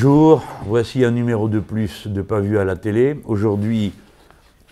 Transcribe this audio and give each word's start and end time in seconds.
Bonjour, 0.00 0.44
voici 0.64 1.04
un 1.04 1.10
numéro 1.10 1.48
de 1.48 1.58
plus 1.58 2.06
de 2.06 2.22
Pas 2.22 2.38
vu 2.38 2.56
à 2.56 2.64
la 2.64 2.76
télé. 2.76 3.20
Aujourd'hui, 3.24 3.92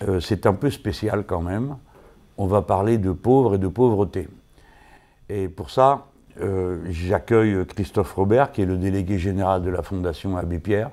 euh, 0.06 0.20
c'est 0.20 0.46
un 0.46 0.52
peu 0.52 0.70
spécial 0.70 1.24
quand 1.26 1.40
même. 1.40 1.78
On 2.38 2.46
va 2.46 2.62
parler 2.62 2.96
de 2.96 3.10
pauvres 3.10 3.56
et 3.56 3.58
de 3.58 3.66
pauvreté. 3.66 4.28
Et 5.28 5.48
pour 5.48 5.70
ça, 5.70 6.06
euh, 6.40 6.78
j'accueille 6.90 7.66
Christophe 7.66 8.12
Robert, 8.12 8.52
qui 8.52 8.62
est 8.62 8.66
le 8.66 8.76
délégué 8.76 9.18
général 9.18 9.64
de 9.64 9.70
la 9.70 9.82
Fondation 9.82 10.36
Abbé 10.36 10.60
Pierre. 10.60 10.92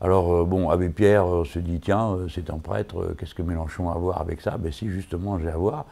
Alors, 0.00 0.32
euh, 0.32 0.44
bon, 0.44 0.70
Abbé 0.70 0.88
Pierre 0.88 1.26
se 1.44 1.58
dit 1.58 1.78
tiens, 1.78 2.16
c'est 2.34 2.48
un 2.48 2.56
prêtre, 2.56 3.14
qu'est-ce 3.18 3.34
que 3.34 3.42
Mélenchon 3.42 3.90
a 3.90 3.94
à 3.94 3.98
voir 3.98 4.22
avec 4.22 4.40
ça? 4.40 4.56
Ben, 4.56 4.72
si, 4.72 4.88
justement, 4.88 5.38
j'ai 5.38 5.50
à 5.50 5.56
voir. 5.58 5.84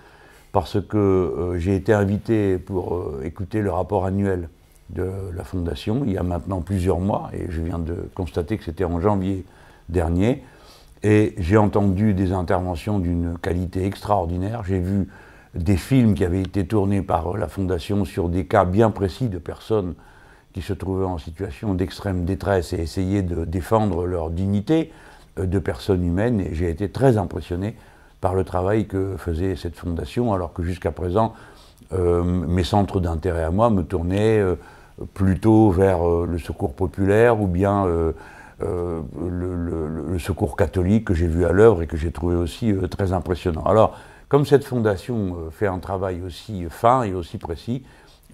Parce 0.53 0.81
que 0.81 1.57
j'ai 1.59 1.77
été 1.77 1.93
invité 1.93 2.57
pour 2.57 3.23
écouter 3.23 3.61
le 3.61 3.71
rapport 3.71 4.07
annuel 4.07 4.49
de 4.91 5.11
la 5.35 5.45
Fondation 5.45 6.03
il 6.05 6.13
y 6.13 6.19
a 6.19 6.23
maintenant 6.23 6.61
plusieurs 6.61 7.01
mois, 7.01 7.31
et 7.33 7.47
je 7.51 7.63
viens 7.63 7.79
de 7.79 8.09
constater 8.15 8.59
que 8.59 8.65
c'était 8.65 8.85
en 8.85 9.01
janvier 9.01 9.45
dernier. 9.89 10.43
Et 11.03 11.35
j'ai 11.37 11.59
entendu 11.59 12.15
des 12.15 12.33
interventions 12.33 12.99
d'une 12.99 13.37
qualité 13.39 13.85
extraordinaire. 13.85 14.63
J'ai 14.67 14.79
vu 14.81 15.09
des 15.55 15.77
films 15.77 16.15
qui 16.15 16.25
avaient 16.25 16.41
été 16.41 16.67
tournés 16.67 17.03
par 17.03 17.37
la 17.37 17.47
Fondation 17.47 18.05
sur 18.05 18.29
des 18.29 18.47
cas 18.47 18.65
bien 18.65 18.91
précis 18.91 19.29
de 19.29 19.39
personnes 19.39 19.95
qui 20.55 20.63
se 20.63 20.73
trouvaient 20.73 21.05
en 21.05 21.19
situation 21.19 21.75
d'extrême 21.75 22.25
détresse 22.25 22.73
et 22.73 22.81
essayaient 22.81 23.23
de 23.23 23.45
défendre 23.45 24.07
leur 24.07 24.31
dignité 24.31 24.93
euh, 25.39 25.47
de 25.47 25.59
personnes 25.59 26.05
humaines. 26.05 26.41
Et 26.41 26.55
j'ai 26.55 26.71
été 26.71 26.89
très 26.89 27.19
impressionné 27.19 27.77
par 28.21 28.35
le 28.35 28.45
travail 28.45 28.87
que 28.87 29.17
faisait 29.19 29.57
cette 29.57 29.77
fondation, 29.77 30.33
alors 30.33 30.53
que 30.53 30.63
jusqu'à 30.63 30.93
présent, 30.93 31.35
euh, 31.93 32.23
mes 32.23 32.65
centres 32.65 33.01
d'intérêt 33.01 33.43
à 33.43 33.51
moi 33.51 33.69
me 33.69 33.83
tournaient 33.83 34.39
euh, 34.39 34.57
plutôt 35.13 35.71
vers 35.71 35.99
le 36.05 36.39
secours 36.39 36.75
populaire 36.75 37.41
ou 37.41 37.47
bien 37.47 37.85
le, 37.85 38.15
le, 38.61 40.19
secours 40.19 40.57
catholique 40.57 41.07
que 41.07 41.15
j'ai 41.15 41.27
vu 41.27 41.45
à 41.45 41.53
l'œuvre 41.53 41.83
et 41.83 41.87
que 41.87 41.97
j'ai 41.97 42.13
trouvé 42.13 42.37
aussi 42.37 42.73
très 42.91 43.13
impressionnant. 43.13 43.65
Alors, 43.65 43.97
comme 44.35 44.47
cette 44.47 44.65
fondation 44.65 45.37
euh, 45.37 45.51
fait 45.51 45.69
un 45.69 45.79
travail 45.79 46.21
aussi 46.23 46.65
fin 46.69 47.05
et 47.05 47.15
aussi 47.15 47.39
précis, 47.39 47.85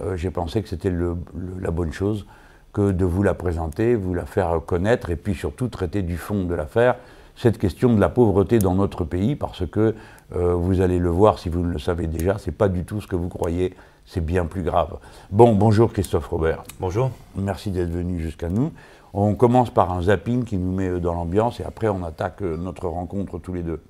euh, 0.00 0.17
j'ai 0.17 0.30
pensé 0.30 0.62
que 0.62 0.69
c'était 0.70 0.91
la 0.91 1.70
bonne 1.70 1.92
chose 1.92 2.27
que 2.72 2.92
de 2.92 3.05
vous 3.05 3.22
la 3.22 3.34
présenter, 3.34 3.97
vous 3.97 4.14
la 4.14 4.24
faire 4.24 4.61
connaître 4.64 5.11
et 5.11 5.17
puis 5.17 5.34
surtout 5.34 5.69
traiter 5.69 6.00
du 6.00 6.17
fond 6.17 6.45
de 6.45 6.55
l'affaire, 6.55 6.97
cette 7.36 7.58
question 7.58 7.95
de 7.95 8.00
la 8.00 8.08
pauvreté 8.08 8.61
dans 8.61 8.74
notre 8.74 9.05
pays, 9.05 9.36
parce 9.36 9.67
que 9.67 9.95
euh, 10.34 10.55
vous 10.55 10.80
allez 10.80 10.98
le 10.98 11.11
voir 11.11 11.39
si 11.39 11.50
vous 11.50 11.61
ne 11.61 11.72
le 11.72 11.78
savez 11.78 12.06
déjà, 12.06 12.39
c'est 12.39 12.56
pas 12.56 12.69
du 12.69 12.84
tout 12.84 13.00
ce 13.00 13.06
que 13.06 13.17
vous 13.17 13.28
croyez, 13.28 13.74
c'est 14.06 14.25
bien 14.25 14.47
plus 14.47 14.62
grave. 14.62 14.98
Bon, 15.31 15.55
bonjour 15.55 15.93
Christophe 15.93 16.29
Robert. 16.29 16.62
Bonjour. 16.81 17.11
Merci 17.37 17.70
d'être 17.70 17.91
venu 17.91 18.20
jusqu'à 18.20 18.48
nous. 18.48 18.73
On 19.12 19.34
commence 19.34 19.70
par 19.70 19.92
un 19.92 20.03
zapping 20.03 20.45
qui 20.45 20.57
nous 20.57 20.73
met 20.73 21.01
dans 21.01 21.15
l'ambiance 21.15 21.61
et 21.61 21.65
après 21.65 21.89
on 21.89 22.05
attaque 22.05 22.41
notre 22.41 22.87
rencontre 22.87 23.39
tous 23.39 23.53
les 23.53 23.62
deux. 23.62 23.83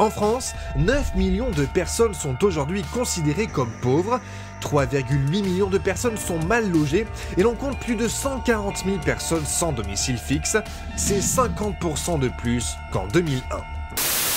En 0.00 0.10
France, 0.10 0.54
9 0.76 1.14
millions 1.14 1.50
de 1.50 1.64
personnes 1.66 2.14
sont 2.14 2.42
aujourd'hui 2.42 2.82
considérées 2.92 3.46
comme 3.46 3.70
pauvres, 3.80 4.18
3,8 4.60 5.42
millions 5.42 5.70
de 5.70 5.78
personnes 5.78 6.16
sont 6.16 6.38
mal 6.46 6.70
logées 6.70 7.06
et 7.36 7.42
l'on 7.42 7.54
compte 7.54 7.78
plus 7.78 7.94
de 7.94 8.08
140 8.08 8.78
000 8.84 8.98
personnes 8.98 9.44
sans 9.44 9.72
domicile 9.72 10.18
fixe. 10.18 10.56
C'est 10.96 11.20
50% 11.20 12.18
de 12.18 12.28
plus 12.28 12.76
qu'en 12.92 13.06
2001. 13.06 13.73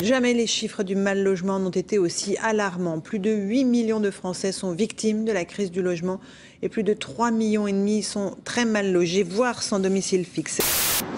Jamais 0.03 0.35
les 0.35 0.45
chiffres 0.45 0.83
du 0.83 0.95
mal 0.95 1.23
logement 1.23 1.57
n'ont 1.57 1.71
été 1.71 1.97
aussi 1.97 2.37
alarmants. 2.43 2.99
Plus 2.99 3.17
de 3.17 3.31
8 3.31 3.65
millions 3.65 3.99
de 3.99 4.11
Français 4.11 4.51
sont 4.51 4.71
victimes 4.71 5.25
de 5.25 5.31
la 5.31 5.43
crise 5.43 5.71
du 5.71 5.81
logement 5.81 6.19
et 6.61 6.69
plus 6.69 6.83
de 6.83 6.93
3 6.93 7.31
millions 7.31 7.65
et 7.65 7.71
demi 7.71 8.03
sont 8.03 8.37
très 8.43 8.63
mal 8.63 8.91
logés, 8.91 9.23
voire 9.23 9.63
sans 9.63 9.79
domicile 9.79 10.23
fixe. 10.23 10.61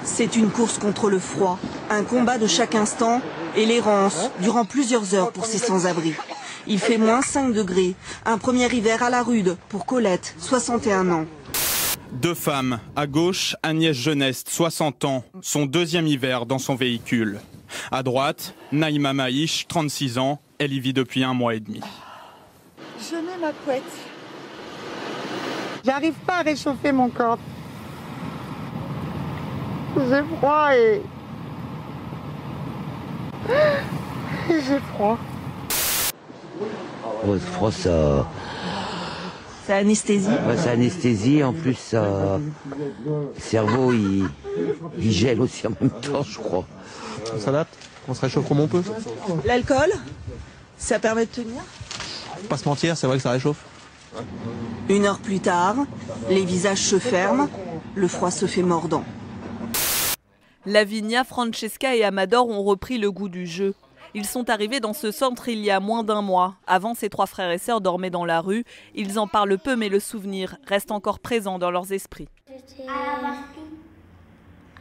C'est 0.06 0.38
une 0.38 0.50
course 0.50 0.78
contre 0.78 1.10
le 1.10 1.20
froid, 1.20 1.60
un 1.90 2.04
combat 2.04 2.38
de 2.38 2.48
chaque 2.48 2.74
instant 2.74 3.22
et 3.58 3.66
l'errance 3.66 4.30
durant 4.40 4.64
plusieurs 4.64 5.14
heures 5.14 5.34
pour 5.34 5.46
ces 5.46 5.58
sans-abri. 5.58 6.14
Il 6.66 6.80
fait 6.80 6.98
moins 6.98 7.22
5 7.22 7.54
degrés, 7.54 7.96
un 8.26 8.38
premier 8.38 8.74
hiver 8.74 9.04
à 9.04 9.10
la 9.10 9.24
rude 9.24 9.58
pour 9.68 9.86
Colette, 9.86 10.36
61 10.40 11.10
ans. 11.10 11.26
Deux 12.14 12.34
femmes, 12.34 12.80
à 12.96 13.08
gauche, 13.08 13.58
Agnès 13.62 13.96
Jeunesse, 13.96 14.46
60 14.48 15.04
ans, 15.04 15.24
son 15.42 15.66
deuxième 15.66 16.08
hiver 16.08 16.46
dans 16.46 16.60
son 16.60 16.76
véhicule. 16.76 17.40
À 17.92 18.04
droite, 18.04 18.54
Naïma 18.72 19.14
Maïch, 19.14 19.68
36 19.68 20.18
ans, 20.18 20.40
elle 20.58 20.74
y 20.74 20.80
vit 20.80 20.94
depuis 20.94 21.24
un 21.24 21.34
mois 21.34 21.56
et 21.56 21.60
demi. 21.60 21.82
Je 23.00 23.16
mets 23.16 23.38
ma 23.40 23.52
couette. 23.52 23.84
J'arrive 25.86 26.16
pas 26.26 26.38
à 26.38 26.42
réchauffer 26.42 26.92
mon 26.92 27.10
corps. 27.10 27.40
J'ai 29.96 30.24
froid 30.38 30.76
et... 30.76 31.02
J'ai 34.50 34.80
froid. 34.94 35.18
Oh, 37.28 37.38
froid, 37.38 37.72
ça... 37.72 38.28
C'est 39.66 39.74
anesthésie 39.74 40.30
C'est 40.58 40.70
anesthésie, 40.70 41.44
en 41.44 41.54
plus, 41.54 41.76
ça... 41.76 42.40
le 43.06 43.34
cerveau, 43.38 43.94
il... 43.94 44.28
il 44.98 45.12
gèle 45.12 45.42
aussi 45.42 45.68
en 45.68 45.72
même 45.80 45.92
temps, 46.02 46.24
je 46.24 46.38
crois. 46.40 46.66
On 47.36 47.40
s'adapte, 47.40 47.78
on 48.08 48.14
se 48.14 48.22
réchauffe 48.22 48.48
comme 48.48 48.60
on 48.60 48.68
peut. 48.68 48.84
L'alcool, 49.46 49.92
ça 50.78 51.00
permet 51.00 51.26
de 51.26 51.32
tenir 51.32 51.62
Pas 52.50 52.58
se 52.58 52.68
mentir, 52.68 52.98
c'est 52.98 53.08
vrai 53.08 53.18
que 53.18 53.24
ça 53.24 53.32
réchauffe. 53.32 53.64
Une 54.90 55.06
heure 55.06 55.20
plus 55.20 55.40
tard, 55.40 55.76
les 56.30 56.44
visages 56.44 56.82
se 56.82 56.98
ferment, 56.98 57.50
le 57.96 58.08
froid 58.08 58.32
se 58.32 58.46
fait 58.46 58.64
mordant. 58.64 59.04
Lavinia, 60.66 61.24
Francesca 61.24 61.96
et 61.96 62.04
Amador 62.04 62.50
ont 62.50 62.64
repris 62.64 62.98
le 62.98 63.12
goût 63.12 63.30
du 63.30 63.46
jeu. 63.46 63.76
Ils 64.16 64.26
sont 64.26 64.50
arrivés 64.50 64.80
dans 64.80 64.94
ce 64.94 65.12
centre 65.12 65.50
il 65.50 65.60
y 65.60 65.70
a 65.70 65.80
moins 65.80 66.04
d'un 66.04 66.22
mois. 66.22 66.56
Avant, 66.66 66.96
ces 66.96 67.10
trois 67.10 67.28
frères 67.28 67.52
et 67.52 67.60
sœurs 67.60 67.80
dormaient 67.80 68.10
dans 68.10 68.26
la 68.26 68.42
rue. 68.42 68.64
Ils 68.96 69.20
en 69.20 69.28
parlent 69.28 69.60
peu, 69.60 69.76
mais 69.76 69.90
le 69.90 70.00
souvenir 70.00 70.58
reste 70.68 70.92
encore 70.92 71.20
présent 71.20 71.60
dans 71.60 71.70
leurs 71.70 71.94
esprits. 71.94 72.28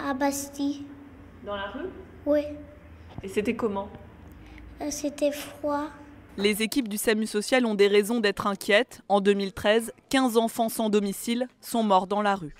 À 0.00 0.14
Bastille. 0.14 0.86
Dans 1.44 1.56
la 1.56 1.70
rue? 1.74 1.88
Oui. 2.28 2.42
Et 3.22 3.28
c'était 3.28 3.54
comment 3.54 3.88
euh, 4.82 4.88
C'était 4.90 5.32
froid. 5.32 5.84
Les 6.36 6.60
équipes 6.60 6.86
du 6.86 6.98
SAMU 6.98 7.26
social 7.26 7.64
ont 7.64 7.74
des 7.74 7.88
raisons 7.88 8.20
d'être 8.20 8.46
inquiètes. 8.46 9.00
En 9.08 9.22
2013, 9.22 9.92
15 10.10 10.36
enfants 10.36 10.68
sans 10.68 10.90
domicile 10.90 11.48
sont 11.62 11.82
morts 11.82 12.06
dans 12.06 12.20
la 12.20 12.34
rue. 12.34 12.54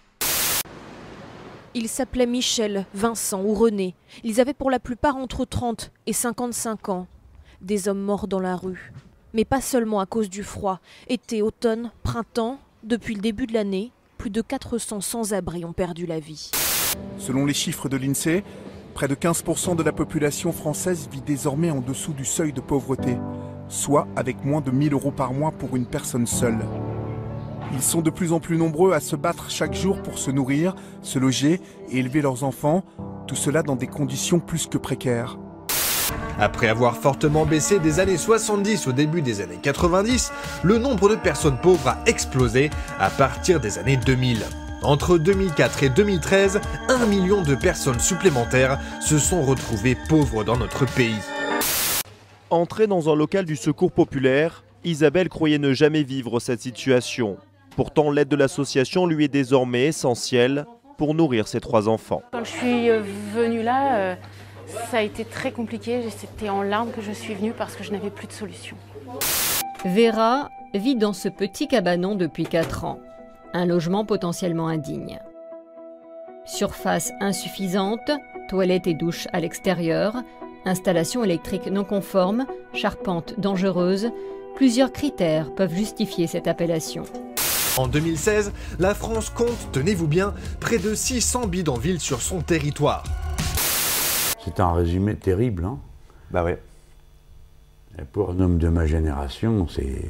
Ils 1.75 1.91
s'appelaient 1.91 2.25
Michel, 2.25 2.87
Vincent 2.95 3.43
ou 3.43 3.53
René. 3.53 3.95
Ils 4.25 4.41
avaient 4.41 4.55
pour 4.55 4.71
la 4.71 4.81
plupart 4.81 5.17
entre 5.17 5.45
30 5.45 5.93
et 6.07 6.15
55 6.15 6.89
ans. 6.89 7.07
Des 7.61 7.89
hommes 7.89 8.01
morts 8.01 8.27
dans 8.27 8.41
la 8.41 8.57
rue. 8.57 8.95
Mais 9.34 9.45
pas 9.45 9.61
seulement 9.61 10.01
à 10.01 10.07
cause 10.07 10.31
du 10.31 10.45
froid. 10.45 10.81
Été, 11.09 11.43
automne, 11.43 11.91
printemps, 12.03 12.59
depuis 12.84 13.15
le 13.15 13.21
début 13.21 13.47
de 13.47 13.53
l'année, 13.53 13.93
plus 14.17 14.31
de 14.31 14.41
400 14.41 15.03
sans-abri 15.03 15.67
ont 15.67 15.75
perdu 15.75 16.07
la 16.07 16.21
vie. 16.21 16.53
Selon 17.19 17.45
les 17.45 17.53
chiffres 17.53 17.91
de 17.91 17.99
l'INSEE, 17.99 18.43
près 18.98 19.06
de 19.06 19.14
15% 19.14 19.76
de 19.76 19.84
la 19.84 19.92
population 19.92 20.50
française 20.50 21.09
vit 21.12 21.20
désormais 21.20 21.70
en 21.70 21.78
dessous 21.78 22.12
du 22.12 22.25
seuil 22.25 22.53
de 22.53 22.60
pauvreté, 22.60 23.16
soit 23.69 24.09
avec 24.16 24.44
moins 24.44 24.60
de 24.60 24.72
1000 24.72 24.92
euros 24.92 25.12
par 25.12 25.32
mois 25.32 25.53
pour 25.53 25.76
une 25.76 25.86
personne 25.86 26.26
seule. 26.26 26.59
Ils 27.72 27.80
sont 27.80 28.03
de 28.03 28.10
plus 28.10 28.33
en 28.33 28.41
plus 28.41 28.56
nombreux 28.56 28.92
à 28.95 28.98
se 28.98 29.15
battre 29.15 29.53
chaque 29.53 29.72
jour 29.72 30.03
pour 30.03 30.18
se 30.18 30.33
nourrir, 30.33 30.74
se 31.03 31.21
loger 31.21 31.60
et 31.92 31.98
élever 31.98 32.22
leurs 32.22 32.42
enfants, 32.42 32.83
tout 33.28 33.36
cela 33.36 33.62
dans 33.62 33.77
des 33.77 33.86
conditions 33.86 34.41
plus 34.41 34.66
que 34.66 34.78
précaires. 34.78 35.39
Après 36.41 36.66
avoir 36.66 36.97
fortement 36.97 37.47
baissé 37.47 37.78
des 37.78 38.01
années 38.01 38.16
70 38.16 38.89
au 38.89 38.92
début 38.92 39.22
des 39.22 39.41
années 39.41 39.60
90, 39.62 40.33
le 40.65 40.77
nombre 40.77 41.09
de 41.09 41.15
personnes 41.15 41.60
pauvres 41.62 41.86
a 41.86 41.98
explosé 42.06 42.71
à 42.98 43.10
partir 43.10 43.60
des 43.60 43.78
années 43.78 43.97
2000. 43.97 44.44
Entre 44.84 45.19
2004 45.19 45.83
et 45.83 45.89
2013, 45.89 46.60
un 46.89 47.07
million 47.07 47.42
de 47.42 47.57
personnes 47.57 47.98
supplémentaires 47.98 48.78
se 49.01 49.19
sont 49.19 49.42
retrouvées 49.42 49.97
pauvres 50.09 50.45
dans 50.45 50.57
notre 50.57 50.86
pays. 50.95 51.19
Entrée 52.51 52.86
dans 52.86 53.13
un 53.13 53.16
local 53.16 53.45
du 53.45 53.57
secours 53.57 53.91
populaire, 53.91 54.63
Isabelle 54.84 55.28
croyait 55.28 55.59
ne 55.59 55.72
jamais 55.72 56.04
vivre 56.04 56.39
cette 56.39 56.60
situation. 56.60 57.39
Pourtant, 57.75 58.13
l'aide 58.13 58.28
de 58.28 58.36
l'association 58.36 59.07
lui 59.07 59.25
est 59.25 59.28
désormais 59.28 59.86
essentielle 59.86 60.65
pour 60.97 61.13
nourrir 61.13 61.48
ses 61.48 61.60
trois 61.60 61.89
enfants. 61.89 62.22
Quand 62.30 62.45
je 62.45 62.51
suis 62.51 62.89
euh, 62.89 63.03
venue 63.34 63.63
là, 63.63 63.97
euh, 63.98 64.15
ça 64.91 64.98
a 64.98 65.03
été 65.03 65.25
très 65.25 65.51
compliqué. 65.51 66.03
C'était 66.16 66.51
en 66.51 66.63
larmes 66.63 66.92
que 66.92 67.03
je 67.03 67.13
suis 67.13 67.34
venue 67.34 67.53
parce 67.53 67.75
que 67.75 67.83
je 67.83 67.91
n'avais 67.91 68.10
plus 68.10 68.28
de 68.28 68.33
solution. 68.33 68.77
Vera 69.84 70.51
vit 70.72 70.95
dans 70.95 71.13
ce 71.13 71.28
petit 71.28 71.66
cabanon 71.66 72.15
depuis 72.15 72.45
4 72.45 72.84
ans. 72.84 73.01
Un 73.54 73.66
logement 73.66 74.04
potentiellement 74.04 74.68
indigne. 74.68 75.18
Surface 76.45 77.12
insuffisante, 77.21 78.10
toilettes 78.48 78.86
et 78.86 78.95
douches 78.95 79.27
à 79.33 79.41
l'extérieur, 79.41 80.15
installation 80.65 81.24
électrique 81.24 81.66
non 81.66 81.84
conforme, 81.84 82.47
charpente 82.74 83.39
dangereuse, 83.39 84.10
plusieurs 84.54 84.92
critères 84.92 85.54
peuvent 85.54 85.74
justifier 85.74 86.27
cette 86.27 86.47
appellation. 86.47 87.04
En 87.77 87.86
2016, 87.86 88.53
la 88.78 88.95
France 88.95 89.30
compte, 89.30 89.68
tenez-vous 89.72 90.09
bien, 90.09 90.34
près 90.60 90.78
de 90.78 90.94
600 90.94 91.47
bidonvilles 91.47 92.01
sur 92.01 92.21
son 92.21 92.41
territoire. 92.41 93.04
C'est 94.44 94.60
un 94.60 94.72
résumé 94.72 95.15
terrible. 95.15 95.65
Hein? 95.65 95.78
Bah 96.30 96.44
ouais. 96.44 96.60
Et 97.98 98.04
pour 98.04 98.30
un 98.30 98.41
homme 98.41 98.59
de 98.59 98.68
ma 98.68 98.86
génération, 98.86 99.66
c'est. 99.68 100.04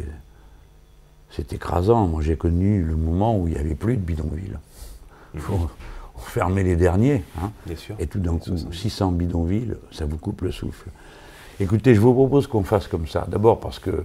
C'est 1.31 1.53
écrasant. 1.53 2.07
Moi, 2.07 2.23
j'ai 2.23 2.37
connu 2.37 2.83
le 2.83 2.97
moment 2.97 3.39
où 3.39 3.49
il 3.49 3.55
n'y 3.55 3.61
avait 3.61 3.75
plus 3.75 3.97
de 3.97 4.03
bidonvilles. 4.03 4.59
Il 5.35 5.41
faut 5.41 5.69
on 6.19 6.21
fermait 6.21 6.65
les 6.65 6.77
derniers. 6.77 7.23
Hein, 7.41 7.51
Bien 7.67 7.77
sûr. 7.77 7.95
Et 7.99 8.07
tout 8.07 8.19
d'un 8.19 8.37
coup, 8.37 8.57
600 8.73 9.13
bidonvilles, 9.13 9.77
ça 9.91 10.05
vous 10.05 10.19
coupe 10.19 10.43
le 10.43 10.51
souffle. 10.51 10.89
Écoutez, 11.61 11.95
je 11.95 12.01
vous 12.01 12.13
propose 12.13 12.47
qu'on 12.47 12.65
fasse 12.65 12.89
comme 12.89 13.07
ça. 13.07 13.27
D'abord 13.29 13.61
parce 13.61 13.79
que 13.79 13.91
euh, 13.91 14.05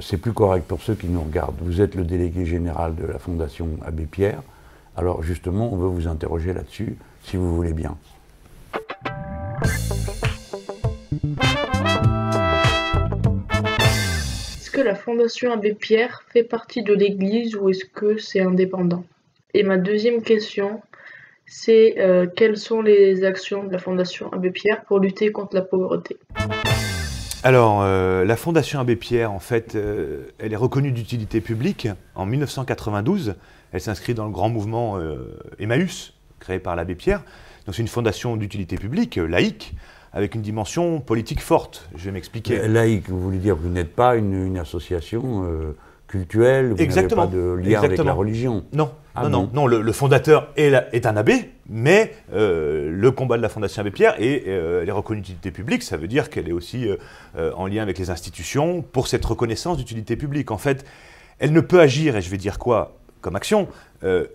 c'est 0.00 0.16
plus 0.16 0.32
correct 0.32 0.66
pour 0.66 0.80
ceux 0.80 0.94
qui 0.94 1.08
nous 1.08 1.20
regardent. 1.20 1.56
Vous 1.60 1.80
êtes 1.80 1.94
le 1.94 2.04
délégué 2.04 2.46
général 2.46 2.94
de 2.94 3.04
la 3.04 3.18
Fondation 3.18 3.68
Abbé 3.84 4.06
Pierre. 4.06 4.42
Alors 4.96 5.22
justement, 5.22 5.72
on 5.72 5.76
veut 5.76 5.88
vous 5.88 6.08
interroger 6.08 6.52
là-dessus, 6.52 6.96
si 7.24 7.36
vous 7.36 7.54
voulez 7.54 7.72
bien. 7.72 7.96
Que 14.74 14.80
la 14.80 14.96
Fondation 14.96 15.52
Abbé 15.52 15.72
Pierre 15.72 16.24
fait 16.32 16.42
partie 16.42 16.82
de 16.82 16.92
l'Église 16.92 17.54
ou 17.54 17.68
est-ce 17.68 17.84
que 17.84 18.18
c'est 18.18 18.40
indépendant? 18.40 19.04
Et 19.54 19.62
ma 19.62 19.76
deuxième 19.76 20.20
question, 20.20 20.82
c'est 21.46 21.94
euh, 21.98 22.26
quelles 22.26 22.56
sont 22.56 22.82
les 22.82 23.22
actions 23.22 23.62
de 23.62 23.70
la 23.70 23.78
Fondation 23.78 24.32
Abbé 24.32 24.50
Pierre 24.50 24.82
pour 24.82 24.98
lutter 24.98 25.30
contre 25.30 25.54
la 25.54 25.62
pauvreté? 25.62 26.16
Alors, 27.44 27.82
euh, 27.82 28.24
la 28.24 28.34
Fondation 28.34 28.80
Abbé 28.80 28.96
Pierre, 28.96 29.30
en 29.30 29.38
fait, 29.38 29.76
euh, 29.76 30.24
elle 30.40 30.52
est 30.52 30.56
reconnue 30.56 30.90
d'utilité 30.90 31.40
publique 31.40 31.86
en 32.16 32.26
1992. 32.26 33.36
Elle 33.70 33.80
s'inscrit 33.80 34.14
dans 34.14 34.24
le 34.24 34.32
grand 34.32 34.48
mouvement 34.48 34.98
Emmaüs, 35.60 36.14
créé 36.40 36.58
par 36.58 36.74
l'Abbé 36.74 36.96
Pierre. 36.96 37.22
Donc, 37.66 37.76
c'est 37.76 37.82
une 37.82 37.88
fondation 37.88 38.36
d'utilité 38.36 38.76
publique, 38.76 39.16
laïque, 39.16 39.74
avec 40.14 40.34
une 40.34 40.42
dimension 40.42 41.00
politique 41.00 41.42
forte. 41.42 41.90
Je 41.94 42.06
vais 42.06 42.12
m'expliquer. 42.12 42.66
Laïque, 42.66 43.10
vous 43.10 43.20
voulez 43.20 43.38
dire 43.38 43.56
que 43.56 43.60
vous 43.60 43.68
n'êtes 43.68 43.94
pas 43.94 44.16
une, 44.16 44.56
association 44.56 45.44
cultuelle, 46.06 46.72
vous 46.72 46.76
n'avez 46.76 47.08
pas 47.08 47.26
de 47.26 47.60
lien 47.62 47.82
avec 47.82 47.98
la 47.98 48.12
religion. 48.12 48.64
Non, 48.72 48.90
ah 49.16 49.28
non, 49.28 49.48
non, 49.52 49.66
le, 49.68 49.92
fondateur 49.92 50.48
est, 50.56 51.06
un 51.06 51.16
abbé, 51.16 51.50
mais 51.68 52.12
euh, 52.32 52.90
le 52.90 53.10
combat 53.12 53.36
de 53.36 53.42
la 53.42 53.48
Fondation 53.48 53.80
Abbé 53.80 53.92
Pierre 53.92 54.16
est, 54.18 54.44
euh, 54.48 54.82
elle 54.82 54.88
est 54.88 54.92
reconnue 54.92 55.20
d'utilité 55.20 55.52
publique, 55.52 55.84
ça 55.84 55.96
veut 55.96 56.08
dire 56.08 56.30
qu'elle 56.30 56.48
est 56.48 56.52
aussi 56.52 56.88
euh, 56.88 57.52
en 57.54 57.68
lien 57.68 57.82
avec 57.82 57.96
les 57.98 58.10
institutions 58.10 58.82
pour 58.82 59.06
cette 59.06 59.24
reconnaissance 59.24 59.76
d'utilité 59.76 60.16
publique. 60.16 60.50
En 60.50 60.58
fait, 60.58 60.84
elle 61.38 61.52
ne 61.52 61.60
peut 61.60 61.80
agir, 61.80 62.16
et 62.16 62.22
je 62.22 62.30
vais 62.30 62.38
dire 62.38 62.58
quoi 62.58 62.96
comme 63.20 63.36
action, 63.36 63.68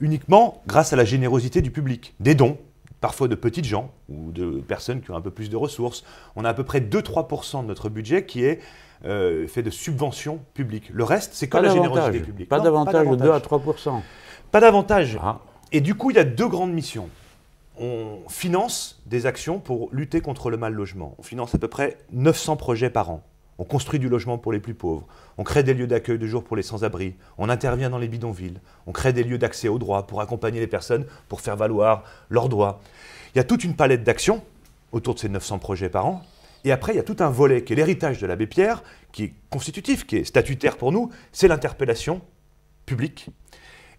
uniquement 0.01 0.63
grâce 0.65 0.93
à 0.93 0.95
la 0.95 1.05
générosité 1.05 1.61
du 1.61 1.69
public, 1.69 2.15
des 2.19 2.33
dons, 2.33 2.57
parfois 3.01 3.27
de 3.27 3.35
petites 3.35 3.65
gens 3.65 3.91
ou 4.09 4.31
de 4.31 4.59
personnes 4.61 5.01
qui 5.01 5.11
ont 5.11 5.15
un 5.15 5.21
peu 5.21 5.31
plus 5.31 5.49
de 5.49 5.55
ressources. 5.55 6.03
On 6.35 6.45
a 6.45 6.49
à 6.49 6.53
peu 6.53 6.63
près 6.63 6.79
2-3% 6.79 7.61
de 7.61 7.67
notre 7.67 7.89
budget 7.89 8.25
qui 8.25 8.43
est 8.43 8.59
fait 9.03 9.63
de 9.63 9.69
subventions 9.69 10.39
publiques. 10.53 10.89
Le 10.93 11.03
reste, 11.03 11.31
c'est 11.33 11.47
que 11.47 11.57
la 11.57 11.73
générosité 11.73 12.19
publique. 12.19 12.49
Pas 12.49 12.59
davantage 12.59 13.07
de 13.07 13.15
2 13.15 13.31
à 13.31 13.39
3% 13.39 14.01
pas 14.51 14.59
davantage. 14.59 15.19
Ah. 15.21 15.39
Et 15.71 15.79
du 15.79 15.93
coup, 15.93 16.09
il 16.09 16.15
y 16.15 16.19
a 16.19 16.23
deux 16.23 16.47
grandes 16.47 16.73
missions. 16.73 17.07
On 17.79 18.17
finance 18.27 18.99
des 19.05 19.27
actions 19.27 19.59
pour 19.59 19.89
lutter 19.91 20.21
contre 20.21 20.49
le 20.49 20.57
mal 20.57 20.73
logement. 20.73 21.15
On 21.19 21.21
finance 21.23 21.53
à 21.53 21.59
peu 21.59 21.67
près 21.67 21.97
900 22.11 22.57
projets 22.57 22.89
par 22.89 23.11
an. 23.11 23.23
On 23.59 23.65
construit 23.65 23.99
du 23.99 24.07
logement 24.07 24.37
pour 24.37 24.53
les 24.53 24.61
plus 24.61 24.73
pauvres. 24.73 25.05
On 25.37 25.43
crée 25.43 25.63
des 25.63 25.73
lieux 25.73 25.85
d'accueil 25.85 26.17
de 26.17 26.25
jour 26.25 26.45
pour 26.45 26.55
les 26.55 26.63
sans-abri. 26.63 27.15
On 27.37 27.49
intervient 27.49 27.89
dans 27.89 27.97
les 27.97 28.07
bidonvilles. 28.07 28.61
On 28.87 28.93
crée 28.93 29.11
des 29.11 29.23
lieux 29.23 29.37
d'accès 29.37 29.67
aux 29.67 29.77
droits 29.77 30.07
pour 30.07 30.21
accompagner 30.21 30.61
les 30.61 30.67
personnes 30.67 31.05
pour 31.27 31.41
faire 31.41 31.57
valoir 31.57 32.03
leurs 32.29 32.47
droits. 32.47 32.81
Il 33.35 33.37
y 33.37 33.41
a 33.41 33.43
toute 33.43 33.65
une 33.65 33.75
palette 33.75 34.05
d'actions 34.05 34.41
autour 34.93 35.13
de 35.13 35.19
ces 35.19 35.27
900 35.27 35.59
projets 35.59 35.89
par 35.89 36.05
an. 36.05 36.23
Et 36.63 36.71
après, 36.71 36.93
il 36.93 36.95
y 36.95 36.99
a 36.99 37.03
tout 37.03 37.17
un 37.19 37.29
volet 37.29 37.65
qui 37.65 37.73
est 37.73 37.75
l'héritage 37.75 38.19
de 38.19 38.27
l'abbé 38.27 38.47
Pierre, 38.47 38.81
qui 39.11 39.25
est 39.25 39.33
constitutif, 39.49 40.07
qui 40.07 40.17
est 40.17 40.23
statutaire 40.23 40.77
pour 40.77 40.93
nous, 40.93 41.09
c'est 41.33 41.49
l'interpellation 41.49 42.21
publique. 42.85 43.27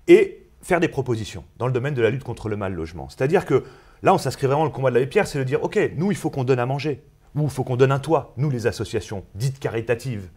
Et 0.08 0.46
faire 0.62 0.80
des 0.80 0.88
propositions 0.88 1.44
dans 1.58 1.66
le 1.66 1.72
domaine 1.72 1.94
de 1.94 2.02
la 2.02 2.08
lutte 2.08 2.24
contre 2.24 2.48
le 2.48 2.56
mal 2.56 2.72
logement. 2.72 3.08
C'est-à-dire 3.10 3.44
que 3.44 3.64
là, 4.02 4.14
on 4.14 4.18
s'inscrit 4.18 4.46
vraiment 4.46 4.64
le 4.64 4.70
combat 4.70 4.90
de 4.90 4.98
la 4.98 5.06
pierre, 5.06 5.26
c'est 5.26 5.38
de 5.38 5.44
dire, 5.44 5.62
OK, 5.62 5.78
nous, 5.96 6.10
il 6.10 6.16
faut 6.16 6.30
qu'on 6.30 6.44
donne 6.44 6.58
à 6.58 6.66
manger, 6.66 7.02
ou 7.34 7.44
il 7.44 7.50
faut 7.50 7.64
qu'on 7.64 7.76
donne 7.76 7.92
un 7.92 7.98
toit, 7.98 8.32
nous, 8.36 8.50
les 8.50 8.66
associations 8.66 9.24
dites 9.34 9.58
caritatives. 9.58 10.28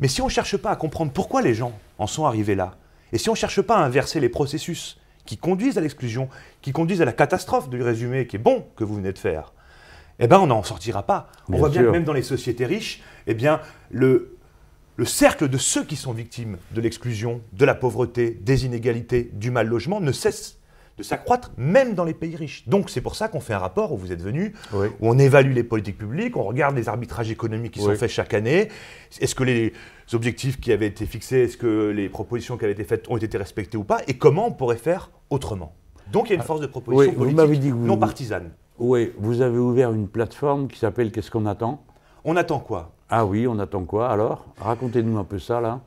Mais 0.00 0.08
si 0.08 0.20
on 0.22 0.26
ne 0.26 0.30
cherche 0.30 0.56
pas 0.56 0.70
à 0.70 0.76
comprendre 0.76 1.12
pourquoi 1.12 1.42
les 1.42 1.54
gens 1.54 1.72
en 1.98 2.06
sont 2.06 2.24
arrivés 2.24 2.54
là, 2.54 2.76
et 3.12 3.18
si 3.18 3.28
on 3.28 3.32
ne 3.32 3.38
cherche 3.38 3.62
pas 3.62 3.76
à 3.76 3.84
inverser 3.84 4.20
les 4.20 4.28
processus 4.28 4.98
qui 5.24 5.38
conduisent 5.38 5.78
à 5.78 5.80
l'exclusion, 5.80 6.28
qui 6.60 6.72
conduisent 6.72 7.00
à 7.00 7.04
la 7.04 7.12
catastrophe 7.12 7.70
du 7.70 7.80
résumé 7.80 8.26
qui 8.26 8.36
est 8.36 8.40
bon 8.40 8.66
que 8.76 8.84
vous 8.84 8.96
venez 8.96 9.12
de 9.12 9.18
faire, 9.18 9.52
eh 10.18 10.26
ben 10.26 10.38
on 10.38 10.46
n'en 10.46 10.62
sortira 10.62 11.04
pas. 11.04 11.30
on 11.48 11.56
voit 11.56 11.70
bien 11.70 11.82
que 11.82 11.88
même 11.88 12.04
dans 12.04 12.12
les 12.12 12.22
sociétés 12.22 12.66
riches, 12.66 13.02
eh 13.26 13.34
bien 13.34 13.60
le, 13.90 14.36
le 14.96 15.04
cercle 15.04 15.48
de 15.48 15.58
ceux 15.58 15.84
qui 15.84 15.96
sont 15.96 16.12
victimes 16.12 16.58
de 16.72 16.80
l'exclusion, 16.80 17.40
de 17.52 17.64
la 17.64 17.74
pauvreté, 17.74 18.30
des 18.30 18.64
inégalités, 18.64 19.30
du 19.32 19.50
mal 19.50 19.66
logement 19.66 20.00
ne 20.00 20.12
cesse 20.12 20.58
de 20.96 21.02
s'accroître, 21.02 21.50
même 21.56 21.94
dans 21.94 22.04
les 22.04 22.14
pays 22.14 22.36
riches. 22.36 22.68
Donc 22.68 22.88
c'est 22.90 23.00
pour 23.00 23.16
ça 23.16 23.28
qu'on 23.28 23.40
fait 23.40 23.54
un 23.54 23.58
rapport 23.58 23.92
où 23.92 23.96
vous 23.96 24.12
êtes 24.12 24.22
venu, 24.22 24.54
où 24.72 24.86
on 25.00 25.18
évalue 25.18 25.52
les 25.52 25.64
politiques 25.64 25.98
publiques, 25.98 26.36
on 26.36 26.44
regarde 26.44 26.76
les 26.76 26.88
arbitrages 26.88 27.30
économiques 27.30 27.74
qui 27.74 27.80
sont 27.80 27.94
faits 27.94 28.10
chaque 28.10 28.34
année. 28.34 28.68
Est-ce 29.20 29.34
que 29.34 29.44
les 29.44 29.72
objectifs 30.12 30.60
qui 30.60 30.72
avaient 30.72 30.86
été 30.86 31.06
fixés, 31.06 31.44
est-ce 31.44 31.56
que 31.56 31.90
les 31.90 32.08
propositions 32.08 32.56
qui 32.56 32.64
avaient 32.64 32.74
été 32.74 32.84
faites 32.84 33.08
ont 33.08 33.16
été 33.16 33.38
respectées 33.38 33.76
ou 33.76 33.84
pas, 33.84 34.00
et 34.06 34.14
comment 34.14 34.48
on 34.48 34.52
pourrait 34.52 34.76
faire 34.76 35.10
autrement? 35.30 35.74
Donc 36.12 36.28
il 36.28 36.30
y 36.30 36.32
a 36.34 36.36
une 36.36 36.42
force 36.42 36.60
de 36.60 36.66
proposition 36.66 37.12
politique 37.14 37.74
non 37.74 37.96
partisane. 37.96 38.50
Oui, 38.78 39.12
vous 39.18 39.40
avez 39.40 39.58
ouvert 39.58 39.92
une 39.92 40.08
plateforme 40.08 40.68
qui 40.68 40.78
s'appelle 40.78 41.12
Qu'est-ce 41.12 41.30
qu'on 41.30 41.46
attend? 41.46 41.84
On 42.24 42.36
attend 42.36 42.58
quoi? 42.58 42.92
Ah 43.08 43.24
oui, 43.24 43.46
on 43.46 43.58
attend 43.58 43.84
quoi? 43.84 44.08
Alors 44.08 44.46
Racontez-nous 44.58 45.18
un 45.18 45.24
peu 45.24 45.38
ça 45.38 45.60
là. 45.60 45.80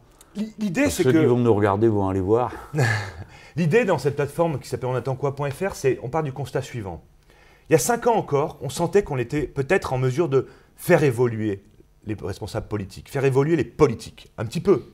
L'idée, 0.59 0.89
c'est 0.89 1.03
que. 1.03 1.11
Ceux 1.11 1.19
qui 1.19 1.25
vont 1.25 1.37
nous 1.37 1.53
regarder 1.53 1.87
vont 1.87 2.07
aller 2.07 2.21
voir. 2.21 2.51
L'idée 3.57 3.85
dans 3.85 3.97
cette 3.97 4.15
plateforme 4.15 4.59
qui 4.59 4.69
s'appelle 4.69 4.91
onattendquoi.fr, 4.91 5.73
c'est 5.73 5.99
on 6.03 6.09
part 6.09 6.21
du 6.21 6.31
constat 6.31 6.61
suivant. 6.61 7.03
Il 7.69 7.73
y 7.73 7.75
a 7.75 7.79
cinq 7.79 8.05
ans 8.05 8.13
encore, 8.13 8.59
on 8.61 8.69
sentait 8.69 9.01
qu'on 9.01 9.17
était 9.17 9.47
peut-être 9.47 9.93
en 9.93 9.97
mesure 9.97 10.29
de 10.29 10.47
faire 10.75 11.03
évoluer 11.03 11.63
les 12.05 12.15
responsables 12.21 12.67
politiques, 12.67 13.09
faire 13.09 13.25
évoluer 13.25 13.55
les 13.55 13.63
politiques, 13.63 14.31
un 14.37 14.45
petit 14.45 14.61
peu. 14.61 14.93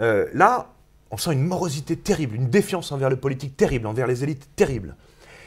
Euh, 0.00 0.26
là, 0.34 0.74
on 1.12 1.16
sent 1.16 1.32
une 1.32 1.44
morosité 1.44 1.96
terrible, 1.96 2.34
une 2.34 2.50
défiance 2.50 2.90
envers 2.90 3.08
le 3.08 3.16
politique 3.16 3.56
terrible, 3.56 3.86
envers 3.86 4.08
les 4.08 4.24
élites 4.24 4.48
terrible. 4.56 4.96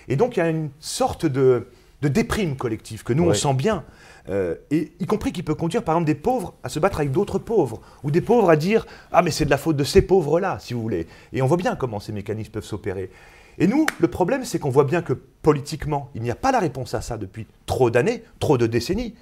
Et 0.07 0.15
donc 0.15 0.37
il 0.37 0.39
y 0.39 0.43
a 0.43 0.49
une 0.49 0.69
sorte 0.79 1.25
de, 1.25 1.67
déprime 2.01 2.55
collective 2.55 3.03
que 3.03 3.11
nous, 3.11 3.25
on 3.25 3.33
sent 3.33 3.53
bien. 3.53 3.83
Euh, 4.27 4.55
et 4.69 4.91
y 4.99 5.05
compris 5.05 5.31
qui 5.31 5.43
peut 5.43 5.55
conduire 5.55 5.83
par 5.83 5.95
exemple 5.95 6.07
des 6.07 6.19
pauvres 6.19 6.53
à 6.63 6.69
se 6.69 6.79
battre 6.79 6.99
avec 6.99 7.11
d'autres 7.11 7.39
pauvres, 7.39 7.81
ou 8.03 8.11
des 8.11 8.21
pauvres 8.21 8.49
à 8.49 8.55
dire 8.55 8.85
Ah 9.11 9.21
mais 9.21 9.31
c'est 9.31 9.45
de 9.45 9.49
la 9.49 9.57
faute 9.57 9.77
de 9.77 9.83
ces 9.83 10.01
pauvres-là, 10.01 10.59
si 10.59 10.73
vous 10.73 10.81
voulez. 10.81 11.07
Et 11.33 11.41
on 11.41 11.47
voit 11.47 11.57
bien 11.57 11.75
comment 11.75 11.99
ces 11.99 12.11
mécanismes 12.11 12.51
peuvent 12.51 12.63
s'opérer. 12.65 13.09
Et 13.57 13.67
nous, 13.67 13.85
le 13.99 14.07
problème, 14.07 14.45
c'est 14.45 14.59
qu'on 14.59 14.69
voit 14.69 14.85
bien 14.85 15.01
que 15.01 15.13
politiquement, 15.13 16.09
il 16.15 16.21
n'y 16.21 16.31
a 16.31 16.35
pas 16.35 16.51
la 16.51 16.59
réponse 16.59 16.93
à 16.93 17.01
ça 17.01 17.17
depuis 17.17 17.45
trop 17.65 17.89
d'années, 17.89 18.23
trop 18.39 18.57
de 18.57 18.67
décennies, 18.67 19.15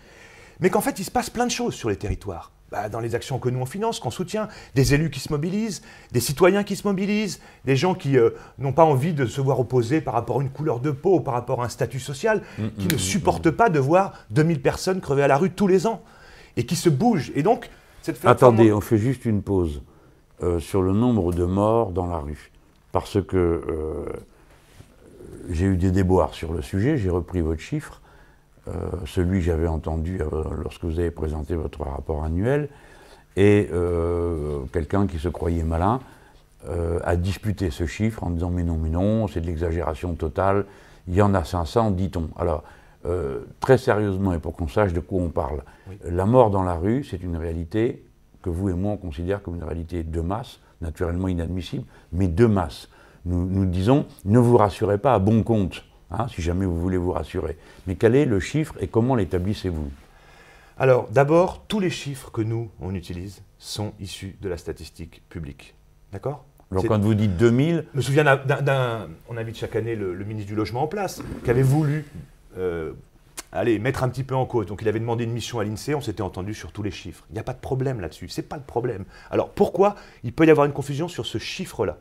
mais 0.59 0.69
qu'en 0.69 0.81
fait, 0.81 0.99
il 0.99 1.03
se 1.03 1.11
passe 1.11 1.29
plein 1.29 1.45
de 1.45 1.51
choses 1.51 1.73
sur 1.73 1.89
les 1.89 1.95
territoires. 1.95 2.51
Bah, 2.69 2.89
dans 2.89 2.99
les 2.99 3.15
actions 3.15 3.39
que 3.39 3.47
nous 3.47 3.59
on 3.59 3.65
finance, 3.65 4.01
qu'on 4.01 4.11
soutient, 4.11 4.49
des 4.75 4.93
élus 4.93 5.09
qui 5.09 5.21
se 5.21 5.31
mobilisent, 5.31 5.81
des 6.11 6.19
citoyens 6.19 6.65
qui 6.65 6.75
se 6.75 6.85
mobilisent, 6.85 7.39
des 7.63 7.77
gens 7.77 7.95
qui 7.95 8.17
euh, 8.17 8.31
n'ont 8.59 8.73
pas 8.73 8.83
envie 8.83 9.13
de 9.13 9.25
se 9.25 9.39
voir 9.39 9.57
opposés 9.61 10.01
par 10.01 10.13
rapport 10.13 10.41
à 10.41 10.43
une 10.43 10.49
couleur 10.49 10.81
de 10.81 10.91
peau, 10.91 11.21
par 11.21 11.33
rapport 11.33 11.61
à 11.61 11.65
un 11.67 11.69
statut 11.69 12.01
social, 12.01 12.41
mm, 12.57 12.67
qui 12.77 12.87
mm, 12.87 12.91
ne 12.91 12.95
mm, 12.95 12.99
supportent 12.99 13.51
pas 13.51 13.69
de 13.69 13.79
voir 13.79 14.13
2000 14.31 14.61
personnes 14.61 14.99
crever 14.99 15.23
à 15.23 15.29
la 15.29 15.37
rue 15.37 15.51
tous 15.51 15.67
les 15.67 15.87
ans, 15.87 16.01
et 16.57 16.65
qui 16.65 16.75
se 16.75 16.89
bougent. 16.89 17.31
Et 17.35 17.43
donc, 17.43 17.69
cette 18.01 18.25
Attendez, 18.25 18.73
on 18.73 18.81
fait 18.81 18.97
juste 18.97 19.23
une 19.23 19.41
pause 19.41 19.81
euh, 20.43 20.59
sur 20.59 20.81
le 20.81 20.91
nombre 20.91 21.31
de 21.31 21.45
morts 21.45 21.91
dans 21.91 22.05
la 22.05 22.17
rue. 22.17 22.51
Parce 22.91 23.21
que 23.21 23.37
euh, 23.37 24.05
j'ai 25.49 25.67
eu 25.67 25.77
des 25.77 25.91
déboires 25.91 26.33
sur 26.33 26.51
le 26.51 26.61
sujet, 26.61 26.97
j'ai 26.97 27.09
repris 27.09 27.39
votre 27.39 27.61
chiffre. 27.61 28.01
Euh, 28.67 28.89
celui 29.05 29.39
que 29.39 29.45
j'avais 29.45 29.67
entendu 29.67 30.19
euh, 30.19 30.43
lorsque 30.61 30.83
vous 30.83 30.99
avez 30.99 31.11
présenté 31.11 31.55
votre 31.55 31.83
rapport 31.83 32.23
annuel, 32.23 32.67
et 33.37 33.69
euh, 33.71 34.59
quelqu'un 34.73 35.07
qui 35.07 35.19
se 35.19 35.29
croyait 35.29 35.63
malin 35.63 35.99
a 37.03 37.15
disputé 37.15 37.71
ce 37.71 37.85
chiffre 37.85 38.25
en 38.25 38.31
disant 38.31 38.49
mais 38.49 38.63
non, 38.63 38.77
mais 38.77 38.89
non, 38.89 39.27
c'est 39.27 39.39
de 39.39 39.45
l'exagération 39.45 40.15
totale, 40.15 40.65
il 41.07 41.13
y 41.13 41.21
en 41.21 41.33
a 41.33 41.45
500, 41.45 41.91
dit-on. 41.91 42.27
Alors, 42.37 42.63
très 43.61 43.77
sérieusement, 43.77 44.33
et 44.33 44.39
pour 44.39 44.53
qu'on 44.53 44.67
sache 44.67 44.91
de 44.91 44.99
quoi 44.99 45.21
on 45.21 45.29
parle, 45.29 45.61
la 46.03 46.25
mort 46.25 46.49
dans 46.49 46.63
la 46.63 46.73
rue, 46.73 47.05
c'est 47.05 47.23
une 47.23 47.37
réalité 47.37 48.03
que 48.41 48.49
vous 48.49 48.67
et 48.67 48.73
moi 48.73 48.93
on 48.93 48.97
considère 48.97 49.41
comme 49.41 49.55
une 49.55 49.63
réalité 49.63 50.03
de 50.03 50.19
masse, 50.19 50.59
naturellement 50.81 51.29
inadmissible, 51.29 51.85
mais 52.11 52.27
de 52.27 52.45
masse. 52.47 52.89
Nous, 53.23 53.45
nous 53.45 53.65
disons, 53.65 54.05
ne 54.25 54.39
vous 54.39 54.57
rassurez 54.57 54.97
pas 54.97 55.13
à 55.13 55.19
bon 55.19 55.43
compte. 55.43 55.85
Hein, 56.09 56.27
si 56.33 56.41
jamais 56.41 56.65
vous 56.65 56.79
voulez 56.79 56.97
vous 56.97 57.11
rassurer. 57.11 57.57
Mais 57.85 57.95
quel 57.95 58.15
est 58.15 58.25
le 58.25 58.39
chiffre 58.39 58.75
et 58.79 58.87
comment 58.87 59.15
l'établissez-vous? 59.15 59.91
Alors, 60.79 61.07
d'abord, 61.09 61.63
tous 61.67 61.79
les 61.79 61.89
chiffres 61.89 62.31
que 62.31 62.41
nous, 62.41 62.69
on 62.79 62.95
utilise 62.95 63.41
sont 63.59 63.93
issus 63.99 64.35
de 64.41 64.47
la 64.47 64.57
statistique 64.57 65.21
publique. 65.27 65.75
D'accord? 66.13 66.45
Donc 66.71 66.87
quand 66.87 66.99
vous 66.99 67.13
dites 67.13 67.35
2000, 67.37 67.85
Je 67.93 67.97
me 67.97 68.01
souviens 68.01 68.23
d'un- 68.23 69.07
On 69.29 69.37
invite 69.37 69.57
chaque 69.57 69.75
année 69.75 69.95
le, 69.95 70.13
le 70.13 70.25
ministre 70.25 70.49
du 70.49 70.55
Logement 70.55 70.83
en 70.83 70.87
place, 70.87 71.21
qui 71.43 71.49
avait 71.49 71.61
voulu 71.61 72.05
euh, 72.57 72.91
aller 73.53 73.79
mettre 73.79 74.03
un 74.03 74.09
petit 74.09 74.23
peu 74.23 74.35
en 74.35 74.45
cause. 74.45 74.65
Donc 74.67 74.81
il 74.81 74.87
avait 74.89 74.99
demandé 74.99 75.23
une 75.23 75.31
mission 75.31 75.59
à 75.59 75.63
l'INSEE, 75.63 75.95
on 75.95 76.01
s'était 76.01 76.21
entendu 76.21 76.53
sur 76.53 76.71
tous 76.73 76.83
les 76.83 76.91
chiffres. 76.91 77.23
Il 77.29 77.33
n'y 77.33 77.39
a 77.39 77.43
pas 77.43 77.53
de 77.53 77.59
problème 77.59 77.99
là-dessus, 78.01 78.27
c'est 78.29 78.41
pas 78.47 78.57
le 78.57 78.63
problème. 78.63 79.05
Alors 79.31 79.49
pourquoi 79.49 79.95
il 80.23 80.33
peut 80.33 80.45
y 80.45 80.51
avoir 80.51 80.65
une 80.65 80.73
confusion 80.73 81.07
sur 81.07 81.25
ce 81.25 81.37
chiffre-là? 81.37 81.97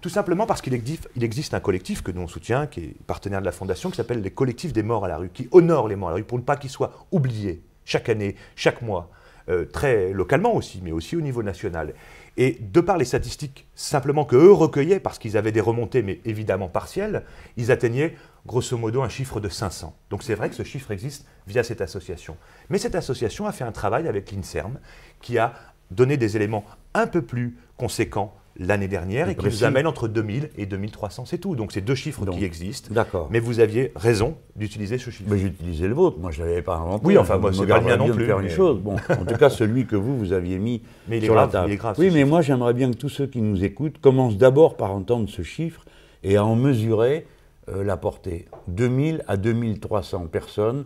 Tout 0.00 0.08
simplement 0.08 0.46
parce 0.46 0.62
qu'il 0.62 0.74
existe, 0.74 1.54
un 1.54 1.60
collectif 1.60 2.02
que 2.02 2.12
nous 2.12 2.20
on 2.20 2.28
soutient, 2.28 2.68
qui 2.68 2.80
est 2.80 2.94
partenaire 3.06 3.40
de 3.40 3.44
la 3.44 3.52
Fondation, 3.52 3.90
qui 3.90 3.96
s'appelle 3.96 4.22
les 4.22 4.30
collectifs 4.30 4.72
des 4.72 4.84
morts 4.84 5.04
à 5.04 5.08
la 5.08 5.18
rue, 5.18 5.30
qui 5.30 5.48
honore 5.50 5.88
les 5.88 5.96
morts 5.96 6.10
à 6.10 6.12
la 6.12 6.16
rue 6.16 6.24
pour 6.24 6.38
ne 6.38 6.44
pas 6.44 6.56
qu'ils 6.56 6.70
soient 6.70 7.06
oubliés 7.10 7.62
chaque 7.84 8.08
année, 8.08 8.36
chaque 8.54 8.82
mois, 8.82 9.10
euh, 9.48 9.64
très 9.64 10.12
localement 10.12 10.54
aussi, 10.54 10.80
mais 10.84 10.92
aussi 10.92 11.16
au 11.16 11.20
niveau 11.20 11.42
national. 11.42 11.94
Et 12.36 12.58
de 12.60 12.80
par 12.80 12.96
les 12.96 13.06
statistiques 13.06 13.66
simplement 13.74 14.24
que 14.24 14.36
eux 14.36 14.52
recueillaient, 14.52 15.00
parce 15.00 15.18
qu'ils 15.18 15.36
avaient 15.36 15.52
des 15.52 15.60
remontées, 15.60 16.02
mais 16.02 16.20
évidemment 16.24 16.68
partielles, 16.68 17.24
ils 17.56 17.72
atteignaient 17.72 18.14
grosso 18.46 18.76
modo 18.76 19.02
un 19.02 19.08
chiffre 19.08 19.40
de 19.40 19.48
500. 19.48 19.96
Donc 20.10 20.22
c'est 20.22 20.34
vrai 20.34 20.48
que 20.48 20.54
ce 20.54 20.62
chiffre 20.62 20.92
existe 20.92 21.26
via 21.48 21.64
cette 21.64 21.80
association. 21.80 22.36
Mais 22.68 22.78
cette 22.78 22.94
association 22.94 23.46
a 23.46 23.52
fait 23.52 23.64
un 23.64 23.72
travail 23.72 24.06
avec 24.06 24.30
l'INSERM 24.30 24.78
qui 25.20 25.38
a 25.38 25.54
donné 25.90 26.16
des 26.16 26.36
éléments 26.36 26.64
un 26.94 27.06
peu 27.06 27.22
plus 27.22 27.56
conséquents 27.76 28.36
l'année 28.58 28.88
dernière 28.88 29.28
Et 29.28 29.36
qui 29.36 29.44
nous 29.46 29.64
amène 29.64 29.86
entre 29.86 30.08
2000 30.08 30.50
et 30.58 30.66
2300, 30.66 31.24
c'est 31.26 31.38
tout. 31.38 31.54
Donc 31.54 31.72
c'est 31.72 31.80
deux 31.80 31.94
chiffres 31.94 32.24
Donc, 32.24 32.38
qui 32.38 32.44
existent. 32.44 32.92
D'accord. 32.92 33.28
Mais 33.30 33.38
vous 33.40 33.60
aviez 33.60 33.92
raison 33.94 34.36
d'utiliser 34.56 34.98
ce 34.98 35.10
chiffre. 35.10 35.28
Mais 35.30 35.38
j'utilisais 35.38 35.86
le 35.88 35.94
vôtre, 35.94 36.18
moi 36.18 36.30
je 36.32 36.42
ne 36.42 36.48
l'avais 36.48 36.62
pas 36.62 36.76
inventé. 36.76 37.06
Oui, 37.06 37.16
enfin, 37.18 37.34
Je 37.36 37.40
moi, 37.40 37.52
c'est 37.52 37.66
pas 37.66 37.78
le 37.78 37.84
mien 37.86 37.96
non 37.96 38.10
plus, 38.10 38.26
faire 38.26 38.38
mais- 38.38 38.44
une 38.44 38.50
chose. 38.50 38.78
Bon, 38.80 38.96
en 39.08 39.24
tout 39.24 39.36
cas, 39.36 39.48
celui 39.50 39.86
que 39.86 39.96
vous, 39.96 40.18
vous 40.18 40.32
aviez 40.32 40.58
mis 40.58 40.82
Mais 41.08 41.18
il 41.18 41.22
est 41.22 41.26
sur 41.26 41.34
grave, 41.34 41.48
la 41.48 41.52
table. 41.60 41.70
il 41.70 41.74
est 41.74 41.76
grave, 41.76 41.96
oui, 41.98 42.06
mais 42.06 42.18
chiffre. 42.20 42.28
moi 42.28 42.42
j'aimerais 42.42 42.74
bien 42.74 42.90
que 42.90 42.96
tous 42.96 43.08
ceux 43.08 43.26
qui 43.26 43.40
nous 43.40 43.62
écoutent 43.64 44.00
commencent 44.00 44.36
d'abord 44.36 44.76
par 44.76 44.90
entendre 44.92 45.28
ce 45.28 45.42
chiffre 45.42 45.84
et 46.24 46.36
à 46.36 46.44
en 46.44 46.56
mesurer 46.56 47.26
euh, 47.68 47.84
la 47.84 47.96
portée. 47.96 48.46
2000 48.68 49.22
à 49.28 49.36
2300 49.36 50.26
personnes 50.26 50.84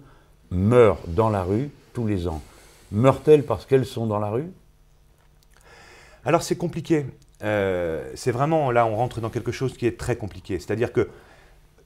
meurent 0.51 0.99
dans 1.09 1.31
la 1.31 1.43
rue 1.43 1.71
tous 1.95 2.07
les 2.07 2.29
ans. 2.29 2.43
Meurent-elles 2.91 3.45
parce 3.45 3.65
qu'elles 3.65 3.87
sont 3.87 4.07
dans 4.07 4.19
la 4.19 4.29
rue? 4.29 4.51
Alors 6.25 6.43
c'est 6.43 6.57
compliqué. 6.57 7.07
Euh, 7.43 8.09
c'est 8.15 8.31
vraiment, 8.31 8.71
là 8.71 8.87
on 8.87 8.95
rentre 8.95 9.21
dans 9.21 9.31
quelque 9.31 9.53
chose 9.53 9.77
qui 9.77 9.87
est 9.87 9.99
très 9.99 10.17
compliqué. 10.17 10.59
C'est-à-dire 10.59 10.93
que 10.93 11.09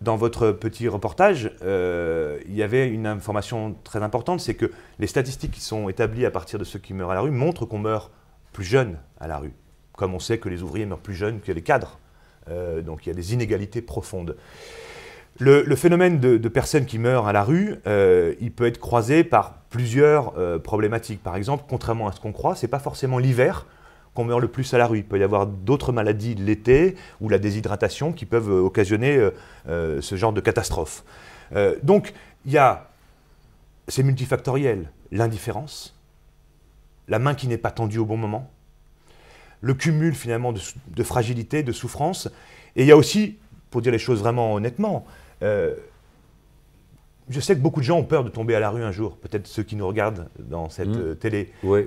dans 0.01 0.17
votre 0.17 0.53
petit 0.53 0.89
reportage, 0.89 1.51
euh, 1.63 2.39
il 2.47 2.55
y 2.55 2.63
avait 2.63 2.89
une 2.89 3.07
information 3.07 3.77
très 3.83 4.03
importante, 4.03 4.41
c'est 4.41 4.55
que 4.55 4.71
les 4.99 5.07
statistiques 5.07 5.53
qui 5.53 5.63
sont 5.63 5.89
établies 5.89 6.27
à 6.27 6.31
partir 6.31 6.59
de 6.59 6.65
ceux 6.65 6.79
qui 6.79 6.93
meurent 6.93 7.11
à 7.11 7.15
la 7.15 7.23
rue 7.23 7.31
montrent 7.31 7.65
qu'on 7.65 7.79
meurt 7.79 8.13
plus 8.53 8.65
jeune 8.65 8.99
à 9.19 9.27
la 9.27 9.39
rue. 9.39 9.55
Comme 9.97 10.15
on 10.15 10.19
sait 10.19 10.39
que 10.39 10.51
les 10.51 10.63
ouvriers 10.63 10.85
meurent 10.85 10.99
plus 10.99 11.15
jeunes 11.15 11.41
que 11.41 11.53
les 11.53 11.63
cadres. 11.63 11.99
Euh, 12.49 12.83
donc 12.83 13.07
il 13.07 13.09
y 13.09 13.13
a 13.13 13.15
des 13.15 13.33
inégalités 13.33 13.81
profondes. 13.81 14.37
Le, 15.39 15.77
phénomène 15.77 16.19
de, 16.19 16.49
personnes 16.49 16.87
qui 16.87 16.99
meurent 16.99 17.27
à 17.27 17.33
la 17.35 17.45
rue, 17.45 17.77
il 17.85 18.53
peut 18.53 18.65
être 18.65 18.79
croisé 18.79 19.23
par 19.23 19.59
plusieurs 19.69 20.33
problématiques. 20.63 21.23
Par 21.23 21.37
exemple, 21.37 21.65
contrairement 21.69 22.09
à 22.09 22.13
ce 22.13 22.21
qu'on 22.21 22.33
croit, 22.33 22.55
c'est 22.55 22.69
pas 22.69 22.79
forcément 22.79 23.19
l'hiver 23.19 23.67
qu'on 24.17 24.25
meurt 24.25 24.41
le 24.41 24.49
plus 24.49 24.75
à 24.75 24.79
la 24.79 24.87
rue. 24.89 24.99
Il 24.99 25.05
peut 25.05 25.19
y 25.19 25.23
avoir 25.23 25.47
d'autres 25.47 25.93
maladies 25.93 26.35
l'été 26.35 26.97
ou 27.21 27.29
la 27.29 27.39
déshydratation 27.39 28.13
qui 28.13 28.27
peuvent 28.27 28.51
euh, 28.51 28.61
occasionner 28.61 29.17
euh, 29.17 29.31
euh, 29.69 30.01
ce 30.01 30.17
genre 30.17 30.33
de 30.33 30.41
catastrophe. 30.41 31.05
Euh, 31.55 31.77
donc, 31.85 32.13
il 32.47 32.53
y 32.53 32.59
a, 32.59 32.89
c'est 33.87 34.03
multifactoriel, 34.03 34.91
l'indifférence, 35.13 35.95
la 37.07 37.21
main 37.21 37.35
qui 37.35 37.47
n'est 37.47 37.59
pas 37.59 37.71
tendue 37.71 37.99
au 37.99 38.05
bon 38.05 38.17
moment, 38.17 38.51
le 39.61 39.75
cumul 39.75 40.15
finalement 40.15 40.53
de, 40.53 41.03
fragilité, 41.03 41.63
de 41.63 41.73
souffrance, 41.73 42.29
et 42.75 42.83
il 42.83 42.87
y 42.89 42.93
a 42.93 42.97
aussi, 42.97 43.37
pour 43.71 43.81
dire 43.83 43.93
les 43.93 43.99
choses 43.99 44.21
vraiment 44.21 44.55
honnêtement, 44.55 45.07
euh, 45.43 45.75
je 47.29 47.41
sais 47.41 47.55
que 47.55 47.61
beaucoup 47.61 47.81
de 47.81 47.85
gens 47.85 47.99
ont 47.99 48.05
peur 48.05 48.23
de 48.25 48.29
tomber 48.29 48.55
à 48.55 48.61
la 48.61 48.71
rue 48.71 48.83
un 48.83 48.93
jour, 48.93 49.17
peut-être 49.17 49.47
ceux 49.47 49.63
qui 49.63 49.77
nous 49.77 49.87
regardent 49.87 50.29
dans 50.39 50.69
cette 50.69 50.89
Mm. 50.89 51.01
euh, 51.01 51.15
télé. 51.15 51.53
Oui. 51.63 51.87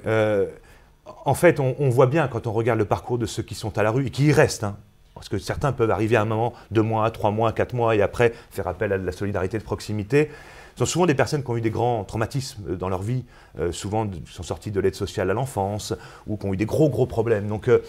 Euh, 1.10 1.14
en 1.26 1.34
fait, 1.34 1.60
on, 1.60 1.76
on 1.80 1.90
voit 1.90 2.08
bien 2.08 2.28
quand 2.28 2.48
on 2.48 2.52
regarde 2.54 2.80
le 2.80 2.86
parcours 2.86 3.18
de 3.18 3.26
ceux 3.26 3.44
qui 3.44 3.56
sont 3.56 3.78
à 3.78 3.84
la 3.84 3.92
rue 3.92 4.08
et 4.08 4.10
qui 4.10 4.26
y 4.28 4.32
restent. 4.32 4.64
hein, 4.64 4.78
parce 5.16 5.28
que 5.30 5.38
certains 5.38 5.72
peuvent 5.74 5.92
arriver 5.92 6.16
à 6.16 6.22
un 6.22 6.26
moment, 6.26 6.54
deux 6.72 6.82
mois, 6.82 7.10
trois 7.12 7.32
mois, 7.32 7.52
quatre 7.52 7.74
mois, 7.74 7.96
et 7.96 8.02
après 8.02 8.34
faire 8.52 8.68
appel 8.68 8.94
à 8.94 8.98
de 8.98 9.06
la 9.06 9.12
solidarité 9.12 9.58
de 9.58 9.64
proximité. 9.64 10.30
Ce 10.76 10.86
sont 10.86 10.92
souvent 10.92 11.06
des 11.08 11.14
personnes 11.16 11.44
qui 11.44 11.50
ont 11.52 11.58
eu 11.58 11.62
des 11.62 11.72
grands 11.72 12.06
traumatismes 12.06 12.78
dans 12.78 12.88
leur 12.88 13.02
vie, 13.02 13.26
euh, 13.60 13.74
souvent 13.74 14.06
de- 14.06 14.18
sont 14.30 14.44
sorties 14.44 14.72
de 14.72 14.80
l'aide 14.80 14.96
sociale 14.96 15.30
à 15.30 15.34
l'enfance, 15.34 15.94
ou 16.26 16.38
qui 16.38 16.46
ont 16.46 16.54
eu 16.54 16.58
des 16.58 16.66
gros, 16.66 16.90
gros 16.90 17.06
problèmes. 17.06 17.48
Donc, 17.48 17.68
euh, 17.68 17.80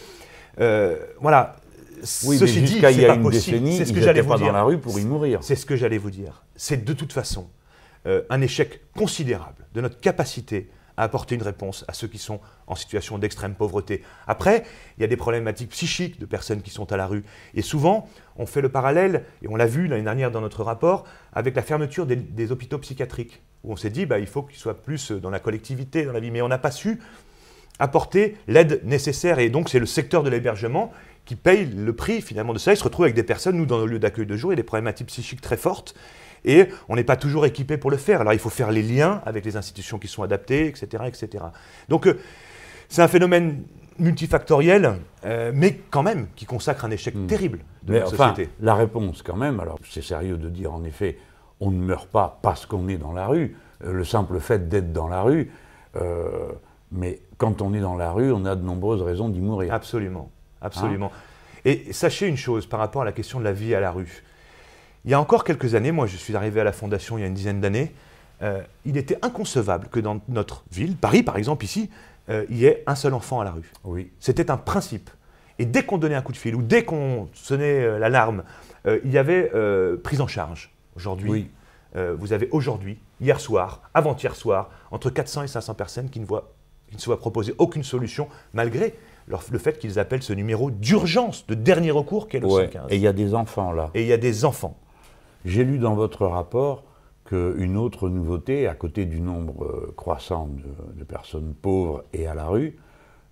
euh, 0.61 0.97
voilà. 1.21 1.57
Oui, 2.25 2.39
Ceci 2.39 2.57
mais 2.57 2.61
dit, 2.63 2.73
jusqu'à 2.73 2.91
il 2.91 3.01
y 3.01 3.05
a 3.05 3.15
une 3.15 3.23
possible. 3.23 3.59
décennie, 3.59 3.77
ce 3.77 3.83
ils 3.83 3.95
que 3.95 4.01
vous 4.23 4.29
pas 4.31 4.37
dire. 4.39 4.47
dans 4.47 4.53
la 4.53 4.63
rue 4.63 4.79
pour 4.79 4.99
y 4.99 5.05
mourir. 5.05 5.39
C'est 5.43 5.55
ce 5.55 5.67
que 5.67 5.77
j'allais 5.77 5.99
vous 5.99 6.11
dire. 6.11 6.43
C'est 6.57 6.83
de 6.85 6.93
toute 6.95 7.13
façon 7.13 7.47
euh, 8.07 8.23
un 8.31 8.41
échec 8.41 8.81
considérable 8.97 9.67
de 9.75 9.83
notre 9.83 10.01
capacité 10.01 10.69
à 11.01 11.05
apporter 11.05 11.35
une 11.35 11.43
réponse 11.43 11.87
à 11.89 11.95
ceux 11.95 12.09
qui 12.09 12.19
sont 12.19 12.41
en 12.67 12.75
situation 12.75 13.17
d'extrême 13.17 13.55
pauvreté. 13.55 14.03
Après, 14.27 14.65
il 14.99 15.01
y 15.01 15.05
a 15.05 15.07
des 15.07 15.17
problématiques 15.17 15.71
psychiques 15.71 16.21
de 16.21 16.27
personnes 16.27 16.61
qui 16.61 16.69
sont 16.69 16.93
à 16.93 16.99
la 16.99 17.07
rue. 17.07 17.25
Et 17.55 17.63
souvent, 17.63 18.07
on 18.37 18.45
fait 18.45 18.61
le 18.61 18.69
parallèle, 18.69 19.25
et 19.43 19.49
on 19.49 19.57
l'a 19.57 19.65
vu 19.65 19.87
l'année 19.87 20.03
dernière 20.03 20.31
dans 20.31 20.43
notre 20.43 20.63
rapport, 20.63 21.05
avec 21.33 21.57
la 21.57 21.63
fermeture 21.63 22.05
des, 22.05 22.53
hôpitaux 22.53 22.77
psychiatriques, 22.77 23.41
où 23.65 23.73
on 23.73 23.77
s'est 23.77 23.89
dit, 23.89 24.05
bah, 24.05 24.19
il 24.19 24.27
faut 24.27 24.43
qu'ils 24.43 24.59
soient 24.59 24.83
plus 24.83 25.11
dans 25.11 25.31
la 25.31 25.41
collectivité, 25.41 26.05
dans 26.05 26.13
la 26.13 26.21
vie. 26.21 26.31
Mais 26.31 26.43
on 26.43 26.49
n'a 26.49 26.59
pas 26.59 26.71
su 26.71 27.01
apporter 27.79 28.37
l'aide 28.47 28.83
nécessaire. 28.85 29.39
Et 29.39 29.49
donc, 29.49 29.71
c'est 29.71 29.79
le 29.79 29.87
secteur 29.87 30.23
de 30.23 30.29
l'hébergement 30.29 30.93
qui 31.25 31.35
paye 31.35 31.65
le 31.65 31.95
prix 31.95 32.21
finalement 32.21 32.53
de 32.53 32.59
ça. 32.59 32.75
Ils 32.75 32.77
se 32.77 32.85
retrouvent 32.85 33.07
avec 33.07 33.17
des 33.17 33.23
personnes, 33.23 33.57
nous, 33.57 33.65
dans 33.65 33.79
nos 33.79 33.87
lieux 33.87 33.99
d'accueil 33.99 34.27
de 34.27 34.37
jour, 34.37 34.53
et 34.53 34.57
des 34.57 34.63
problématiques 34.63 35.07
psychiques 35.07 35.41
très 35.41 35.57
fortes. 35.57 35.95
Et 36.45 36.69
on 36.89 36.97
n'est 36.97 37.05
pas 37.05 37.17
toujours 37.17 37.47
équipé 37.47 37.77
pour 37.77 37.91
le 37.91 37.97
faire. 37.97 38.21
Alors, 38.23 38.33
il 38.33 38.39
faut 38.39 38.51
faire 38.51 38.71
les 38.71 38.83
liens 38.83 39.21
avec 39.27 39.45
les 39.45 39.57
institutions 39.57 39.99
qui 39.99 40.09
sont 40.09 40.23
adaptées, 40.23 40.67
etc. 40.67 41.05
etc. 41.07 41.45
Donc, 41.89 42.07
euh, 42.07 42.19
c'est 42.89 43.03
un 43.03 43.09
phénomène 43.09 43.63
multifactoriel, 43.99 44.99
euh, 45.25 45.53
mais 45.55 45.81
quand 45.91 46.03
même 46.03 46.29
qui 46.35 46.47
consacre 46.47 46.85
un 46.85 46.91
échec 46.91 47.15
terrible 47.27 47.59
de 47.83 47.93
Hmm. 47.93 47.93
Mais 47.93 48.01
notre 48.01 48.15
enfin, 48.15 48.31
société. 48.31 48.51
la 48.61 48.75
réponse 48.75 49.23
quand 49.23 49.37
même, 49.37 49.61
alors 49.61 49.79
c'est 49.89 50.03
sérieux 50.03 50.37
de 50.37 50.49
dire 50.49 50.73
en 50.73 50.85
effet, 50.85 51.19
on 51.61 51.71
ne 51.71 51.79
meurt 51.79 52.09
pas 52.09 52.39
parce 52.43 52.67
qu'on 52.67 52.89
est 52.89 52.97
dans 52.97 53.13
la 53.13 53.27
rue, 53.27 53.57
euh, 53.85 53.93
le 53.93 54.05
simple 54.05 54.41
fait 54.41 54.69
d'être 54.69 54.93
dans 54.93 55.09
la 55.09 55.23
rue, 55.23 55.51
euh, 55.97 56.53
mais 56.93 57.21
quand 57.39 57.63
on 57.63 57.73
est 57.75 57.81
dans 57.81 57.97
la 57.97 58.13
rue, 58.13 58.33
on 58.33 58.45
a 58.45 58.57
de 58.57 58.63
nombreuses 58.63 59.03
raisons 59.03 59.29
d'y 59.29 59.41
mourir. 59.41 59.73
Absolument, 59.73 60.31
absolument. 60.61 61.13
Et 61.65 61.93
sachez 61.93 62.27
une 62.27 62.37
chose 62.37 62.67
par 62.67 62.81
rapport 62.81 63.03
à 63.03 63.05
la 63.05 63.13
question 63.13 63.39
de 63.39 63.45
la 63.45 63.53
vie 63.53 63.75
à 63.75 63.81
la 63.81 63.91
rue. 63.91 64.23
Il 65.05 65.11
y 65.11 65.15
a 65.15 65.21
encore 65.21 65.45
quelques 65.45 65.75
années, 65.75 65.93
moi 65.93 66.07
je 66.07 66.17
suis 66.17 66.37
arrivé 66.37 66.61
à 66.61 66.65
la 66.65 66.73
Fondation 66.73 67.17
il 67.17 67.23
y 67.23 67.25
a 67.25 67.27
une 67.27 67.35
dizaine 67.35 67.61
d'années, 67.61 67.93
euh, 68.43 68.61
il 68.85 68.97
était 68.97 69.19
inconcevable 69.23 69.89
que 69.89 70.01
dans 70.01 70.21
notre 70.29 70.65
ville, 70.71 70.97
Paris 70.97 71.23
par 71.23 71.37
exemple 71.37 71.65
ici, 71.65 71.91
euh, 72.29 72.45
il 72.51 72.59
y 72.59 72.67
ait 72.67 72.83
un 72.87 72.95
seul 72.95 73.15
enfant 73.15 73.41
à 73.41 73.45
la 73.45 73.51
rue. 73.53 73.71
Oui. 73.85 74.11
C'était 74.21 74.51
un 74.51 74.57
principe. 74.57 75.11
Et 75.59 75.67
dès 75.67 75.83
qu'on 75.83 75.99
donnait 75.99 76.15
un 76.15 76.23
coup 76.23 76.33
de 76.33 76.37
fil 76.39 76.55
ou 76.55 76.63
dès 76.63 76.85
qu'on 76.85 77.29
sonnait 77.35 77.83
euh, 77.85 77.99
l'alarme, 77.99 78.45
il 79.05 79.11
y 79.13 79.19
avait 79.19 79.53
prise 80.03 80.23
en 80.23 80.27
charge. 80.27 80.71
Aujourd'hui, 80.97 81.31
Oui. 81.31 81.51
vous 82.19 82.33
avez 82.33 82.49
aujourd'hui, 82.51 82.99
hier 83.21 83.39
soir, 83.39 83.83
avant-hier 83.93 84.35
soir, 84.35 84.71
entre 84.91 85.11
400 85.11 85.43
et 85.43 85.49
500 85.49 85.75
personnes 85.75 86.09
qui 86.09 86.19
ne, 86.19 86.25
voient, 86.25 86.51
qui 86.89 86.97
ne 86.97 87.01
se 87.01 87.05
voient 87.05 87.19
proposer 87.19 87.55
aucune 87.59 87.83
solution, 87.85 88.27
malgré 88.55 88.95
leur- 89.29 89.45
le 89.53 89.59
fait 89.59 89.79
qu'ils 89.79 89.99
appellent 89.99 90.23
ce 90.23 90.33
numéro 90.33 90.71
d'urgence, 90.71 91.47
de 91.47 91.53
dernier 91.55 91.91
recours, 91.91 92.27
qui 92.27 92.39
est 92.39 92.41
le 92.41 92.47
Ouais. 92.47 92.65
115. 92.73 92.87
Et 92.89 92.97
il 92.97 93.03
y 93.03 93.07
a 93.07 93.13
des 93.13 93.35
enfants 93.35 93.71
là. 93.73 93.91
Et 93.93 94.01
il 94.01 94.07
y 94.09 94.15
a 94.15 94.17
des 94.17 94.47
enfants. 94.47 94.79
J'ai 95.45 95.65
lu 95.65 95.79
dans 95.79 95.95
votre 95.95 96.27
rapport 96.27 96.85
qu'une 97.25 97.77
autre 97.77 98.09
nouveauté, 98.09 98.67
à 98.67 98.75
côté 98.75 99.07
du 99.07 99.21
nombre 99.21 99.65
euh, 99.65 99.95
croissant 99.97 100.49
de, 100.97 101.05
personnes 101.05 101.55
pauvres 101.55 102.05
et 102.13 102.27
à 102.27 102.35
la 102.35 102.47
rue, 102.47 102.77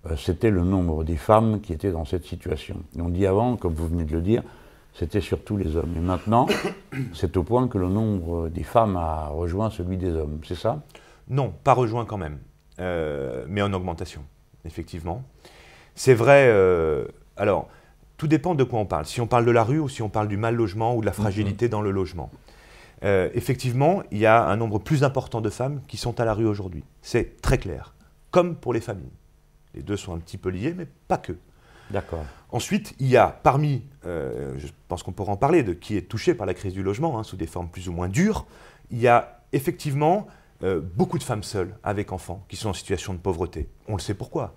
euh, 0.05 0.15
c'était 0.15 0.49
le 0.49 0.63
nombre 0.63 1.03
des 1.03 1.17
femmes 1.17 1.61
qui 1.61 1.71
étaient 1.71 1.91
dans 1.91 2.05
cette 2.05 2.25
situation. 2.25 2.77
On 2.97 3.09
dit 3.09 3.27
avant, 3.27 3.57
comme 3.57 3.73
vous 3.73 3.87
venez 3.87 4.05
de 4.05 4.13
le 4.13 4.21
dire, 4.21 4.41
c'était 4.93 5.21
surtout 5.21 5.55
les 5.55 5.75
hommes. 5.75 5.93
Et 5.95 5.99
maintenant, 5.99 6.47
c'est 7.13 7.37
au 7.37 7.43
point 7.43 7.67
que 7.67 7.77
le 7.77 7.89
nombre 7.89 8.49
des 8.49 8.63
femmes 8.63 8.97
a 8.97 9.27
rejoint 9.27 9.69
celui 9.69 9.97
des 9.97 10.11
hommes. 10.11 10.39
C'est 10.43 10.55
ça? 10.55 10.81
Non, 11.29 11.53
pas 11.63 11.73
rejoint 11.73 12.05
quand 12.05 12.17
même, 12.17 12.39
euh, 12.79 13.45
mais 13.47 13.61
en 13.61 13.71
augmentation, 13.71 14.23
effectivement. 14.65 15.23
C'est 15.93 16.15
vrai, 16.15 16.49
alors, 17.35 17.67
tout 18.19 18.27
dépend 18.27 18.53
de 18.53 18.65
quoi 18.65 18.79
on 18.79 18.85
parle. 18.85 19.05
Si 19.05 19.21
on 19.21 19.27
parle 19.27 19.45
de 19.45 19.51
la 19.51 19.63
rue 19.63 19.79
ou 19.79 19.87
si 19.87 20.01
on 20.01 20.09
parle 20.09 20.27
du 20.27 20.35
mal 20.35 20.53
logement 20.53 20.93
ou 20.93 20.99
de 20.99 21.05
la 21.05 21.13
fragilité 21.13 21.69
dans 21.69 21.81
le 21.81 21.89
logement. 21.89 22.29
Euh, 23.05 23.29
effectivement, 23.33 24.03
il 24.11 24.17
y 24.17 24.25
a 24.25 24.45
un 24.45 24.57
nombre 24.57 24.77
plus 24.77 25.05
important 25.05 25.39
de 25.39 25.49
femmes 25.49 25.81
qui 25.87 25.95
sont 25.95 26.19
à 26.19 26.25
la 26.25 26.33
rue 26.33 26.45
aujourd'hui. 26.45 26.83
C'est 27.01 27.41
très 27.41 27.57
clair. 27.57 27.95
Comme 28.29 28.57
pour 28.57 28.73
les 28.73 28.81
familles. 28.81 29.13
Les 29.73 29.83
deux 29.83 29.95
sont 29.95 30.13
un 30.13 30.17
petit 30.17 30.37
peu 30.37 30.49
liés, 30.49 30.75
mais 30.77 30.85
pas 31.07 31.17
que. 31.17 31.31
D'accord. 31.91 32.25
Ensuite, 32.51 32.93
il 32.99 33.07
y 33.07 33.15
a 33.15 33.27
parmi, 33.27 33.83
euh, 34.05 34.53
je 34.57 34.67
pense 34.89 35.01
qu'on 35.01 35.13
pourra 35.13 35.31
en 35.31 35.37
parler, 35.37 35.63
de 35.63 35.71
qui 35.71 35.95
est 35.95 36.01
touché 36.01 36.33
par 36.33 36.45
la 36.45 36.53
crise 36.53 36.73
du 36.73 36.83
logement, 36.83 37.17
hein, 37.17 37.23
sous 37.23 37.37
des 37.37 37.47
formes 37.47 37.69
plus 37.69 37.87
ou 37.87 37.93
moins 37.93 38.09
dures, 38.09 38.45
il 38.91 38.99
y 38.99 39.07
a 39.07 39.39
effectivement 39.53 40.27
euh, 40.61 40.81
beaucoup 40.81 41.19
de 41.19 41.23
femmes 41.23 41.43
seules 41.43 41.73
avec 41.83 42.11
enfants 42.11 42.43
qui 42.49 42.57
sont 42.57 42.69
en 42.69 42.73
situation 42.73 43.13
de 43.13 43.19
pauvreté. 43.19 43.69
On 43.87 43.93
le 43.93 44.01
sait 44.01 44.13
pourquoi. 44.13 44.55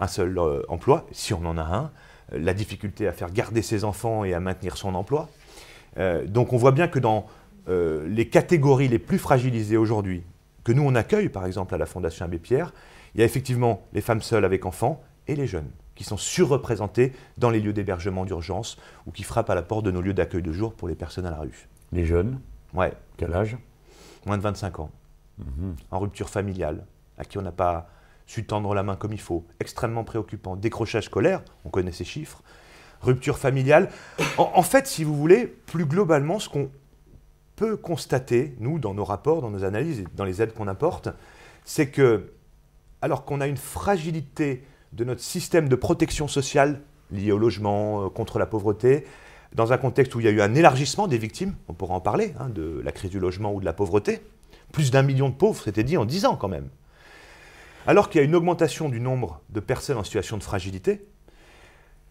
Un 0.00 0.08
seul 0.08 0.40
emploi, 0.68 1.06
si 1.12 1.32
on 1.32 1.44
en 1.44 1.58
a 1.58 1.62
un, 1.62 1.92
la 2.32 2.54
difficulté 2.54 3.06
à 3.08 3.12
faire 3.12 3.30
garder 3.30 3.62
ses 3.62 3.84
enfants 3.84 4.24
et 4.24 4.34
à 4.34 4.40
maintenir 4.40 4.76
son 4.76 4.94
emploi. 4.94 5.28
Euh, 5.98 6.26
donc 6.26 6.52
on 6.52 6.56
voit 6.56 6.72
bien 6.72 6.88
que 6.88 6.98
dans 6.98 7.26
euh, 7.68 8.06
les 8.08 8.28
catégories 8.28 8.88
les 8.88 8.98
plus 8.98 9.18
fragilisées 9.18 9.76
aujourd'hui, 9.76 10.22
que 10.64 10.72
nous 10.72 10.82
on 10.82 10.94
accueille 10.94 11.28
par 11.28 11.46
exemple 11.46 11.74
à 11.74 11.78
la 11.78 11.86
Fondation 11.86 12.24
Abbé 12.24 12.38
Pierre, 12.38 12.72
il 13.14 13.20
y 13.20 13.22
a 13.22 13.26
effectivement 13.26 13.82
les 13.92 14.00
femmes 14.00 14.22
seules 14.22 14.44
avec 14.44 14.66
enfants 14.66 15.02
et 15.26 15.34
les 15.34 15.46
jeunes 15.46 15.70
qui 15.94 16.04
sont 16.04 16.16
surreprésentés 16.16 17.12
dans 17.38 17.50
les 17.50 17.58
lieux 17.58 17.72
d'hébergement 17.72 18.24
d'urgence 18.24 18.78
ou 19.06 19.10
qui 19.10 19.24
frappent 19.24 19.50
à 19.50 19.56
la 19.56 19.62
porte 19.62 19.84
de 19.84 19.90
nos 19.90 20.00
lieux 20.00 20.14
d'accueil 20.14 20.42
de 20.42 20.52
jour 20.52 20.72
pour 20.74 20.86
les 20.86 20.94
personnes 20.94 21.26
à 21.26 21.30
la 21.30 21.38
rue. 21.38 21.68
Les 21.90 22.04
jeunes? 22.04 22.38
Ouais. 22.72 22.92
Quel 23.16 23.34
âge? 23.34 23.56
Moins 24.24 24.36
de 24.36 24.42
25 24.42 24.78
ans. 24.78 24.90
Mhm. 25.38 25.74
En 25.90 25.98
rupture 25.98 26.28
familiale, 26.28 26.86
à 27.16 27.24
qui 27.24 27.36
on 27.36 27.42
n'a 27.42 27.50
pas 27.50 27.88
su 28.28 28.44
tendre 28.44 28.74
la 28.74 28.84
main 28.84 28.94
comme 28.94 29.12
il 29.12 29.20
faut. 29.20 29.44
Extrêmement 29.58 30.04
préoccupant. 30.04 30.54
Décrochage 30.54 31.06
scolaire, 31.06 31.42
on 31.64 31.70
connaît 31.70 31.92
ces 31.92 32.04
chiffres. 32.04 32.42
Rupture 33.00 33.38
familiale. 33.38 33.88
En, 34.36 34.62
fait, 34.62 34.86
si 34.86 35.02
vous 35.02 35.16
voulez, 35.16 35.46
plus 35.46 35.86
globalement, 35.86 36.38
ce 36.38 36.48
qu'on 36.48 36.70
peut 37.56 37.76
constater, 37.76 38.54
nous, 38.60 38.78
dans 38.78 38.92
nos 38.92 39.04
rapports, 39.04 39.40
dans 39.40 39.50
nos 39.50 39.64
analyses 39.64 40.00
et 40.00 40.04
dans 40.14 40.24
les 40.24 40.42
aides 40.42 40.52
qu'on 40.52 40.68
apporte, 40.68 41.08
c'est 41.64 41.90
que, 41.90 42.32
alors 43.00 43.24
qu'on 43.24 43.40
a 43.40 43.46
une 43.46 43.56
fragilité 43.56 44.62
de 44.92 45.04
notre 45.04 45.22
système 45.22 45.68
de 45.68 45.76
protection 45.76 46.28
sociale 46.28 46.82
lié 47.10 47.32
au 47.32 47.38
logement, 47.38 48.04
euh, 48.04 48.08
contre 48.10 48.38
la 48.38 48.46
pauvreté, 48.46 49.06
dans 49.54 49.72
un 49.72 49.78
contexte 49.78 50.14
où 50.14 50.20
il 50.20 50.26
y 50.26 50.28
a 50.28 50.32
eu 50.32 50.42
un 50.42 50.54
élargissement 50.54 51.08
des 51.08 51.18
victimes, 51.18 51.54
on 51.68 51.72
pourra 51.72 51.94
en 51.94 52.00
parler, 52.00 52.34
hein, 52.38 52.50
de 52.50 52.82
la 52.84 52.92
crise 52.92 53.10
du 53.10 53.20
logement 53.20 53.54
ou 53.54 53.60
de 53.60 53.64
la 53.64 53.72
pauvreté, 53.72 54.20
plus 54.72 54.90
d'un 54.90 55.02
million 55.02 55.30
de 55.30 55.34
pauvres, 55.34 55.62
c'était 55.62 55.84
dit 55.84 55.96
en 55.96 56.04
10 56.04 56.26
ans 56.26 56.36
quand 56.36 56.48
même. 56.48 56.68
Alors 57.86 58.10
qu'il 58.10 58.20
y 58.20 58.22
a 58.22 58.24
une 58.24 58.34
augmentation 58.34 58.88
du 58.88 59.00
nombre 59.00 59.40
de 59.50 59.60
personnes 59.60 59.96
en 59.98 60.04
situation 60.04 60.36
de 60.36 60.42
fragilité, 60.42 61.06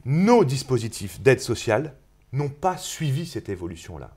nos 0.05 0.43
dispositifs 0.43 1.21
d'aide 1.21 1.39
sociale 1.41 1.93
n'ont 2.33 2.49
pas 2.49 2.77
suivi 2.77 3.25
cette 3.25 3.49
évolution-là. 3.49 4.11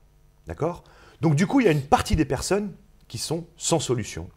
D'accord? 0.47 0.83
Donc 1.21 1.35
du 1.35 1.47
coup, 1.47 1.59
il 1.59 1.65
y 1.65 1.69
a 1.69 1.71
une 1.71 1.81
partie 1.83 2.15
des 2.15 2.25
personnes 2.25 2.71
qui 3.07 3.17
sont 3.17 3.45
sans 3.57 3.79
solution. 3.79 4.29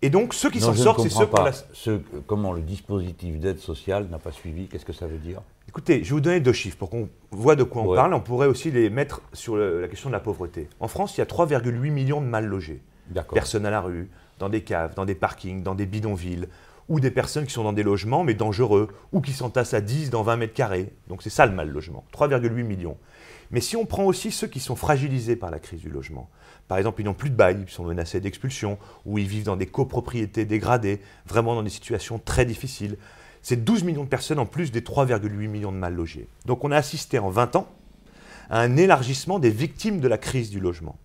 Et 0.00 0.10
donc, 0.10 0.32
ceux 0.32 0.48
qui 0.48 0.60
s'en 0.60 0.74
sortent, 0.74 1.02
c'est 1.02 1.08
ceux 1.10 1.26
pas. 1.26 1.48
a... 1.48 1.52
Ce- 1.72 2.00
comment 2.28 2.52
le 2.52 2.60
dispositif 2.62 3.40
d'aide 3.40 3.58
sociale 3.58 4.06
n'a 4.08 4.18
pas 4.20 4.30
suivi 4.30 4.68
Qu'est-ce 4.68 4.84
que 4.84 4.92
ça 4.92 5.08
veut 5.08 5.18
dire? 5.18 5.42
Écoutez, 5.68 6.04
je 6.04 6.10
vais 6.10 6.14
vous 6.14 6.20
donner 6.20 6.38
deux 6.38 6.52
chiffres 6.52 6.76
pour 6.76 6.88
qu'on 6.88 7.08
voit 7.32 7.56
de 7.56 7.64
quoi 7.64 7.82
on 7.82 7.88
Ouais. 7.88 7.96
parle. 7.96 8.14
On 8.14 8.20
pourrait 8.20 8.46
aussi 8.46 8.70
les 8.70 8.90
mettre 8.90 9.22
sur 9.32 9.56
le- 9.56 9.80
la 9.80 9.88
question 9.88 10.08
de 10.08 10.12
la 10.14 10.20
pauvreté. 10.20 10.68
En 10.78 10.86
France, 10.86 11.16
il 11.16 11.18
y 11.18 11.22
a 11.22 11.26
3,8 11.26 11.90
millions 11.90 12.20
de 12.20 12.26
mal 12.26 12.46
logés. 12.46 12.80
D'accord. 13.10 13.34
Personnes 13.34 13.66
à 13.66 13.70
la 13.70 13.80
rue, 13.80 14.08
dans 14.38 14.48
des 14.48 14.62
caves, 14.62 14.94
dans 14.94 15.04
des 15.04 15.14
parkings, 15.14 15.62
dans 15.62 15.74
des 15.74 15.86
bidonvilles, 15.86 16.48
ou 16.88 17.00
des 17.00 17.10
personnes 17.10 17.46
qui 17.46 17.52
sont 17.52 17.64
dans 17.64 17.72
des 17.72 17.82
logements 17.82 18.24
mais 18.24 18.34
dangereux, 18.34 18.88
ou 19.12 19.20
qui 19.20 19.32
s'entassent 19.32 19.74
à 19.74 19.80
10 19.80 20.10
dans 20.10 20.22
20 20.22 20.36
mètres 20.36 20.54
carrés. 20.54 20.92
Donc 21.08 21.22
c'est 21.22 21.30
ça 21.30 21.46
le 21.46 21.52
mal 21.52 21.68
logement. 21.68 22.04
3,8 22.14 22.62
millions. 22.62 22.96
Mais 23.50 23.60
si 23.60 23.76
on 23.76 23.86
prend 23.86 24.04
aussi 24.04 24.30
ceux 24.30 24.46
qui 24.46 24.60
sont 24.60 24.76
fragilisés 24.76 25.36
par 25.36 25.50
la 25.50 25.58
crise 25.58 25.80
du 25.80 25.90
logement, 25.90 26.28
par 26.66 26.76
exemple, 26.76 27.00
ils 27.00 27.04
n'ont 27.04 27.14
plus 27.14 27.30
de 27.30 27.34
bail, 27.34 27.64
ils 27.66 27.70
sont 27.70 27.84
menacés 27.84 28.20
d'expulsion, 28.20 28.78
ou 29.06 29.18
ils 29.18 29.26
vivent 29.26 29.44
dans 29.44 29.56
des 29.56 29.66
copropriétés 29.66 30.44
dégradées, 30.44 31.00
vraiment 31.26 31.54
dans 31.54 31.62
des 31.62 31.70
situations 31.70 32.18
très 32.18 32.44
difficiles. 32.44 32.98
C'est 33.40 33.64
12 33.64 33.84
millions 33.84 34.04
de 34.04 34.08
personnes 34.08 34.38
en 34.38 34.46
plus 34.46 34.70
des 34.70 34.82
3,8 34.82 35.48
millions 35.48 35.72
de 35.72 35.78
mal 35.78 35.94
logés. 35.94 36.28
Donc 36.44 36.64
on 36.64 36.70
a 36.70 36.76
assisté 36.76 37.18
en 37.18 37.30
20 37.30 37.56
ans 37.56 37.68
à 38.50 38.60
un 38.60 38.76
élargissement 38.76 39.38
des 39.38 39.50
victimes 39.50 40.00
de 40.00 40.08
la 40.08 40.18
crise 40.18 40.50
du 40.50 40.60
logement. 40.60 40.98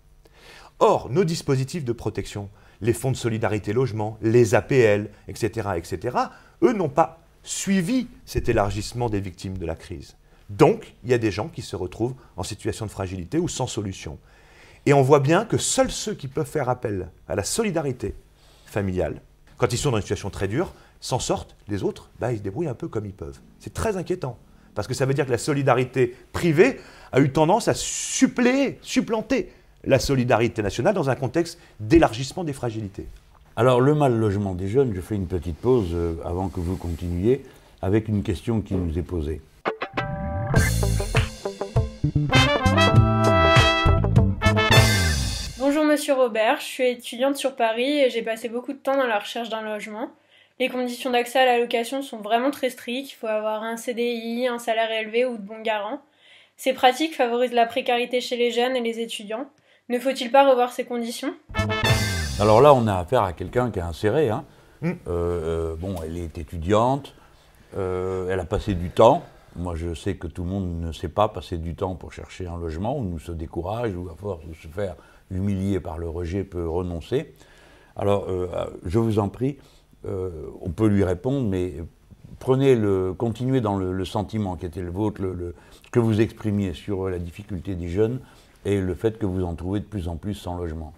Or, 0.80 1.08
nos 1.08 1.24
dispositifs 1.24 1.84
de 1.84 1.92
protection, 1.92 2.50
les 2.84 2.92
fonds 2.92 3.10
de 3.10 3.16
solidarité 3.16 3.72
logement, 3.72 4.18
les 4.20 4.54
APL, 4.54 5.08
etc., 5.26 5.70
etc., 5.76 6.18
eux 6.62 6.74
n'ont 6.74 6.90
pas 6.90 7.20
suivi 7.42 8.08
cet 8.26 8.48
élargissement 8.48 9.08
des 9.08 9.20
victimes 9.20 9.56
de 9.56 9.64
la 9.64 9.74
crise. 9.74 10.16
Donc, 10.50 10.94
il 11.02 11.10
y 11.10 11.14
a 11.14 11.18
des 11.18 11.30
gens 11.30 11.48
qui 11.48 11.62
se 11.62 11.76
retrouvent 11.76 12.14
en 12.36 12.42
situation 12.42 12.84
de 12.84 12.90
fragilité 12.90 13.38
ou 13.38 13.48
sans 13.48 13.66
solution. 13.66 14.18
Et 14.84 14.92
on 14.92 15.00
voit 15.00 15.20
bien 15.20 15.46
que 15.46 15.56
seuls 15.56 15.90
ceux 15.90 16.14
qui 16.14 16.28
peuvent 16.28 16.46
faire 16.46 16.68
appel 16.68 17.10
à 17.26 17.34
la 17.34 17.42
solidarité 17.42 18.14
familiale, 18.66 19.22
quand 19.56 19.72
ils 19.72 19.78
sont 19.78 19.90
dans 19.90 19.96
une 19.96 20.02
situation 20.02 20.28
très 20.28 20.48
dure, 20.48 20.74
s'en 21.00 21.18
sortent. 21.18 21.56
Les 21.68 21.82
autres, 21.82 22.10
bah, 22.20 22.32
ils 22.32 22.38
se 22.38 22.42
débrouillent 22.42 22.68
un 22.68 22.74
peu 22.74 22.88
comme 22.88 23.06
ils 23.06 23.14
peuvent. 23.14 23.40
C'est 23.60 23.72
très 23.72 23.96
inquiétant. 23.96 24.38
Parce 24.74 24.88
que 24.88 24.94
ça 24.94 25.06
veut 25.06 25.14
dire 25.14 25.24
que 25.24 25.30
la 25.30 25.38
solidarité 25.38 26.14
privée 26.32 26.80
a 27.12 27.20
eu 27.20 27.30
tendance 27.30 27.68
à 27.68 27.74
suppléer, 27.74 28.78
supplanter 28.82 29.52
la 29.86 29.98
solidarité 29.98 30.62
nationale 30.62 30.94
dans 30.94 31.10
un 31.10 31.14
contexte 31.14 31.58
d'élargissement 31.80 32.44
des 32.44 32.52
fragilités. 32.52 33.06
Alors, 33.56 33.80
le 33.80 33.94
mal 33.94 34.16
logement 34.16 34.54
des 34.54 34.68
jeunes, 34.68 34.92
je 34.94 35.00
fais 35.00 35.14
une 35.14 35.26
petite 35.26 35.56
pause 35.56 35.90
euh, 35.92 36.14
avant 36.24 36.48
que 36.48 36.60
vous 36.60 36.76
continuiez 36.76 37.44
avec 37.82 38.08
une 38.08 38.22
question 38.22 38.60
qui 38.60 38.74
nous 38.74 38.98
est 38.98 39.02
posée. 39.02 39.40
Bonjour 45.58 45.84
Monsieur 45.84 46.14
Robert, 46.14 46.60
je 46.60 46.64
suis 46.64 46.88
étudiante 46.88 47.36
sur 47.36 47.54
Paris 47.54 48.00
et 48.00 48.10
j'ai 48.10 48.22
passé 48.22 48.48
beaucoup 48.48 48.72
de 48.72 48.78
temps 48.78 48.96
dans 48.96 49.06
la 49.06 49.18
recherche 49.18 49.50
d'un 49.50 49.62
logement. 49.62 50.10
Les 50.60 50.68
conditions 50.68 51.10
d'accès 51.10 51.40
à 51.40 51.46
la 51.46 51.58
location 51.58 52.02
sont 52.02 52.18
vraiment 52.18 52.50
très 52.50 52.70
strictes, 52.70 53.12
il 53.12 53.16
faut 53.16 53.26
avoir 53.26 53.62
un 53.62 53.76
CDI, 53.76 54.46
un 54.46 54.58
salaire 54.58 54.90
élevé 54.90 55.24
ou 55.24 55.36
de 55.36 55.42
bons 55.42 55.62
garants. 55.62 56.00
Ces 56.56 56.72
pratiques 56.72 57.14
favorisent 57.14 57.52
la 57.52 57.66
précarité 57.66 58.20
chez 58.20 58.36
les 58.36 58.50
jeunes 58.50 58.76
et 58.76 58.80
les 58.80 59.00
étudiants. 59.00 59.48
Ne 59.90 59.98
faut-il 59.98 60.30
pas 60.32 60.48
revoir 60.48 60.72
ces 60.72 60.84
conditions? 60.86 61.34
Alors 62.40 62.62
là, 62.62 62.72
on 62.72 62.86
a 62.86 62.94
affaire 62.96 63.22
à 63.22 63.32
quelqu'un 63.34 63.70
qui 63.70 63.78
est 63.80 63.82
inséré. 63.82 64.30
hein. 64.30 64.44
Mm. 64.80 64.88
Euh, 64.88 64.92
euh, 65.08 65.76
bon, 65.76 65.94
elle 66.04 66.16
est 66.16 66.38
étudiante, 66.38 67.14
euh, 67.76 68.28
elle 68.30 68.40
a 68.40 68.46
passé 68.46 68.74
du 68.74 68.88
temps. 68.90 69.22
Moi, 69.56 69.74
je 69.76 69.92
sais 69.94 70.16
que 70.16 70.26
tout 70.26 70.42
le 70.42 70.48
monde 70.48 70.80
ne 70.80 70.90
sait 70.90 71.08
pas 71.08 71.28
passer 71.28 71.58
du 71.58 71.74
temps 71.74 71.94
pour 71.96 72.12
chercher 72.12 72.46
un 72.46 72.56
logement, 72.56 72.98
ou 72.98 73.04
nous 73.04 73.18
se 73.18 73.30
décourage, 73.30 73.94
ou 73.94 74.08
à 74.10 74.16
force 74.16 74.44
de 74.46 74.54
se 74.54 74.68
faire 74.68 74.96
humilier 75.30 75.80
par 75.80 75.98
le 75.98 76.08
rejet, 76.08 76.44
peut 76.44 76.66
renoncer. 76.68 77.34
Alors, 77.94 78.24
euh, 78.28 78.48
je 78.86 78.98
vous 78.98 79.18
en 79.18 79.28
prie, 79.28 79.58
euh, 80.06 80.30
on 80.62 80.70
peut 80.70 80.86
lui 80.88 81.04
répondre, 81.04 81.46
mais 81.48 81.74
prenez 82.40 82.74
le, 82.74 83.12
continuez 83.12 83.60
dans 83.60 83.76
le, 83.76 83.92
le 83.92 84.04
sentiment 84.06 84.56
qui 84.56 84.64
était 84.66 84.82
le 84.82 84.90
vôtre, 84.90 85.20
le, 85.22 85.34
le- 85.34 85.54
ce 85.84 85.90
que 85.90 86.00
vous 86.00 86.20
exprimiez 86.20 86.72
sur 86.72 87.08
la 87.08 87.18
difficulté 87.18 87.74
des 87.76 87.88
jeunes 87.88 88.20
et 88.64 88.80
le 88.80 88.94
fait 88.94 89.18
que 89.18 89.26
vous 89.26 89.44
en 89.44 89.54
trouvez 89.54 89.80
de 89.80 89.84
plus 89.84 90.08
en 90.08 90.16
plus 90.16 90.34
sans 90.34 90.56
logement. 90.56 90.92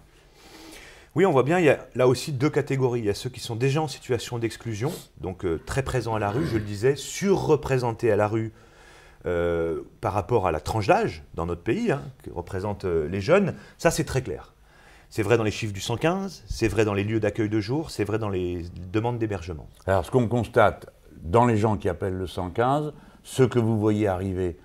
Oui, 1.15 1.25
on 1.25 1.31
voit 1.31 1.43
bien, 1.43 1.57
il 1.57 1.65
y 1.65 1.69
a 1.69 1.79
là 1.95 2.07
aussi 2.07 2.31
deux 2.31 2.49
catégories. 2.49 2.99
Il 2.99 3.05
y 3.05 3.09
a 3.09 3.15
ceux 3.15 3.31
qui 3.31 3.39
sont 3.39 3.55
déjà 3.55 3.81
en 3.81 3.87
situation 3.87 4.37
d'exclusion, 4.37 4.91
donc 5.19 5.45
euh, 5.45 5.59
très 5.65 5.81
présents 5.81 6.13
à 6.13 6.19
la 6.19 6.29
rue, 6.29 6.45
je 6.45 6.57
le 6.57 6.63
disais, 6.63 6.95
surreprésentés 6.95 8.11
à 8.11 8.15
la 8.15 8.27
rue 8.27 8.53
euh, 9.25 9.81
par 9.99 10.13
rapport 10.13 10.45
à 10.45 10.51
la 10.51 10.59
tranche 10.59 10.85
d'âge 10.85 11.23
dans 11.33 11.47
notre 11.47 11.63
pays, 11.63 11.91
hein, 11.91 12.03
qui 12.23 12.29
représente 12.29 12.85
euh, 12.85 13.09
les 13.09 13.19
jeunes. 13.19 13.55
Ça, 13.79 13.89
c'est 13.89 14.03
très 14.03 14.21
clair. 14.21 14.53
C'est 15.09 15.23
vrai 15.23 15.37
dans 15.37 15.43
les 15.43 15.49
chiffres 15.49 15.73
du 15.73 15.81
115, 15.81 16.43
c'est 16.47 16.67
vrai 16.67 16.85
dans 16.85 16.93
les 16.93 17.03
lieux 17.03 17.19
d'accueil 17.19 17.49
de 17.49 17.59
jour, 17.59 17.89
c'est 17.89 18.03
vrai 18.03 18.19
dans 18.19 18.29
les 18.29 18.65
demandes 18.91 19.17
d'hébergement. 19.17 19.67
Alors, 19.87 20.05
ce 20.05 20.11
qu'on 20.11 20.27
constate 20.27 20.93
dans 21.23 21.45
les 21.45 21.57
gens 21.57 21.77
qui 21.77 21.89
appellent 21.89 22.17
le 22.17 22.27
115, 22.27 22.93
ceux 23.23 23.47
que 23.47 23.57
vous 23.57 23.79
voyez 23.79 24.05
arriver 24.07 24.59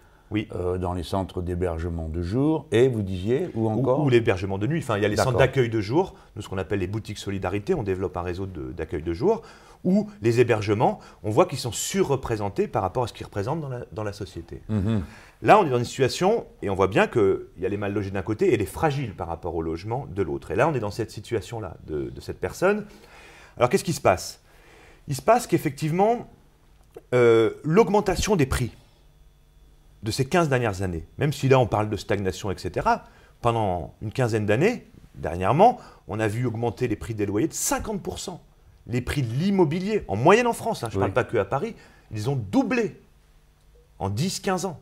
euh, 0.54 0.78
dans 0.78 0.92
les 0.92 1.02
centres 1.02 1.42
d'hébergement 1.42 2.08
de 2.08 2.22
jour, 2.22 2.66
et 2.72 2.88
vous 2.88 3.02
disiez, 3.02 3.48
ou 3.54 3.68
encore 3.68 4.00
Ou, 4.00 4.06
ou 4.06 4.08
l'hébergement 4.08 4.58
de 4.58 4.66
nuit. 4.66 4.80
Enfin, 4.80 4.96
il 4.96 5.02
y 5.02 5.06
a 5.06 5.08
les 5.08 5.16
centres 5.16 5.38
d'accueil 5.38 5.68
de 5.68 5.80
jour, 5.80 6.14
nous 6.36 6.42
ce 6.42 6.48
qu'on 6.48 6.58
appelle 6.58 6.80
les 6.80 6.86
boutiques 6.86 7.18
solidarité, 7.18 7.74
on 7.74 7.82
développe 7.82 8.16
un 8.16 8.22
réseau 8.22 8.46
d'accueil 8.46 9.02
de, 9.02 9.12
jour, 9.12 9.42
ou 9.84 10.08
les 10.20 10.40
hébergements, 10.40 11.00
on 11.22 11.30
voit 11.30 11.46
qu'ils 11.46 11.58
sont 11.58 11.72
surreprésentés 11.72 12.68
par 12.68 12.82
rapport 12.82 13.04
à 13.04 13.06
ce 13.06 13.12
qu'ils 13.12 13.26
représentent 13.26 13.60
dans 13.60 13.68
la, 13.68 13.80
dans 13.92 14.04
la 14.04 14.12
société. 14.12 14.62
Mhm. 14.68 15.02
Là, 15.42 15.58
on 15.58 15.66
est 15.66 15.70
dans 15.70 15.78
une 15.78 15.84
situation, 15.84 16.46
et 16.62 16.70
on 16.70 16.74
voit 16.74 16.88
bien 16.88 17.08
qu'il 17.08 17.40
y 17.58 17.66
a 17.66 17.68
les 17.68 17.76
mal 17.76 17.92
logés 17.92 18.10
d'un 18.10 18.22
côté 18.22 18.54
et 18.54 18.56
les 18.56 18.66
fragiles 18.66 19.14
par 19.14 19.26
rapport 19.26 19.54
au 19.56 19.62
logement 19.62 20.06
de 20.14 20.22
l'autre. 20.22 20.52
Et 20.52 20.56
là, 20.56 20.68
on 20.68 20.74
est 20.74 20.80
dans 20.80 20.92
cette 20.92 21.10
situation-là, 21.10 21.76
de, 21.86 22.10
de 22.10 22.20
cette 22.20 22.38
personne. 22.38 22.86
Alors, 23.56 23.68
qu'est-ce 23.68 23.84
qui 23.84 23.92
se 23.92 24.00
passe? 24.00 24.40
Il 25.08 25.16
se 25.16 25.22
passe 25.22 25.48
qu'effectivement, 25.48 26.28
euh, 27.14 27.50
l'augmentation 27.64 28.36
des 28.36 28.46
prix 28.46 28.70
de 30.02 30.10
ces 30.10 30.24
15 30.26 30.48
dernières 30.48 30.82
années, 30.82 31.06
même 31.18 31.32
si 31.32 31.48
là 31.48 31.58
on 31.58 31.66
parle 31.66 31.88
de 31.88 31.96
stagnation, 31.96 32.50
etc., 32.50 32.88
pendant 33.40 33.94
une 34.02 34.12
quinzaine 34.12 34.46
d'années, 34.46 34.86
dernièrement, 35.14 35.78
on 36.08 36.18
a 36.20 36.28
vu 36.28 36.46
augmenter 36.46 36.88
les 36.88 36.96
prix 36.96 37.14
des 37.14 37.26
loyers 37.26 37.48
de 37.48 37.52
50%. 37.52 38.38
Les 38.88 39.00
prix 39.00 39.22
de 39.22 39.32
l'immobilier, 39.32 40.04
en 40.08 40.16
moyenne 40.16 40.46
en 40.46 40.52
France, 40.52 40.82
hein, 40.82 40.88
je 40.90 40.98
ne 40.98 41.04
Oui. 41.04 41.10
parle 41.10 41.26
pas 41.26 41.30
que 41.30 41.36
à 41.38 41.44
Paris, 41.44 41.74
ils 42.10 42.28
ont 42.30 42.36
doublé 42.36 43.00
en 43.98 44.10
10-15 44.10 44.66
ans. 44.66 44.80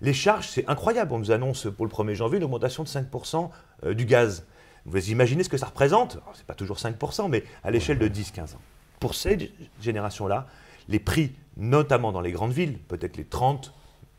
Les 0.00 0.12
charges, 0.12 0.48
c'est 0.48 0.68
incroyable. 0.68 1.12
On 1.12 1.18
nous 1.20 1.30
annonce 1.30 1.68
pour 1.76 1.86
le 1.86 1.90
1er 1.92 2.14
janvier 2.14 2.38
une 2.38 2.44
augmentation 2.44 2.82
de 2.82 2.88
5% 2.88 3.50
euh, 3.84 3.94
du 3.94 4.04
gaz. 4.04 4.44
Vous 4.84 5.10
imaginez 5.10 5.44
ce 5.44 5.48
que 5.48 5.56
ça 5.56 5.66
représente? 5.66 6.18
Ce 6.32 6.38
n'est 6.40 6.44
pas 6.44 6.54
toujours 6.54 6.76
5%, 6.78 7.28
mais 7.28 7.44
à 7.62 7.70
l'échelle 7.70 7.98
de 8.00 8.08
10-15 8.08 8.54
ans. 8.54 8.60
Pour 8.98 9.14
cette 9.14 9.42
génération-là, 9.80 10.48
les 10.88 10.98
prix, 10.98 11.32
notamment 11.56 12.10
dans 12.10 12.20
les 12.20 12.32
grandes 12.32 12.52
villes, 12.52 12.78
peut-être 12.88 13.16
les 13.16 13.24
30 13.24 13.72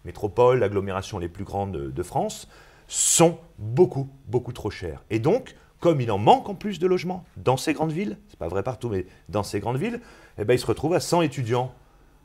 métropoles, 0.06 0.64
agglomérations 0.64 1.20
les 1.20 1.30
plus 1.30 1.44
grandes 1.44 1.72
de, 1.72 1.92
de 1.92 2.04
France, 2.04 2.48
sont 2.88 3.38
beaucoup, 3.58 4.10
beaucoup 4.28 4.54
trop 4.54 4.70
chers. 4.70 5.04
Et 5.10 5.20
donc, 5.20 5.56
comme 5.80 6.00
il 6.00 6.12
en 6.12 6.18
manque 6.18 6.50
en 6.50 6.56
plus 6.56 6.80
de 6.80 6.88
logements 6.88 7.26
dans 7.38 7.58
ces 7.58 7.74
grandes 7.74 7.92
villes, 7.92 8.18
c'est 8.30 8.40
pas 8.40 8.48
vrai 8.48 8.64
partout, 8.64 8.90
mais 8.90 9.06
dans 9.30 9.44
ces 9.44 9.60
grandes 9.60 9.78
villes, 9.78 10.00
eh 10.38 10.46
ben, 10.46 10.54
ils 10.54 10.60
se 10.60 10.66
retrouvent 10.66 10.94
à 10.94 11.00
100 11.00 11.24
étudiants 11.24 11.74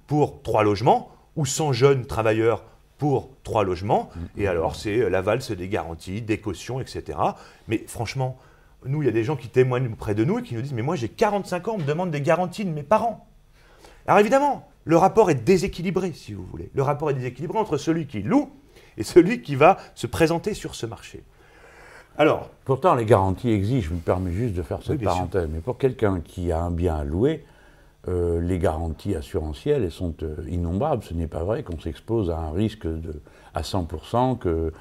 pour 0.07 0.43
3 0.43 0.63
logements 0.63 1.11
ou 1.37 1.47
100 1.47 1.73
jeunes 1.73 2.07
travailleurs 2.07 2.65
pour 2.99 3.31
trois 3.45 3.65
logements. 3.65 4.11
Et 4.37 4.47
alors, 4.49 4.77
c'est 4.77 5.09
la 5.09 5.23
valse 5.23 5.53
des 5.53 5.69
garanties, 5.69 6.21
des 6.21 6.39
cautions, 6.39 6.81
etc. 6.81 7.19
Mais 7.69 7.85
franchement, 7.87 8.39
nous, 8.85 9.03
il 9.03 9.07
y 9.07 9.09
a 9.09 9.13
des 9.13 9.25
gens 9.25 9.37
qui 9.37 9.49
témoignent 9.49 9.95
près 9.95 10.15
de 10.15 10.25
nous 10.25 10.41
et 10.41 10.43
qui 10.43 10.55
nous 10.55 10.63
disent 10.63 10.73
Mais 10.73 10.83
moi, 10.83 10.97
j'ai 10.97 11.09
45 11.09 11.69
ans, 11.69 11.75
on 11.77 11.79
me 11.79 11.85
demande 11.85 12.11
des 12.11 12.21
garanties 12.21 12.65
de 12.65 12.71
mes 12.71 12.83
parents. 12.83 13.27
Alors 14.07 14.19
évidemment, 14.21 14.69
le 14.89 14.97
rapport 14.97 15.31
est 15.31 15.35
déséquilibré, 15.35 16.13
si 16.13 16.33
vous 16.33 16.45
voulez. 16.45 16.71
Le 16.73 16.83
rapport 16.83 17.11
est 17.11 17.15
déséquilibré 17.15 17.59
entre 17.59 17.77
celui 17.77 18.07
qui 18.07 18.23
loue 18.23 18.49
et 18.97 19.03
celui 19.03 19.43
qui 19.43 19.55
va 19.55 19.77
se 19.95 20.07
présenter 20.07 20.55
sur 20.55 20.75
ce 20.75 20.87
marché. 20.87 21.23
Alors, 22.17 22.49
Pourtant, 22.65 22.95
les 22.95 23.05
garanties 23.05 23.51
existent, 23.51 23.91
je 23.91 23.95
me 23.95 24.01
permets 24.01 24.33
juste 24.33 24.55
de 24.55 24.63
faire 24.63 24.83
cette 24.83 25.03
parenthèse, 25.03 25.47
mais 25.53 25.61
pour 25.61 25.77
quelqu'un 25.77 26.21
qui 26.21 26.53
a 26.53 26.63
un 26.63 26.71
bien 26.71 26.97
à 26.97 27.05
louer, 27.05 27.45
euh, 28.09 28.41
les 28.41 28.59
garanties 28.59 29.15
assurantielles 29.15 29.85
elles 29.85 29.91
sont 29.91 30.15
euh, 30.23 30.37
innombrables. 30.49 31.03
Ce 31.05 31.13
n'est 31.13 31.27
pas 31.27 31.45
vrai 31.45 31.63
qu'on 31.63 31.79
s'expose 31.79 32.31
à 32.31 32.39
un 32.39 32.53
risque 32.53 32.87
de, 32.87 33.21
à 33.53 33.61
100% 33.61 34.39
que 34.39 34.49
euh, 34.49 34.73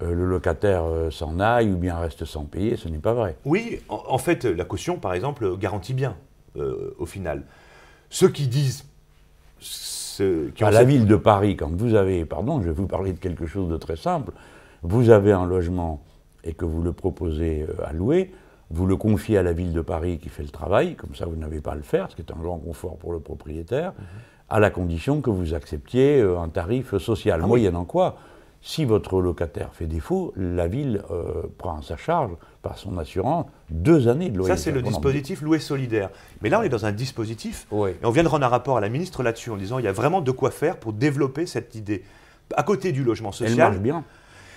le 0.00 0.26
locataire 0.26 0.84
s'en 1.10 1.40
aille 1.40 1.72
ou 1.72 1.76
bien 1.76 1.98
reste 1.98 2.24
sans 2.24 2.44
payer. 2.44 2.76
Ce 2.76 2.88
n'est 2.88 2.98
pas 2.98 3.14
vrai. 3.14 3.36
Oui, 3.44 3.80
en, 3.88 4.18
fait, 4.18 4.44
la 4.44 4.64
caution, 4.64 5.00
par 5.00 5.12
exemple, 5.12 5.56
garantit 5.58 5.94
bien 5.94 6.16
au 6.54 7.04
final. 7.04 7.42
Ceux 8.10 8.28
qui 8.28 8.46
disent. 8.46 8.84
Qui 9.58 10.64
à 10.64 10.70
la 10.70 10.84
ville 10.84 11.06
de 11.06 11.16
Paris, 11.16 11.56
quand 11.56 11.70
vous 11.70 11.94
avez, 11.94 12.24
pardon, 12.24 12.60
je 12.60 12.66
vais 12.66 12.72
vous 12.72 12.86
parler 12.86 13.12
de 13.12 13.18
quelque 13.18 13.46
chose 13.46 13.68
de 13.68 13.76
très 13.76 13.96
simple, 13.96 14.32
vous 14.82 15.10
avez 15.10 15.32
un 15.32 15.46
logement 15.46 16.02
et 16.44 16.54
que 16.54 16.64
vous 16.64 16.82
le 16.82 16.92
proposez 16.92 17.66
à 17.84 17.92
louer, 17.92 18.32
vous 18.70 18.86
le 18.86 18.96
confiez 18.96 19.38
à 19.38 19.42
la 19.42 19.52
ville 19.52 19.72
de 19.72 19.80
Paris 19.80 20.18
qui 20.18 20.28
fait 20.28 20.42
le 20.42 20.48
travail, 20.48 20.94
comme 20.94 21.14
ça 21.14 21.26
vous 21.26 21.36
n'avez 21.36 21.60
pas 21.60 21.72
à 21.72 21.76
le 21.76 21.82
faire, 21.82 22.10
ce 22.10 22.16
qui 22.16 22.22
est 22.22 22.32
un 22.32 22.40
grand 22.40 22.58
confort 22.58 22.96
pour 22.96 23.12
le 23.12 23.20
propriétaire, 23.20 23.92
mhm. 23.92 24.04
à 24.48 24.60
la 24.60 24.70
condition 24.70 25.20
que 25.20 25.30
vous 25.30 25.54
acceptiez 25.54 26.20
euh, 26.20 26.40
un 26.40 26.48
tarif 26.48 26.96
social. 26.98 27.40
Ah 27.42 27.46
moyennant 27.46 27.84
quoi, 27.84 28.16
si 28.66 28.84
votre 28.84 29.20
locataire 29.20 29.72
fait 29.72 29.86
défaut, 29.86 30.32
la 30.34 30.66
ville 30.66 31.00
euh, 31.12 31.44
prend 31.56 31.78
à 31.78 31.82
sa 31.82 31.96
charge, 31.96 32.32
par 32.62 32.78
son 32.78 32.98
assurance, 32.98 33.46
deux 33.70 34.08
années 34.08 34.28
de 34.28 34.36
loyer. 34.36 34.56
Ça, 34.56 34.60
c'est 34.60 34.72
le 34.72 34.82
dispositif 34.82 35.40
loué 35.40 35.60
solidaire. 35.60 36.10
Mais 36.42 36.48
là, 36.48 36.58
on 36.58 36.62
est 36.64 36.68
dans 36.68 36.84
un 36.84 36.90
dispositif, 36.90 37.68
et 37.70 37.94
on 38.02 38.10
vient 38.10 38.24
de 38.24 38.28
rendre 38.28 38.44
un 38.44 38.48
rapport 38.48 38.76
à 38.76 38.80
la 38.80 38.88
ministre 38.88 39.22
là-dessus 39.22 39.50
en 39.50 39.56
disant 39.56 39.78
il 39.78 39.84
y 39.84 39.88
a 39.88 39.92
vraiment 39.92 40.20
de 40.20 40.32
quoi 40.32 40.50
faire 40.50 40.80
pour 40.80 40.92
développer 40.92 41.46
cette 41.46 41.76
idée. 41.76 42.02
À 42.56 42.64
côté 42.64 42.90
du 42.90 43.04
logement 43.04 43.30
social. 43.30 43.52
Elle 43.52 43.56
marche 43.56 43.78
bien. 43.78 44.04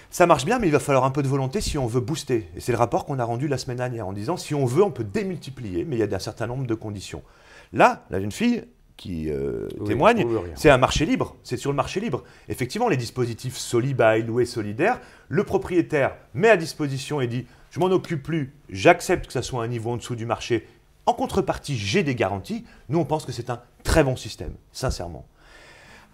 Ça 0.09 0.25
marche 0.25 0.43
bien, 0.43 0.57
mais 0.57 0.65
il 0.65 0.71
va 0.71 0.79
falloir 0.79 1.05
un 1.05 1.11
peu 1.11 1.21
de 1.21 1.27
volonté 1.27 1.61
si 1.61 1.77
on 1.77 1.85
veut 1.85 2.01
booster. 2.01 2.49
Et 2.55 2.61
c'est 2.61 2.71
le 2.71 2.79
rapport 2.79 3.05
qu'on 3.05 3.19
a 3.19 3.23
rendu 3.23 3.47
la 3.47 3.59
semaine 3.59 3.77
dernière 3.77 4.07
en 4.07 4.13
disant 4.13 4.37
si 4.37 4.55
on 4.55 4.65
veut, 4.65 4.83
on 4.83 4.89
peut 4.89 5.03
démultiplier, 5.03 5.85
mais 5.85 5.97
il 5.97 5.99
y 5.99 6.03
a 6.03 6.15
un 6.15 6.19
certain 6.19 6.47
nombre 6.47 6.65
de 6.65 6.73
conditions. 6.73 7.21
Là, 7.73 8.05
la 8.09 8.19
jeune 8.19 8.31
fille 8.31 8.63
qui 8.99 9.31
euh, 9.31 9.67
témoigne, 9.85 10.25
c'est 10.55 10.69
un 10.69 10.77
marché 10.77 11.05
libre, 11.05 11.37
c'est 11.41 11.55
sur 11.55 11.71
le 11.71 11.75
marché 11.75 12.01
libre. 12.01 12.23
Effectivement, 12.49 12.89
les 12.89 12.97
dispositifs 12.97 13.55
Solibail, 13.55 14.23
loué 14.23 14.45
solidaire, 14.45 14.99
le 15.29 15.45
propriétaire 15.45 16.17
met 16.33 16.49
à 16.49 16.57
disposition 16.57 17.21
et 17.21 17.27
dit 17.27 17.45
je 17.71 17.79
m'en 17.79 17.85
occupe 17.85 18.21
plus, 18.21 18.53
j'accepte 18.69 19.27
que 19.27 19.33
ça 19.33 19.41
soit 19.41 19.63
un 19.63 19.67
niveau 19.67 19.91
en 19.91 19.97
dessous 19.97 20.15
du 20.15 20.25
marché. 20.25 20.67
En 21.05 21.13
contrepartie, 21.13 21.77
j'ai 21.77 22.03
des 22.03 22.13
garanties. 22.13 22.65
Nous, 22.89 22.99
on 22.99 23.05
pense 23.05 23.25
que 23.25 23.31
c'est 23.31 23.49
un 23.49 23.61
très 23.83 24.03
bon 24.03 24.17
système, 24.17 24.53
sincèrement. 24.73 25.25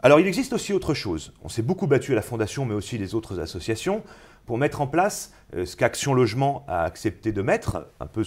Alors 0.03 0.19
il 0.19 0.27
existe 0.27 0.53
aussi 0.53 0.71
autre 0.71 0.93
chose. 0.93 1.33
On 1.43 1.49
s'est 1.49 1.63
beaucoup 1.63 1.87
battu 1.87 2.11
à 2.11 2.15
la 2.15 2.21
Fondation, 2.21 2.65
mais 2.65 2.75
aussi 2.75 2.99
les 2.99 3.15
autres 3.15 3.39
associations, 3.39 4.03
pour 4.45 4.59
mettre 4.59 4.81
en 4.81 4.87
place 4.87 5.33
euh, 5.55 5.65
ce 5.65 5.75
qu'Action 5.75 6.13
Logement 6.13 6.63
a 6.67 6.83
accepté 6.83 7.31
de 7.31 7.41
mettre, 7.41 7.87
un 7.99 8.05
peu 8.05 8.23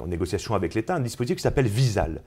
en 0.00 0.06
négociation 0.06 0.54
avec 0.54 0.74
l'État, 0.74 0.96
un 0.96 1.00
dispositif 1.00 1.36
qui 1.36 1.42
s'appelle 1.42 1.68
Visal. 1.68 2.20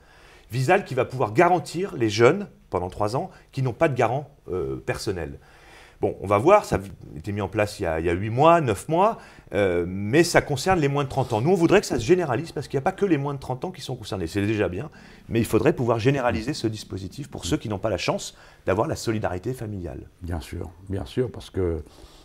Visal 0.52 0.86
qui 0.86 0.96
va 0.96 1.06
pouvoir 1.06 1.34
garantir 1.34 1.96
les 1.96 2.10
jeunes, 2.10 2.48
pendant 2.70 2.90
trois 2.90 3.16
ans, 3.16 3.30
qui 3.52 3.62
n'ont 3.62 3.74
pas 3.74 3.88
de 3.88 3.96
garant 3.96 4.30
euh, 4.52 4.78
personnel. 4.78 5.40
Bon, 6.02 6.16
on 6.20 6.28
va 6.28 6.38
voir, 6.38 6.66
ça 6.66 6.76
a 6.76 7.18
été 7.18 7.32
mis 7.32 7.42
en 7.42 7.48
place 7.48 7.80
il 7.80 7.84
y 7.84 7.86
a, 7.88 8.14
huit 8.14 8.30
mois, 8.30 8.60
neuf 8.60 8.90
mois, 8.90 9.18
euh, 9.54 9.86
mais 9.88 10.24
ça 10.24 10.42
concerne 10.42 10.80
les 10.80 10.90
moins 10.90 11.04
de 11.04 11.10
30 11.10 11.34
ans. 11.34 11.42
Nous, 11.42 11.50
on 11.50 11.56
voudrait 11.56 11.80
que 11.80 11.88
ça 11.88 11.98
se 11.98 12.04
généralise 12.04 12.52
parce 12.52 12.68
qu'il 12.68 12.78
n'y 12.78 12.82
a 12.82 12.84
pas 12.84 12.92
que 12.92 13.06
les 13.06 13.18
moins 13.18 13.34
de 13.34 13.40
30 13.40 13.66
ans 13.66 13.72
qui 13.72 13.82
sont 13.82 13.96
concernés. 13.96 14.28
C'est 14.28 14.46
déjà 14.46 14.68
bien, 14.68 14.90
mais 15.30 15.40
il 15.40 15.46
faudrait 15.46 15.74
pouvoir 15.74 16.00
généraliser 16.00 16.54
ce 16.54 16.68
dispositif 16.68 17.30
pour 17.30 17.46
ceux 17.46 17.58
qui 17.58 17.70
n'ont 17.70 17.80
pas 17.80 17.90
la 17.90 17.98
chance 17.98 18.36
d'avoir 18.66 18.88
la 18.88 18.96
solidarité 18.96 19.54
familiale. 19.54 20.10
Bien 20.22 20.42
sûr, 20.42 20.70
bien 20.90 21.06
sûr, 21.06 21.32
parce 21.32 21.50
que 21.50 21.84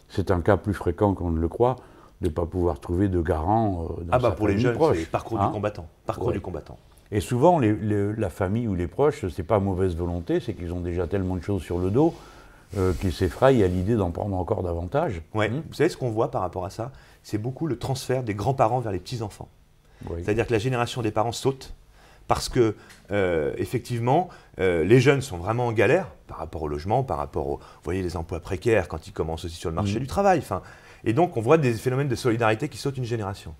c'est 0.09 0.33
un 0.33 0.41
cas 0.41 0.57
plus 0.57 0.75
fréquent 0.75 1.15
qu'on 1.15 1.31
ne 1.31 1.41
le 1.41 1.49
croit 1.49 1.77
de 2.21 2.29
ne 2.29 2.33
pas 2.33 2.45
pouvoir 2.45 2.81
trouver 2.81 3.09
de 3.09 3.21
garant 3.21 3.87
euh, 3.99 4.05
dans 4.05 4.13
Ah 4.13 4.19
bah 4.19 4.33
pour 4.33 4.49
les 4.49 4.59
jeunes, 4.59 4.77
parcours 5.11 5.39
du 5.39 5.45
hein 5.45 5.51
combattant. 5.53 5.89
Parcours 6.07 6.33
du 6.33 6.41
combattant. 6.41 6.79
Et 7.12 7.20
souvent, 7.20 7.59
la 7.59 8.31
famille 8.31 8.68
ou 8.68 8.75
les 8.75 8.87
proches, 8.87 9.27
c'est 9.29 9.42
pas 9.42 9.59
mauvaise 9.59 9.96
volonté, 9.96 10.38
c'est 10.38 10.55
qu'ils 10.55 10.73
ont 10.73 10.81
déjà 10.81 11.07
tellement 11.07 11.37
de 11.37 11.42
choses 11.42 11.62
sur 11.62 11.79
le 11.79 11.90
dos 11.90 12.14
euh, 12.77 12.92
qui 13.01 13.11
s'effraient 13.11 13.62
à 13.64 13.66
l'idée 13.66 13.96
d'en 13.96 14.12
prendre 14.12 14.37
encore 14.37 14.62
davantage. 14.62 15.23
Oui, 15.35 15.49
hmm. 15.49 15.62
vous 15.68 15.75
savez 15.75 15.88
ce 15.88 15.96
qu'on 15.96 16.11
voit 16.11 16.31
par 16.31 16.42
rapport 16.42 16.64
à 16.64 16.70
ça? 16.70 16.92
C'est 17.25 17.38
beaucoup 17.38 17.66
le 17.66 17.77
transfert 17.79 18.23
des 18.23 18.35
grands-parents 18.35 18.79
vers 18.79 18.92
les 18.92 19.01
petits-enfants. 19.01 19.49
C'est-à-dire 20.16 20.46
que 20.46 20.53
la 20.53 20.59
génération 20.59 21.03
des 21.03 21.11
parents 21.11 21.33
saute 21.33 21.75
parce 22.27 22.49
que, 22.49 22.77
euh, 23.11 23.53
effectivement, 23.59 24.29
euh, 24.61 24.85
les 24.85 25.01
jeunes 25.01 25.20
sont 25.20 25.37
vraiment 25.37 25.66
en 25.66 25.73
galère 25.73 26.07
par 26.29 26.38
rapport 26.38 26.62
au 26.62 26.68
logement, 26.68 27.03
par 27.03 27.18
rapport 27.18 27.49
aux, 27.49 27.57
vous 27.57 27.83
voyez, 27.83 28.03
les 28.03 28.16
emplois 28.16 28.38
précaires 28.38 28.87
quand 28.87 29.09
ils 29.09 29.12
commencent 29.12 29.44
aussi 29.44 29.57
sur 29.57 29.68
le 29.68 29.75
marché 29.75 29.96
hmm. 29.96 30.03
du 30.03 30.07
travail. 30.07 30.40
Et 31.03 31.12
donc, 31.12 31.37
on 31.37 31.40
voit 31.40 31.59
des 31.59 31.73
phénomènes 31.73 32.09
de 32.09 32.14
solidarité 32.14 32.68
qui 32.68 32.79
sautent 32.79 32.99
une 32.99 33.05
génération. 33.05 33.53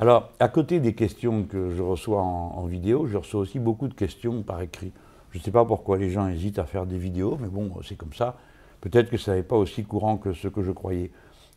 Alors, 0.00 0.30
à 0.38 0.48
côté 0.48 0.78
des 0.78 0.94
questions 0.94 1.42
que 1.42 1.74
je 1.74 1.82
reçois 1.82 2.22
en 2.22 2.64
vidéo, 2.66 3.08
je 3.08 3.16
reçois 3.16 3.40
aussi 3.40 3.58
beaucoup 3.58 3.88
de 3.88 3.94
questions 3.94 4.42
par 4.42 4.62
écrit. 4.62 4.92
Je 5.32 5.38
ne 5.38 5.42
sais 5.42 5.50
pas 5.50 5.64
pourquoi 5.64 5.98
les 5.98 6.08
gens 6.08 6.28
hésitent 6.28 6.60
à 6.60 6.66
faire 6.66 6.86
des 6.86 6.98
vidéos, 6.98 7.36
mais 7.40 7.48
bon, 7.48 7.72
c'est 7.82 7.96
comme 7.96 8.12
ça. 8.12 8.36
Peut-être 8.80 9.10
que 9.10 9.16
ça 9.16 9.34
n'est 9.34 9.42
pas 9.42 9.56
aussi 9.56 9.82
courant 9.82 10.16
que 10.16 10.34
ce 10.34 10.46
que 10.46 10.62
je 10.62 10.70
croyais. 10.70 11.10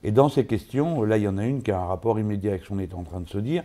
Et 0.03 0.11
dans 0.11 0.27
ces 0.27 0.47
questions, 0.47 1.03
là, 1.03 1.17
il 1.17 1.23
y 1.23 1.27
en 1.27 1.37
a 1.37 1.45
une 1.45 1.61
qui 1.61 1.69
a 1.69 1.79
un 1.79 1.85
rapport 1.85 2.19
immédiat 2.19 2.53
avec 2.53 2.63
ce 2.63 2.69
qu'on 2.69 2.79
est 2.79 2.95
en 2.95 3.03
train 3.03 3.19
de 3.19 3.29
se 3.29 3.37
dire. 3.37 3.63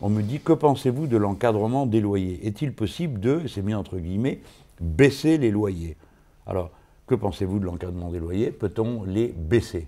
On 0.00 0.08
me 0.08 0.22
dit, 0.22 0.40
que 0.40 0.52
pensez-vous 0.52 1.06
de 1.06 1.16
l'encadrement 1.16 1.86
des 1.86 2.00
loyers? 2.00 2.44
Est-il 2.48 2.72
possible 2.72 3.20
de, 3.20 3.46
c'est 3.46 3.62
mis 3.62 3.74
entre 3.74 3.96
guillemets, 3.96 4.40
baisser 4.80 5.38
les 5.38 5.52
loyers? 5.52 5.96
Alors, 6.48 6.72
que 7.06 7.14
pensez-vous 7.14 7.60
de 7.60 7.64
l'encadrement 7.64 8.10
des 8.10 8.18
loyers? 8.18 8.50
Peut-on 8.50 9.04
les 9.04 9.28
baisser? 9.28 9.86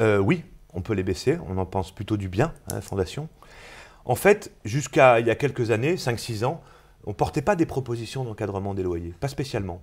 Euh, 0.00 0.18
Oui, 0.18 0.42
on 0.74 0.80
peut 0.80 0.94
les 0.94 1.04
baisser. 1.04 1.38
On 1.48 1.56
en 1.56 1.66
pense 1.66 1.92
plutôt 1.92 2.16
du 2.16 2.28
bien 2.28 2.52
à 2.68 2.74
la 2.74 2.80
Fondation. 2.80 3.28
En 4.04 4.14
fait, 4.14 4.52
jusqu'à 4.64 5.20
il 5.20 5.26
y 5.26 5.30
a 5.30 5.34
quelques 5.34 5.70
années, 5.70 5.94
5-6 5.94 6.44
ans, 6.44 6.62
on 7.04 7.10
ne 7.10 7.14
portait 7.14 7.42
pas 7.42 7.56
des 7.56 7.66
propositions 7.66 8.24
d'encadrement 8.24 8.74
des 8.74 8.82
loyers, 8.82 9.14
pas 9.20 9.28
spécialement. 9.28 9.82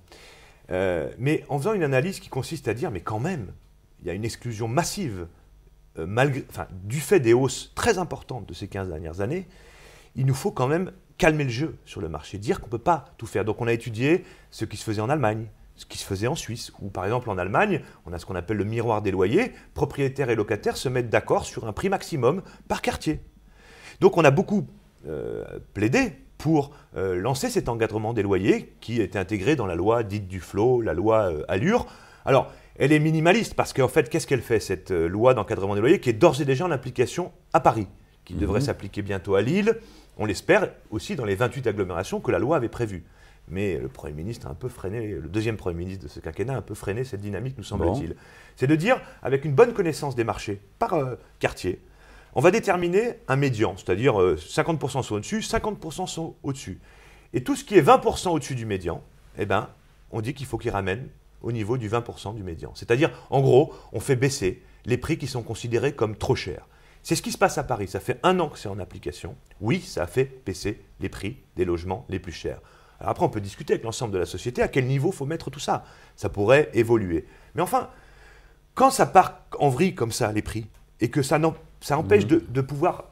Euh, 0.69 1.09
mais 1.17 1.43
en 1.49 1.57
faisant 1.57 1.73
une 1.73 1.83
analyse 1.83 2.19
qui 2.19 2.29
consiste 2.29 2.67
à 2.67 2.73
dire, 2.73 2.91
mais 2.91 3.01
quand 3.01 3.19
même, 3.19 3.53
il 4.01 4.07
y 4.07 4.09
a 4.09 4.13
une 4.13 4.25
exclusion 4.25 4.67
massive, 4.67 5.27
euh, 5.97 6.05
malgré, 6.07 6.45
du 6.83 6.99
fait 6.99 7.19
des 7.19 7.33
hausses 7.33 7.71
très 7.75 7.97
importantes 7.97 8.47
de 8.47 8.53
ces 8.53 8.67
15 8.67 8.89
dernières 8.89 9.21
années, 9.21 9.47
il 10.15 10.25
nous 10.25 10.33
faut 10.33 10.51
quand 10.51 10.67
même 10.67 10.91
calmer 11.17 11.45
le 11.45 11.49
jeu 11.49 11.77
sur 11.85 12.01
le 12.01 12.09
marché, 12.09 12.37
dire 12.37 12.59
qu'on 12.59 12.67
ne 12.67 12.71
peut 12.71 12.77
pas 12.77 13.05
tout 13.17 13.25
faire. 13.25 13.45
Donc 13.45 13.61
on 13.61 13.67
a 13.67 13.73
étudié 13.73 14.23
ce 14.51 14.65
qui 14.65 14.77
se 14.77 14.83
faisait 14.83 15.01
en 15.01 15.09
Allemagne, 15.09 15.47
ce 15.75 15.85
qui 15.85 15.97
se 15.97 16.05
faisait 16.05 16.27
en 16.27 16.35
Suisse, 16.35 16.71
où 16.81 16.89
par 16.89 17.05
exemple 17.05 17.29
en 17.29 17.37
Allemagne, 17.37 17.81
on 18.05 18.13
a 18.13 18.19
ce 18.19 18.25
qu'on 18.25 18.35
appelle 18.35 18.57
le 18.57 18.65
miroir 18.65 19.01
des 19.01 19.11
loyers, 19.11 19.53
propriétaires 19.73 20.29
et 20.29 20.35
locataires 20.35 20.77
se 20.77 20.89
mettent 20.89 21.09
d'accord 21.09 21.45
sur 21.45 21.67
un 21.67 21.73
prix 21.73 21.89
maximum 21.89 22.41
par 22.67 22.81
quartier. 22.81 23.21
Donc 23.99 24.17
on 24.17 24.23
a 24.23 24.31
beaucoup 24.31 24.65
euh, 25.07 25.43
plaidé 25.73 26.13
pour 26.37 26.71
euh, 26.95 27.15
lancer 27.15 27.49
cet 27.49 27.69
encadrement 27.69 28.13
des 28.13 28.21
loyers 28.21 28.73
qui 28.79 29.01
était 29.01 29.17
intégré 29.17 29.55
dans 29.55 29.65
la 29.65 29.75
loi 29.75 30.03
dite 30.03 30.27
du 30.27 30.39
flot, 30.39 30.81
la 30.81 30.93
loi 30.93 31.31
euh, 31.31 31.43
Allure. 31.47 31.87
Alors, 32.25 32.51
elle 32.77 32.91
est 32.91 32.99
minimaliste 32.99 33.55
parce 33.55 33.73
qu'en 33.73 33.87
fait, 33.87 34.09
qu'est-ce 34.09 34.27
qu'elle 34.27 34.41
fait, 34.41 34.59
cette 34.59 34.91
loi 34.91 35.33
d'encadrement 35.33 35.73
des 35.73 35.81
loyers 35.81 35.99
qui 35.99 36.09
est 36.09 36.13
d'ores 36.13 36.41
et 36.41 36.45
déjà 36.45 36.65
en 36.65 36.71
application 36.71 37.31
à 37.53 37.59
Paris, 37.59 37.87
qui 38.23 38.35
mhm. 38.35 38.41
devrait 38.41 38.61
s'appliquer 38.61 39.01
bientôt 39.01 39.35
à 39.35 39.41
Lille, 39.41 39.79
on 40.17 40.25
l'espère 40.25 40.69
aussi 40.91 41.15
dans 41.15 41.25
les 41.25 41.35
28 41.35 41.65
agglomérations 41.67 42.19
que 42.19 42.31
la 42.31 42.39
loi 42.39 42.57
avait 42.57 42.69
prévues. 42.69 43.03
Mais 43.49 43.77
le 43.77 43.87
Premier 43.87 44.13
ministre 44.13 44.47
a 44.47 44.49
un 44.51 44.55
peu 44.55 44.67
freiné, 44.67 45.07
le 45.07 45.29
deuxième 45.29 45.57
Premier 45.57 45.77
ministre 45.77 46.03
de 46.03 46.09
ce 46.09 46.19
quinquennat 46.19 46.53
a 46.53 46.57
un 46.57 46.61
peu 46.61 46.75
freiné 46.75 47.03
cette 47.03 47.21
dynamique, 47.21 47.57
nous 47.57 47.63
semble-t-il. 47.63 48.15
C'est 48.57 48.67
de 48.67 48.75
dire, 48.75 48.99
avec 49.23 49.45
une 49.45 49.53
bonne 49.53 49.73
connaissance 49.73 50.15
des 50.15 50.25
marchés 50.25 50.59
par 50.79 50.93
quartier, 51.39 51.79
on 52.33 52.41
va 52.41 52.51
déterminer 52.51 53.15
un 53.27 53.35
médian, 53.35 53.75
c'est-à-dire 53.77 54.13
50% 54.15 54.99
euh, 54.99 55.01
sont 55.01 55.15
au-dessus, 55.15 55.39
50% 55.39 56.07
sont 56.07 56.35
au-dessus. 56.43 56.79
Et 57.33 57.43
tout 57.43 57.55
ce 57.55 57.63
qui 57.63 57.75
est 57.75 57.81
20% 57.81 58.29
au-dessus 58.29 58.55
du 58.55 58.65
médian, 58.65 59.03
eh 59.37 59.45
ben, 59.45 59.69
on 60.11 60.21
dit 60.21 60.33
qu'il 60.33 60.45
faut 60.45 60.57
qu'il 60.57 60.71
ramène 60.71 61.07
au 61.41 61.51
niveau 61.51 61.77
du 61.77 61.89
20% 61.89 62.35
du 62.35 62.43
médian. 62.43 62.71
C'est-à-dire, 62.75 63.11
en 63.29 63.41
gros, 63.41 63.73
on 63.91 63.99
fait 63.99 64.15
baisser 64.15 64.61
les 64.85 64.97
prix 64.97 65.17
qui 65.17 65.27
sont 65.27 65.43
considérés 65.43 65.93
comme 65.93 66.15
trop 66.15 66.35
chers. 66.35 66.67
C'est 67.03 67.15
ce 67.15 67.21
qui 67.21 67.31
se 67.31 67.37
passe 67.37 67.57
à 67.57 67.63
Paris. 67.63 67.87
Ça 67.87 67.99
fait 67.99 68.19
un 68.23 68.39
an 68.39 68.49
que 68.49 68.59
c'est 68.59 68.69
en 68.69 68.79
application. 68.79 69.35
Oui, 69.61 69.81
ça 69.81 70.03
a 70.03 70.07
fait 70.07 70.41
baisser 70.45 70.81
les 70.99 71.09
prix 71.09 71.37
des 71.55 71.65
logements 71.65 72.05
les 72.09 72.19
plus 72.19 72.31
chers. 72.31 72.59
Après, 72.99 73.23
on 73.23 73.29
peut 73.29 73.41
discuter 73.41 73.73
avec 73.73 73.83
l'ensemble 73.83 74.13
de 74.13 74.17
la 74.17 74.25
société 74.25 74.61
à 74.61 74.67
quel 74.67 74.87
niveau 74.87 75.11
faut 75.11 75.25
mettre 75.25 75.51
tout 75.51 75.59
ça. 75.59 75.85
Ça 76.15 76.29
pourrait 76.29 76.69
évoluer. 76.73 77.25
Mais 77.55 77.61
enfin, 77.61 77.89
quand 78.73 78.89
ça 78.89 79.05
part 79.05 79.41
en 79.59 79.69
vrille 79.69 79.95
comme 79.95 80.11
ça, 80.11 80.31
les 80.31 80.41
prix, 80.41 80.67
et 80.99 81.09
que 81.09 81.21
ça 81.21 81.37
ça 81.79 81.97
empêche 81.97 82.25
mhm. 82.25 82.41
de, 82.49 82.61
pouvoir 82.61 83.05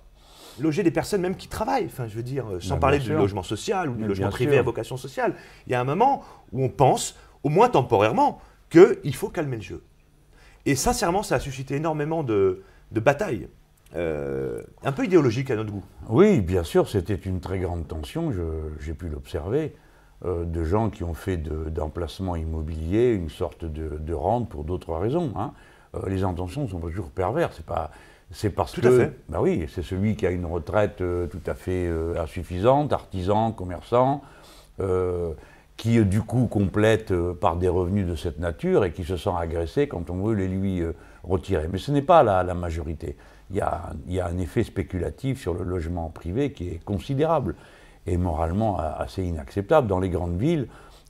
loger 0.59 0.83
des 0.83 0.91
personnes 0.91 1.21
même 1.21 1.35
qui 1.35 1.47
travaillent. 1.47 1.85
Enfin, 1.85 2.07
je 2.07 2.15
veux 2.15 2.23
dire, 2.23 2.45
sans 2.59 2.77
parler 2.77 2.99
du 2.99 3.13
logement 3.13 3.43
social 3.43 3.89
ou 3.89 3.95
du 3.95 4.05
logement 4.05 4.29
privé 4.29 4.57
à 4.57 4.61
vocation 4.61 4.97
sociale. 4.97 5.35
Il 5.67 5.71
y 5.71 5.75
a 5.75 5.81
un 5.81 5.85
moment 5.85 6.23
où 6.51 6.63
on 6.63 6.69
pense 6.69 7.15
au 7.45 7.49
moins 7.49 7.69
temporairement, 7.69 8.41
qu'il 8.71 9.15
faut 9.15 9.29
calmer 9.29 9.57
le 9.57 9.61
jeu. 9.61 9.83
Et 10.65 10.75
sincèrement, 10.75 11.21
ça 11.21 11.35
a 11.35 11.39
suscité 11.39 11.75
énormément 11.75 12.23
de, 12.23 12.63
batailles, 12.91 13.47
euh, 13.95 14.63
un 14.83 14.91
peu 14.91 15.05
idéologiques 15.05 15.51
à 15.51 15.55
notre 15.55 15.71
goût. 15.71 15.85
Oui, 16.09 16.41
bien 16.41 16.63
sûr, 16.63 16.89
c'était 16.89 17.13
une 17.13 17.39
très 17.39 17.59
grande 17.59 17.87
tension, 17.87 18.31
j'ai 18.79 18.93
pu 18.95 19.09
l'observer, 19.09 19.75
euh, 20.25 20.43
de 20.43 20.63
gens 20.63 20.89
qui 20.89 21.03
ont 21.03 21.13
fait 21.13 21.37
d'emplacements 21.37 22.35
immobiliers 22.35 23.13
une 23.13 23.29
sorte 23.29 23.63
de, 23.63 24.13
rente 24.13 24.49
pour 24.49 24.63
d'autres 24.63 24.95
raisons. 24.95 25.31
Hein. 25.35 25.53
Euh, 25.93 26.09
les 26.09 26.23
intentions 26.23 26.67
sont 26.67 26.79
toujours 26.79 27.11
perverses, 27.11 27.57
c'est 27.57 27.65
pas... 27.65 27.91
C'est 28.31 28.49
parce 28.49 28.73
tout 28.73 28.81
que, 28.81 29.11
bah 29.29 29.39
oui, 29.41 29.65
c'est 29.69 29.83
celui 29.83 30.15
qui 30.15 30.25
a 30.25 30.31
une 30.31 30.45
retraite 30.45 30.97
tout 30.97 31.41
à 31.45 31.53
fait 31.53 31.89
insuffisante, 32.17 32.91
artisan, 32.91 33.51
commerçant, 33.51 34.23
qui 35.77 36.03
du 36.03 36.21
coup 36.21 36.47
complète 36.47 37.13
par 37.33 37.55
des 37.55 37.69
revenus 37.69 38.07
de 38.07 38.15
cette 38.15 38.39
nature 38.39 38.83
et 38.83 38.91
qui 38.91 39.03
se 39.03 39.15
sent 39.15 39.29
agressé 39.37 39.87
quand 39.87 40.09
on 40.09 40.23
veut 40.23 40.33
les 40.33 40.47
lui 40.47 40.81
retirer. 41.23 41.67
Mais 41.71 41.77
ce 41.77 41.91
n'est 41.91 42.01
pas 42.01 42.23
la, 42.23 42.43
la 42.43 42.55
majorité. 42.55 43.15
Il 43.51 43.57
y, 43.57 43.61
a, 43.61 43.93
il 44.07 44.13
y, 44.13 44.19
a, 44.19 44.25
un 44.25 44.37
effet 44.39 44.63
spéculatif 44.63 45.39
sur 45.39 45.53
le 45.53 45.63
logement 45.63 46.09
privé 46.09 46.51
qui 46.51 46.69
est 46.69 46.83
considérable 46.83 47.55
et 48.07 48.17
moralement 48.17 48.79
assez 48.79 49.23
inacceptable 49.23 49.87
dans 49.87 49.99
les 49.99 50.09
grandes 50.09 50.39
villes. 50.39 50.67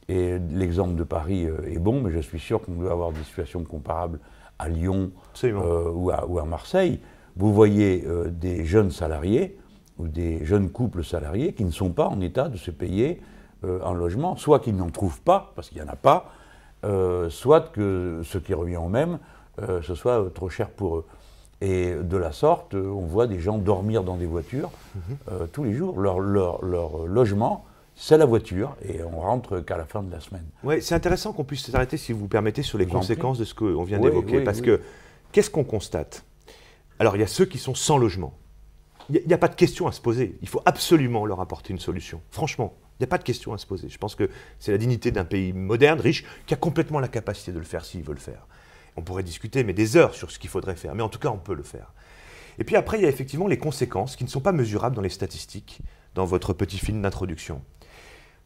Et 0.10 0.38
l'exemple 0.51 0.95
de 0.95 1.04
Paris 1.04 1.45
est 1.45 1.80
bon, 1.80 2.01
mais 2.01 2.12
je 2.12 2.19
suis 2.19 2.39
sûr 2.39 2.62
qu'on 2.62 2.73
doit 2.73 2.91
avoir 2.91 3.12
des 3.12 3.23
situations 3.23 3.63
comparables 3.63 4.19
à 4.60 4.70
Lyon 4.70 5.12
euh, 5.44 5.91
ou, 5.91 6.12
à, 6.12 6.26
ou, 6.26 6.39
à, 6.39 6.46
Marseille. 6.46 7.00
Vous 7.36 7.54
voyez 7.54 8.04
euh, 8.08 8.30
des 8.30 8.65
jeunes 8.65 8.91
salariés 8.91 9.58
ou 9.98 10.08
des 10.08 10.46
jeunes 10.46 10.70
couples 10.70 11.04
salariés 11.04 11.54
qui 11.54 11.65
ne 11.65 11.72
sont 11.72 11.91
pas 11.91 12.08
en 12.08 12.22
état 12.22 12.50
de 12.50 12.58
se 12.58 12.72
payer 12.72 13.22
euh, 13.63 13.80
un 13.84 13.94
logement, 13.94 14.36
soit 14.36 14.60
qu'ils 14.60 14.76
n'en 14.76 14.89
trouvent 14.89 15.22
pas, 15.22 15.52
parce 15.56 15.70
qu'il 15.70 15.82
n'y 15.82 15.88
en 15.88 15.91
a 15.91 15.96
pas, 15.96 16.32
soit 17.30 17.72
que 17.72 18.22
ce 18.24 18.38
qui 18.38 18.54
revient 18.54 18.78
au 18.78 18.89
même, 18.89 19.18
ce 19.58 19.96
soit 19.96 20.32
trop 20.36 20.50
cher 20.50 20.70
pour 20.70 20.98
eux. 20.98 21.06
Et 21.60 21.96
de 21.96 22.15
la 22.15 22.32
sorte, 22.32 22.76
on 22.76 23.08
voit 23.08 23.26
des 23.26 23.39
gens 23.39 23.58
dormir 23.58 24.04
dans 24.04 24.18
des 24.18 24.28
voitures 24.28 24.70
mhm. 24.94 25.48
tous 25.52 25.63
les 25.63 25.74
jours. 25.74 26.00
Leur, 26.00 26.20
leur, 26.20 26.63
leur 26.63 27.08
logement, 27.08 27.65
c'est 27.95 28.17
la 28.17 28.25
voiture 28.25 28.75
et 28.84 29.01
on 29.03 29.21
rentre 29.21 29.62
qu'à 29.62 29.77
la 29.77 29.86
fin 29.86 30.03
de 30.03 30.12
la 30.12 30.19
semaine. 30.19 30.45
Oui, 30.63 30.81
c'est 30.81 30.95
intéressant 30.95 31.31
qu'on 31.31 31.45
puisse 31.45 31.65
s'arrêter, 31.69 31.97
si 31.97 32.12
vous 32.12 32.19
vous 32.19 32.27
permettez, 32.27 32.62
sur 32.62 32.77
les 32.77 32.86
conséquences 32.86 33.38
de 33.38 33.45
ce 33.45 33.53
qu'on 33.53 33.84
vient 33.84 33.99
d'évoquer. 33.99 34.41
parce 34.41 34.62
que 34.62 34.81
qu'est-ce 35.31 35.49
qu'on 35.49 35.63
constate? 35.63 36.25
Alors, 36.99 37.15
il 37.15 37.19
y 37.19 37.23
a 37.23 37.27
ceux 37.27 37.45
qui 37.45 37.58
sont 37.58 37.75
sans 37.75 37.97
logement. 37.97 38.38
Il 39.10 39.21
n'y 39.25 39.34
a, 39.34 39.38
pas 39.38 39.47
de 39.47 39.55
question 39.55 39.88
à 39.88 39.91
se 39.91 40.01
poser. 40.01 40.38
Il 40.41 40.47
faut 40.47 40.62
absolument 40.65 41.25
leur 41.25 41.39
apporter 41.39 41.71
une 41.71 41.79
solution. 41.79 42.21
Franchement, 42.31 42.75
il 42.93 43.03
n'y 43.03 43.05
a 43.05 43.08
pas 43.08 43.17
de 43.17 43.23
question 43.23 43.53
à 43.53 43.58
se 43.58 43.65
poser. 43.67 43.88
Je 43.88 43.97
pense 43.97 44.15
que 44.15 44.29
c'est 44.60 44.71
la 44.71 44.77
dignité 44.77 45.12
d'un 45.12 45.25
pays 45.25 45.53
moderne, 45.53 45.99
riche, 45.99 46.25
qui 46.47 46.53
a 46.53 46.58
complètement 46.58 46.99
la 46.99 47.08
capacité 47.08 47.51
de 47.51 47.60
le 47.60 47.65
faire 47.65 47.86
s'il 47.86 48.01
veut 48.01 48.13
le 48.13 48.19
faire. 48.19 48.47
On 48.95 49.03
pourrait 49.03 49.23
discuter, 49.23 49.63
mais 49.63 49.73
des 49.73 49.95
heures 49.95 50.15
sur 50.15 50.31
ce 50.31 50.39
qu'il 50.39 50.49
faudrait 50.49 50.75
faire. 50.75 50.95
Mais 50.95 51.03
en 51.03 51.10
tout 51.10 51.19
cas, 51.19 51.29
on 51.29 51.38
peut 51.38 51.53
le 51.53 51.63
faire. 51.63 51.93
Et 52.58 52.63
puis 52.63 52.75
après, 52.75 52.97
il 52.97 53.03
y 53.03 53.05
a 53.05 53.10
effectivement 53.10 53.47
les 53.47 53.58
conséquences 53.58 54.15
qui 54.15 54.23
ne 54.23 54.29
sont 54.29 54.39
pas 54.39 54.53
mesurables 54.53 54.95
dans 54.95 55.01
les 55.01 55.10
statistiques, 55.10 55.81
dans 56.15 56.25
votre 56.25 56.53
petit 56.53 56.79
film 56.79 57.01
d'introduction. 57.01 57.62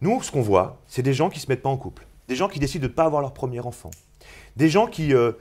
Nous, 0.01 0.21
ce 0.21 0.31
qu'on 0.31 0.41
voit, 0.41 0.81
c'est 0.87 1.01
des 1.01 1.13
gens 1.13 1.29
qui 1.29 1.39
ne 1.39 1.41
se 1.43 1.47
mettent 1.49 1.61
pas 1.61 1.69
en 1.69 1.77
couple, 1.77 2.07
des 2.27 2.35
gens 2.35 2.47
qui 2.47 2.59
décident 2.59 2.83
de 2.83 2.87
ne 2.87 2.93
pas 2.93 3.03
avoir 3.03 3.21
leur 3.21 3.33
premier 3.33 3.59
enfant, 3.59 3.91
des 4.55 4.69
gens 4.69 4.87
qui, 4.87 5.13
euh, 5.13 5.33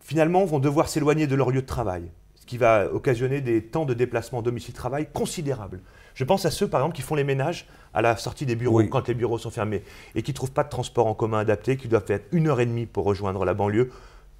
finalement, 0.00 0.44
vont 0.44 0.58
devoir 0.58 0.88
s'éloigner 0.88 1.26
de 1.28 1.36
leur 1.36 1.50
lieu 1.50 1.62
de 1.62 1.66
travail, 1.66 2.10
ce 2.34 2.44
qui 2.44 2.58
va 2.58 2.92
occasionner 2.92 3.40
des 3.40 3.62
temps 3.62 3.84
de 3.84 3.94
déplacement 3.94 4.42
domicile-travail 4.42 5.08
considérables. 5.12 5.80
Je 6.14 6.24
pense 6.24 6.44
à 6.44 6.50
ceux, 6.50 6.68
par 6.68 6.80
exemple, 6.80 6.96
qui 6.96 7.02
font 7.02 7.14
les 7.14 7.24
ménages 7.24 7.68
à 7.94 8.02
la 8.02 8.16
sortie 8.16 8.46
des 8.46 8.56
bureaux, 8.56 8.82
quand 8.84 9.06
les 9.06 9.14
bureaux 9.14 9.38
sont 9.38 9.50
fermés, 9.50 9.84
et 10.16 10.22
qui 10.22 10.32
ne 10.32 10.36
trouvent 10.36 10.50
pas 10.50 10.64
de 10.64 10.68
transport 10.68 11.06
en 11.06 11.14
commun 11.14 11.38
adapté, 11.38 11.76
qui 11.76 11.86
doivent 11.86 12.04
faire 12.04 12.20
une 12.32 12.48
heure 12.48 12.60
et 12.60 12.66
demie 12.66 12.86
pour 12.86 13.04
rejoindre 13.04 13.44
la 13.44 13.54
banlieue, 13.54 13.90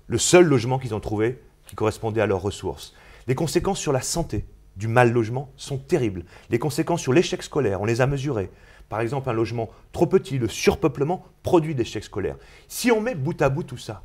le 0.08 0.18
seul 0.18 0.46
logement 0.46 0.78
qu'ils 0.78 0.94
ont 0.94 1.00
trouvé 1.00 1.40
qui 1.66 1.76
correspondait 1.76 2.20
à 2.20 2.26
leurs 2.26 2.42
ressources. 2.42 2.92
Les 3.28 3.36
conséquences 3.36 3.78
sur 3.78 3.92
la 3.92 4.02
santé 4.02 4.44
du 4.76 4.88
mal 4.88 5.12
logement 5.12 5.50
sont 5.56 5.78
terribles. 5.78 6.24
Les 6.50 6.58
conséquences 6.58 7.02
sur 7.02 7.12
l'échec 7.12 7.42
scolaire, 7.42 7.80
on 7.80 7.84
les 7.84 8.00
a 8.00 8.06
mesurées. 8.06 8.50
Par 8.92 9.00
exemple, 9.00 9.30
un 9.30 9.32
logement 9.32 9.70
trop 9.92 10.04
petit, 10.06 10.36
le 10.36 10.48
surpeuplement 10.48 11.24
produit 11.42 11.74
des 11.74 11.86
chèques 11.86 12.04
scolaires. 12.04 12.36
Si 12.68 12.92
on 12.92 13.00
met 13.00 13.14
bout 13.14 13.40
à 13.40 13.48
bout 13.48 13.62
tout 13.62 13.78
ça, 13.78 14.02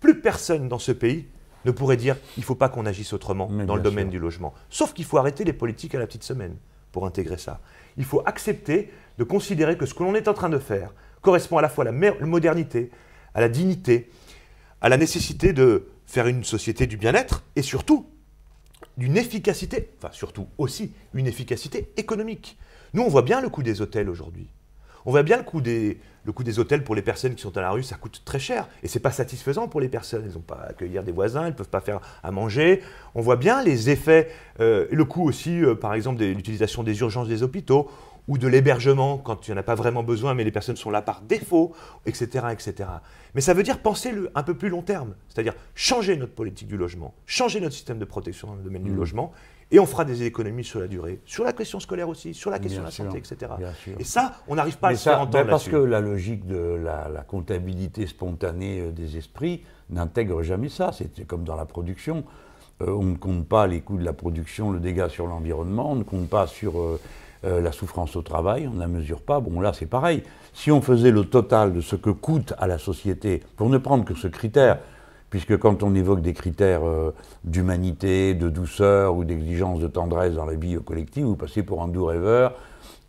plus 0.00 0.20
personne 0.20 0.68
dans 0.68 0.78
ce 0.78 0.92
pays 0.92 1.28
ne 1.64 1.70
pourrait 1.70 1.96
dire 1.96 2.18
il 2.36 2.40
ne 2.40 2.44
faut 2.44 2.54
pas 2.54 2.68
qu'on 2.68 2.84
agisse 2.84 3.14
autrement 3.14 3.48
dans 3.48 3.74
le 3.74 3.80
domaine 3.80 4.10
du 4.10 4.18
logement. 4.18 4.52
Sauf 4.68 4.92
qu'il 4.92 5.06
faut 5.06 5.16
arrêter 5.16 5.44
les 5.44 5.54
politiques 5.54 5.94
à 5.94 5.98
la 5.98 6.06
petite 6.06 6.24
semaine 6.24 6.56
pour 6.92 7.06
intégrer 7.06 7.38
ça. 7.38 7.62
Il 7.96 8.04
faut 8.04 8.20
accepter 8.26 8.92
de 9.16 9.24
considérer 9.24 9.78
que 9.78 9.86
ce 9.86 9.94
que 9.94 10.02
l'on 10.02 10.14
est 10.14 10.28
en 10.28 10.34
train 10.34 10.50
de 10.50 10.58
faire 10.58 10.92
correspond 11.22 11.56
à 11.56 11.62
la 11.62 11.70
fois 11.70 11.86
à 11.88 11.90
la 11.90 12.26
modernité, 12.26 12.90
à 13.32 13.40
la 13.40 13.48
dignité, 13.48 14.10
à 14.82 14.90
la 14.90 14.98
nécessité 14.98 15.54
de 15.54 15.88
faire 16.04 16.26
une 16.26 16.44
société 16.44 16.86
du 16.86 16.98
bien-être 16.98 17.44
et 17.56 17.62
surtout 17.62 18.06
d'une 18.98 19.16
efficacité, 19.16 19.88
enfin 19.96 20.12
surtout 20.12 20.48
aussi 20.58 20.92
une 21.14 21.26
efficacité 21.26 21.94
économique. 21.96 22.58
Nous, 22.94 23.02
on 23.02 23.08
voit 23.08 23.22
bien 23.22 23.40
le 23.40 23.48
coût 23.48 23.62
des 23.62 23.80
hôtels 23.80 24.08
aujourd'hui. 24.08 24.48
On 25.04 25.10
voit 25.10 25.22
bien 25.22 25.36
le 25.36 25.42
coût, 25.42 25.60
des, 25.60 25.98
le 26.24 26.32
coût 26.32 26.44
des 26.44 26.58
hôtels 26.58 26.84
pour 26.84 26.94
les 26.94 27.02
personnes 27.02 27.34
qui 27.34 27.42
sont 27.42 27.56
à 27.56 27.60
la 27.60 27.70
rue, 27.70 27.82
ça 27.82 27.96
coûte 27.96 28.22
très 28.24 28.38
cher. 28.38 28.68
Et 28.82 28.88
ce 28.88 28.98
n'est 28.98 29.02
pas 29.02 29.10
satisfaisant 29.10 29.66
pour 29.66 29.80
les 29.80 29.88
personnes. 29.88 30.24
Elles 30.24 30.34
n'ont 30.34 30.40
pas 30.40 30.60
à 30.62 30.70
accueillir 30.70 31.02
des 31.02 31.12
voisins, 31.12 31.42
elles 31.42 31.52
ne 31.52 31.56
peuvent 31.56 31.68
pas 31.68 31.80
faire 31.80 32.00
à 32.22 32.30
manger. 32.30 32.82
On 33.14 33.20
voit 33.20 33.36
bien 33.36 33.62
les 33.62 33.90
effets, 33.90 34.30
euh, 34.60 34.86
le 34.90 35.04
coût 35.04 35.26
aussi, 35.26 35.62
euh, 35.62 35.74
par 35.74 35.94
exemple, 35.94 36.20
de 36.20 36.26
l'utilisation 36.26 36.82
des 36.82 37.00
urgences 37.00 37.28
des 37.28 37.42
hôpitaux 37.42 37.90
ou 38.28 38.38
de 38.38 38.46
l'hébergement 38.46 39.18
quand 39.18 39.48
il 39.48 39.50
n'y 39.50 39.56
en 39.56 39.60
a 39.60 39.64
pas 39.64 39.74
vraiment 39.74 40.04
besoin, 40.04 40.34
mais 40.34 40.44
les 40.44 40.52
personnes 40.52 40.76
sont 40.76 40.90
là 40.90 41.02
par 41.02 41.22
défaut, 41.22 41.74
etc. 42.06 42.46
etc. 42.52 42.88
Mais 43.34 43.40
ça 43.40 43.52
veut 43.52 43.64
dire 43.64 43.80
penser 43.80 44.12
le, 44.12 44.30
un 44.36 44.44
peu 44.44 44.54
plus 44.54 44.68
long 44.68 44.82
terme, 44.82 45.14
c'est-à-dire 45.28 45.54
changer 45.74 46.16
notre 46.16 46.34
politique 46.34 46.68
du 46.68 46.76
logement, 46.76 47.14
changer 47.26 47.60
notre 47.60 47.74
système 47.74 47.98
de 47.98 48.04
protection 48.04 48.48
dans 48.48 48.54
le 48.54 48.62
domaine 48.62 48.84
du 48.84 48.92
mmh. 48.92 48.96
logement, 48.96 49.32
et 49.72 49.80
on 49.80 49.86
fera 49.86 50.04
des 50.04 50.22
économies 50.22 50.64
sur 50.64 50.80
la 50.80 50.86
durée, 50.86 51.20
sur 51.24 51.44
la 51.44 51.54
question 51.54 51.80
scolaire 51.80 52.08
aussi, 52.08 52.34
sur 52.34 52.50
la 52.50 52.58
question 52.58 52.82
de 52.82 52.86
la 52.86 52.90
santé, 52.90 53.16
etc. 53.16 53.52
Et 53.98 54.04
ça, 54.04 54.34
on 54.46 54.54
n'arrive 54.54 54.76
pas 54.76 54.88
à 54.88 54.94
se 54.94 55.04
faire 55.04 55.20
entendre 55.20 55.44
ben 55.44 55.50
Parce 55.50 55.66
que 55.66 55.76
la 55.76 56.00
logique 56.00 56.46
de 56.46 56.78
la, 56.84 57.24
comptabilité 57.26 58.06
spontanée 58.06 58.80
euh, 58.80 58.90
des 58.90 59.16
esprits 59.16 59.62
n'intègre 59.88 60.42
jamais 60.42 60.68
ça. 60.68 60.90
C'est 60.92 61.26
comme 61.26 61.44
dans 61.44 61.56
la 61.56 61.64
production. 61.64 62.24
Euh, 62.82 62.90
on 62.90 63.04
ne 63.04 63.16
compte 63.16 63.48
pas 63.48 63.66
les 63.66 63.80
coûts 63.80 63.96
de 63.96 64.04
la 64.04 64.12
production, 64.12 64.70
le 64.70 64.78
dégât 64.78 65.08
sur 65.08 65.26
l'environnement, 65.26 65.92
on 65.92 65.96
ne 65.96 66.04
compte 66.04 66.28
pas 66.28 66.46
sur 66.46 66.78
euh, 66.78 67.00
la 67.42 67.72
souffrance 67.72 68.14
au 68.14 68.22
travail, 68.22 68.68
on 68.68 68.74
ne 68.74 68.80
la 68.80 68.88
mesure 68.88 69.22
pas. 69.22 69.40
Bon, 69.40 69.58
là, 69.60 69.72
c'est 69.72 69.86
pareil. 69.86 70.22
Si 70.52 70.70
on 70.70 70.82
faisait 70.82 71.10
le 71.10 71.24
total 71.24 71.72
de 71.72 71.80
ce 71.80 71.96
que 71.96 72.10
coûte 72.10 72.52
à 72.58 72.66
la 72.66 72.76
société, 72.76 73.42
pour 73.56 73.70
ne 73.70 73.78
prendre 73.78 74.04
que 74.04 74.14
ce 74.14 74.28
critère, 74.28 74.80
puisque 75.32 75.56
quand 75.56 75.82
on 75.82 75.94
évoque 75.94 76.20
des 76.20 76.34
critères 76.34 76.84
euh, 76.84 77.14
d'humanité, 77.42 78.34
de 78.34 78.50
douceur 78.50 79.16
ou 79.16 79.24
d'exigence 79.24 79.80
de 79.80 79.86
tendresse 79.86 80.34
dans 80.34 80.44
la 80.44 80.54
vie 80.54 80.76
collective, 80.84 81.24
vous 81.24 81.36
passez 81.36 81.62
pour 81.62 81.82
un 81.82 81.88
doux 81.88 82.04
rêveur, 82.04 82.52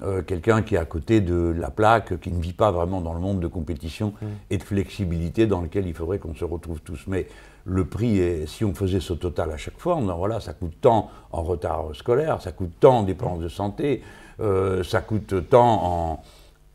euh, 0.04 0.22
quelqu'un 0.22 0.62
qui 0.62 0.76
est 0.76 0.78
à 0.78 0.86
côté 0.86 1.20
de 1.20 1.54
la 1.54 1.70
plaque, 1.70 2.18
qui 2.22 2.32
ne 2.32 2.42
vit 2.42 2.54
pas 2.54 2.72
vraiment 2.72 3.02
dans 3.02 3.14
le 3.14 3.20
monde 3.20 3.42
de 3.42 3.48
compétition 3.48 4.14
mm. 4.22 4.26
et 4.52 4.58
de 4.58 4.64
flexibilité 4.64 5.48
dans 5.48 5.60
lequel 5.60 5.86
il 5.86 5.94
faudrait 5.94 6.18
qu'on 6.18 6.34
se 6.34 6.46
retrouve 6.46 6.80
tous. 6.80 7.08
Mais 7.08 7.28
le 7.66 7.84
prix, 7.84 8.20
est, 8.20 8.48
si 8.48 8.64
on 8.64 8.74
faisait 8.74 9.02
ce 9.02 9.12
total 9.12 9.52
à 9.52 9.58
chaque 9.58 9.78
fois, 9.78 9.98
on, 9.98 10.06
voilà, 10.16 10.40
ça 10.40 10.54
coûte 10.54 10.78
tant 10.80 11.12
en 11.34 11.44
retard 11.44 11.88
scolaire, 11.94 12.42
ça 12.42 12.54
coûte 12.54 12.72
tant 12.80 13.00
en 13.00 13.04
dépenses 13.04 13.42
de 13.42 13.50
santé, 13.50 14.02
euh, 14.40 14.82
ça 14.82 15.02
coûte 15.02 15.50
tant 15.50 16.22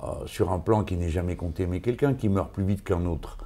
en, 0.02 0.26
sur 0.26 0.52
un 0.52 0.58
plan 0.58 0.84
qui 0.84 0.98
n'est 0.98 1.08
jamais 1.08 1.36
compté, 1.36 1.66
mais 1.66 1.80
quelqu'un 1.80 2.12
qui 2.12 2.28
meurt 2.28 2.50
plus 2.52 2.64
vite 2.64 2.84
qu'un 2.84 3.06
autre. 3.06 3.38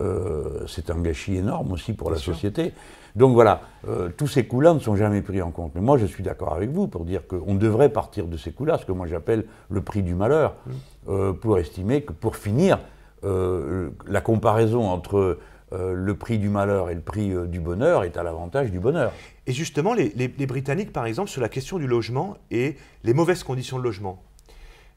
Euh, 0.00 0.64
c'est 0.66 0.90
un 0.90 0.98
gâchis 0.98 1.36
énorme 1.36 1.72
aussi 1.72 1.92
pour 1.92 2.10
la 2.10 2.16
société. 2.16 2.72
Donc 3.16 3.34
voilà, 3.34 3.62
euh, 3.88 4.08
tous 4.16 4.28
ces 4.28 4.46
coûts-là 4.46 4.72
ne 4.72 4.78
sont 4.78 4.96
jamais 4.96 5.20
pris 5.20 5.42
en 5.42 5.50
compte. 5.50 5.72
Mais 5.74 5.80
moi, 5.80 5.98
je 5.98 6.06
suis 6.06 6.22
d'accord 6.22 6.54
avec 6.54 6.70
vous 6.70 6.86
pour 6.86 7.04
dire 7.04 7.26
qu'on 7.26 7.54
devrait 7.54 7.90
partir 7.90 8.26
de 8.26 8.36
ces 8.36 8.52
coûts-là, 8.52 8.78
ce 8.78 8.86
que 8.86 8.92
moi 8.92 9.06
j'appelle 9.06 9.44
le 9.68 9.80
prix 9.80 10.02
du 10.02 10.14
malheur, 10.14 10.54
mmh. 10.54 10.70
euh, 11.08 11.32
pour 11.32 11.58
estimer 11.58 12.02
que 12.02 12.12
pour 12.12 12.36
finir, 12.36 12.78
la 13.22 14.22
comparaison 14.22 14.88
entre 14.88 15.36
le 15.72 16.14
prix 16.14 16.38
du 16.38 16.48
malheur 16.48 16.88
et 16.88 16.94
le 16.94 17.02
prix 17.02 17.34
du 17.48 17.60
bonheur 17.60 18.04
est 18.04 18.16
à 18.16 18.22
l'avantage 18.22 18.70
du 18.70 18.80
bonheur. 18.80 19.12
Et 19.46 19.52
justement, 19.52 19.92
les, 19.92 20.28
Britanniques, 20.46 20.90
par 20.90 21.04
exemple, 21.04 21.28
sur 21.28 21.42
la 21.42 21.50
question 21.50 21.78
du 21.78 21.86
logement 21.86 22.38
et 22.50 22.76
les 23.04 23.12
mauvaises 23.12 23.44
conditions 23.44 23.78
de 23.78 23.82
logement. 23.82 24.22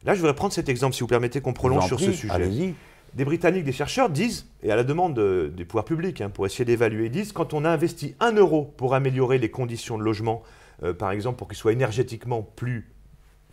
Là, 0.06 0.14
je 0.14 0.22
voudrais 0.22 0.36
prendre 0.36 0.54
cet 0.54 0.70
exemple, 0.70 0.96
si 0.96 1.02
vous 1.02 1.08
permettez 1.08 1.42
qu'on 1.42 1.52
prolonge 1.52 1.86
sur 1.88 2.00
ce 2.00 2.14
sujet. 2.14 2.74
Des 3.16 3.26
Britanniques, 3.26 3.64
des 3.64 3.72
chercheurs 3.72 4.10
disent, 4.10 4.48
et 4.64 4.72
à 4.72 4.76
la 4.76 4.84
demande 4.84 5.20
des 5.56 5.66
pouvoirs 5.66 5.86
publics, 5.86 6.22
hein, 6.22 6.30
pour 6.30 6.46
essayer 6.48 6.66
d'évaluer, 6.66 7.10
disent 7.10 7.32
quand 7.32 7.54
on 7.54 7.64
a 7.64 7.70
investi 7.70 8.16
un 8.20 8.32
euro 8.32 8.74
pour 8.78 8.96
améliorer 8.96 9.38
les 9.38 9.52
conditions 9.52 9.98
de 9.98 10.04
logement, 10.04 10.42
euh, 10.82 10.94
par 10.94 11.12
exemple 11.12 11.38
pour 11.38 11.48
qu'ils 11.48 11.58
soient 11.58 11.74
énergétiquement 11.74 12.42
plus 12.42 12.92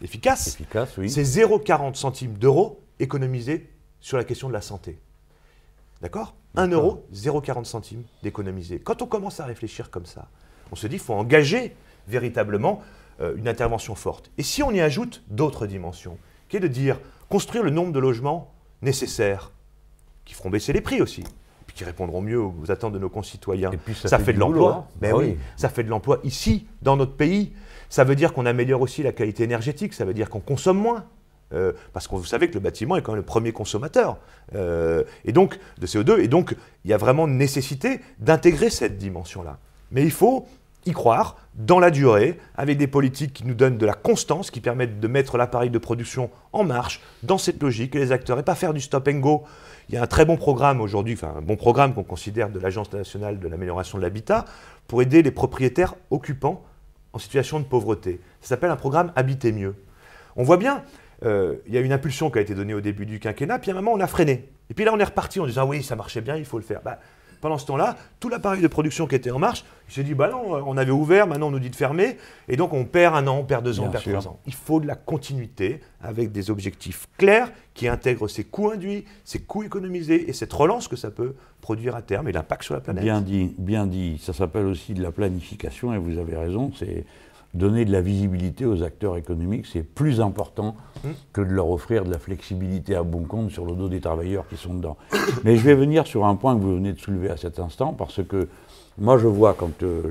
efficaces, 0.03 0.55
Efficace, 0.55 0.97
oui. 0.97 1.11
c'est 1.11 1.23
0,40 1.23 1.95
centimes 1.95 2.39
d'euros 2.39 2.83
économisés 3.01 3.69
sur 4.01 4.17
la 4.17 4.25
question 4.25 4.49
de 4.49 4.55
la 4.55 4.63
santé. 4.63 4.99
D'accord? 6.01 6.35
1 6.57 6.69
euro, 6.69 7.07
0,40 7.15 7.65
centimes 7.65 8.05
d'économiser. 8.23 8.81
Quand 8.81 9.03
on 9.03 9.07
commence 9.07 9.41
à 9.41 9.45
réfléchir 9.45 9.91
comme 9.91 10.07
ça, 10.07 10.29
on 10.73 10.77
se 10.77 10.87
dit 10.87 10.97
qu'il 10.97 11.05
faut 11.05 11.15
engager 11.15 11.77
véritablement 12.09 12.83
euh, 13.21 13.37
une 13.37 13.47
intervention 13.47 13.95
forte. 13.95 14.31
Et 14.39 14.43
si 14.43 14.63
on 14.63 14.71
y 14.71 14.81
ajoute 14.81 15.23
d'autres 15.29 15.67
dimensions, 15.67 16.17
qui 16.49 16.57
est 16.57 16.61
de 16.61 16.67
dire 16.67 16.99
construire 17.29 17.63
le 17.63 17.71
nombre 17.71 17.93
de 17.93 18.01
logements 18.01 18.55
nécessaire 18.83 19.53
qui 20.25 20.35
feront 20.35 20.51
baisser 20.51 20.73
les 20.73 20.81
prix 20.81 21.01
aussi, 21.03 21.25
puis 21.67 21.77
qui 21.77 21.85
répondront 21.85 22.21
mieux 22.21 22.41
aux 22.41 22.71
attentes 22.71 22.93
de 22.93 22.99
nos 22.99 23.09
concitoyens. 23.09 23.71
Et 23.73 23.77
puis 23.77 23.95
ça 23.95 24.09
ça, 24.09 24.19
fait 24.19 24.33
de 24.33 24.39
l'emploi. 24.39 24.87
hein. 24.89 24.95
Ben 25.01 25.13
Ah 25.15 25.19
oui, 25.19 25.25
oui. 25.31 25.39
ça 25.57 25.69
fait 25.69 25.83
de 25.85 25.89
l'emploi 25.91 26.21
ici, 26.25 26.67
dans 26.83 26.97
notre 26.97 27.15
pays. 27.17 27.53
Ça 27.89 28.05
veut 28.05 28.15
dire 28.15 28.33
qu'on 28.33 28.47
améliore 28.47 28.81
aussi 28.81 29.03
la 29.03 29.13
qualité 29.13 29.43
énergétique, 29.43 29.93
ça 29.95 30.05
veut 30.05 30.15
dire 30.15 30.31
qu'on 30.31 30.41
consomme 30.41 30.79
moins. 30.79 31.05
Euh, 31.53 31.73
parce 31.93 32.07
que 32.07 32.15
vous 32.15 32.25
savez 32.25 32.49
que 32.49 32.55
le 32.55 32.61
bâtiment 32.61 32.95
est 32.97 33.03
quand 33.03 33.11
même 33.11 33.19
le 33.21 33.27
premier 33.27 33.51
consommateur 33.51 34.19
euh, 34.55 35.03
et 35.25 35.33
donc 35.33 35.59
de 35.81 35.87
CO2 35.89 36.21
et 36.21 36.29
donc 36.29 36.55
il 36.85 36.93
y 36.93 36.95
a 36.95 36.97
vraiment 36.97 37.27
nécessité 37.27 38.01
d'intégrer 38.21 38.71
cette 38.71 38.99
dimension-là. 38.99 39.59
Mais 39.91 40.05
il 40.05 40.13
faut 40.13 40.47
y 40.87 40.93
croire 40.93 41.37
dans 41.55 41.79
la 41.79 41.91
durée, 41.91 42.39
avec 42.57 42.79
des 42.79 42.87
politiques 42.87 43.33
qui 43.33 43.45
nous 43.45 43.55
donnent 43.55 43.77
de 43.77 43.87
la 43.87 43.93
constance, 43.93 44.51
qui 44.51 44.61
permettent 44.61 45.01
de 45.01 45.09
mettre 45.09 45.37
l'appareil 45.37 45.71
de 45.71 45.79
production 45.79 46.31
en 46.53 46.65
marche 46.65 47.01
dans 47.23 47.39
cette 47.39 47.63
logique 47.63 47.95
les 47.95 48.13
acteurs 48.13 48.39
et 48.39 48.43
pas 48.43 48.55
faire 48.55 48.73
du 48.73 48.81
stop 48.81 49.09
and 49.09 49.19
go. 49.19 49.45
Il 49.89 49.95
y 49.95 49.99
a 49.99 50.03
un 50.03 50.07
très 50.07 50.25
bon 50.25 50.37
programme 50.37 50.81
aujourd'hui, 50.81 51.15
enfin 51.15 51.35
un 51.37 51.43
bon 51.43 51.57
programme 51.57 51.95
qu'on 51.95 52.05
considère 52.05 52.49
de 52.49 52.59
l'Agence 52.59 52.93
nationale 52.93 53.41
de 53.41 53.49
l'amélioration 53.49 53.99
de 53.99 54.03
l'habitat 54.03 54.45
pour 54.87 55.03
aider 55.03 55.23
les 55.23 55.33
propriétaires 55.33 55.95
occupants 56.11 56.65
en 57.13 57.19
situation 57.19 57.59
de 57.59 57.65
pauvreté. 57.65 58.21
Ça 58.41 58.51
s'appelle 58.51 58.71
un 58.71 58.77
programme 58.77 59.13
Habiter 59.17 59.53
mieux. 59.53 59.75
On 60.37 60.45
voit 60.45 60.57
bien, 60.57 60.85
euh, 61.25 61.57
il 61.67 61.75
y 61.75 61.77
a 61.77 61.81
une 61.81 61.93
impulsion 61.93 62.31
qui 62.31 62.39
a 62.39 62.41
été 62.41 62.55
donnée 62.55 62.75
au 62.75 62.81
début 62.81 63.05
du 63.05 63.19
quinquennat, 63.19 63.59
puis 63.59 63.71
à 63.71 63.75
un 63.75 63.77
moment 63.77 63.93
on 63.93 64.01
a 64.01 64.07
freiné. 64.07 64.49
Et 64.71 64.75
puis 64.75 64.85
là 64.85 64.93
on 64.95 64.99
est 64.99 65.05
reparti 65.05 65.41
en 65.41 65.47
disant 65.47 65.67
oui 65.67 65.83
ça 65.83 65.97
marchait 65.97 66.21
bien, 66.21 66.37
il 66.37 66.45
faut 66.45 66.59
le 66.59 66.65
faire. 66.65 66.81
Bah, 66.83 67.01
pendant 67.41 67.59
ce 67.59 67.67
temps-là, 67.67 67.97
tout 68.21 68.29
l'appareil 68.29 68.61
de 68.63 68.69
production 68.69 69.07
qui 69.07 69.15
était 69.15 69.31
en 69.31 69.39
marche, 69.39 69.65
il 69.89 69.95
s'est 69.95 70.05
dit 70.05 70.15
bah 70.15 70.29
non, 70.31 70.63
on 70.67 70.77
avait 70.77 70.91
ouvert, 70.91 71.27
maintenant 71.27 71.49
on 71.49 71.51
nous 71.51 71.59
dit 71.59 71.71
de 71.71 71.77
fermer, 71.77 72.17
et 72.49 72.57
donc 72.57 72.73
on 72.73 72.85
perd 72.85 73.15
un 73.17 73.27
an, 73.27 73.39
on 73.39 73.45
perd 73.45 73.65
deux 73.65 73.81
ans, 73.81 73.85
Bien 73.85 73.89
on 73.89 73.93
perd 73.93 74.03
sûr. 74.05 74.13
trois 74.19 74.29
ans. 74.33 74.39
Il 74.47 74.55
faut 74.55 74.81
de 74.81 74.87
la 74.87 74.95
continuité 74.95 75.81
avec 76.03 76.33
des 76.33 76.51
objectifs 76.51 77.09
clairs 77.19 77.51
qui 77.75 77.89
intègrent 77.89 78.29
ces 78.29 78.45
coûts 78.45 78.71
induits, 78.71 79.05
ces 79.25 79.41
coûts 79.41 79.63
économisés 79.63 80.29
et 80.29 80.33
cette 80.33 80.53
relance 80.53 80.87
que 80.89 80.97
ça 80.97 81.11
peut 81.11 81.35
produire 81.61 81.97
à 81.97 82.03
terme 82.03 82.29
et 82.29 82.33
l'impact 82.33 82.63
sur 82.65 82.75
la 82.75 82.81
planète. 82.81 83.05
Bien 83.05 83.21
dit, 83.21 83.55
bien 83.59 83.87
dit. 83.87 84.19
Ça 84.23 84.33
s'appelle 84.33 84.67
aussi 84.67 84.95
de 84.95 85.03
la 85.03 85.13
planification, 85.13 85.93
et 85.95 85.99
vous 85.99 86.19
avez 86.19 86.37
raison, 86.37 86.73
c'est 86.79 87.05
donner 87.55 87.85
de 87.85 87.93
la 87.93 88.01
visibilité 88.01 88.65
aux 88.65 88.83
acteurs 88.83 89.17
économiques, 89.17 89.67
c'est 89.67 89.83
plus 89.83 90.21
important 90.21 90.77
Hum. 91.05 91.15
que 91.33 91.41
de 91.41 91.51
leur 91.51 91.71
offrir 91.71 92.05
de 92.05 92.11
la 92.11 92.19
flexibilité 92.19 92.95
à 92.95 93.03
bon 93.03 93.23
compte 93.25 93.51
sur 93.51 93.65
le 93.65 93.73
dos 93.73 93.89
des 93.89 94.01
travailleurs 94.01 94.47
qui 94.49 94.59
sont 94.59 94.75
dedans. 94.75 94.99
Mais 95.45 95.57
je 95.57 95.65
vais 95.65 95.75
venir 95.75 96.07
sur 96.07 96.27
un 96.27 96.35
point 96.37 96.55
que 96.55 96.61
vous 96.61 96.75
venez 96.75 96.93
de 96.93 96.99
soulever 96.99 97.31
à 97.31 97.39
cet 97.39 97.59
instant, 97.59 97.95
parce 97.95 98.23
que 98.23 98.49
moi 98.99 99.17
je 99.17 99.27
vois 99.27 99.55
quand 99.55 99.83
euh, 99.83 100.03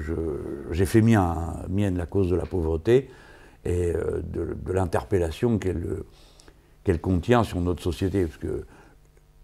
j'ai 0.72 0.88
fait 0.88 1.02
mien, 1.02 1.54
mienne 1.70 1.96
la 1.96 2.08
cause 2.08 2.32
de 2.32 2.36
la 2.36 2.48
pauvreté 2.48 3.12
et 3.66 3.94
euh, 3.94 4.22
de, 4.24 4.58
de 4.66 4.74
l'interpellation 4.74 5.60
qu'elle 5.60 5.86
qu'elle 6.84 7.00
contient 7.00 7.44
sur 7.44 7.62
notre 7.62 7.84
société, 7.84 8.26
parce 8.26 8.38
que 8.38 8.66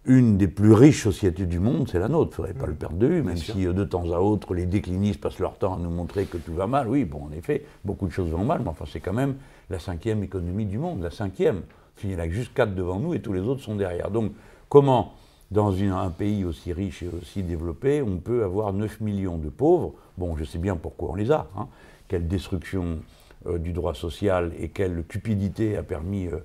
une 0.05 0.37
des 0.37 0.47
plus 0.47 0.73
riches 0.73 1.03
sociétés 1.03 1.45
du 1.45 1.59
monde, 1.59 1.87
c'est 1.91 1.99
la 1.99 2.07
nôtre, 2.07 2.27
il 2.29 2.31
ne 2.31 2.35
faudrait 2.47 2.53
pas 2.53 2.67
le 2.67 2.73
perdre 2.75 2.97
de 2.97 3.07
vue, 3.07 3.23
même 3.23 3.37
si 3.37 3.65
euh, 3.65 3.73
de 3.73 3.83
temps 3.83 4.11
à 4.13 4.19
autre 4.19 4.53
les 4.53 4.65
déclinistes 4.65 5.19
passent 5.19 5.39
leur 5.39 5.57
temps 5.57 5.75
à 5.75 5.79
nous 5.79 5.89
montrer 5.89 6.25
que 6.25 6.37
tout 6.37 6.53
va 6.53 6.67
mal. 6.67 6.87
Oui, 6.87 7.05
bon, 7.05 7.23
en 7.25 7.31
effet, 7.31 7.65
beaucoup 7.83 8.05
de 8.07 8.11
choses 8.11 8.29
vont 8.29 8.45
mal, 8.45 8.61
mais 8.63 8.69
enfin 8.69 8.85
c'est 8.91 8.99
quand 8.99 9.13
même 9.13 9.35
la 9.69 9.79
cinquième 9.79 10.23
économie 10.23 10.65
du 10.65 10.77
monde, 10.77 11.01
la 11.01 11.11
cinquième. 11.11 11.61
Il 12.03 12.11
y 12.11 12.15
en 12.15 12.19
a 12.19 12.27
que 12.27 12.33
juste 12.33 12.53
quatre 12.53 12.75
devant 12.75 12.99
nous 12.99 13.13
et 13.13 13.21
tous 13.21 13.33
les 13.33 13.41
autres 13.41 13.61
sont 13.61 13.75
derrière. 13.75 14.11
Donc 14.11 14.31
comment, 14.69 15.13
dans 15.49 15.71
une- 15.71 15.91
un 15.91 16.09
pays 16.09 16.43
aussi 16.45 16.71
riche 16.73 17.01
et 17.03 17.07
aussi 17.07 17.41
développé, 17.41 18.01
on 18.01 18.17
peut 18.17 18.43
avoir 18.43 18.73
9 18.73 18.99
millions 19.01 19.37
de 19.37 19.49
pauvres? 19.49 19.93
Bon, 20.17 20.35
je 20.37 20.43
sais 20.43 20.57
bien 20.59 20.75
pourquoi 20.75 21.11
on 21.11 21.15
les 21.15 21.31
a. 21.31 21.47
hein. 21.57 21.67
Quelle 22.07 22.27
destruction 22.27 22.99
euh, 23.47 23.57
du 23.57 23.71
droit 23.73 23.93
social 23.95 24.51
et 24.59 24.69
quelle 24.69 25.03
cupidité 25.07 25.77
a 25.77 25.83
permis 25.83 26.27
euh, 26.27 26.37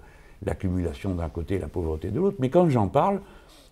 l'accumulation 0.47 1.15
d'un 1.15 1.29
côté 1.29 1.57
et 1.57 1.59
la 1.59 1.69
pauvreté 1.69 2.11
de 2.11 2.19
l'autre. 2.19 2.37
Mais 2.41 2.49
quand 2.49 2.69
j'en 2.71 2.89
parle, 2.89 3.21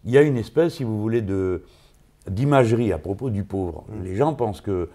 il 0.04 0.12
y 0.12 0.18
a 0.18 0.22
une 0.22 0.36
espèce, 0.36 0.74
si 0.74 0.84
vous 0.84 1.00
voulez, 1.00 1.22
de, 1.22 1.62
d'imagerie 2.28 2.92
à 2.92 2.98
propos 2.98 3.30
du 3.30 3.44
pauvre. 3.44 3.84
Les 4.02 4.16
gens 4.16 4.34
pensent 4.34 4.60
que 4.60 4.88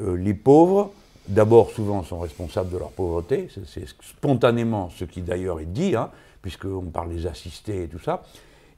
euh, 0.00 0.16
les 0.16 0.34
pauvres, 0.34 0.92
d'abord, 1.28 1.70
souvent, 1.70 2.02
sont 2.02 2.18
responsables 2.18 2.70
de 2.70 2.78
leur 2.78 2.90
pauvreté. 2.90 3.48
C'est, 3.66 3.86
spontanément 3.88 4.90
ce 4.90 5.04
qui 5.04 5.22
d'ailleurs 5.22 5.60
est 5.60 5.72
dit, 5.72 5.96
hein, 5.96 6.10
puisqu'on 6.42 6.90
parle 6.92 7.10
des 7.10 7.26
assistés 7.26 7.84
et 7.84 7.88
tout 7.88 7.98
ça. 7.98 8.22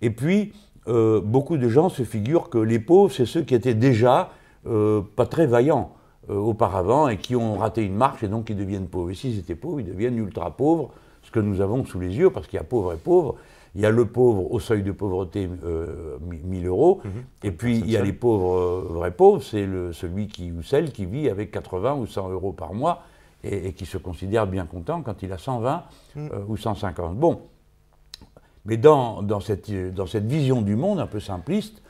Et 0.02 0.10
puis, 0.10 0.52
euh, 0.88 1.20
beaucoup 1.20 1.56
de 1.56 1.68
gens 1.68 1.88
se 1.88 2.04
figurent 2.04 2.48
que 2.48 2.58
les 2.58 2.78
pauvres, 2.78 3.12
c'est 3.12 3.26
ceux 3.26 3.42
qui 3.42 3.54
étaient 3.54 3.74
déjà 3.74 4.30
euh, 4.66 5.02
pas 5.16 5.26
très 5.26 5.46
vaillants 5.46 5.92
auparavant 6.28 7.06
et 7.06 7.18
qui 7.18 7.36
ont 7.36 7.56
raté 7.56 7.84
une 7.84 7.94
marche 7.94 8.24
et 8.24 8.26
donc 8.26 8.46
qui 8.46 8.56
deviennent 8.56 8.88
pauvres. 8.88 9.12
Et 9.12 9.14
s'ils 9.14 9.38
étaient 9.38 9.54
pauvres, 9.54 9.78
ils 9.78 9.86
deviennent 9.86 10.18
ultra 10.18 10.50
pauvres, 10.56 10.90
ce 11.22 11.30
que 11.30 11.38
nous 11.38 11.60
avons 11.60 11.84
sous 11.84 12.00
les 12.00 12.16
yeux, 12.16 12.30
parce 12.30 12.48
qu'il 12.48 12.56
y 12.56 12.60
a 12.60 12.64
pauvre 12.64 12.92
et 12.94 12.96
pauvre. 12.96 13.36
Il 13.76 13.82
y 13.82 13.86
a 13.86 13.90
le 13.90 14.06
pauvre 14.06 14.50
au 14.50 14.58
seuil 14.58 14.82
de 14.82 14.90
pauvreté, 14.90 15.48
euh, 15.64 16.16
1000 16.20 16.66
euros, 16.66 17.02
et 17.44 17.50
puis 17.50 17.78
il 17.78 17.90
y 17.90 17.96
a 17.96 18.02
les 18.02 18.14
pauvres, 18.14 18.56
euh, 18.56 18.86
vrais 18.88 19.10
pauvres, 19.10 19.42
c'est 19.42 19.68
celui 19.92 20.28
qui, 20.28 20.50
ou 20.50 20.62
celle 20.62 20.92
qui 20.92 21.04
vit 21.04 21.28
avec 21.28 21.50
80 21.50 21.94
ou 21.94 22.06
100 22.06 22.30
euros 22.30 22.52
par 22.52 22.72
mois 22.72 23.02
et, 23.44 23.68
et 23.68 23.72
qui 23.74 23.84
se 23.84 23.98
considère 23.98 24.46
bien 24.46 24.64
content 24.64 25.02
quand 25.02 25.22
il 25.22 25.30
a 25.30 25.38
120 25.38 25.84
euh, 26.16 26.28
ou 26.48 26.56
150. 26.56 27.16
Bon, 27.16 27.42
mais 28.64 28.78
dans, 28.78 29.22
dans 29.22 29.40
cette, 29.40 29.70
dans 29.94 30.06
cette 30.06 30.26
vision 30.26 30.62
du 30.62 30.74
monde 30.74 30.98
un 30.98 31.06
peu 31.06 31.20
simpliste, 31.20 31.82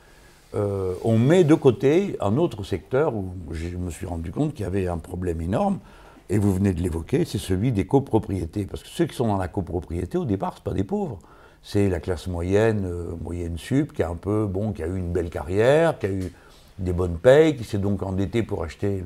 euh, 0.55 0.93
on 1.03 1.17
met 1.17 1.43
de 1.43 1.55
côté 1.55 2.17
un 2.21 2.37
autre 2.37 2.63
secteur 2.63 3.15
où 3.15 3.33
je 3.51 3.75
me 3.77 3.89
suis 3.89 4.05
rendu 4.05 4.31
compte 4.31 4.53
qu'il 4.53 4.63
y 4.63 4.67
avait 4.67 4.87
un 4.87 4.97
problème 4.97 5.41
énorme, 5.41 5.79
et 6.29 6.37
vous 6.37 6.53
venez 6.53 6.73
de 6.73 6.81
l'évoquer, 6.81 7.23
c'est 7.23 7.37
celui 7.37 7.71
des 7.71 7.87
copropriétés. 7.87 8.65
Parce 8.65 8.83
que 8.83 8.89
ceux 8.89 9.05
qui 9.05 9.15
sont 9.15 9.27
dans 9.27 9.37
la 9.37 9.47
copropriété, 9.47 10.17
au 10.17 10.25
départ, 10.25 10.57
ce 10.57 10.61
pas 10.61 10.73
des 10.73 10.83
pauvres. 10.83 11.19
C'est 11.69 11.89
la 11.89 11.99
classe 11.99 12.27
moyenne, 12.27 12.85
euh, 12.85 13.13
moyenne 13.21 13.57
sup, 13.57 13.91
qui 13.91 14.01
a 14.01 14.07
un 14.07 14.15
peu, 14.15 14.45
bon, 14.45 14.71
qui 14.71 14.81
a 14.83 14.87
eu 14.87 14.95
une 14.95 15.11
belle 15.11 15.29
carrière, 15.29 15.99
qui 15.99 16.05
a 16.05 16.09
eu 16.09 16.31
des 16.79 16.93
bonnes 16.93 17.17
payes, 17.17 17.57
qui 17.57 17.65
s'est 17.65 17.77
donc 17.77 18.03
endetté 18.03 18.41
pour 18.41 18.63
acheter 18.63 19.03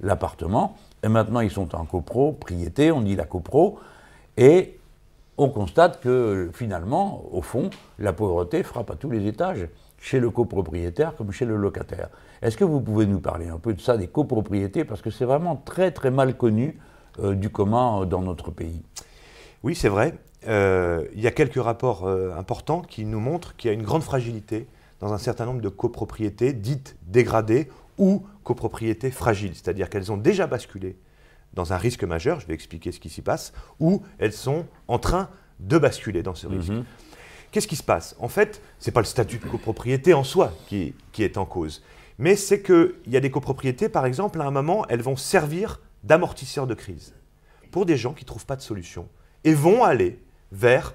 l'appartement. 0.00 0.76
Et 1.04 1.08
maintenant, 1.08 1.38
ils 1.38 1.52
sont 1.52 1.72
en 1.76 1.84
copropriété, 1.84 2.90
on 2.90 3.00
dit 3.00 3.14
la 3.14 3.26
copro, 3.26 3.78
et 4.36 4.76
on 5.38 5.50
constate 5.50 6.00
que 6.00 6.50
finalement, 6.52 7.22
au 7.30 7.42
fond, 7.42 7.70
la 8.00 8.12
pauvreté 8.12 8.64
frappe 8.64 8.90
à 8.90 8.96
tous 8.96 9.10
les 9.10 9.28
étages, 9.28 9.68
chez 9.96 10.18
le 10.18 10.30
copropriétaire 10.30 11.14
comme 11.14 11.30
chez 11.30 11.44
le 11.44 11.54
locataire. 11.54 12.08
Est-ce 12.42 12.56
que 12.56 12.64
vous 12.64 12.80
pouvez 12.80 13.06
nous 13.06 13.20
parler 13.20 13.46
un 13.46 13.58
peu 13.58 13.72
de 13.72 13.80
ça, 13.80 13.96
des 13.96 14.08
copropriétés, 14.08 14.84
parce 14.84 15.00
que 15.00 15.10
c'est 15.10 15.26
vraiment 15.26 15.54
très 15.54 15.92
très 15.92 16.10
mal 16.10 16.36
connu 16.36 16.76
euh, 17.20 17.36
du 17.36 17.50
commun 17.50 18.00
euh, 18.00 18.04
dans 18.04 18.20
notre 18.20 18.50
pays? 18.50 18.82
Oui, 19.62 19.76
c'est 19.76 19.88
vrai. 19.88 20.18
Euh, 20.46 21.06
il 21.14 21.20
y 21.20 21.26
a 21.26 21.30
quelques 21.30 21.62
rapports 21.62 22.06
euh, 22.06 22.34
importants 22.36 22.80
qui 22.80 23.04
nous 23.04 23.20
montrent 23.20 23.56
qu'il 23.56 23.68
y 23.68 23.70
a 23.70 23.74
une 23.74 23.82
grande 23.82 24.02
fragilité 24.02 24.66
dans 25.00 25.12
un 25.12 25.18
certain 25.18 25.44
nombre 25.44 25.60
de 25.60 25.68
copropriétés 25.68 26.52
dites 26.52 26.96
dégradées 27.02 27.68
ou 27.98 28.26
copropriétés 28.42 29.10
fragiles, 29.10 29.54
c'est-à-dire 29.54 29.90
qu'elles 29.90 30.10
ont 30.10 30.16
déjà 30.16 30.46
basculé 30.46 30.96
dans 31.52 31.72
un 31.72 31.76
risque 31.76 32.04
majeur, 32.04 32.40
je 32.40 32.46
vais 32.46 32.54
expliquer 32.54 32.92
ce 32.92 33.00
qui 33.00 33.10
s'y 33.10 33.22
passe, 33.22 33.52
ou 33.80 34.02
elles 34.18 34.32
sont 34.32 34.66
en 34.88 34.98
train 34.98 35.28
de 35.58 35.76
basculer 35.78 36.22
dans 36.22 36.34
ce 36.34 36.46
risque. 36.46 36.72
Qu'est-ce 37.50 37.66
qui 37.66 37.76
se 37.76 37.82
passe? 37.82 38.14
En 38.20 38.28
fait, 38.28 38.62
ce 38.78 38.88
n'est 38.88 38.92
pas 38.92 39.00
le 39.00 39.06
statut 39.06 39.38
de 39.38 39.46
copropriété 39.46 40.14
en 40.14 40.22
soi 40.22 40.52
qui, 40.68 40.94
qui 41.12 41.24
est 41.24 41.36
en 41.36 41.44
cause, 41.44 41.82
mais 42.18 42.36
c'est 42.36 42.62
qu'il 42.62 42.94
y 43.08 43.16
a 43.16 43.20
des 43.20 43.30
copropriétés, 43.30 43.88
par 43.88 44.06
exemple, 44.06 44.40
à 44.40 44.44
un 44.44 44.50
moment, 44.50 44.86
elles 44.88 45.02
vont 45.02 45.16
servir 45.16 45.80
d'amortisseur 46.04 46.66
de 46.66 46.74
crise 46.74 47.14
pour 47.70 47.84
des 47.84 47.96
gens 47.96 48.12
qui 48.12 48.24
ne 48.24 48.28
trouvent 48.28 48.46
pas 48.46 48.56
de 48.56 48.62
solution 48.62 49.08
et 49.44 49.54
vont 49.54 49.84
aller 49.84 50.18
vers 50.52 50.94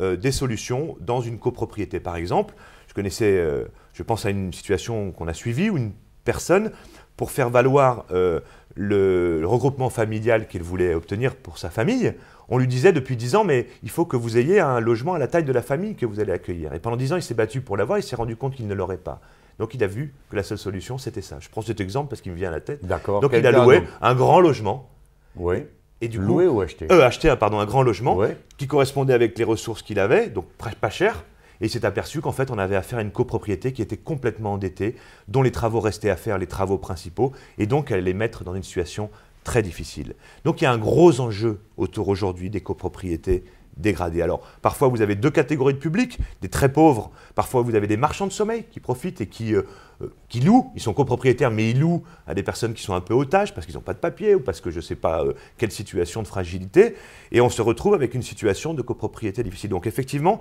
euh, 0.00 0.16
des 0.16 0.32
solutions 0.32 0.96
dans 1.00 1.20
une 1.20 1.38
copropriété. 1.38 2.00
Par 2.00 2.16
exemple, 2.16 2.54
je 2.88 2.94
connaissais, 2.94 3.38
euh, 3.38 3.64
je 3.92 4.02
pense 4.02 4.26
à 4.26 4.30
une 4.30 4.52
situation 4.52 5.12
qu'on 5.12 5.28
a 5.28 5.34
suivie 5.34 5.70
où 5.70 5.76
une 5.76 5.92
personne, 6.24 6.72
pour 7.16 7.30
faire 7.30 7.48
valoir 7.48 8.04
euh, 8.10 8.40
le, 8.74 9.40
le 9.40 9.46
regroupement 9.46 9.88
familial 9.88 10.48
qu'il 10.48 10.62
voulait 10.62 10.92
obtenir 10.92 11.34
pour 11.34 11.56
sa 11.56 11.70
famille, 11.70 12.14
on 12.48 12.58
lui 12.58 12.68
disait 12.68 12.92
depuis 12.92 13.16
10 13.16 13.36
ans, 13.36 13.44
mais 13.44 13.66
il 13.82 13.90
faut 13.90 14.04
que 14.04 14.16
vous 14.16 14.36
ayez 14.36 14.60
un 14.60 14.80
logement 14.80 15.14
à 15.14 15.18
la 15.18 15.28
taille 15.28 15.44
de 15.44 15.52
la 15.52 15.62
famille 15.62 15.96
que 15.96 16.06
vous 16.06 16.20
allez 16.20 16.32
accueillir. 16.32 16.74
Et 16.74 16.78
pendant 16.78 16.96
10 16.96 17.14
ans, 17.14 17.16
il 17.16 17.22
s'est 17.22 17.34
battu 17.34 17.60
pour 17.60 17.76
l'avoir, 17.76 17.98
il 17.98 18.02
s'est 18.02 18.16
rendu 18.16 18.36
compte 18.36 18.54
qu'il 18.54 18.66
ne 18.66 18.74
l'aurait 18.74 18.98
pas. 18.98 19.20
Donc 19.58 19.74
il 19.74 19.82
a 19.82 19.86
vu 19.86 20.14
que 20.30 20.36
la 20.36 20.42
seule 20.42 20.58
solution, 20.58 20.98
c'était 20.98 21.22
ça. 21.22 21.38
Je 21.40 21.48
prends 21.48 21.62
cet 21.62 21.80
exemple 21.80 22.10
parce 22.10 22.20
qu'il 22.20 22.32
me 22.32 22.36
vient 22.36 22.48
à 22.48 22.52
la 22.52 22.60
tête. 22.60 22.84
D'accord. 22.84 23.20
Donc 23.20 23.32
il 23.32 23.46
a 23.46 23.52
loué 23.52 23.82
un 24.02 24.14
grand 24.14 24.40
logement. 24.40 24.90
Oui. 25.36 25.64
Et 26.00 26.08
du 26.08 26.18
coup, 26.18 26.24
ou 26.48 26.60
acheté 26.60 26.86
euh, 26.90 27.06
acheté, 27.06 27.28
un- 27.30 27.36
pardon, 27.36 27.58
un 27.58 27.64
grand 27.66 27.82
logement 27.82 28.16
qui 28.58 28.66
correspondait 28.66 29.14
avec 29.14 29.38
les 29.38 29.44
ressources 29.44 29.82
qu'il 29.82 29.98
avait, 29.98 30.28
donc 30.28 30.46
pas 30.80 30.90
cher. 30.90 31.24
Et 31.62 31.66
il 31.66 31.70
s'est 31.70 31.86
aperçu 31.86 32.20
qu'en 32.20 32.32
fait, 32.32 32.50
on 32.50 32.58
avait 32.58 32.76
affaire 32.76 32.98
à 32.98 33.02
une 33.02 33.10
copropriété 33.10 33.72
qui 33.72 33.80
était 33.80 33.96
complètement 33.96 34.52
endettée, 34.52 34.94
dont 35.28 35.40
les 35.40 35.52
travaux 35.52 35.80
restaient 35.80 36.10
à 36.10 36.16
faire, 36.16 36.36
les 36.36 36.46
travaux 36.46 36.76
principaux, 36.76 37.32
et 37.56 37.66
donc 37.66 37.90
elle 37.90 38.00
allait 38.00 38.12
mettre 38.12 38.44
dans 38.44 38.54
une 38.54 38.62
situation 38.62 39.08
très 39.42 39.62
difficile. 39.62 40.14
Donc 40.44 40.60
il 40.60 40.64
y 40.64 40.66
a 40.66 40.72
un 40.72 40.76
gros 40.78 41.18
enjeu 41.20 41.60
autour 41.78 42.08
aujourd'hui 42.08 42.50
des 42.50 42.60
copropriétés 42.60 43.42
dégradées. 43.78 44.20
Alors 44.20 44.40
parfois 44.60 44.88
vous 44.88 45.00
avez 45.00 45.14
deux 45.14 45.30
catégories 45.30 45.72
de 45.74 45.78
publics, 45.78 46.18
des 46.42 46.48
très 46.50 46.70
pauvres, 46.70 47.10
parfois 47.34 47.62
vous 47.62 47.74
avez 47.74 47.86
des 47.86 47.96
marchands 47.96 48.26
de 48.26 48.32
sommeil 48.32 48.64
qui 48.70 48.80
profitent 48.80 49.22
et 49.22 49.26
qui, 49.26 49.54
euh, 49.54 49.62
euh, 50.02 50.08
qui 50.28 50.40
louent, 50.40 50.70
ils 50.74 50.82
sont 50.82 50.92
copropriétaires 50.92 51.50
mais 51.50 51.70
ils 51.70 51.80
louent 51.80 52.02
à 52.26 52.34
des 52.34 52.42
personnes 52.42 52.74
qui 52.74 52.82
sont 52.82 52.94
un 52.94 53.00
peu 53.00 53.14
otages 53.14 53.54
parce 53.54 53.66
qu'ils 53.66 53.76
n'ont 53.76 53.82
pas 53.82 53.94
de 53.94 53.98
papier 53.98 54.34
ou 54.34 54.40
parce 54.40 54.60
que 54.60 54.70
je 54.70 54.76
ne 54.76 54.82
sais 54.82 54.96
pas 54.96 55.22
euh, 55.24 55.32
quelle 55.56 55.70
situation 55.70 56.22
de 56.22 56.26
fragilité, 56.26 56.94
et 57.32 57.40
on 57.40 57.48
se 57.48 57.62
retrouve 57.62 57.94
avec 57.94 58.14
une 58.14 58.22
situation 58.22 58.74
de 58.74 58.82
copropriété 58.82 59.42
difficile. 59.42 59.70
Donc 59.70 59.86
effectivement, 59.86 60.38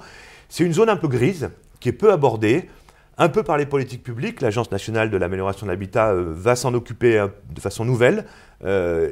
c'est 0.50 0.64
une 0.64 0.74
zone 0.74 0.90
un 0.90 0.98
peu 0.98 1.08
grise 1.08 1.50
qui 1.80 1.90
est 1.90 1.94
peu 1.94 2.12
abordé, 2.12 2.70
un 3.18 3.30
peu 3.30 3.44
par 3.44 3.58
les 3.58 3.66
politiques 3.66 4.04
publiques. 4.04 4.42
L'Agence 4.42 4.72
nationale 4.72 5.10
de 5.10 5.16
l'amélioration 5.16 5.66
de 5.66 5.72
l'habitat 5.72 6.10
euh, 6.10 6.34
va 6.36 6.56
s'en 6.56 6.74
occuper 6.74 7.18
euh, 7.18 7.28
de 7.50 7.62
façon 7.62 7.86
nouvelle. 7.86 8.26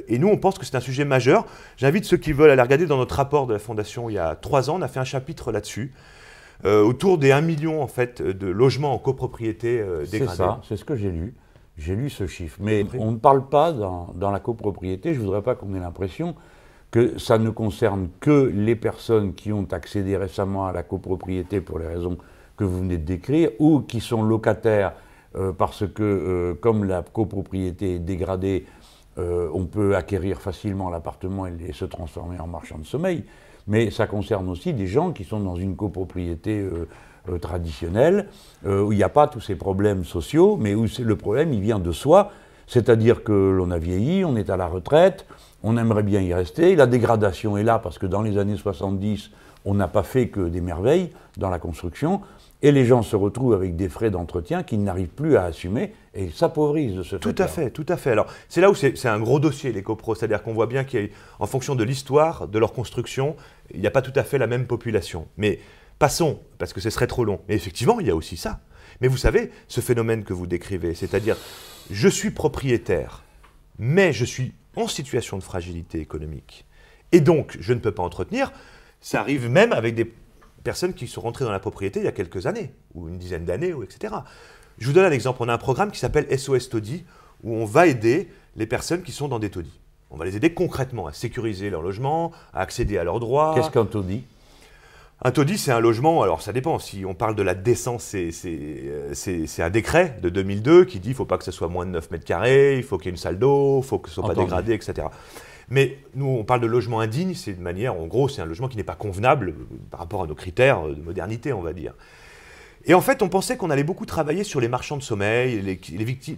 Et 0.07 0.17
nous, 0.17 0.29
on 0.29 0.37
pense 0.37 0.57
que 0.57 0.65
c'est 0.65 0.75
un 0.75 0.79
sujet 0.79 1.05
majeur. 1.05 1.45
J'invite 1.77 2.05
ceux 2.05 2.17
qui 2.17 2.33
veulent 2.33 2.49
à 2.49 2.53
aller 2.53 2.61
regarder 2.61 2.87
dans 2.87 2.97
notre 2.97 3.15
rapport 3.15 3.45
de 3.45 3.53
la 3.53 3.59
Fondation 3.59 4.09
il 4.09 4.13
y 4.13 4.17
a 4.17 4.35
trois 4.35 4.71
ans. 4.71 4.77
On 4.79 4.81
a 4.81 4.87
fait 4.87 4.99
un 4.99 5.03
chapitre 5.03 5.51
là-dessus. 5.51 5.93
Autour 6.65 7.17
des 7.17 7.31
1 7.31 7.41
million 7.41 7.81
en 7.81 7.87
fait, 7.87 8.21
de 8.21 8.47
logements 8.47 8.93
en 8.93 8.97
copropriété 8.97 9.77
dégradés. 9.77 10.07
C'est 10.07 10.27
ça, 10.27 10.61
c'est 10.67 10.77
ce 10.77 10.85
que 10.85 10.95
j'ai 10.95 11.11
lu. 11.11 11.35
J'ai 11.77 11.95
lu 11.95 12.09
ce 12.09 12.27
chiffre. 12.27 12.57
Mais 12.61 12.85
on 12.97 13.11
ne 13.11 13.17
parle 13.17 13.49
pas 13.49 13.73
dans, 13.73 14.13
dans 14.15 14.31
la 14.31 14.39
copropriété. 14.39 15.13
Je 15.13 15.19
ne 15.19 15.25
voudrais 15.25 15.41
pas 15.41 15.55
qu'on 15.55 15.73
ait 15.73 15.79
l'impression 15.79 16.35
que 16.93 17.17
ça 17.17 17.39
ne 17.39 17.49
concerne 17.49 18.07
que 18.19 18.51
les 18.53 18.75
personnes 18.75 19.33
qui 19.33 19.51
ont 19.51 19.67
accédé 19.71 20.15
récemment 20.15 20.67
à 20.67 20.71
la 20.71 20.83
copropriété 20.83 21.59
pour 21.59 21.79
les 21.79 21.87
raisons 21.87 22.17
que 22.55 22.63
vous 22.63 22.79
venez 22.79 22.99
de 22.99 23.03
décrire, 23.03 23.49
ou 23.57 23.81
qui 23.81 23.99
sont 23.99 24.21
locataires 24.21 24.93
euh, 25.35 25.51
parce 25.51 25.87
que, 25.87 26.03
euh, 26.03 26.53
comme 26.53 26.83
la 26.83 27.01
copropriété 27.01 27.95
est 27.95 27.99
dégradée, 27.99 28.67
euh, 29.17 29.49
on 29.53 29.65
peut 29.65 29.95
acquérir 29.95 30.39
facilement 30.39 30.91
l'appartement 30.91 31.47
et, 31.47 31.73
se 31.73 31.85
transformer 31.85 32.39
en 32.39 32.45
marchand 32.45 32.77
de 32.77 32.85
sommeil. 32.85 33.23
Mais 33.67 33.91
ça 33.91 34.07
concerne 34.07 34.49
aussi 34.49 34.73
des 34.73 34.87
gens 34.87 35.11
qui 35.11 35.23
sont 35.23 35.39
dans 35.39 35.55
une 35.55 35.75
copropriété 35.75 36.67
traditionnelle, 37.41 38.27
où 38.65 38.91
il 38.91 38.97
n'y 38.97 39.03
a 39.03 39.09
pas 39.09 39.27
tous 39.27 39.39
ces 39.39 39.55
problèmes 39.55 40.03
sociaux, 40.03 40.57
mais 40.59 40.75
où 40.75 40.85
le 40.99 41.15
problème, 41.15 41.53
il 41.53 41.61
vient 41.61 41.79
de 41.79 41.91
soi. 41.91 42.31
C'est-à-dire 42.67 43.23
que 43.23 43.31
l'on 43.31 43.71
a 43.71 43.77
vieilli, 43.77 44.25
on 44.25 44.35
est 44.35 44.49
à 44.49 44.57
la 44.57 44.67
retraite, 44.67 45.25
on 45.63 45.77
aimerait 45.77 46.03
bien 46.03 46.21
y 46.21 46.33
rester. 46.33 46.75
La 46.75 46.87
dégradation 46.87 47.57
est 47.57 47.63
là 47.63 47.79
parce 47.79 47.97
que 47.97 48.05
dans 48.05 48.21
les 48.21 48.37
années 48.37 48.57
70, 48.57 49.31
on 49.65 49.73
n'a 49.73 49.87
pas 49.87 50.03
fait 50.03 50.27
que 50.27 50.41
des 50.41 50.61
merveilles 50.61 51.11
dans 51.37 51.49
la 51.49 51.59
construction. 51.59 52.21
Et 52.61 52.71
les 52.71 52.85
gens 52.85 53.01
se 53.01 53.15
retrouvent 53.15 53.53
avec 53.53 53.75
des 53.75 53.89
frais 53.89 54.09
d'entretien 54.09 54.63
qu'ils 54.63 54.83
n'arrivent 54.83 55.07
plus 55.09 55.35
à 55.37 55.43
assumer 55.43 55.93
et 56.13 56.25
ils 56.25 56.33
s'appauvrissent 56.33 56.93
de 56.93 57.03
ce 57.03 57.15
fait. 57.15 57.19
Tout 57.19 57.35
à 57.37 57.47
fait, 57.47 57.71
tout 57.71 57.85
à 57.89 57.97
fait. 57.97 58.11
Alors, 58.11 58.27
c'est 58.47 58.61
là 58.61 58.69
où 58.69 58.75
c'est 58.75 59.05
un 59.05 59.19
gros 59.19 59.39
dossier, 59.39 59.71
les 59.71 59.81
copros. 59.81 60.15
C'est-à-dire 60.15 60.43
qu'on 60.43 60.53
voit 60.53 60.67
bien 60.67 60.83
qu'en 60.83 61.45
fonction 61.47 61.75
de 61.75 61.83
l'histoire, 61.83 62.47
de 62.47 62.59
leur 62.59 62.73
construction, 62.73 63.35
il 63.73 63.79
n'y 63.79 63.87
a 63.87 63.91
pas 63.91 64.01
tout 64.01 64.13
à 64.15 64.23
fait 64.23 64.37
la 64.37 64.47
même 64.47 64.67
population. 64.67 65.27
Mais 65.37 65.59
passons, 65.97 66.39
parce 66.59 66.71
que 66.71 66.81
ce 66.81 66.89
serait 66.89 67.07
trop 67.07 67.25
long. 67.25 67.41
Mais 67.47 67.55
effectivement, 67.55 67.99
il 67.99 68.07
y 68.07 68.11
a 68.11 68.15
aussi 68.15 68.37
ça. 68.37 68.61
Mais 69.01 69.07
vous 69.07 69.17
savez, 69.17 69.49
ce 69.67 69.81
phénomène 69.81 70.23
que 70.23 70.33
vous 70.33 70.45
décrivez, 70.45 70.93
c'est-à-dire, 70.93 71.35
je 71.89 72.07
suis 72.07 72.29
propriétaire, 72.29 73.23
mais 73.79 74.13
je 74.13 74.25
suis 74.25 74.53
en 74.75 74.87
situation 74.87 75.37
de 75.37 75.43
fragilité 75.43 75.99
économique. 75.99 76.65
Et 77.11 77.21
donc, 77.21 77.57
je 77.59 77.73
ne 77.73 77.79
peux 77.79 77.91
pas 77.91 78.03
entretenir. 78.03 78.51
Ça 79.01 79.19
arrive 79.19 79.49
même 79.49 79.73
avec 79.73 79.95
des 79.95 80.11
personnes 80.63 80.93
qui 80.93 81.07
sont 81.07 81.21
rentrées 81.21 81.45
dans 81.45 81.51
la 81.51 81.59
propriété 81.59 81.99
il 81.99 82.05
y 82.05 82.07
a 82.07 82.11
quelques 82.11 82.45
années, 82.45 82.71
ou 82.93 83.09
une 83.09 83.17
dizaine 83.17 83.45
d'années, 83.45 83.73
ou 83.73 83.83
etc. 83.83 84.13
Je 84.77 84.87
vous 84.87 84.93
donne 84.93 85.05
un 85.05 85.11
exemple. 85.11 85.39
On 85.41 85.49
a 85.49 85.53
un 85.53 85.57
programme 85.57 85.91
qui 85.91 85.99
s'appelle 85.99 86.27
SOS 86.37 86.69
Taudis, 86.69 87.03
où 87.43 87.55
on 87.55 87.65
va 87.65 87.87
aider 87.87 88.29
les 88.55 88.65
personnes 88.65 89.03
qui 89.03 89.11
sont 89.11 89.27
dans 89.27 89.39
des 89.39 89.49
taudis. 89.49 89.79
On 90.11 90.17
va 90.17 90.25
les 90.25 90.35
aider 90.35 90.53
concrètement 90.53 91.07
à 91.07 91.13
sécuriser 91.13 91.69
leur 91.69 91.81
logement, 91.81 92.31
à 92.53 92.61
accéder 92.61 92.97
à 92.97 93.03
leurs 93.03 93.19
droits. 93.19 93.53
Qu'est-ce 93.55 93.71
qu'un 93.71 93.85
taudis 93.85 94.23
un 95.25 95.31
taudis, 95.31 95.57
c'est 95.57 95.71
un 95.71 95.79
logement, 95.79 96.21
alors 96.21 96.41
ça 96.41 96.51
dépend, 96.51 96.79
si 96.79 97.05
on 97.05 97.13
parle 97.13 97.35
de 97.35 97.43
la 97.43 97.53
décence, 97.53 98.03
c'est 98.03 99.61
un 99.61 99.69
décret 99.69 100.19
de 100.21 100.27
2002 100.27 100.83
qui 100.83 100.99
dit 100.99 101.03
qu'il 101.03 101.11
ne 101.11 101.15
faut 101.15 101.25
pas 101.25 101.37
que 101.37 101.45
ce 101.45 101.51
soit 101.51 101.69
moins 101.69 101.85
de 101.85 101.91
9 101.91 102.11
mètres 102.11 102.25
carrés, 102.25 102.77
il 102.77 102.83
faut 102.83 102.97
qu'il 102.97 103.05
y 103.05 103.09
ait 103.09 103.11
une 103.11 103.17
salle 103.17 103.39
d'eau, 103.39 103.79
il 103.81 103.85
faut 103.85 103.99
que 103.99 104.09
ce 104.09 104.19
ne 104.19 104.25
soit 104.25 104.35
pas 104.35 104.41
dégradé, 104.41 104.73
etc. 104.73 105.07
Mais 105.69 105.97
nous, 106.13 106.25
on 106.25 106.43
parle 106.43 106.59
de 106.59 106.67
logement 106.67 106.99
indigne, 106.99 107.35
c'est 107.35 107.53
de 107.53 107.61
manière, 107.61 107.93
en 107.97 108.05
gros, 108.05 108.27
c'est 108.27 108.41
un 108.41 108.45
logement 108.45 108.67
qui 108.67 108.75
n'est 108.75 108.83
pas 108.83 108.95
convenable 108.95 109.49
euh, 109.49 109.77
par 109.89 110.01
rapport 110.01 110.23
à 110.23 110.27
nos 110.27 110.35
critères 110.35 110.83
de 110.83 111.01
modernité, 111.01 111.53
on 111.53 111.61
va 111.61 111.71
dire. 111.71 111.93
Et 112.85 112.93
en 112.93 113.01
fait, 113.01 113.21
on 113.21 113.29
pensait 113.29 113.55
qu'on 113.55 113.69
allait 113.69 113.83
beaucoup 113.83 114.05
travailler 114.05 114.43
sur 114.43 114.59
les 114.59 114.67
marchands 114.67 114.97
de 114.97 115.03
sommeil, 115.03 115.61
les, 115.61 115.79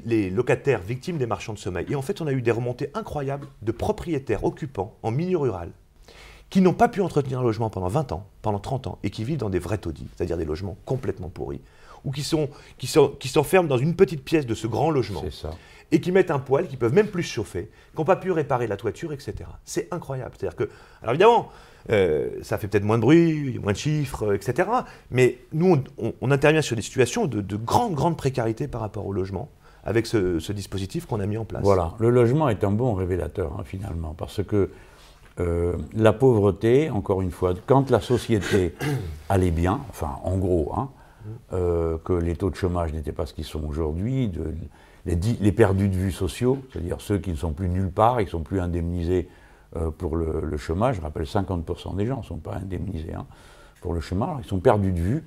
les, 0.06 0.30
locataires 0.30 0.82
victimes 0.82 1.18
des 1.18 1.26
marchands 1.26 1.54
de 1.54 1.60
sommeil. 1.60 1.86
Et 1.90 1.96
en 1.96 2.02
fait, 2.02 2.22
on 2.22 2.28
a 2.28 2.32
eu 2.32 2.42
des 2.42 2.52
remontées 2.52 2.92
incroyables 2.94 3.48
de 3.64 3.72
propriétaires 3.72 4.44
occupants 4.44 4.96
en 5.02 5.12
milieu 5.12 5.38
rural 5.38 5.72
qui 6.52 6.62
n'ont 6.62 6.74
pas 6.74 6.88
pu 6.88 7.02
entretenir 7.02 7.40
un 7.40 7.44
logement 7.44 7.72
pendant 7.72 7.88
20 7.88 8.12
ans, 8.12 8.28
pendant 8.44 8.60
30 8.60 8.86
ans, 8.88 9.00
et 9.02 9.10
qui 9.10 9.24
vivent 9.24 9.40
dans 9.40 9.50
des 9.50 9.58
vrais 9.58 9.80
taudis, 9.80 10.08
c'est-à-dire 10.16 10.38
des 10.38 10.46
logements 10.46 10.78
complètement 10.86 11.28
pourris, 11.28 11.60
ou 12.06 12.12
qui 12.12 12.22
s'enferment 12.22 12.56
qui 12.78 12.88
sont, 12.88 13.16
qui 13.18 13.68
dans 13.68 13.78
une 13.80 13.96
petite 13.96 14.24
pièce 14.24 14.46
de 14.46 14.54
ce 14.54 14.68
grand 14.68 14.92
logement. 14.92 15.24
Ça 15.32 15.56
et 15.92 16.02
qui 16.02 16.12
mettent 16.12 16.32
un 16.32 16.40
poêle, 16.40 16.68
qui 16.68 16.78
peuvent 16.78 16.94
même 16.94 17.08
plus 17.08 17.24
chauffer, 17.24 17.70
qui 17.92 17.98
n'ont 17.98 18.06
pas 18.06 18.16
pu 18.16 18.32
réparer 18.32 18.68
la 18.68 18.78
toiture, 18.78 19.14
etc. 19.14 19.36
C'est 19.64 19.88
incroyable. 19.92 20.32
C'est-à-dire 20.38 20.56
que, 20.56 20.70
alors 21.02 21.14
évidemment, 21.14 21.50
euh, 21.92 22.30
ça 22.42 22.58
fait 22.58 22.68
peut-être 22.68 22.84
moins 22.84 22.98
de 22.98 23.02
bruit, 23.02 23.60
moins 23.62 23.74
de 23.74 23.78
chiffres, 23.78 24.34
etc. 24.34 24.70
Mais 25.12 25.38
nous, 25.54 25.84
on, 26.22 26.32
intervient 26.32 26.62
sur 26.62 26.76
des 26.76 26.82
situations 26.82 27.28
de, 27.28 27.56
grande, 27.56 27.94
grande 27.94 28.18
précarité 28.18 28.68
par 28.68 28.82
rapport 28.82 29.06
au 29.06 29.14
logement 29.14 29.50
avec 29.84 30.08
ce, 30.08 30.52
dispositif 30.52 31.06
qu'on 31.06 31.20
a 31.20 31.28
mis 31.28 31.38
en 31.38 31.46
place. 31.46 31.62
Voilà, 31.64 31.94
le 32.00 32.10
logement 32.10 32.50
est 32.50 32.64
un 32.64 32.72
bon 32.72 32.94
révélateur 32.96 33.54
hein, 33.60 33.64
finalement, 33.64 34.16
parce 34.18 34.44
que 34.44 34.72
euh, 35.40 35.76
la 35.94 36.14
pauvreté, 36.14 36.90
encore 36.90 37.22
une 37.22 37.30
fois, 37.30 37.54
quand 37.68 37.92
la 37.92 38.00
société 38.00 38.74
allait 39.30 39.52
bien, 39.52 39.82
enfin 39.90 40.16
en 40.24 40.38
gros, 40.38 40.72
hein, 40.76 40.90
euh, 41.54 41.98
que 42.04 42.14
les 42.14 42.36
taux 42.36 42.50
de 42.50 42.56
chômage 42.56 42.94
n'étaient 42.94 43.12
pas 43.12 43.26
ce 43.26 43.34
qu'ils 43.34 43.46
sont 43.46 43.64
aujourd'hui, 43.64 44.32
les, 45.06 45.52
perdus 45.52 45.90
de 45.90 45.96
vue 45.96 46.12
sociaux, 46.12 46.58
c'est-à-dire 46.72 47.00
ceux 47.00 47.20
qui 47.20 47.30
ne 47.30 47.36
sont 47.36 47.52
plus 47.52 47.70
nulle 47.70 47.92
part, 47.92 48.22
ils 48.22 48.26
ne 48.26 48.30
sont 48.30 48.42
plus 48.42 48.60
indemnisés 48.60 49.28
euh, 49.78 49.92
pour 49.92 50.16
le, 50.16 50.58
chômage. 50.58 50.98
Je 50.98 51.02
rappelle, 51.02 51.24
50% 51.24 51.96
des 51.96 52.06
gens 52.06 52.20
ne 52.20 52.24
sont 52.24 52.38
pas 52.38 52.56
indemnisés 52.56 53.14
hein, 53.14 53.26
pour 53.82 53.94
le 53.94 54.00
chômage, 54.00 54.38
ils 54.44 54.48
sont 54.48 54.60
perdus 54.60 54.92
de 54.92 55.00
vue. 55.00 55.24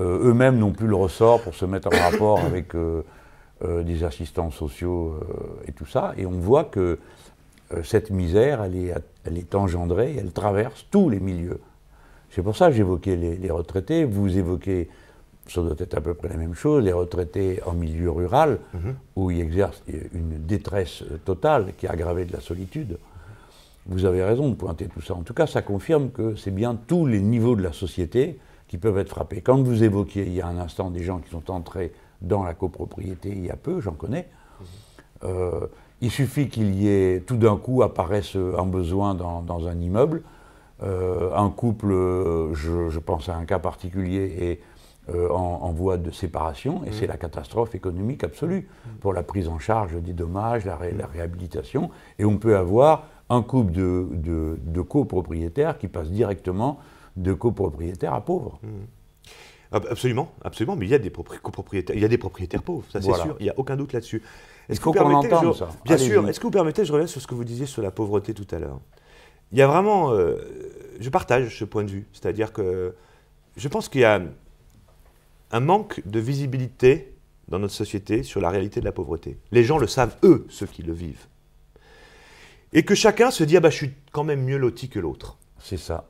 Euh, 0.00 0.30
eux-mêmes 0.30 0.58
n'ont 0.58 0.72
plus 0.72 0.86
le 0.86 0.96
ressort 0.96 1.40
pour 1.42 1.54
se 1.54 1.64
mettre 1.64 1.88
en 1.88 2.10
rapport 2.10 2.40
avec 2.44 2.74
euh, 2.74 3.02
des 3.60 4.04
assistants 4.04 4.50
sociaux 4.50 5.20
et 5.66 5.72
tout 5.72 5.86
ça. 5.86 6.12
Et 6.16 6.26
on 6.26 6.38
voit 6.38 6.64
que 6.64 6.98
cette 7.82 8.10
misère, 8.10 8.62
elle 8.62 8.76
est, 8.76 8.94
elle 9.24 9.36
est 9.36 9.54
engendrée, 9.54 10.16
elle 10.18 10.32
traverse 10.32 10.86
tous 10.90 11.08
les 11.08 11.20
milieux. 11.20 11.60
C'est 12.30 12.42
pour 12.42 12.56
ça 12.56 12.68
que 12.68 12.76
j'évoquais 12.76 13.16
les, 13.16 13.36
les, 13.36 13.50
retraités, 13.50 14.04
vous 14.04 14.38
évoquez 14.38 14.88
ça 15.48 15.62
doit 15.62 15.74
être 15.78 15.96
à 15.96 16.00
peu 16.00 16.14
près 16.14 16.28
la 16.28 16.36
même 16.36 16.54
chose, 16.54 16.84
les 16.84 16.92
retraités 16.92 17.60
en 17.64 17.72
milieu 17.72 18.10
rural, 18.10 18.58
mhm. 18.74 18.94
où 19.16 19.30
ils 19.30 19.40
exercent 19.40 19.82
une 20.12 20.44
détresse 20.46 21.04
totale 21.24 21.72
qui 21.78 21.86
a 21.86 21.92
aggravé 21.92 22.24
de 22.24 22.32
la 22.32 22.40
solitude. 22.40 22.98
Vous 23.88 24.04
avez 24.04 24.22
raison 24.22 24.50
de 24.50 24.54
pointer 24.54 24.86
tout 24.86 25.00
ça. 25.00 25.14
En 25.14 25.22
tout 25.22 25.34
cas, 25.34 25.46
ça 25.46 25.62
confirme 25.62 26.10
que 26.10 26.34
c'est 26.36 26.50
bien 26.50 26.76
tous 26.86 27.06
les 27.06 27.20
niveaux 27.20 27.56
de 27.56 27.62
la 27.62 27.72
société 27.72 28.38
qui 28.68 28.76
peuvent 28.76 28.98
être 28.98 29.08
frappés. 29.08 29.40
Quand 29.40 29.62
vous 29.62 29.82
évoquiez 29.82 30.24
il 30.24 30.34
y 30.34 30.42
a 30.42 30.46
un 30.46 30.58
instant 30.58 30.90
des 30.90 31.02
gens 31.02 31.18
qui 31.18 31.30
sont 31.30 31.50
entrés 31.50 31.92
dans 32.20 32.44
la 32.44 32.52
copropriété 32.52 33.30
il 33.30 33.46
y 33.46 33.50
a 33.50 33.56
peu, 33.56 33.80
j'en 33.80 33.92
connais, 33.92 34.28
euh, 35.24 35.66
il 36.00 36.10
suffit 36.10 36.48
qu'il 36.48 36.74
y 36.74 36.88
ait 36.88 37.20
tout 37.26 37.36
d'un 37.36 37.56
coup 37.56 37.82
apparaisse 37.82 38.36
un 38.36 38.66
besoin 38.66 39.14
dans, 39.14 39.66
un 39.66 39.80
immeuble, 39.80 40.22
euh, 40.82 41.30
un 41.34 41.48
couple, 41.48 41.88
je, 42.52 42.90
je, 42.90 42.98
pense 42.98 43.28
à 43.28 43.36
un 43.36 43.46
cas 43.46 43.58
particulier, 43.58 44.36
et 44.38 44.60
euh, 45.14 45.30
en, 45.30 45.72
voie 45.72 45.96
de 45.96 46.10
séparation, 46.10 46.82
et 46.84 46.92
c'est 46.92 47.06
mm. 47.06 47.10
la 47.10 47.16
catastrophe 47.16 47.74
économique 47.74 48.24
absolue 48.24 48.68
pour 49.00 49.14
la 49.14 49.22
prise 49.22 49.48
en 49.48 49.58
charge 49.58 49.94
des 50.02 50.12
dommages, 50.12 50.66
la, 50.66 50.76
réhabilitation. 50.76 51.88
Et 52.18 52.26
on 52.26 52.36
peut 52.36 52.58
avoir 52.58 53.04
un 53.30 53.42
couple 53.42 53.72
de, 53.72 54.80
copropriétaires 54.82 55.78
qui 55.78 55.88
passe 55.88 56.10
directement 56.10 56.78
de 57.16 57.32
copropriétaires 57.32 58.14
à 58.14 58.24
pauvres. 58.24 58.58
Mm. 58.62 58.68
Absolument, 59.70 60.32
absolument, 60.42 60.76
mais 60.76 60.86
il 60.86 60.88
y 60.88 60.94
a 60.94 60.98
des 60.98 61.10
copropriétaires, 61.10 61.94
il 61.94 62.00
y 62.00 62.04
a 62.04 62.08
des 62.08 62.16
propriétaires 62.16 62.62
pauvres, 62.62 62.86
ça 62.90 63.02
c'est 63.02 63.12
sûr, 63.12 63.36
il 63.38 63.42
n'y 63.42 63.50
a 63.50 63.58
aucun 63.58 63.76
doute 63.76 63.92
là-dessus. 63.92 64.22
Est-ce 64.68 64.80
qu'on 64.80 64.92
entende 64.98 65.54
ça 65.54 65.68
Bien 65.84 65.98
sûr, 65.98 66.26
est-ce 66.26 66.40
que 66.40 66.46
vous 66.46 66.50
permettez, 66.50 66.86
je 66.86 66.92
reviens 66.92 67.06
sur 67.06 67.20
ce 67.20 67.26
que 67.26 67.34
vous 67.34 67.44
disiez 67.44 67.66
sur 67.66 67.82
la 67.82 67.90
pauvreté 67.90 68.32
tout 68.32 68.46
à 68.50 68.58
l'heure. 68.58 68.80
Il 69.52 69.58
y 69.58 69.62
a 69.62 69.66
vraiment, 69.66 70.12
euh, 70.12 70.36
je 71.00 71.08
partage 71.10 71.58
ce 71.58 71.64
point 71.64 71.84
de 71.84 71.90
vue, 71.90 72.06
c'est-à-dire 72.12 72.52
que 72.52 72.94
je 73.56 73.68
pense 73.68 73.88
qu'il 73.88 74.02
y 74.02 74.04
a 74.04 74.22
un 75.50 75.60
manque 75.60 76.02
de 76.06 76.20
visibilité 76.20 77.14
dans 77.48 77.58
notre 77.58 77.74
société 77.74 78.22
sur 78.22 78.40
la 78.40 78.50
réalité 78.50 78.80
de 78.80 78.84
la 78.84 78.92
pauvreté. 78.92 79.38
Les 79.52 79.64
gens 79.64 79.78
le 79.78 79.86
savent, 79.86 80.16
eux, 80.22 80.46
ceux 80.48 80.66
qui 80.66 80.82
le 80.82 80.92
vivent. 80.92 81.26
Et 82.72 82.82
que 82.82 82.94
chacun 82.94 83.30
se 83.30 83.44
dit, 83.44 83.56
ah 83.56 83.60
bah, 83.60 83.70
je 83.70 83.76
suis 83.76 83.90
quand 84.12 84.24
même 84.24 84.42
mieux 84.44 84.58
loti 84.58 84.88
que 84.88 84.98
l'autre. 84.98 85.38
C'est 85.58 85.78
ça. 85.78 86.08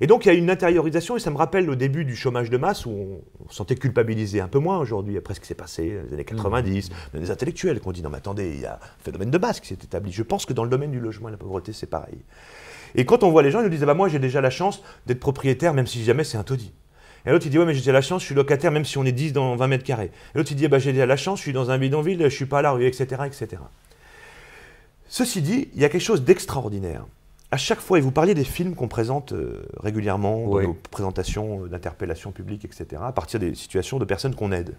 Et 0.00 0.08
donc 0.08 0.24
il 0.24 0.28
y 0.28 0.30
a 0.32 0.34
une 0.34 0.50
intériorisation, 0.50 1.16
et 1.16 1.20
ça 1.20 1.30
me 1.30 1.36
rappelle 1.36 1.64
le 1.64 1.76
début 1.76 2.04
du 2.04 2.16
chômage 2.16 2.50
de 2.50 2.56
masse, 2.56 2.86
où 2.86 2.90
on, 2.90 3.48
se 3.48 3.54
sentait 3.54 3.76
culpabilisé 3.76 4.40
un 4.40 4.48
peu 4.48 4.58
moins 4.58 4.78
aujourd'hui, 4.78 5.16
après 5.16 5.34
ce 5.34 5.40
qui 5.40 5.46
s'est 5.46 5.54
passé 5.54 5.94
dans 5.94 6.08
les 6.08 6.14
années 6.14 6.24
90, 6.24 6.90
mmh. 6.90 7.18
des 7.20 7.30
intellectuels 7.30 7.80
qui 7.80 7.86
ont 7.86 7.92
dit, 7.92 8.02
non 8.02 8.10
mais 8.10 8.16
attendez, 8.16 8.50
il 8.54 8.60
y 8.60 8.66
a 8.66 8.74
un 8.74 9.04
phénomène 9.04 9.30
de 9.30 9.38
masse 9.38 9.60
qui 9.60 9.68
s'est 9.68 9.74
établi. 9.74 10.10
Je 10.10 10.24
pense 10.24 10.44
que 10.44 10.52
dans 10.52 10.64
le 10.64 10.70
domaine 10.70 10.90
du 10.90 10.98
logement 10.98 11.28
et 11.28 11.30
de 11.30 11.36
la 11.36 11.38
pauvreté, 11.38 11.72
c'est 11.72 11.86
pareil. 11.86 12.18
Et 12.96 13.04
quand 13.04 13.22
on 13.22 13.30
voit 13.30 13.42
les 13.42 13.52
gens, 13.52 13.60
ils 13.60 13.64
nous 13.64 13.68
disent, 13.68 13.84
ah 13.84 13.86
bah, 13.86 13.94
moi 13.94 14.08
j'ai 14.08 14.18
déjà 14.18 14.40
la 14.40 14.50
chance 14.50 14.82
d'être 15.06 15.20
propriétaire, 15.20 15.72
même 15.72 15.86
si 15.86 16.02
jamais 16.02 16.24
c'est 16.24 16.36
un 16.36 16.42
taudis. 16.42 16.72
Et 17.24 17.30
l'autre, 17.30 17.46
il 17.46 17.50
dit, 17.50 17.58
ouais, 17.58 17.64
mais 17.64 17.74
j'ai 17.74 17.92
la 17.92 18.02
chance, 18.02 18.22
je 18.22 18.26
suis 18.26 18.34
locataire, 18.34 18.72
même 18.72 18.84
si 18.84 18.98
on 18.98 19.04
est 19.04 19.12
10 19.12 19.32
dans 19.32 19.54
20 19.54 19.68
mètres 19.68 19.84
carrés. 19.84 20.10
Et 20.34 20.38
l'autre, 20.38 20.50
il 20.50 20.56
dit, 20.56 20.66
bah, 20.66 20.80
j'ai 20.80 20.92
la 20.92 21.16
chance, 21.16 21.38
je 21.38 21.44
suis 21.44 21.52
dans 21.52 21.70
un 21.70 21.78
bidonville, 21.78 22.20
je 22.24 22.28
suis 22.28 22.46
pas 22.46 22.58
à 22.58 22.62
la 22.62 22.72
rue, 22.72 22.86
etc., 22.86 23.22
etc. 23.24 23.62
Ceci 25.14 25.42
dit, 25.42 25.68
il 25.74 25.80
y 25.82 25.84
a 25.84 25.90
quelque 25.90 26.00
chose 26.00 26.22
d'extraordinaire. 26.24 27.04
à 27.50 27.58
chaque 27.58 27.80
fois, 27.80 27.98
et 27.98 28.00
vous 28.00 28.12
parliez 28.12 28.32
des 28.32 28.44
films 28.44 28.74
qu'on 28.74 28.88
présente 28.88 29.32
euh, 29.34 29.62
régulièrement 29.78 30.46
dans 30.46 30.52
Oui. 30.54 30.66
nos 30.68 30.72
présentations 30.90 31.64
euh, 31.64 31.68
d'interpellations 31.68 32.32
publiques, 32.32 32.64
etc., 32.64 33.02
à 33.04 33.12
partir 33.12 33.38
des 33.38 33.54
situations 33.54 33.98
de 33.98 34.06
personnes 34.06 34.34
qu'on 34.34 34.52
aide. 34.52 34.74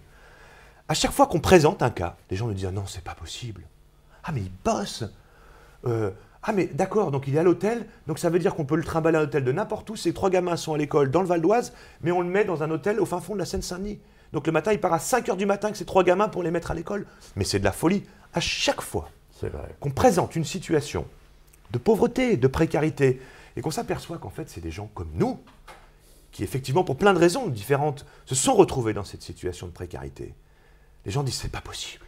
À 0.88 0.94
chaque 0.94 1.12
fois 1.12 1.28
qu'on 1.28 1.38
présente 1.38 1.84
un 1.84 1.90
cas, 1.90 2.16
les 2.32 2.36
gens 2.36 2.48
nous 2.48 2.52
disent 2.52 2.66
ah 2.66 2.72
non, 2.72 2.82
c'est 2.84 3.04
pas 3.04 3.14
possible. 3.14 3.62
Ah 4.24 4.32
mais 4.32 4.40
il 4.40 4.50
bosse. 4.64 5.04
Euh, 5.86 6.10
ah 6.42 6.50
mais 6.52 6.66
d'accord, 6.66 7.12
donc 7.12 7.28
il 7.28 7.36
est 7.36 7.38
à 7.38 7.44
l'hôtel, 7.44 7.86
donc 8.08 8.18
ça 8.18 8.28
veut 8.28 8.40
dire 8.40 8.56
qu'on 8.56 8.64
peut 8.64 8.74
le 8.74 8.82
trimballer 8.82 9.18
à 9.18 9.20
l'hôtel 9.20 9.44
de 9.44 9.52
n'importe 9.52 9.88
où. 9.90 9.94
Ces 9.94 10.12
trois 10.12 10.30
gamins 10.30 10.56
sont 10.56 10.74
à 10.74 10.78
l'école 10.78 11.12
dans 11.12 11.20
le 11.22 11.28
Val 11.28 11.42
d'Oise, 11.42 11.72
mais 12.02 12.10
on 12.10 12.22
le 12.22 12.28
met 12.28 12.44
dans 12.44 12.64
un 12.64 12.70
hôtel 12.72 12.98
au 12.98 13.06
fin 13.06 13.20
fond 13.20 13.34
de 13.34 13.38
la 13.38 13.44
Seine-Saint-Denis. 13.46 14.00
Donc 14.32 14.48
le 14.48 14.52
matin, 14.52 14.72
il 14.72 14.80
part 14.80 14.94
à 14.94 14.98
5 14.98 15.28
h 15.28 15.36
du 15.36 15.46
matin 15.46 15.68
avec 15.68 15.76
ces 15.76 15.84
trois 15.84 16.02
gamins 16.02 16.28
pour 16.28 16.42
les 16.42 16.50
mettre 16.50 16.72
à 16.72 16.74
l'école. 16.74 17.06
Mais 17.36 17.44
c'est 17.44 17.60
de 17.60 17.64
la 17.64 17.70
folie. 17.70 18.02
À 18.32 18.40
chaque 18.40 18.80
fois 18.80 19.10
qu'on 19.80 19.90
présente 19.90 20.36
une 20.36 20.44
situation 20.44 21.06
de 21.72 21.78
pauvreté, 21.78 22.36
de 22.36 22.46
précarité, 22.46 23.20
et 23.56 23.60
qu'on 23.60 23.70
s'aperçoit 23.70 24.18
qu'en 24.18 24.30
fait, 24.30 24.48
c'est 24.48 24.60
des 24.60 24.70
gens 24.70 24.90
comme 24.94 25.10
nous, 25.14 25.40
qui 26.32 26.42
effectivement, 26.42 26.84
pour 26.84 26.96
plein 26.96 27.14
de 27.14 27.18
raisons 27.18 27.48
différentes, 27.48 28.06
se 28.26 28.34
sont 28.34 28.54
retrouvés 28.54 28.92
dans 28.92 29.04
cette 29.04 29.22
situation 29.22 29.66
de 29.66 29.72
précarité. 29.72 30.34
Les 31.04 31.12
gens 31.12 31.22
disent, 31.22 31.36
c'est 31.36 31.52
pas 31.52 31.60
possible. 31.60 32.04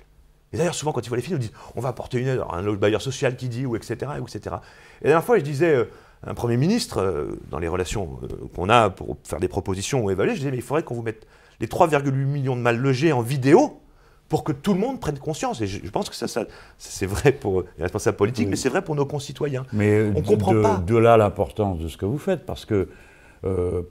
Et 0.53 0.57
d'ailleurs, 0.57 0.75
souvent, 0.75 0.93
quand 0.93 1.05
ils 1.05 1.09
voient 1.09 1.17
les 1.17 1.23
films, 1.23 1.39
ils 1.39 1.49
disent, 1.49 1.59
on 1.75 1.81
va 1.81 1.91
apporter 1.91 2.19
une 2.19 2.29
aide, 2.29 2.43
un 2.51 2.73
bailleur 2.75 3.03
social 3.03 3.37
qui 3.37 3.49
dit, 3.49 3.67
ou 3.67 3.77
etc., 3.77 4.13
etc. 4.21 4.57
Et 5.01 5.05
la 5.05 5.11
dernière 5.11 5.25
fois, 5.25 5.39
je 5.39 5.45
disais, 5.45 5.75
euh, 5.75 5.85
un 6.25 6.35
Premier 6.35 6.57
ministre, 6.57 6.99
euh, 7.01 7.41
dans 7.51 7.59
les 7.59 7.69
relations 7.69 8.19
euh, 8.23 8.49
qu'on 8.55 8.69
a 8.69 8.91
pour 8.91 9.17
faire 9.25 9.41
des 9.41 9.49
propositions 9.49 10.03
ou 10.03 10.11
évaluer, 10.11 10.33
je 10.33 10.39
disais, 10.39 10.51
mais 10.51 10.57
il 10.57 10.63
faudrait 10.63 10.83
qu'on 10.83 10.95
vous 10.95 11.03
mette 11.03 11.27
les 11.61 11.67
3,8 11.67 12.11
millions 12.13 12.57
de 12.57 12.61
mal 12.61 12.79
logés 12.79 13.13
en 13.13 13.23
vidéo 13.23 13.81
pour 14.29 14.45
que 14.45 14.53
tout 14.53 14.75
le 14.75 14.81
monde 14.81 15.01
prenne 15.01 15.19
conscience. 15.19 15.61
Et 15.61 15.67
je, 15.67 15.85
je 15.85 15.91
pense 15.91 16.09
que 16.09 16.17
ça, 16.17 16.27
ça 16.27 16.45
c'est 16.79 17.07
vrai 17.07 17.33
pour 17.33 17.63
les 17.77 17.83
responsables 17.83 18.17
politiques, 18.17 18.49
mais 18.49 18.57
c'est 18.57 18.69
vrai 18.69 18.83
pour 18.83 18.97
nos 18.97 19.07
concitoyens. 19.07 19.65
Mais 19.73 20.11
on 20.15 20.23
comprend 20.23 20.53
de, 20.53 20.63
pas. 20.63 20.79
de 20.79 20.97
là 20.97 21.17
l'importance 21.17 21.79
de 21.79 21.89
ce 21.89 21.97
que 21.97 22.07
vous 22.07 22.19
faites, 22.19 22.45
parce 22.45 22.65
que 22.65 22.89
euh, 23.45 23.83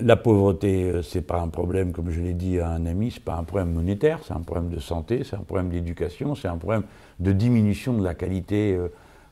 la 0.00 0.16
pauvreté, 0.16 0.84
euh, 0.84 1.02
c'est 1.02 1.22
pas 1.22 1.40
un 1.40 1.48
problème, 1.48 1.92
comme 1.92 2.10
je 2.10 2.20
l'ai 2.20 2.34
dit 2.34 2.58
à 2.58 2.70
un 2.70 2.86
ami, 2.86 3.10
c'est 3.10 3.22
pas 3.22 3.36
un 3.36 3.44
problème 3.44 3.72
monétaire, 3.72 4.20
c'est 4.26 4.34
un 4.34 4.40
problème 4.40 4.70
de 4.70 4.80
santé, 4.80 5.22
c'est 5.24 5.36
un 5.36 5.44
problème 5.44 5.68
d'éducation, 5.70 6.34
c'est 6.34 6.48
un 6.48 6.56
problème 6.56 6.82
de 7.20 7.32
diminution 7.32 7.94
de 7.94 8.04
la 8.04 8.14
qualité 8.14 8.74
euh, 8.74 8.88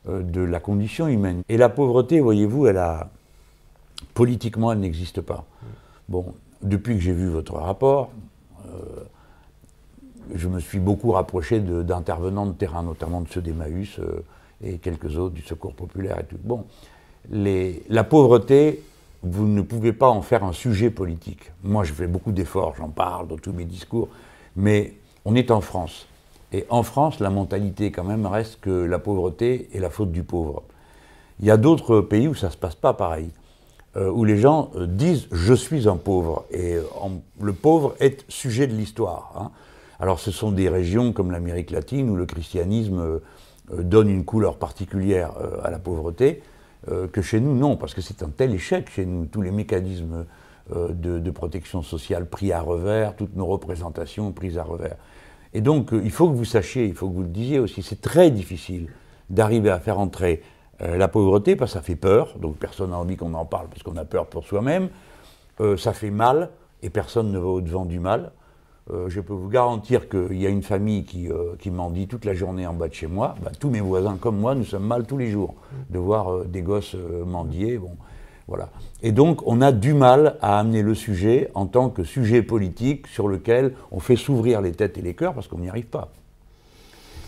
euh, 0.08 0.22
de 0.22 0.40
la 0.40 0.60
condition 0.60 1.08
humaine. 1.08 1.42
Et 1.48 1.56
la 1.56 1.68
pauvreté, 1.68 2.20
voyez-vous, 2.20 2.66
elle 2.66 2.78
a 2.78 3.10
politiquement, 4.14 4.72
elle 4.72 4.80
n'existe 4.80 5.20
pas. 5.20 5.44
Bon, 6.08 6.34
depuis 6.62 6.94
que 6.94 7.00
j'ai 7.00 7.12
vu 7.12 7.28
votre 7.28 7.54
rapport, 7.54 8.10
euh, 8.66 9.04
je 10.34 10.48
me 10.48 10.60
suis 10.60 10.78
beaucoup 10.78 11.12
rapproché 11.12 11.60
d'intervenants 11.60 12.46
de, 12.46 12.52
terrain, 12.52 12.82
notamment 12.82 13.20
de 13.20 13.28
ceux 13.28 13.42
d'Emmaüs 13.42 13.98
euh, 13.98 14.24
et 14.62 14.78
quelques 14.78 15.18
autres 15.18 15.34
du 15.34 15.42
Secours 15.42 15.74
populaire. 15.74 16.22
Bon, 16.42 16.64
la 17.30 18.04
pauvreté, 18.04 18.82
vous 19.22 19.46
ne 19.46 19.62
pouvez 19.62 19.92
pas 19.92 20.08
en 20.08 20.22
faire 20.22 20.44
un 20.44 20.52
sujet 20.52 20.90
politique. 20.90 21.50
Moi, 21.62 21.84
je 21.84 21.92
fais 21.92 22.06
beaucoup 22.06 22.32
d'efforts, 22.32 22.74
j'en 22.76 22.90
parle 22.90 23.28
dans 23.28 23.38
tous 23.38 23.52
mes 23.52 23.64
discours, 23.64 24.08
mais 24.56 24.94
on 25.24 25.34
est 25.34 25.50
en 25.50 25.60
France. 25.60 26.06
Et 26.52 26.66
en 26.68 26.82
France, 26.82 27.20
la 27.20 27.30
mentalité, 27.30 27.90
quand 27.90 28.04
même, 28.04 28.26
reste 28.26 28.60
que 28.60 28.70
la 28.70 28.98
pauvreté 28.98 29.68
est 29.74 29.80
la 29.80 29.90
faute 29.90 30.12
du 30.12 30.22
pauvre. 30.22 30.62
Il 31.40 31.46
y 31.46 31.50
a 31.50 31.56
d'autres 31.56 32.00
pays 32.00 32.28
où 32.28 32.34
ça 32.34 32.46
ne 32.46 32.52
se 32.52 32.56
passe 32.56 32.76
pas 32.76 32.92
pareil, 32.92 33.30
euh, 33.96 34.10
où 34.10 34.24
les 34.24 34.36
gens 34.36 34.70
euh, 34.76 34.86
disent 34.86 35.26
je 35.32 35.54
suis 35.54 35.88
un 35.88 35.96
pauvre, 35.96 36.44
et 36.52 36.76
le 37.40 37.52
pauvre 37.52 37.94
est 37.98 38.24
sujet 38.30 38.66
de 38.66 38.74
l'histoire. 38.74 39.32
hein. 39.36 39.50
Alors 40.00 40.20
ce 40.20 40.30
sont 40.30 40.52
des 40.52 40.68
régions 40.68 41.12
comme 41.12 41.30
l'Amérique 41.30 41.70
latine 41.70 42.10
où 42.10 42.16
le 42.16 42.26
christianisme 42.26 42.98
euh, 43.00 43.18
euh, 43.72 43.82
donne 43.82 44.08
une 44.08 44.24
couleur 44.24 44.58
particulière 44.58 45.32
euh, 45.40 45.58
à 45.62 45.70
la 45.70 45.78
pauvreté, 45.78 46.42
que 47.14 47.22
chez 47.22 47.40
nous 47.40 47.56
non, 47.56 47.78
parce 47.78 47.94
que 47.94 48.02
c'est 48.02 48.22
un 48.22 48.28
tel 48.28 48.52
échec 48.52 48.90
chez 48.90 49.06
nous, 49.06 49.24
tous 49.24 49.40
les 49.40 49.50
mécanismes 49.50 50.26
de, 50.68 51.30
protection 51.30 51.80
sociale 51.80 52.26
pris 52.26 52.52
à 52.52 52.60
revers, 52.60 53.16
toutes 53.16 53.34
nos 53.36 53.46
représentations 53.46 54.32
prises 54.32 54.58
à 54.58 54.64
revers. 54.64 54.98
Et 55.54 55.62
donc, 55.62 55.92
il 55.92 56.10
faut 56.10 56.28
que 56.28 56.34
vous 56.34 56.44
sachiez, 56.44 56.84
il 56.84 56.92
faut 56.92 57.08
que 57.08 57.14
vous 57.14 57.22
le 57.22 57.28
disiez 57.28 57.58
aussi, 57.58 57.82
c'est 57.82 58.02
très 58.02 58.30
difficile 58.30 58.88
d'arriver 59.30 59.70
à 59.70 59.80
faire 59.80 59.98
entrer 59.98 60.42
la 60.78 61.08
pauvreté, 61.08 61.56
parce 61.56 61.72
que 61.72 61.78
ça 61.78 61.82
fait 61.82 61.96
peur, 61.96 62.36
donc 62.38 62.58
personne 62.58 62.90
n'a 62.90 62.98
envie 62.98 63.16
qu'on 63.16 63.32
en 63.32 63.46
parle 63.46 63.68
parce 63.68 63.82
qu'on 63.82 63.96
a 63.96 64.04
peur 64.04 64.26
pour 64.26 64.44
soi-même, 64.44 64.90
ça 65.78 65.94
fait 65.94 66.10
mal, 66.10 66.50
et 66.82 66.90
personne 66.90 67.32
ne 67.32 67.38
va 67.38 67.46
au-devant 67.46 67.86
du 67.86 67.98
mal. 67.98 68.30
Euh, 68.90 69.08
je 69.08 69.20
peux 69.20 69.32
vous 69.32 69.48
garantir 69.48 70.08
qu'il 70.10 70.36
y 70.36 70.46
a 70.46 70.50
une 70.50 70.62
famille 70.62 71.04
qui, 71.04 71.30
euh, 71.30 71.54
qui 71.58 71.70
mendie 71.70 72.06
toute 72.06 72.26
la 72.26 72.34
journée 72.34 72.66
en 72.66 72.74
bas 72.74 72.88
de 72.88 72.94
chez 72.94 73.06
moi. 73.06 73.34
Bah, 73.42 73.50
tous 73.58 73.70
mes 73.70 73.80
voisins 73.80 74.18
comme 74.20 74.36
moi, 74.38 74.54
nous 74.54 74.64
sommes 74.64 74.86
mal 74.86 75.06
tous 75.06 75.16
les 75.16 75.30
jours 75.30 75.54
de 75.88 75.98
voir 75.98 76.30
euh, 76.32 76.44
des 76.44 76.60
gosses 76.60 76.94
mendier. 77.26 77.78
Bon, 77.78 77.92
voilà. 78.46 78.68
Et 79.02 79.10
donc, 79.10 79.40
on 79.46 79.62
a 79.62 79.72
du 79.72 79.94
mal 79.94 80.36
à 80.42 80.58
amener 80.58 80.82
le 80.82 80.94
sujet 80.94 81.50
en 81.54 81.64
tant 81.64 81.88
que 81.88 82.04
sujet 82.04 82.42
politique 82.42 83.06
sur 83.06 83.26
lequel 83.26 83.74
on 83.90 84.00
fait 84.00 84.16
s'ouvrir 84.16 84.60
les 84.60 84.72
têtes 84.72 84.98
et 84.98 85.02
les 85.02 85.14
cœurs 85.14 85.32
parce 85.32 85.48
qu'on 85.48 85.58
n'y 85.58 85.70
arrive 85.70 85.86
pas. 85.86 86.10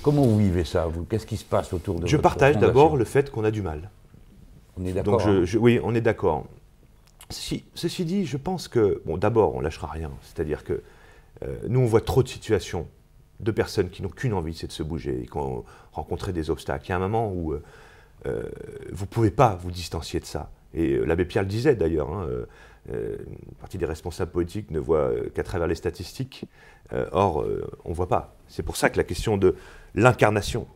Comment 0.02 0.22
vous 0.22 0.38
vivez 0.38 0.64
ça, 0.64 0.86
vous? 0.86 1.04
Qu'est-ce 1.04 1.26
qui 1.26 1.38
se 1.38 1.44
passe 1.44 1.72
autour 1.72 1.98
de 1.98 2.06
Je 2.06 2.16
votre 2.16 2.22
partage 2.22 2.58
d'abord 2.58 2.96
le 2.98 3.04
fait 3.04 3.30
qu'on 3.30 3.44
a 3.44 3.50
du 3.50 3.62
mal. 3.62 3.90
On 4.78 4.84
est 4.84 4.92
d'accord. 4.92 5.26
hein? 5.26 5.44
oui, 5.58 5.80
on 5.82 5.94
est 5.94 6.02
d'accord. 6.02 6.44
Ceci, 7.30 7.64
ceci 7.74 8.04
dit, 8.04 8.26
je 8.26 8.36
pense 8.36 8.68
que, 8.68 9.02
bon, 9.06 9.16
d'abord, 9.16 9.54
on 9.56 9.60
lâchera 9.60 9.88
rien. 9.88 10.10
C'est-à-dire 10.22 10.62
que 10.62 10.82
euh, 11.42 11.56
nous, 11.68 11.80
on 11.80 11.86
voit 11.86 12.00
trop 12.00 12.22
de 12.22 12.28
situations 12.28 12.88
de 13.40 13.50
personnes 13.50 13.90
qui 13.90 14.02
n'ont 14.02 14.08
qu'une 14.08 14.32
envie, 14.32 14.54
c'est 14.54 14.66
de 14.66 14.72
se 14.72 14.82
bouger, 14.82 15.22
et 15.22 15.26
qui 15.26 15.36
ont 15.36 15.64
rencontré 15.92 16.32
des 16.32 16.48
obstacles. 16.50 16.86
Il 16.86 16.90
y 16.90 16.92
a 16.92 16.96
un 16.96 17.00
moment 17.00 17.30
où 17.32 17.52
euh, 17.52 17.62
euh, 18.26 18.42
vous 18.92 19.04
ne 19.04 19.10
pouvez 19.10 19.30
pas 19.30 19.56
vous 19.56 19.70
distancier 19.70 20.20
de 20.20 20.24
ça. 20.24 20.50
Et 20.72 20.98
l'abbé 20.98 21.24
Pierre 21.24 21.42
le 21.42 21.48
disait 21.48 21.74
d'ailleurs, 21.74 22.10
hein, 22.12 22.26
euh, 22.92 23.16
une 23.26 23.54
partie 23.60 23.78
des 23.78 23.86
responsables 23.86 24.30
politiques 24.30 24.70
ne 24.70 24.78
voit 24.78 25.10
qu'à 25.34 25.42
travers 25.42 25.66
les 25.66 25.74
statistiques. 25.74 26.44
Euh, 26.92 27.06
or, 27.12 27.42
euh, 27.42 27.66
on 27.84 27.90
ne 27.90 27.94
voit 27.94 28.08
pas. 28.08 28.36
C'est 28.46 28.62
pour 28.62 28.76
ça 28.76 28.90
que 28.90 28.96
la 28.96 29.04
question 29.04 29.36
de 29.36 29.56
l'incarnation, 29.94 30.66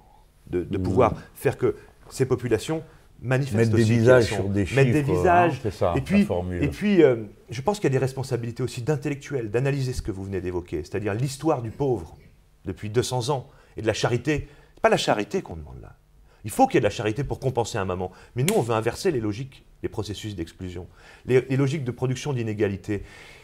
de, 0.48 0.64
de 0.64 0.78
Mmh. 0.78 0.82
pouvoir 0.82 1.14
faire 1.34 1.56
que 1.56 1.76
ces 2.10 2.26
populations 2.26 2.82
manifestent 3.22 3.56
Mettre 3.56 3.70
des 3.76 3.82
aussi 3.82 3.92
visages 3.92 4.24
sont- 4.28 4.34
sur 4.36 4.48
des 4.48 4.60
mettre 4.74 4.92
des 4.92 5.00
chiffres, 5.00 5.12
visages. 5.12 5.60
hein, 5.64 5.70
ça, 5.70 5.94
et 5.96 6.00
puis, 6.00 6.24
formule. 6.24 6.62
et 6.62 6.68
puis 6.68 7.02
euh, 7.02 7.16
je 7.50 7.60
pense 7.60 7.78
qu'il 7.78 7.84
y 7.84 7.92
a 7.92 7.98
des 7.98 7.98
responsabilités 7.98 8.62
aussi 8.62 8.82
d'intellectuels, 8.82 9.50
d'analyser 9.50 9.92
ce 9.92 10.02
que 10.02 10.10
vous 10.10 10.24
venez 10.24 10.40
d'évoquer, 10.40 10.78
c'est-à-dire 10.84 11.14
l'histoire 11.14 11.62
du 11.62 11.70
pauvre 11.70 12.16
depuis 12.64 12.90
200 12.90 13.28
ans 13.30 13.48
et 13.76 13.82
de 13.82 13.86
la 13.86 13.92
charité. 13.94 14.48
C'est 14.74 14.80
pas 14.82 14.88
la 14.88 14.96
charité 14.96 15.42
qu'on 15.42 15.56
demande 15.56 15.80
là. 15.82 15.96
Il 16.44 16.50
faut 16.50 16.66
qu'il 16.66 16.76
y 16.76 16.78
ait 16.78 16.80
de 16.80 16.84
la 16.84 16.90
charité 16.90 17.22
pour 17.22 17.38
compenser 17.38 17.76
un 17.76 17.84
moment. 17.84 18.10
Mais 18.34 18.42
nous, 18.44 18.54
on 18.56 18.62
veut 18.62 18.74
inverser 18.74 19.10
les 19.10 19.20
logiques, 19.20 19.66
les 19.82 19.90
processus 19.90 20.34
d'exclusion, 20.34 20.86
les, 21.26 21.42
les 21.50 21.56
logiques 21.58 21.84
de 21.84 21.90
production 21.90 22.32
d'inégalité. 22.32 23.02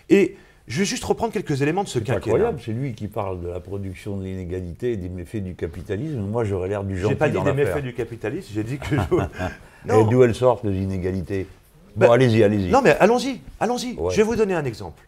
Et 0.08 0.36
je 0.66 0.78
vais 0.80 0.84
juste 0.84 1.04
reprendre 1.04 1.32
quelques 1.32 1.62
éléments 1.62 1.84
de 1.84 1.88
ce 1.88 1.98
C'est 1.98 2.04
quinquennat. 2.04 2.34
incroyable, 2.34 2.60
c'est 2.64 2.72
lui 2.72 2.92
qui 2.94 3.08
parle 3.08 3.40
de 3.40 3.48
la 3.48 3.60
production 3.60 4.16
de 4.16 4.24
l'inégalité 4.24 4.92
et 4.92 4.96
des 4.96 5.08
méfaits 5.08 5.42
du 5.42 5.54
capitalisme. 5.54 6.20
Moi, 6.20 6.44
j'aurais 6.44 6.68
l'air 6.68 6.84
du 6.84 6.96
gentil 6.98 7.12
J'ai 7.14 7.18
pas 7.18 7.28
dit 7.28 7.40
des 7.40 7.52
méfaits 7.52 7.82
du 7.82 7.94
capitalisme, 7.94 8.50
j'ai 8.52 8.64
dit 8.64 8.78
que 8.78 8.96
je... 8.96 9.00
Et 9.94 10.04
d'où 10.10 10.24
elles 10.24 10.34
sortent, 10.34 10.64
les 10.64 10.82
inégalités 10.82 11.46
Bon, 11.94 12.08
Ben, 12.08 12.12
allez-y, 12.12 12.42
allez-y. 12.42 12.70
Non, 12.70 12.82
mais 12.82 12.96
allons-y, 12.98 13.40
allons-y. 13.60 13.94
Ouais. 13.94 14.10
Je 14.10 14.16
vais 14.16 14.22
vous 14.24 14.34
donner 14.36 14.54
un 14.54 14.64
exemple. 14.64 15.02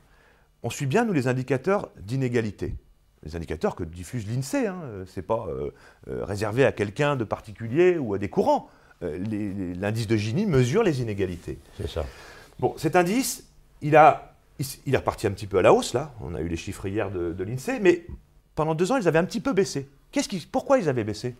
On 0.62 0.70
suit 0.70 0.86
bien, 0.86 1.04
nous, 1.04 1.12
les 1.12 1.26
indicateurs 1.26 1.90
d'inégalité. 2.00 2.74
Les 3.24 3.34
indicateurs 3.34 3.74
que 3.74 3.82
diffuse 3.82 4.26
l'INSEE, 4.28 4.68
hein, 4.68 4.76
euh, 4.84 5.04
c'est 5.06 5.22
pas 5.26 5.46
euh, 5.48 5.70
euh, 6.08 6.24
réservé 6.24 6.64
à 6.64 6.70
quelqu'un 6.72 7.16
de 7.16 7.24
particulier 7.24 7.98
ou 7.98 8.14
à 8.14 8.18
des 8.18 8.28
courants. 8.28 8.68
Euh, 9.02 9.18
L'indice 9.78 10.06
de 10.06 10.16
Gini 10.16 10.46
mesure 10.46 10.82
les 10.84 11.02
inégalités. 11.02 11.58
C'est 11.76 11.88
ça. 11.88 12.04
Bon, 12.60 12.74
cet 12.76 12.96
indice, 12.96 13.44
il, 13.82 13.96
a, 13.96 14.27
il, 14.86 14.94
est 14.94 14.98
reparti 14.98 15.26
un 15.26 15.30
petit 15.30 15.46
peu 15.46 15.58
à 15.58 15.62
la 15.62 15.72
hausse, 15.72 15.94
là. 15.94 16.12
On 16.20 16.34
a 16.34 16.40
eu 16.40 16.48
les 16.48 16.56
chiffres 16.56 16.86
hier 16.86 17.10
de, 17.10 17.42
l'INSEE, 17.42 17.80
mais 17.80 18.06
pendant 18.54 18.74
deux 18.74 18.90
ans, 18.92 18.96
ils 18.96 19.06
avaient 19.06 19.18
un 19.18 19.24
petit 19.24 19.40
peu 19.40 19.52
baissé. 19.52 19.88
Pourquoi 20.50 20.78
ils 20.78 20.88
avaient 20.88 21.04
baissé? 21.04 21.36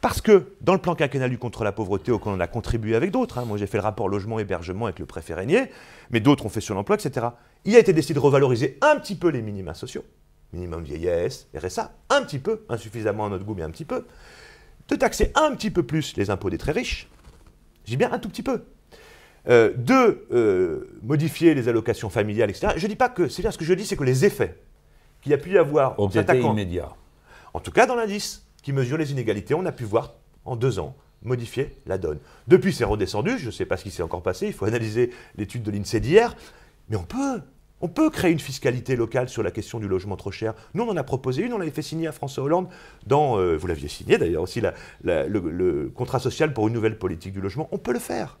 Parce 0.00 0.20
que 0.20 0.54
dans 0.60 0.72
le 0.72 0.80
plan 0.80 0.96
quinquennal 0.96 1.36
contre 1.38 1.62
la 1.62 1.70
pauvreté, 1.70 2.10
auquel 2.10 2.32
on 2.32 2.40
a 2.40 2.48
contribué 2.48 2.96
avec 2.96 3.12
d'autres, 3.12 3.38
hein, 3.38 3.44
moi 3.44 3.56
j'ai 3.56 3.68
fait 3.68 3.76
le 3.76 3.84
rapport 3.84 4.08
logement-hébergement 4.08 4.86
avec 4.86 4.98
le 4.98 5.06
préfet 5.06 5.32
Régnier, 5.32 5.70
mais 6.10 6.18
d'autres 6.18 6.44
ont 6.44 6.48
fait 6.48 6.60
sur 6.60 6.74
l'emploi, 6.74 6.96
etc. 6.96 7.28
Il 7.64 7.76
a 7.76 7.78
été 7.78 7.92
décidé 7.92 8.14
de 8.14 8.18
revaloriser 8.18 8.78
un 8.80 8.96
petit 8.96 9.14
peu 9.14 9.28
les 9.28 9.42
minima 9.42 9.74
sociaux, 9.74 10.04
minimum 10.52 10.82
vieillesse, 10.82 11.46
RSA, 11.56 11.92
un 12.10 12.22
petit 12.24 12.40
peu, 12.40 12.64
insuffisamment 12.68 13.26
à 13.26 13.28
notre 13.28 13.44
goût, 13.44 13.54
mais 13.54 13.62
un 13.62 13.70
petit 13.70 13.84
peu, 13.84 14.04
de 14.88 14.96
taxer 14.96 15.30
un 15.36 15.54
petit 15.54 15.70
peu 15.70 15.84
plus 15.84 16.16
les 16.16 16.30
impôts 16.30 16.50
des 16.50 16.58
très 16.58 16.72
riches, 16.72 17.08
j'ai 17.84 17.96
bien 17.96 18.10
un 18.12 18.18
tout 18.18 18.28
petit 18.28 18.42
peu, 18.42 18.64
euh, 19.48 19.72
de 19.76 20.26
euh, 20.32 20.88
modifier 21.02 21.54
les 21.54 21.68
allocations 21.68 22.10
familiales, 22.10 22.50
etc. 22.50 22.74
Je 22.76 22.84
ne 22.84 22.88
dis 22.88 22.96
pas 22.96 23.08
que, 23.08 23.28
c'est 23.28 23.42
bien 23.42 23.50
ce 23.50 23.58
que 23.58 23.64
je 23.64 23.74
dis, 23.74 23.84
c'est 23.84 23.96
que 23.96 24.04
les 24.04 24.24
effets 24.24 24.56
qu'il 25.20 25.30
y 25.30 25.34
a 25.34 25.38
pu 25.38 25.52
y 25.52 25.58
avoir 25.58 25.98
en 26.00 26.08
s'attaquant- 26.08 26.52
immédiats. 26.52 26.90
en 27.54 27.60
tout 27.60 27.70
cas, 27.70 27.86
dans 27.86 27.96
l'indice 27.96 28.46
qui 28.62 28.72
mesure 28.72 28.98
les 28.98 29.12
inégalités, 29.12 29.54
on 29.54 29.64
a 29.66 29.72
pu 29.72 29.84
voir 29.84 30.14
en 30.44 30.56
deux 30.56 30.78
ans 30.78 30.96
modifier 31.24 31.76
la 31.86 31.98
donne. 31.98 32.18
Depuis, 32.48 32.72
c'est 32.72 32.84
redescendu. 32.84 33.38
Je 33.38 33.46
ne 33.46 33.50
sais 33.50 33.64
pas 33.64 33.76
ce 33.76 33.84
qui 33.84 33.90
s'est 33.90 34.02
encore 34.02 34.22
passé. 34.22 34.46
Il 34.46 34.52
faut 34.52 34.64
analyser 34.64 35.10
l'étude 35.36 35.62
de 35.62 35.70
l'INSEE 35.70 36.00
d'hier. 36.00 36.36
Mais 36.88 36.96
on 36.96 37.04
peut. 37.04 37.40
On 37.84 37.88
peut 37.88 38.10
créer 38.10 38.30
une 38.30 38.38
fiscalité 38.38 38.94
locale 38.94 39.28
sur 39.28 39.42
la 39.42 39.50
question 39.50 39.80
du 39.80 39.88
logement 39.88 40.14
trop 40.14 40.30
cher. 40.30 40.54
Nous, 40.74 40.84
on 40.84 40.88
en 40.88 40.96
a 40.96 41.02
proposé 41.02 41.42
une, 41.42 41.52
on 41.52 41.58
l'avait 41.58 41.72
fait 41.72 41.82
signer 41.82 42.06
à 42.06 42.12
François 42.12 42.44
Hollande 42.44 42.68
dans, 43.08 43.38
euh, 43.38 43.56
vous 43.56 43.66
l'aviez 43.66 43.88
signé 43.88 44.18
d'ailleurs 44.18 44.42
aussi, 44.42 44.62
le, 45.02 45.88
contrat 45.92 46.20
social 46.20 46.54
pour 46.54 46.68
une 46.68 46.74
nouvelle 46.74 46.96
politique 46.96 47.32
du 47.32 47.40
logement. 47.40 47.68
On 47.72 47.78
peut 47.78 47.92
le 47.92 47.98
faire. 47.98 48.38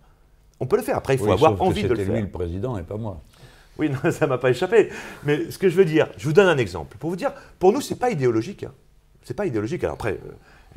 On 0.62 0.66
peut 0.66 0.76
le 0.76 0.84
faire. 0.84 0.96
Après, 0.96 1.14
il 1.14 1.18
faut 1.18 1.32
avoir 1.32 1.60
envie 1.60 1.82
de 1.82 1.88
le 1.88 1.96
faire. 1.96 2.04
C'était 2.06 2.18
lui 2.18 2.22
le 2.22 2.30
président 2.30 2.78
et 2.78 2.84
pas 2.84 2.96
moi. 2.96 3.20
Oui, 3.78 3.90
non, 3.90 3.98
ça 4.12 4.28
m'a 4.28 4.38
pas 4.38 4.50
échappé. 4.50 4.90
Mais 5.24 5.50
ce 5.50 5.58
que 5.58 5.68
je 5.68 5.74
veux 5.74 5.84
dire, 5.84 6.08
je 6.16 6.24
vous 6.24 6.32
donne 6.32 6.46
un 6.46 6.56
exemple. 6.56 6.96
Pour 6.98 7.10
vous 7.10 7.16
dire, 7.16 7.32
pour 7.58 7.72
nous, 7.72 7.80
c'est 7.80 7.96
pas 7.96 8.10
idéologique. 8.10 8.62
Hein. 8.62 8.72
C'est 9.24 9.34
pas 9.34 9.44
idéologique. 9.44 9.82
Alors 9.82 9.94
après, 9.94 10.20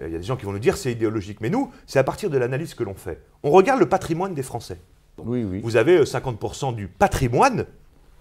euh, 0.02 0.08
il 0.08 0.12
y 0.12 0.16
a 0.16 0.18
des 0.18 0.24
gens 0.24 0.38
qui 0.38 0.46
vont 0.46 0.54
nous 0.54 0.60
dire 0.60 0.76
c'est 0.76 0.92
idéologique. 0.92 1.40
Mais 1.40 1.52
nous, 1.52 1.72
c'est 1.86 2.00
à 2.00 2.04
partir 2.04 2.32
de 2.32 2.38
l'analyse 2.40 2.74
que 2.74 2.84
l'on 2.84 2.96
fait. 2.96 3.22
On 3.44 3.52
regarde 3.52 3.80
le 3.80 3.88
patrimoine 3.88 4.34
des 4.34 4.42
Français. 4.42 4.80
Oui, 5.20 5.44
oui. 5.44 5.62
Vous 5.62 5.76
avez 5.76 6.02
50% 6.02 6.70
euh, 6.70 6.72
du 6.74 6.88
patrimoine, 6.88 7.68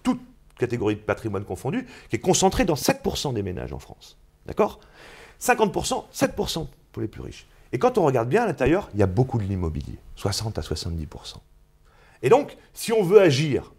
toute 0.03 0.21
catégorie 0.59 0.97
de 0.97 1.01
patrimoine 1.01 1.45
confondue, 1.45 1.87
qui 2.11 2.17
est 2.17 2.19
concentré 2.19 2.65
dans 2.65 2.75
7% 2.75 3.33
des 3.33 3.41
ménages 3.41 3.73
en 3.73 3.79
France. 3.79 4.19
D'accord? 4.45 4.79
50%, 5.41 6.03
7% 6.13 6.67
pour 6.91 7.01
les 7.01 7.07
plus 7.07 7.21
riches. 7.21 7.47
Et 7.71 7.79
quand 7.79 7.97
on 7.97 8.05
regarde 8.05 8.29
bien 8.29 8.43
à 8.43 8.45
l'intérieur, 8.45 8.87
il 8.93 8.99
y 8.99 9.03
a 9.03 9.07
beaucoup 9.07 9.39
de 9.39 9.43
l'immobilier, 9.43 9.97
60 10.15 10.59
à 10.59 10.61
70%. 10.61 11.37
Et 12.25 12.29
donc, 12.29 12.57
si 12.73 12.91
on 12.91 13.03
veut 13.03 13.21
agir 13.21 13.71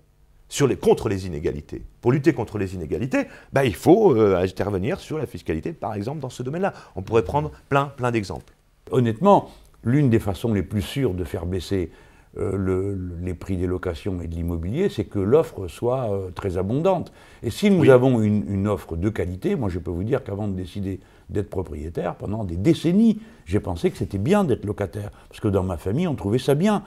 sur 0.49 0.69
les, 0.69 0.77
contre 0.77 1.09
les 1.09 1.27
inégalités, 1.27 1.83
pour 2.01 2.13
lutter 2.13 2.33
contre 2.33 2.59
les 2.59 2.77
inégalités, 2.77 3.27
bah, 3.53 3.65
il 3.65 3.75
faut 3.75 4.15
euh, 4.15 4.41
intervenir 4.41 5.01
sur 5.01 5.19
la 5.19 5.27
fiscalité, 5.27 5.73
par 5.73 5.95
exemple, 5.95 6.21
dans 6.21 6.31
ce 6.31 6.45
domaine-là. 6.45 6.73
On 6.95 7.03
pourrait 7.03 7.25
prendre 7.25 7.51
plein, 7.69 7.87
plein 7.87 8.13
d'exemples. 8.13 8.55
Honnêtement, 8.93 9.51
l'une 9.83 10.11
des 10.11 10.21
façons 10.21 10.55
les 10.55 10.63
plus 10.63 10.83
sûres 10.83 11.13
de 11.13 11.25
faire 11.25 11.45
baisser 11.45 11.91
euh, 12.39 12.95
les 13.21 13.35
prix 13.35 13.57
des 13.57 13.67
locations 13.67 14.21
et 14.21 14.29
de 14.29 14.35
l'immobilier, 14.37 14.91
c'est 14.91 15.07
que 15.07 15.19
l'offre 15.19 15.67
soit 15.67 16.13
euh, 16.13 16.31
très 16.31 16.57
abondante. 16.57 17.13
Et 17.43 17.51
si 17.51 17.69
nous 17.69 17.91
avons 17.91 18.21
une, 18.21 18.45
une, 18.49 18.69
offre 18.69 18.95
de 18.95 19.09
qualité, 19.09 19.57
moi 19.57 19.71
je 19.71 19.81
peux 19.81 19.91
vous 19.91 20.05
dire 20.05 20.23
qu'avant 20.23 20.47
de 20.47 20.55
décider 20.55 21.01
d'être 21.31 21.51
propriétaire, 21.51 22.15
pendant 22.15 22.45
des 22.45 22.57
décennies, 22.57 23.21
j'ai 23.45 23.59
pensé 23.59 23.91
que 23.91 23.97
c'était 23.97 24.19
bien 24.19 24.45
d'être 24.45 24.65
locataire. 24.65 25.11
Parce 25.29 25.41
que 25.41 25.49
dans 25.49 25.65
ma 25.65 25.79
famille, 25.79 26.07
on 26.07 26.15
trouvait 26.15 26.39
ça 26.39 26.55
bien. 26.55 26.85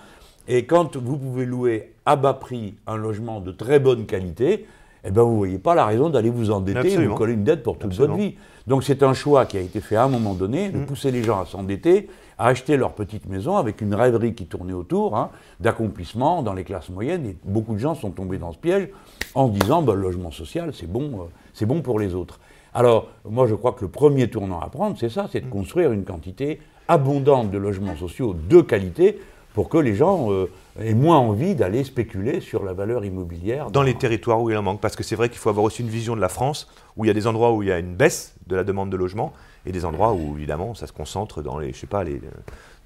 Et 0.52 0.66
quand 0.66 0.98
vous 0.98 1.16
pouvez 1.16 1.46
louer 1.46 1.94
à 2.08 2.16
bas 2.16 2.34
prix 2.34 2.74
un 2.88 2.98
logement 2.98 3.40
de 3.40 3.52
très 3.52 3.80
bonne 3.80 4.08
qualité, 4.08 4.66
eh 5.06 5.12
ben 5.12 5.22
vous 5.22 5.34
ne 5.34 5.38
voyez 5.38 5.60
pas 5.60 5.76
la 5.76 5.86
raison 5.86 6.10
d'aller 6.10 6.32
vous 6.32 6.50
endetter 6.50 6.92
et 6.92 7.06
vous 7.06 7.14
coller 7.14 7.34
une 7.34 7.44
dette 7.44 7.62
pour 7.62 7.78
toute 7.78 7.94
votre 7.94 8.16
vie. 8.16 8.34
Donc 8.66 8.84
c'est 8.84 9.04
un 9.04 9.14
choix 9.14 9.46
qui 9.46 9.58
a 9.58 9.62
été 9.62 9.80
fait 9.80 9.96
à 9.96 10.06
un 10.06 10.08
moment 10.08 10.34
donné, 10.34 10.70
de 10.70 10.80
mm. 10.80 10.86
pousser 10.88 11.12
les 11.12 11.22
gens 11.22 11.40
à 11.40 11.46
s'endetter, 11.46 12.10
à 12.40 12.48
acheter 12.48 12.78
leur 12.78 12.94
petite 12.94 13.28
maison 13.28 13.58
avec 13.58 13.80
une 13.80 13.94
rêverie 13.94 14.34
qui 14.34 14.48
tournait 14.48 14.74
autour, 14.74 15.16
hein, 15.16 15.30
d'accomplissement 15.60 16.42
dans 16.42 16.54
les 16.54 16.64
classes 16.64 16.90
moyennes. 16.90 17.28
Et 17.28 17.36
beaucoup 17.46 17.76
de 17.76 17.80
gens 17.80 17.94
sont 17.94 18.10
tombés 18.10 18.40
dans 18.40 18.52
ce 18.52 18.58
piège 18.58 18.90
en 19.36 19.50
disant 19.50 19.84
ben, 19.84 19.94
le 19.94 20.02
logement 20.02 20.32
social, 20.32 20.72
c'est 20.74 20.92
bon, 20.92 21.12
euh, 21.14 21.24
c'est 21.54 21.68
bon 21.68 21.84
pour 21.84 22.00
les 22.00 22.16
autres. 22.16 22.40
Alors, 22.74 23.08
moi, 23.30 23.46
je 23.46 23.54
crois 23.54 23.74
que 23.74 23.82
le 23.82 23.92
premier 23.92 24.32
tournant 24.32 24.62
à 24.62 24.70
prendre, 24.70 24.98
c'est 25.00 25.10
ça, 25.10 25.28
c'est 25.32 25.42
de 25.42 25.46
mm. 25.46 25.52
construire 25.52 25.92
une 25.92 26.06
quantité 26.06 26.60
abondante 26.88 27.52
de 27.52 27.60
logements 27.60 27.96
sociaux 27.96 28.36
de 28.50 28.62
qualité 28.62 29.20
pour 29.54 29.70
que 29.70 29.78
les 29.78 29.96
gens 29.96 30.32
euh, 30.32 30.50
aient 30.80 30.94
moins 30.94 31.18
envie 31.18 31.56
d'aller 31.56 31.84
spéculer 31.84 32.42
sur 32.42 32.64
la 32.64 32.74
valeur 32.74 33.06
immobilière. 33.06 33.72
Dans 33.72 33.84
les 33.84 33.96
territoires 33.96 34.42
où 34.42 34.50
il 34.50 34.58
en 34.58 34.62
manque, 34.62 34.82
parce 34.82 34.96
que 34.96 35.04
c'est 35.04 35.16
vrai 35.16 35.30
qu'il 35.30 35.40
faut 35.40 35.50
avoir 35.50 35.66
aussi 35.66 35.82
une 35.82 35.90
vision 35.90 36.16
de 36.16 36.22
la 36.22 36.30
France, 36.30 36.68
où 36.98 37.06
il 37.06 37.08
y 37.08 37.12
a 37.12 37.14
des 37.14 37.28
endroits 37.28 37.54
où 37.54 37.64
il 37.64 37.70
y 37.70 37.72
a 37.72 37.80
une 37.80 37.96
baisse 37.96 38.36
de 38.48 38.56
la 38.56 38.64
demande 38.64 38.90
de 38.90 38.98
logement, 38.98 39.34
et 39.66 39.72
des 39.72 39.86
endroits 39.86 40.14
où, 40.14 40.36
évidemment, 40.38 40.74
ça 40.74 40.88
se 40.88 40.94
concentre 40.94 41.42
dans 41.42 41.58
les, 41.58 41.74
je 41.74 41.80
sais 41.80 41.88
pas, 41.88 42.04
les 42.04 42.22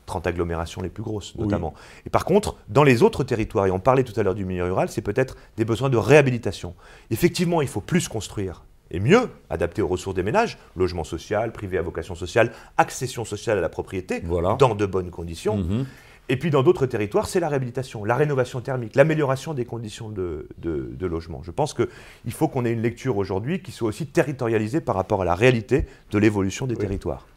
30 0.05 0.25
euh, 0.25 0.29
agglomérations 0.29 0.81
les 0.81 0.89
plus 0.89 1.03
grosses, 1.03 1.35
notamment. 1.35 1.73
Et 2.05 2.09
par 2.09 2.25
contre, 2.25 2.55
dans 2.69 2.83
les 2.83 3.03
autres 3.03 3.23
territoires, 3.23 3.67
et 3.67 3.71
on 3.71 3.79
parlait 3.79 4.03
tout 4.03 4.19
à 4.19 4.23
l'heure 4.23 4.35
du 4.35 4.45
milieu 4.45 4.63
rural, 4.63 4.89
c'est 4.89 5.01
peut-être 5.01 5.37
des 5.57 5.65
besoins 5.65 5.89
de 5.89 5.97
réhabilitation. 5.97 6.73
Effectivement, 7.11 7.61
il 7.61 7.67
faut 7.67 7.81
plus 7.81 8.07
construire 8.07 8.63
et 8.93 8.99
mieux, 8.99 9.29
adapté 9.49 9.81
aux 9.81 9.87
ressources 9.87 10.15
des 10.15 10.23
ménages, 10.23 10.59
logement 10.77 11.03
social, 11.03 11.51
privé 11.51 11.79
à 11.79 11.81
vocation 11.81 12.13
sociale, 12.13 12.51
accession 12.77 13.25
sociale 13.25 13.57
à 13.57 13.61
la 13.61 13.69
propriété, 13.69 14.21
dans 14.59 14.75
de 14.75 14.85
bonnes 14.85 15.09
conditions. 15.09 15.57
Mhm. 15.57 15.85
Et 16.29 16.37
puis 16.37 16.49
dans 16.49 16.63
d'autres 16.63 16.85
territoires, 16.85 17.27
c'est 17.27 17.39
la 17.39 17.49
réhabilitation, 17.49 18.05
la 18.05 18.15
rénovation 18.15 18.61
thermique, 18.61 18.95
l'amélioration 18.95 19.53
des 19.53 19.65
conditions 19.65 20.09
de, 20.09 20.47
logement. 21.01 21.41
Je 21.43 21.51
pense 21.51 21.73
qu'il 21.73 22.33
faut 22.33 22.47
qu'on 22.47 22.65
ait 22.65 22.71
une 22.71 22.81
lecture 22.81 23.17
aujourd'hui 23.17 23.61
qui 23.61 23.71
soit 23.71 23.89
aussi 23.89 24.07
territorialisée 24.07 24.79
par 24.79 24.95
rapport 24.95 25.21
à 25.21 25.25
la 25.25 25.35
réalité 25.35 25.85
de 26.11 26.17
l'évolution 26.17 26.65
des 26.65 26.77
territoires. 26.77 27.27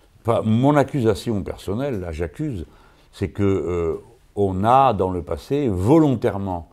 mon 0.44 0.76
accusation 0.76 1.42
personnelle, 1.42 2.00
là 2.00 2.12
j'accuse, 2.12 2.66
c'est 3.12 3.28
que 3.28 3.42
euh, 3.42 3.96
on 4.36 4.62
a 4.64 4.92
dans 4.92 5.10
le 5.10 5.22
passé 5.22 5.68
volontairement 5.68 6.68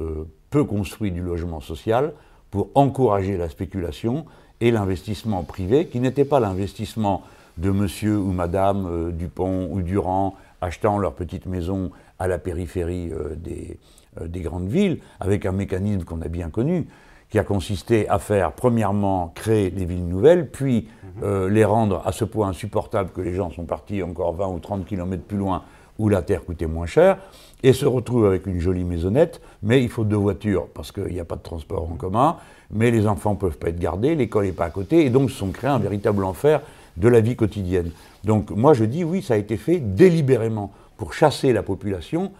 euh, 0.00 0.24
peu 0.50 0.64
construit 0.64 1.12
du 1.12 1.22
logement 1.22 1.60
social 1.60 2.12
pour 2.50 2.68
encourager 2.74 3.36
la 3.36 3.48
spéculation 3.48 4.26
et 4.60 4.70
l'investissement 4.70 5.42
privé, 5.42 5.86
qui 5.86 5.98
n'était 5.98 6.24
pas 6.24 6.40
l'investissement 6.40 7.22
de 7.58 7.70
monsieur 7.70 8.16
ou 8.18 8.32
madame 8.32 8.86
euh, 8.86 9.10
Dupont 9.10 9.68
ou 9.70 9.82
Durand 9.82 10.34
achetant 10.64 10.98
leur 10.98 11.14
petite 11.14 11.46
maison 11.46 11.90
à 12.18 12.26
la 12.26 12.38
périphérie 12.38 13.10
euh, 13.12 13.34
des, 13.36 13.78
euh, 14.20 14.26
des, 14.26 14.40
grandes 14.40 14.68
villes, 14.68 14.98
avec 15.20 15.46
un 15.46 15.52
mécanisme 15.52 16.04
qu'on 16.04 16.22
a 16.22 16.28
bien 16.28 16.50
connu, 16.50 16.88
qui 17.30 17.38
a 17.38 17.44
consisté 17.44 18.08
à 18.08 18.18
faire, 18.18 18.52
premièrement, 18.52 19.32
créer 19.34 19.70
des 19.70 19.84
villes 19.84 20.06
nouvelles, 20.06 20.50
puis 20.50 20.88
mhm. 21.02 21.22
euh, 21.24 21.50
les 21.50 21.64
rendre 21.64 22.02
à 22.04 22.12
ce 22.12 22.24
point 22.24 22.48
insupportables 22.48 23.10
que 23.10 23.20
les 23.20 23.34
gens 23.34 23.50
sont 23.50 23.64
partis 23.64 24.02
encore 24.02 24.34
20 24.34 24.48
ou 24.48 24.58
30 24.58 24.86
km 24.86 25.22
plus 25.22 25.38
loin, 25.38 25.62
où 25.98 26.08
la 26.08 26.22
terre 26.22 26.44
coûtait 26.44 26.66
moins 26.66 26.86
cher, 26.86 27.18
et 27.62 27.72
se 27.72 27.86
retrouvent 27.86 28.26
avec 28.26 28.46
une 28.46 28.60
jolie 28.60 28.84
maisonnette, 28.84 29.40
mais 29.62 29.82
il 29.82 29.88
faut 29.88 30.04
deux 30.04 30.16
voitures, 30.16 30.68
parce 30.74 30.92
qu'il 30.92 31.12
n'y 31.12 31.20
a 31.20 31.24
pas 31.24 31.36
de 31.36 31.42
transport 31.42 31.90
en 31.90 31.96
commun, 31.96 32.36
mais 32.70 32.90
les 32.90 33.06
enfants 33.06 33.32
ne 33.32 33.36
peuvent 33.38 33.58
pas 33.58 33.68
être 33.68 33.78
gardés, 33.78 34.14
l'école 34.14 34.46
n'est 34.46 34.52
pas 34.52 34.66
à 34.66 34.70
côté, 34.70 35.04
et 35.04 35.10
donc 35.10 35.30
se 35.30 35.36
sont 35.36 35.50
créés 35.50 35.70
un 35.70 35.78
véritable 35.78 36.24
enfer 36.24 36.60
de 36.96 37.08
la 37.08 37.20
vie 37.20 37.36
quotidienne. 37.36 37.90
Donc 38.24 38.50
moi 38.50 38.74
je 38.74 38.84
dis 38.84 39.04
oui, 39.04 39.22
ça 39.22 39.34
a 39.34 39.36
été 39.36 39.56
fait 39.56 39.78
délibérément 39.78 40.72
pour 40.96 41.12
chasser 41.12 41.52
la 41.52 41.62
population, 41.62 42.32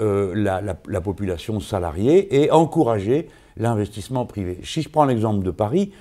euh, 0.00 0.34
la, 0.34 1.00
population 1.00 1.60
salariée 1.60 2.42
et 2.42 2.50
encourager 2.50 3.28
l'investissement 3.56 4.26
privé. 4.26 4.58
Si 4.62 4.82
je 4.82 4.88
prends 4.88 5.04
l'exemple 5.04 5.44
de 5.44 5.50
Paris, 5.50 5.92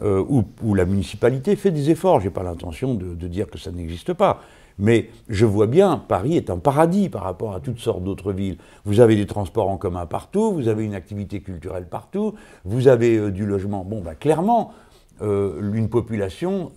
euh, 0.00 0.24
où, 0.28 0.74
la 0.74 0.84
municipalité 0.84 1.54
fait 1.54 1.70
des 1.70 1.90
efforts, 1.90 2.20
je 2.20 2.24
n'ai 2.26 2.30
pas 2.32 2.42
l'intention 2.42 2.94
de, 2.94 3.28
dire 3.28 3.48
que 3.48 3.58
ça 3.58 3.70
n'existe 3.70 4.14
pas, 4.14 4.40
mais 4.78 5.10
je 5.28 5.44
vois 5.46 5.66
bien, 5.66 6.02
Paris 6.08 6.36
est 6.36 6.50
un 6.50 6.58
paradis 6.58 7.08
par 7.08 7.22
rapport 7.22 7.54
à 7.54 7.60
toutes 7.60 7.78
sortes 7.78 8.02
d'autres 8.02 8.32
villes. 8.32 8.56
Vous 8.84 9.00
avez 9.00 9.14
des 9.16 9.26
transports 9.26 9.68
en 9.68 9.76
commun 9.76 10.06
partout, 10.06 10.52
vous 10.52 10.68
avez 10.68 10.84
une 10.84 10.94
activité 10.94 11.40
culturelle 11.40 11.86
partout, 11.88 12.34
vous 12.64 12.88
avez 12.88 13.16
euh, 13.16 13.30
du 13.30 13.46
logement. 13.46 13.84
Bon, 13.84 14.00
bah, 14.00 14.14
clairement, 14.14 14.72
euh, 15.22 15.72
une 15.74 15.88
population 15.88 16.72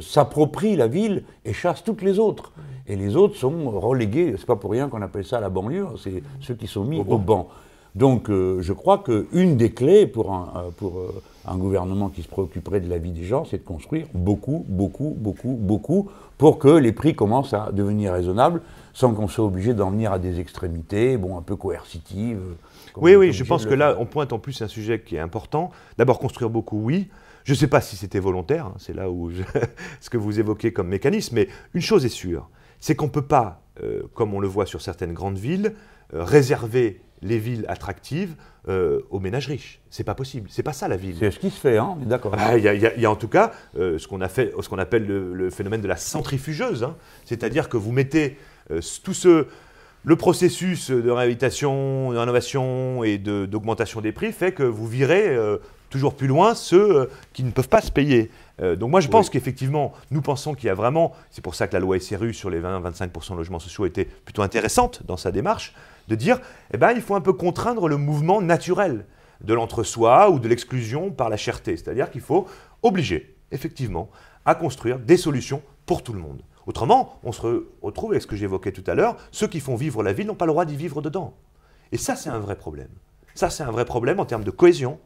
s'approprie 0.00 0.76
la 0.76 0.86
ville 0.86 1.24
et 1.44 1.52
chasse 1.52 1.82
toutes 1.82 2.02
les 2.02 2.18
autres. 2.18 2.52
Et 2.86 2.96
les 2.96 3.16
autres 3.16 3.36
sont 3.36 3.70
relégués, 3.70 4.34
c'est 4.38 4.46
pas 4.46 4.56
pour 4.56 4.70
rien 4.70 4.88
qu'on 4.88 5.02
appelle 5.02 5.26
ça 5.26 5.40
la 5.40 5.48
banlieue, 5.48 5.86
c'est 6.02 6.22
ceux 6.40 6.54
qui 6.54 6.66
sont 6.66 6.84
mis 6.84 7.00
au, 7.00 7.18
banc. 7.18 7.48
Donc 7.94 8.30
euh, 8.30 8.62
je 8.62 8.72
crois 8.72 8.98
qu'une 8.98 9.56
des 9.56 9.72
clés 9.72 10.06
pour, 10.06 10.32
un, 10.32 10.52
euh, 10.56 10.70
pour 10.76 11.02
un 11.46 11.56
gouvernement 11.56 12.08
qui 12.08 12.22
se 12.22 12.28
préoccuperait 12.28 12.80
de 12.80 12.88
la 12.88 12.98
vie 12.98 13.10
des 13.10 13.24
gens, 13.24 13.44
c'est 13.44 13.58
de 13.58 13.64
construire 13.64 14.06
beaucoup, 14.14 14.64
beaucoup, 14.68 15.14
beaucoup, 15.18 15.56
beaucoup, 15.58 16.08
pour 16.38 16.58
que 16.58 16.68
les 16.68 16.92
prix 16.92 17.14
commencent 17.14 17.54
à 17.54 17.70
devenir 17.72 18.12
raisonnables, 18.12 18.62
sans 18.94 19.12
qu'on 19.12 19.28
soit 19.28 19.44
obligé 19.44 19.74
d'en 19.74 19.90
venir 19.90 20.12
à 20.12 20.18
des 20.18 20.40
extrémités, 20.40 21.16
bon, 21.16 21.36
un 21.36 21.42
peu 21.42 21.56
coercitives. 21.56 22.40
Oui, 22.96 23.16
oui, 23.16 23.32
je 23.32 23.44
pense 23.44 23.66
que 23.66 23.74
là, 23.74 23.96
on 23.98 24.06
pointe 24.06 24.32
en 24.32 24.38
plus 24.38 24.60
un 24.62 24.68
sujet 24.68 25.00
qui 25.00 25.16
est 25.16 25.20
important. 25.20 25.70
D'abord, 25.98 26.18
construire 26.18 26.50
beaucoup, 26.50 26.80
oui. 26.82 27.08
Je 27.48 27.54
ne 27.54 27.56
sais 27.56 27.66
pas 27.66 27.80
si 27.80 27.96
c'était 27.96 28.18
volontaire, 28.18 28.66
hein, 28.66 28.74
c'est 28.76 28.92
là 28.92 29.08
où 29.08 29.32
ce 30.02 30.10
que 30.10 30.18
vous 30.18 30.38
évoquez 30.38 30.70
comme 30.74 30.88
mécanisme, 30.88 31.34
mais 31.34 31.48
une 31.72 31.80
chose 31.80 32.04
est 32.04 32.10
sûre, 32.10 32.50
c'est 32.78 32.94
qu'on 32.94 33.06
ne 33.06 33.10
peut 33.10 33.26
pas, 33.26 33.62
euh, 33.82 34.02
comme 34.12 34.34
on 34.34 34.40
le 34.40 34.46
voit 34.46 34.66
sur 34.66 34.82
certaines 34.82 35.14
grandes 35.14 35.38
villes, 35.38 35.72
euh, 36.12 36.22
réserver 36.24 37.00
les 37.22 37.38
villes 37.38 37.64
attractives 37.68 38.34
euh, 38.68 39.00
aux 39.08 39.18
ménages 39.18 39.46
riches. 39.46 39.80
C'est 39.88 40.04
pas 40.04 40.14
possible. 40.14 40.50
C'est 40.52 40.62
pas 40.62 40.74
ça 40.74 40.88
la 40.88 40.98
ville. 40.98 41.16
C'est 41.18 41.30
ce 41.30 41.38
qui 41.38 41.48
se 41.48 41.58
fait, 41.58 41.78
hein 41.78 41.96
d'accord. 42.04 42.34
Ah, 42.36 42.58
il 42.58 42.64
y, 42.64 43.06
a 43.06 43.10
en 43.10 43.16
tout 43.16 43.28
cas 43.28 43.52
ce 43.74 44.06
qu'on 44.06 44.20
appelle 44.78 45.06
le, 45.06 45.48
phénomène 45.48 45.80
de 45.80 45.88
la 45.88 45.96
centrifugeuse, 45.96 46.84
hein. 46.84 46.96
c'est-à-dire 47.24 47.70
que 47.70 47.78
vous 47.78 47.92
mettez 47.92 48.36
tout 49.02 49.14
ce 49.14 49.46
le 50.04 50.16
processus 50.16 50.90
de 50.90 51.10
réhabilitation, 51.10 52.12
de 52.12 52.18
rénovation 52.18 53.04
et 53.04 53.16
d'augmentation 53.16 54.02
des 54.02 54.12
prix 54.12 54.32
fait 54.32 54.52
que 54.52 54.62
vous 54.62 54.86
virez 54.86 55.34
toujours 55.88 56.14
plus 56.14 56.26
loin 56.26 56.54
ceux 56.54 56.96
euh, 56.96 57.06
qui 57.32 57.42
ne 57.42 57.50
peuvent 57.50 57.68
pas 57.68 57.80
se 57.80 57.90
payer. 57.90 58.30
Euh, 58.60 58.76
donc 58.76 58.90
moi 58.90 59.00
je 59.00 59.08
pense 59.08 59.30
qu'effectivement, 59.30 59.92
nous 60.10 60.20
pensons 60.20 60.54
qu'il 60.54 60.66
y 60.66 60.70
a 60.70 60.74
vraiment, 60.74 61.12
c'est 61.30 61.42
pour 61.42 61.54
ça 61.54 61.68
que 61.68 61.74
la 61.74 61.80
loi 61.80 61.98
SRU 61.98 62.34
sur 62.34 62.50
les 62.50 62.60
20-25% 62.60 63.32
de 63.32 63.36
logements 63.36 63.58
sociaux 63.58 63.86
était 63.86 64.04
plutôt 64.04 64.42
intéressante 64.42 65.02
dans 65.06 65.16
sa 65.16 65.30
démarche, 65.30 65.74
de 66.08 66.14
dire, 66.14 66.40
eh 66.72 66.78
ben, 66.78 66.92
il 66.92 67.02
faut 67.02 67.14
un 67.14 67.20
peu 67.20 67.32
contraindre 67.32 67.88
le 67.88 67.96
mouvement 67.96 68.40
naturel 68.40 69.04
de 69.42 69.54
l'entre-soi 69.54 70.30
ou 70.30 70.38
de 70.38 70.48
l'exclusion 70.48 71.10
par 71.10 71.28
la 71.28 71.36
cherté. 71.36 71.76
C'est-à-dire 71.76 72.10
qu'il 72.10 72.20
faut 72.20 72.46
obliger, 72.82 73.36
effectivement, 73.52 74.10
à 74.44 74.54
construire 74.54 74.98
des 74.98 75.16
solutions 75.16 75.62
pour 75.86 76.02
tout 76.02 76.12
le 76.12 76.20
monde. 76.20 76.42
Autrement, 76.66 77.18
on 77.24 77.32
se 77.32 77.40
retrouve 77.82 78.10
avec 78.10 78.22
ce 78.22 78.26
que 78.26 78.36
j'évoquais 78.36 78.72
tout 78.72 78.84
à 78.86 78.94
l'heure, 78.94 79.16
ceux 79.30 79.46
qui 79.46 79.60
font 79.60 79.74
vivre 79.74 80.02
la 80.02 80.12
ville 80.12 80.26
n'ont 80.26 80.34
pas 80.34 80.46
le 80.46 80.52
droit 80.52 80.64
d'y 80.64 80.76
vivre 80.76 81.00
dedans. 81.00 81.34
Et 81.92 81.96
ça, 81.96 82.14
c'est 82.16 82.28
un 82.28 82.38
vrai 82.38 82.56
problème. 82.56 82.90
Ça, 83.34 83.48
c'est 83.48 83.62
un 83.62 83.70
vrai 83.70 83.84
problème 83.84 84.20
en 84.20 84.26
termes 84.26 84.44
de 84.44 84.50
cohésion, 84.50 84.98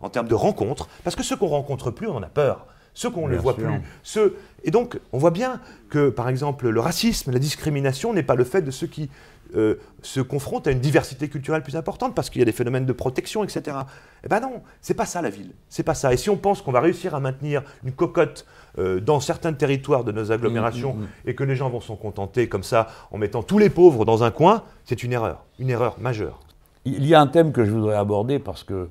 en 0.00 0.08
termes 0.08 0.28
de 0.28 0.34
rencontres, 0.34 0.88
parce 1.04 1.16
que 1.16 1.22
ceux 1.22 1.36
qu'on 1.36 1.48
rencontre 1.48 1.90
plus, 1.90 2.08
on 2.08 2.16
en 2.16 2.22
a 2.22 2.28
peur. 2.28 2.66
Ceux 2.94 3.10
qu'on 3.10 3.28
ne 3.28 3.36
voit 3.36 3.54
sûr. 3.54 3.62
plus. 3.62 3.80
Ceux... 4.02 4.36
Et 4.64 4.72
donc, 4.72 4.98
on 5.12 5.18
voit 5.18 5.30
bien 5.30 5.60
que, 5.88 6.08
par 6.08 6.28
exemple, 6.28 6.68
le 6.68 6.80
racisme, 6.80 7.30
la 7.30 7.38
discrimination 7.38 8.12
n'est 8.12 8.24
pas 8.24 8.34
le 8.34 8.42
fait 8.42 8.62
de 8.62 8.72
ceux 8.72 8.88
qui 8.88 9.08
euh, 9.54 9.76
se 10.02 10.20
confrontent 10.20 10.66
à 10.66 10.72
une 10.72 10.80
diversité 10.80 11.28
culturelle 11.28 11.62
plus 11.62 11.76
importante, 11.76 12.14
parce 12.16 12.28
qu'il 12.28 12.40
y 12.40 12.42
a 12.42 12.44
des 12.44 12.52
phénomènes 12.52 12.86
de 12.86 12.92
protection, 12.92 13.44
etc. 13.44 13.76
Eh 14.24 14.28
ben 14.28 14.40
non, 14.40 14.62
c'est 14.80 14.94
pas 14.94 15.06
ça 15.06 15.22
la 15.22 15.30
ville. 15.30 15.52
C'est 15.68 15.84
pas 15.84 15.94
ça. 15.94 16.12
Et 16.12 16.16
si 16.16 16.28
on 16.28 16.36
pense 16.36 16.60
qu'on 16.60 16.72
va 16.72 16.80
réussir 16.80 17.14
à 17.14 17.20
maintenir 17.20 17.62
une 17.84 17.92
cocotte 17.92 18.46
euh, 18.78 19.00
dans 19.00 19.20
certains 19.20 19.52
territoires 19.52 20.02
de 20.02 20.10
nos 20.10 20.32
agglomérations 20.32 20.94
Mm, 20.94 20.98
mm, 20.98 21.02
mm. 21.02 21.28
et 21.30 21.34
que 21.34 21.44
les 21.44 21.56
gens 21.56 21.70
vont 21.70 21.80
s'en 21.80 21.96
contenter 21.96 22.48
comme 22.48 22.62
ça 22.62 22.88
en 23.10 23.18
mettant 23.18 23.42
tous 23.42 23.58
les 23.58 23.70
pauvres 23.70 24.04
dans 24.04 24.22
un 24.22 24.30
coin, 24.30 24.64
c'est 24.84 25.02
une 25.02 25.12
erreur. 25.12 25.44
Une 25.58 25.70
erreur 25.70 25.96
majeure. 26.00 26.40
Il 26.84 27.06
y 27.06 27.14
a 27.14 27.20
un 27.20 27.26
thème 27.26 27.52
que 27.52 27.64
je 27.64 27.70
voudrais 27.70 27.96
aborder 27.96 28.38
parce 28.38 28.64
que 28.64 28.88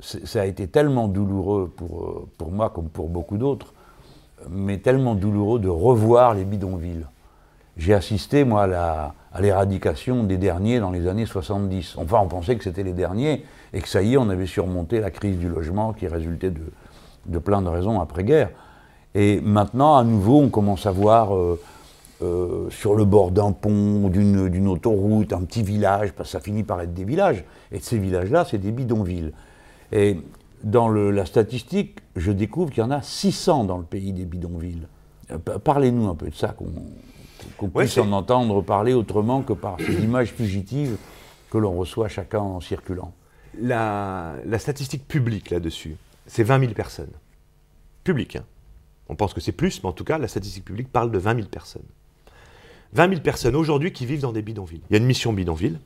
ça 0.00 0.42
a 0.42 0.44
été 0.44 0.66
tellement 0.68 1.08
douloureux 1.08 1.72
pour, 1.74 2.04
euh, 2.04 2.28
pour 2.38 2.50
moi 2.50 2.70
comme 2.70 2.88
pour 2.88 3.08
beaucoup 3.08 3.38
d'autres, 3.38 3.74
mais 4.50 4.78
tellement 4.78 5.14
douloureux 5.14 5.58
de 5.58 5.68
revoir 5.68 6.34
les 6.34 6.44
bidonvilles. 6.44 7.06
J'ai 7.76 7.92
assisté, 7.92 8.44
moi, 8.44 8.64
à 8.64 9.40
l'éradication 9.40 10.24
des 10.24 10.38
derniers 10.38 10.80
dans 10.80 10.90
les 10.90 11.08
années 11.08 11.26
70. 11.26 11.96
Enfin, 11.98 12.20
on 12.22 12.28
pensait 12.28 12.56
que 12.56 12.64
c'était 12.64 12.82
les 12.82 12.94
derniers 12.94 13.44
et 13.74 13.80
que 13.82 13.88
ça 13.88 14.02
y 14.02 14.14
est, 14.14 14.16
on 14.16 14.30
avait 14.30 14.46
surmonté 14.46 14.98
la 15.00 15.10
crise 15.10 15.38
du 15.38 15.48
logement 15.48 15.92
qui 15.92 16.08
résultait 16.08 16.50
de, 16.50 16.72
de 17.26 17.38
plein 17.38 17.60
de 17.60 17.68
raisons 17.68 18.00
après-guerre. 18.00 18.50
Et 19.14 19.40
maintenant, 19.40 19.96
à 19.96 20.04
nouveau, 20.04 20.40
on 20.40 20.48
commence 20.48 20.86
à 20.86 20.90
voir 20.90 21.34
euh, 21.34 21.60
euh, 22.22 22.70
sur 22.70 22.94
le 22.94 23.04
bord 23.04 23.30
d'un 23.30 23.52
pont, 23.52 24.08
d'une 24.08 24.48
d'une 24.48 24.68
autoroute, 24.68 25.34
un 25.34 25.42
petit 25.42 25.62
village, 25.62 26.12
parce 26.12 26.30
que 26.30 26.32
ça 26.32 26.40
finit 26.40 26.62
par 26.62 26.80
être 26.80 26.94
des 26.94 27.04
villages. 27.04 27.44
Et 27.72 27.80
ces 27.80 27.98
villages-là, 27.98 28.46
c'est 28.46 28.58
des 28.58 28.72
bidonvilles. 28.72 29.32
Et 29.92 30.18
dans 30.64 30.88
le- 30.88 31.10
la 31.10 31.26
statistique, 31.26 31.98
je 32.16 32.32
découvre 32.32 32.70
qu'il 32.70 32.80
y 32.82 32.86
en 32.86 32.90
a 32.90 33.02
600 33.02 33.64
dans 33.64 33.78
le 33.78 33.84
pays 33.84 34.12
des 34.12 34.24
bidonvilles. 34.24 34.86
Euh, 35.30 35.38
pa- 35.38 35.58
Parlez-nous 35.58 36.08
un 36.08 36.14
peu 36.14 36.28
de 36.28 36.34
ça, 36.34 36.56
qu'on 37.58 37.68
puisse 37.68 37.98
en 37.98 38.12
entendre 38.12 38.62
parler 38.62 38.92
autrement 38.94 39.42
que 39.42 39.52
par 39.52 39.76
ces 39.80 40.02
images 40.02 40.32
fugitives 40.32 40.96
que 41.50 41.58
l'on 41.58 41.76
reçoit 41.76 42.08
chacun 42.08 42.40
en 42.40 42.60
circulant. 42.60 43.12
La, 43.60 44.34
la 44.44 44.58
statistique 44.58 45.06
publique 45.06 45.50
là-dessus, 45.50 45.96
c'est 46.26 46.42
20 46.42 46.60
000 46.60 46.72
personnes. 46.72 47.12
Publique, 48.04 48.36
hein. 48.36 48.44
On 49.08 49.14
pense 49.14 49.32
que 49.34 49.40
c'est 49.40 49.52
plus, 49.52 49.82
mais 49.82 49.88
en 49.88 49.92
tout 49.92 50.02
cas, 50.04 50.18
la 50.18 50.26
statistique 50.26 50.64
publique 50.64 50.90
parle 50.90 51.12
de 51.12 51.18
20 51.18 51.36
000 51.36 51.46
personnes. 51.48 51.84
20 52.92 53.08
000 53.10 53.20
personnes 53.20 53.54
aujourd'hui 53.54 53.92
qui 53.92 54.04
vivent 54.04 54.22
dans 54.22 54.32
des 54.32 54.42
bidonvilles. 54.42 54.80
Il 54.90 54.94
y 54.94 54.96
a 54.96 54.98
une 54.98 55.06
mission 55.06 55.32
bidonville 55.32 55.78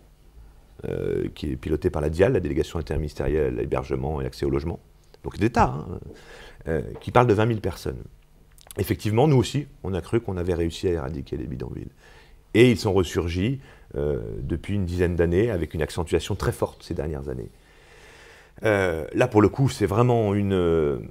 euh, 0.89 1.29
qui 1.35 1.53
est 1.53 1.57
pilotée 1.57 1.91
par 1.91 2.01
la 2.01 2.09
DIAL, 2.09 2.33
la 2.33 2.41
délégation 2.41 2.79
interministérielle 2.79 3.59
à 3.59 3.61
l'hébergement 3.61 4.21
et 4.21 4.25
l'accès 4.25 4.47
au 4.47 4.51
logement, 4.51 4.81
donc 5.25 5.39
d'État, 5.39 5.75
hein, 5.77 6.01
euh, 6.69 6.83
qui 7.01 7.11
parle 7.11 7.27
de 7.27 7.35
20 7.35 7.49
000 7.49 7.61
personnes. 7.61 8.03
Effectivement, 8.79 9.29
nous 9.29 9.37
aussi, 9.37 9.67
on 9.83 9.93
a 9.95 10.01
cru 10.01 10.21
qu'on 10.21 10.37
avait 10.37 10.55
réussi 10.55 10.89
à 10.89 10.93
éradiquer 10.93 11.37
les 11.37 11.47
bidonvilles. 11.47 11.91
Et 12.55 12.71
ils 12.71 12.79
sont 12.79 12.93
ressurgis 12.93 13.61
euh, 13.95 14.21
depuis 14.41 14.75
une 14.75 14.87
dizaine 14.87 15.17
d'années 15.17 15.51
avec 15.51 15.75
une 15.75 15.83
accentuation 15.83 16.35
très 16.35 16.53
forte 16.53 16.83
ces 16.83 16.95
dernières 16.95 17.29
années. 17.29 17.51
Là, 18.63 19.27
pour 19.29 19.41
le 19.41 19.49
coup, 19.49 19.69
c'est 19.69 19.87
vraiment 19.87 20.35
une, 20.35 21.09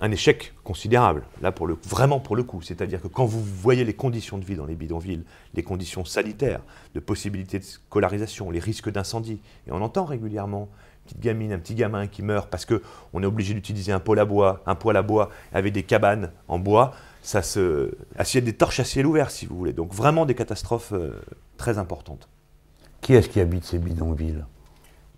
un 0.00 0.10
échec 0.10 0.52
considérable. 0.64 1.22
Là, 1.40 1.52
pour 1.52 1.66
le, 1.66 1.76
vraiment 1.84 2.20
pour 2.20 2.36
le 2.36 2.42
coup. 2.42 2.62
C'est-à-dire 2.62 3.00
que 3.00 3.08
quand 3.08 3.24
vous 3.24 3.42
voyez 3.42 3.84
les 3.84 3.94
conditions 3.94 4.38
de 4.38 4.44
vie 4.44 4.56
dans 4.56 4.66
les 4.66 4.74
bidonvilles, 4.74 5.24
les 5.54 5.62
conditions 5.62 6.04
sanitaires, 6.04 6.60
de 6.94 7.00
possibilité 7.00 7.58
de 7.58 7.64
scolarisation, 7.64 8.50
les 8.50 8.60
risques 8.60 8.90
d'incendie, 8.90 9.40
et 9.66 9.72
on 9.72 9.82
entend 9.82 10.04
régulièrement 10.04 10.68
une 10.68 11.04
petite 11.04 11.20
gamine, 11.20 11.52
un 11.52 11.58
petit 11.58 11.74
gamin 11.74 12.06
qui 12.06 12.22
meurt 12.22 12.48
parce 12.50 12.66
qu'on 12.66 13.22
est 13.22 13.26
obligé 13.26 13.54
d'utiliser 13.54 13.92
un 13.92 14.00
poêle 14.00 14.18
à 14.18 14.24
bois, 14.24 14.62
un 14.66 14.74
poêle 14.74 14.96
à 14.96 15.02
bois 15.02 15.30
avec 15.52 15.72
des 15.72 15.82
cabanes 15.82 16.30
en 16.48 16.58
bois, 16.58 16.92
ça 17.22 17.42
se 17.42 17.92
assiette 18.16 18.44
des 18.44 18.52
torches 18.52 18.80
à 18.80 18.84
ciel 18.84 19.06
ouvert, 19.06 19.30
si 19.30 19.46
vous 19.46 19.56
voulez. 19.56 19.72
Donc 19.72 19.92
vraiment 19.92 20.26
des 20.26 20.34
catastrophes 20.34 20.92
euh, 20.92 21.20
très 21.56 21.78
importantes. 21.78 22.28
Qui 23.00 23.14
est-ce 23.14 23.28
qui 23.28 23.40
habite 23.40 23.64
ces 23.64 23.78
bidonvilles? 23.78 24.44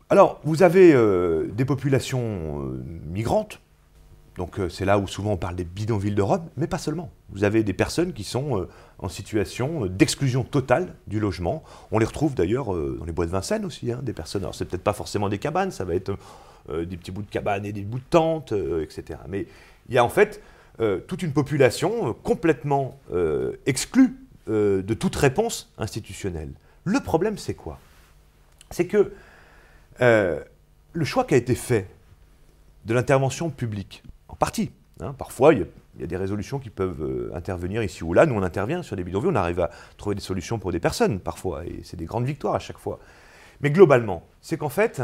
Alors, 0.08 0.40
vous 0.44 0.62
avez 0.62 0.92
euh, 0.92 1.48
des 1.52 1.64
populations 1.64 2.62
euh, 2.62 2.84
migrantes, 3.08 3.60
donc 4.36 4.58
euh, 4.58 4.68
c'est 4.68 4.84
là 4.84 4.98
où 4.98 5.06
souvent 5.06 5.32
on 5.32 5.36
parle 5.36 5.56
des 5.56 5.64
bidonvilles 5.64 6.14
de 6.14 6.22
Rome, 6.22 6.46
mais 6.56 6.66
pas 6.66 6.78
seulement. 6.78 7.10
Vous 7.30 7.44
avez 7.44 7.62
des 7.62 7.72
personnes 7.72 8.12
qui 8.12 8.24
sont 8.24 8.60
euh, 8.60 8.68
en 8.98 9.08
situation 9.08 9.84
euh, 9.84 9.88
d'exclusion 9.88 10.44
totale 10.44 10.94
du 11.06 11.20
logement. 11.20 11.64
On 11.90 11.98
les 11.98 12.06
retrouve 12.06 12.34
d'ailleurs 12.34 12.66
dans 12.66 13.04
les 13.04 13.12
bois 13.12 13.26
de 13.26 13.30
Vincennes 13.30 13.64
aussi, 13.64 13.90
hein, 13.90 14.00
des 14.02 14.12
personnes. 14.12 14.42
Alors 14.42 14.54
c'est 14.54 14.66
peut-être 14.66 14.84
pas 14.84 14.92
forcément 14.92 15.28
des 15.28 15.38
cabanes, 15.38 15.70
ça 15.70 15.84
va 15.84 15.94
être 15.94 16.16
des 16.68 16.96
petits 16.96 17.12
bouts 17.12 17.22
de 17.22 17.30
cabanes 17.30 17.64
et 17.64 17.72
des 17.72 17.82
bouts 17.82 18.00
de 18.00 18.04
tentes, 18.10 18.52
etc. 18.52 19.20
Mais 19.28 19.46
il 19.88 19.94
y 19.94 19.98
a 19.98 20.04
en 20.04 20.08
fait 20.08 20.42
toute 21.06 21.22
une 21.22 21.32
population 21.32 22.12
complètement 22.24 22.98
exclue 23.66 24.16
de 24.48 24.94
toute 24.94 25.14
réponse 25.14 25.72
institutionnelle. 25.78 26.50
Le 26.82 26.98
problème, 26.98 27.38
c'est 27.38 27.54
quoi? 27.54 27.78
C'est 28.70 28.88
que 28.88 29.12
le 30.00 31.04
choix 31.04 31.24
qui 31.24 31.34
a 31.34 31.36
été 31.36 31.54
fait 31.54 31.88
de 32.84 32.94
l'intervention 32.94 33.50
publique, 33.50 34.02
en 34.28 34.36
partie, 34.36 34.70
hein, 35.00 35.14
parfois 35.16 35.54
il 35.54 35.66
y, 35.98 36.02
a, 36.02 36.06
des 36.06 36.16
résolutions 36.16 36.58
qui 36.58 36.70
peuvent 36.70 37.02
euh, 37.02 37.30
intervenir 37.34 37.82
ici 37.82 38.04
ou 38.04 38.12
là, 38.12 38.26
nous 38.26 38.34
on 38.34 38.42
intervient 38.42 38.82
sur 38.82 38.96
des 38.96 39.04
bidonvilles, 39.04 39.30
on 39.30 39.36
arrive 39.36 39.60
à 39.60 39.70
trouver 39.96 40.14
des 40.14 40.22
solutions 40.22 40.58
pour 40.58 40.72
des 40.72 40.80
personnes 40.80 41.20
parfois, 41.20 41.64
et 41.64 41.80
c'est 41.84 41.96
des 41.96 42.04
grandes 42.04 42.26
victoires 42.26 42.54
à 42.54 42.58
chaque 42.58 42.78
fois. 42.78 42.98
Mais 43.60 43.70
globalement, 43.70 44.26
c'est 44.40 44.58
qu'en 44.58 44.68
fait, 44.68 45.02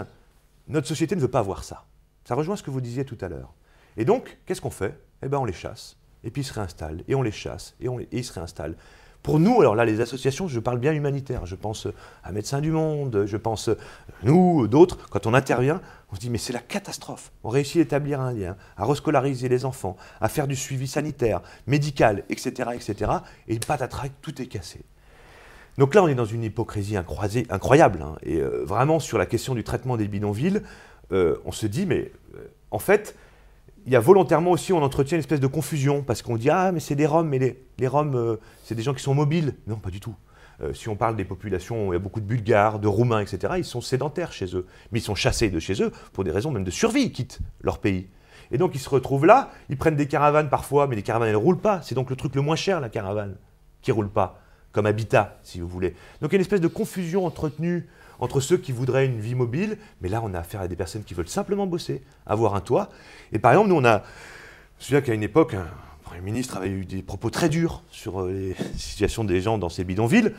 notre 0.68 0.87
société 0.87 1.16
ne 1.16 1.20
veut 1.20 1.31
pas 1.31 1.43
voir 1.43 1.64
ça. 1.64 1.85
Ça 2.25 2.35
rejoint 2.35 2.57
ce 2.57 2.62
que 2.62 2.70
vous 2.70 2.81
disiez 2.81 3.05
tout 3.05 3.18
à 3.20 3.29
l'heure. 3.29 3.53
Et 3.97 4.05
donc, 4.05 4.39
qu'est-ce 4.47 4.61
qu'on 4.61 4.70
fait? 4.70 4.99
Eh 5.23 5.29
bien, 5.29 5.39
on 5.39 5.45
les 5.45 5.53
chasse, 5.53 5.97
et 6.25 6.31
puis 6.31 6.43
ils 6.43 6.45
se 6.45 6.53
réinstallent, 6.53 7.03
et 7.09 7.14
on 7.14 7.23
les 7.23 7.33
chasse, 7.33 7.75
et, 7.81 7.89
on 7.89 8.01
et 8.01 8.09
ils 8.12 8.25
se 8.25 8.33
réinstallent. 8.33 8.77
Pour 9.23 9.39
nous, 9.39 9.61
alors 9.61 9.77
là, 9.77 9.85
les 9.85 10.01
associations, 10.01 10.49
je 10.49 10.59
parle 10.59 10.79
bien 10.79 10.93
humanitaire. 10.93 11.47
Je 11.47 11.55
pense 11.55 11.87
à 12.25 12.33
Médecins 12.33 12.61
du 12.61 12.73
Monde, 12.73 13.25
je 13.27 13.37
pense, 13.37 13.68
euh, 13.68 13.79
nous, 14.25 14.66
d'autres, 14.66 15.09
quand 15.11 15.27
on 15.27 15.35
intervient, 15.35 15.81
on 16.11 16.16
se 16.16 16.20
dit, 16.20 16.29
mais 16.29 16.39
c'est 16.39 16.53
la 16.53 16.59
catastrophe. 16.59 17.31
On 17.45 17.49
réussit 17.49 17.77
à 17.77 17.83
établir 17.83 18.20
un 18.20 18.33
lien, 18.33 18.57
à 18.77 18.85
rescolariser 18.85 19.49
les 19.49 19.64
enfants, 19.64 19.97
à 20.20 20.29
faire 20.29 20.49
du 20.49 20.57
suivi 20.57 20.89
sanitaire, 20.89 21.41
médical, 21.68 22.25
etc., 22.31 22.70
etc. 22.75 23.12
Et 23.47 23.59
patatras, 23.61 24.09
tout 24.23 24.43
est 24.43 24.47
cassé. 24.47 24.81
Donc 25.79 25.95
là, 25.95 26.03
on 26.03 26.09
est 26.09 26.14
dans 26.14 26.25
une 26.25 26.43
hypocrisie 26.43 26.97
incroyable. 26.97 28.03
hein. 28.03 28.16
et 28.23 28.37
euh, 28.41 28.62
vraiment, 28.64 29.01
sur 29.01 29.18
la 29.18 29.27
question 29.27 29.55
du 29.55 29.64
traitement 29.64 29.97
des 29.97 30.09
bidonvilles, 30.09 30.62
euh, 31.12 31.37
on 31.45 31.53
se 31.53 31.66
dit, 31.66 31.87
mais 31.87 32.12
euh, 32.35 32.47
en 32.70 32.79
fait, 32.79 33.16
il 33.87 33.93
y 33.93 33.97
a 33.97 34.01
volontairement 34.01 34.53
aussi, 34.53 34.72
on 34.72 34.83
entretient 34.83 35.16
une 35.16 35.20
espèce 35.20 35.41
de 35.41 35.47
confusion, 35.47 36.03
parce 36.03 36.22
qu'on 36.22 36.37
dit, 36.37 36.51
ah, 36.51 36.72
mais 36.72 36.80
c'est 36.80 36.95
des 36.95 37.07
Roms, 37.07 37.28
mais 37.28 37.39
les, 37.78 37.89
Roms, 37.89 38.14
euh, 38.14 38.37
c'est 38.64 38.74
des 38.74 38.83
gens 38.83 38.95
qui 38.95 39.03
sont 39.03 39.14
mobiles. 39.14 39.55
Non, 39.66 39.76
pas 39.76 39.91
du 39.91 40.01
tout. 40.01 40.14
Euh, 40.62 40.72
si 40.72 40.89
on 40.89 40.97
parle 40.97 41.16
des 41.16 41.24
populations, 41.24 41.93
il 41.93 41.95
y 41.95 41.97
a 41.97 41.99
beaucoup 41.99 42.20
de 42.20 42.26
Bulgares, 42.26 42.78
de 42.78 42.87
Roumains, 42.87 43.20
etc., 43.20 43.55
ils 43.57 43.64
sont 43.64 43.80
sédentaires 43.80 44.33
chez 44.33 44.55
eux. 44.55 44.66
Mais 44.93 45.01
ils 45.01 45.03
sont 45.03 45.14
chassés 45.14 45.51
de 45.51 45.59
chez 45.59 45.83
eux 45.83 45.91
pour 46.12 46.24
des 46.24 46.30
raisons 46.30 46.51
même 46.51 46.64
de 46.64 46.70
survie, 46.70 47.05
ils 47.05 47.12
quittent 47.12 47.41
leur 47.61 47.78
pays. 47.78 48.09
Et 48.53 48.59
donc 48.59 48.74
ils 48.74 48.80
se 48.80 48.89
retrouvent 48.89 49.26
là, 49.26 49.51
ils 49.70 49.78
prennent 49.78 49.97
des 49.97 50.07
caravanes 50.07 50.51
parfois, 50.51 50.87
mais 50.87 50.95
les 50.95 51.03
caravanes, 51.03 51.28
elles 51.28 51.35
ne 51.35 51.41
roulent 51.41 51.61
pas. 51.61 51.80
C'est 51.83 51.95
donc 51.95 52.11
le 52.11 52.16
truc 52.16 52.35
le 52.35 52.43
moins 52.43 52.57
cher, 52.57 52.80
la 52.80 52.91
caravane, 52.91 53.37
qui 53.80 53.91
ne 53.91 53.97
roule 53.97 54.11
pas, 54.11 54.41
comme 54.72 54.87
habitat, 54.87 55.39
si 55.43 55.59
vous 55.59 55.68
voulez. 55.68 55.97
Donc 56.20 56.30
il 56.30 56.33
y 56.33 56.35
a 56.35 56.37
une 56.37 56.43
espèce 56.43 56.61
de 56.61 56.68
confusion 56.68 57.24
entretenue 57.24 57.89
entre 58.18 58.40
ceux 58.40 58.56
qui 58.56 58.72
voudraient 58.72 59.06
une 59.06 59.20
vie 59.20 59.34
mobile, 59.34 59.78
mais 60.00 60.08
là 60.08 60.20
on 60.24 60.32
a 60.34 60.38
affaire 60.38 60.60
à 60.60 60.68
des 60.68 60.76
personnes 60.76 61.04
qui 61.04 61.14
veulent 61.14 61.28
simplement 61.28 61.66
bosser, 61.66 62.02
avoir 62.26 62.54
un 62.54 62.60
toit. 62.60 62.88
Et 63.32 63.38
par 63.38 63.52
exemple, 63.52 63.68
nous 63.68 63.76
on 63.76 63.84
a, 63.84 63.98
je 63.98 64.02
me 64.02 64.86
souviens 64.86 65.00
qu'à 65.00 65.14
une 65.14 65.22
époque, 65.22 65.54
un 65.54 65.66
Premier 66.04 66.20
ministre 66.20 66.56
avait 66.56 66.70
eu 66.70 66.84
des 66.84 67.02
propos 67.02 67.30
très 67.30 67.48
durs 67.48 67.82
sur 67.90 68.20
euh, 68.20 68.32
les 68.32 68.56
situations 68.76 69.24
des 69.24 69.40
gens 69.40 69.58
dans 69.58 69.68
ces 69.68 69.84
bidonvilles, 69.84 70.32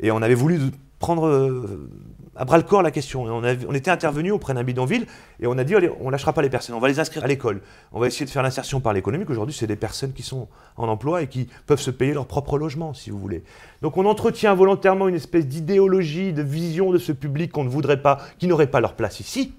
et 0.00 0.10
on 0.10 0.22
avait 0.22 0.34
voulu 0.34 0.60
prendre 0.98 1.26
euh, 1.26 1.90
à 2.36 2.44
bras 2.44 2.56
le 2.58 2.62
corps 2.62 2.82
la 2.82 2.90
question. 2.90 3.26
Et 3.42 3.66
on, 3.66 3.72
était 3.74 3.90
intervenu 3.90 4.30
auprès 4.30 4.54
d'un 4.54 4.64
bidonville, 4.64 5.06
et 5.40 5.46
on 5.46 5.56
a 5.58 5.64
dit, 5.64 5.74
allez, 5.74 5.90
on 6.00 6.10
lâchera 6.10 6.32
pas 6.32 6.42
les 6.42 6.50
personnes, 6.50 6.74
on 6.76 6.80
va 6.80 6.88
les 6.88 7.00
inscrire 7.00 7.24
à 7.24 7.26
l'école, 7.26 7.62
on 7.92 8.00
va 8.00 8.06
essayer 8.06 8.26
de 8.26 8.30
faire 8.30 8.42
l'insertion 8.42 8.80
par 8.80 8.92
l'économie, 8.92 9.24
qu'aujourd'hui 9.24 9.54
c'est 9.54 9.66
des 9.66 9.76
personnes 9.76 10.12
qui 10.12 10.22
sont 10.22 10.48
en 10.76 10.88
emploi 10.88 11.22
et 11.22 11.28
qui 11.28 11.48
peuvent 11.66 11.80
se 11.80 11.90
payer 11.90 12.12
leur 12.14 12.26
propre 12.26 12.58
logement, 12.58 12.94
si 12.94 13.10
vous 13.10 13.18
voulez. 13.18 13.42
Donc 13.82 13.96
on 13.96 14.06
entretient 14.06 14.54
volontairement 14.54 15.08
une 15.08 15.14
espèce 15.14 15.46
d'idéologie, 15.46 16.32
de 16.32 16.42
vision 16.42 16.90
de 16.92 16.98
ce 16.98 17.12
public 17.12 17.52
qu'on 17.52 17.64
ne 17.64 17.68
voudrait 17.70 18.02
pas, 18.02 18.18
qui 18.38 18.46
n'aurait 18.46 18.66
pas 18.70 18.80
leur 18.80 18.94
place 18.94 19.20
ici. 19.20 19.54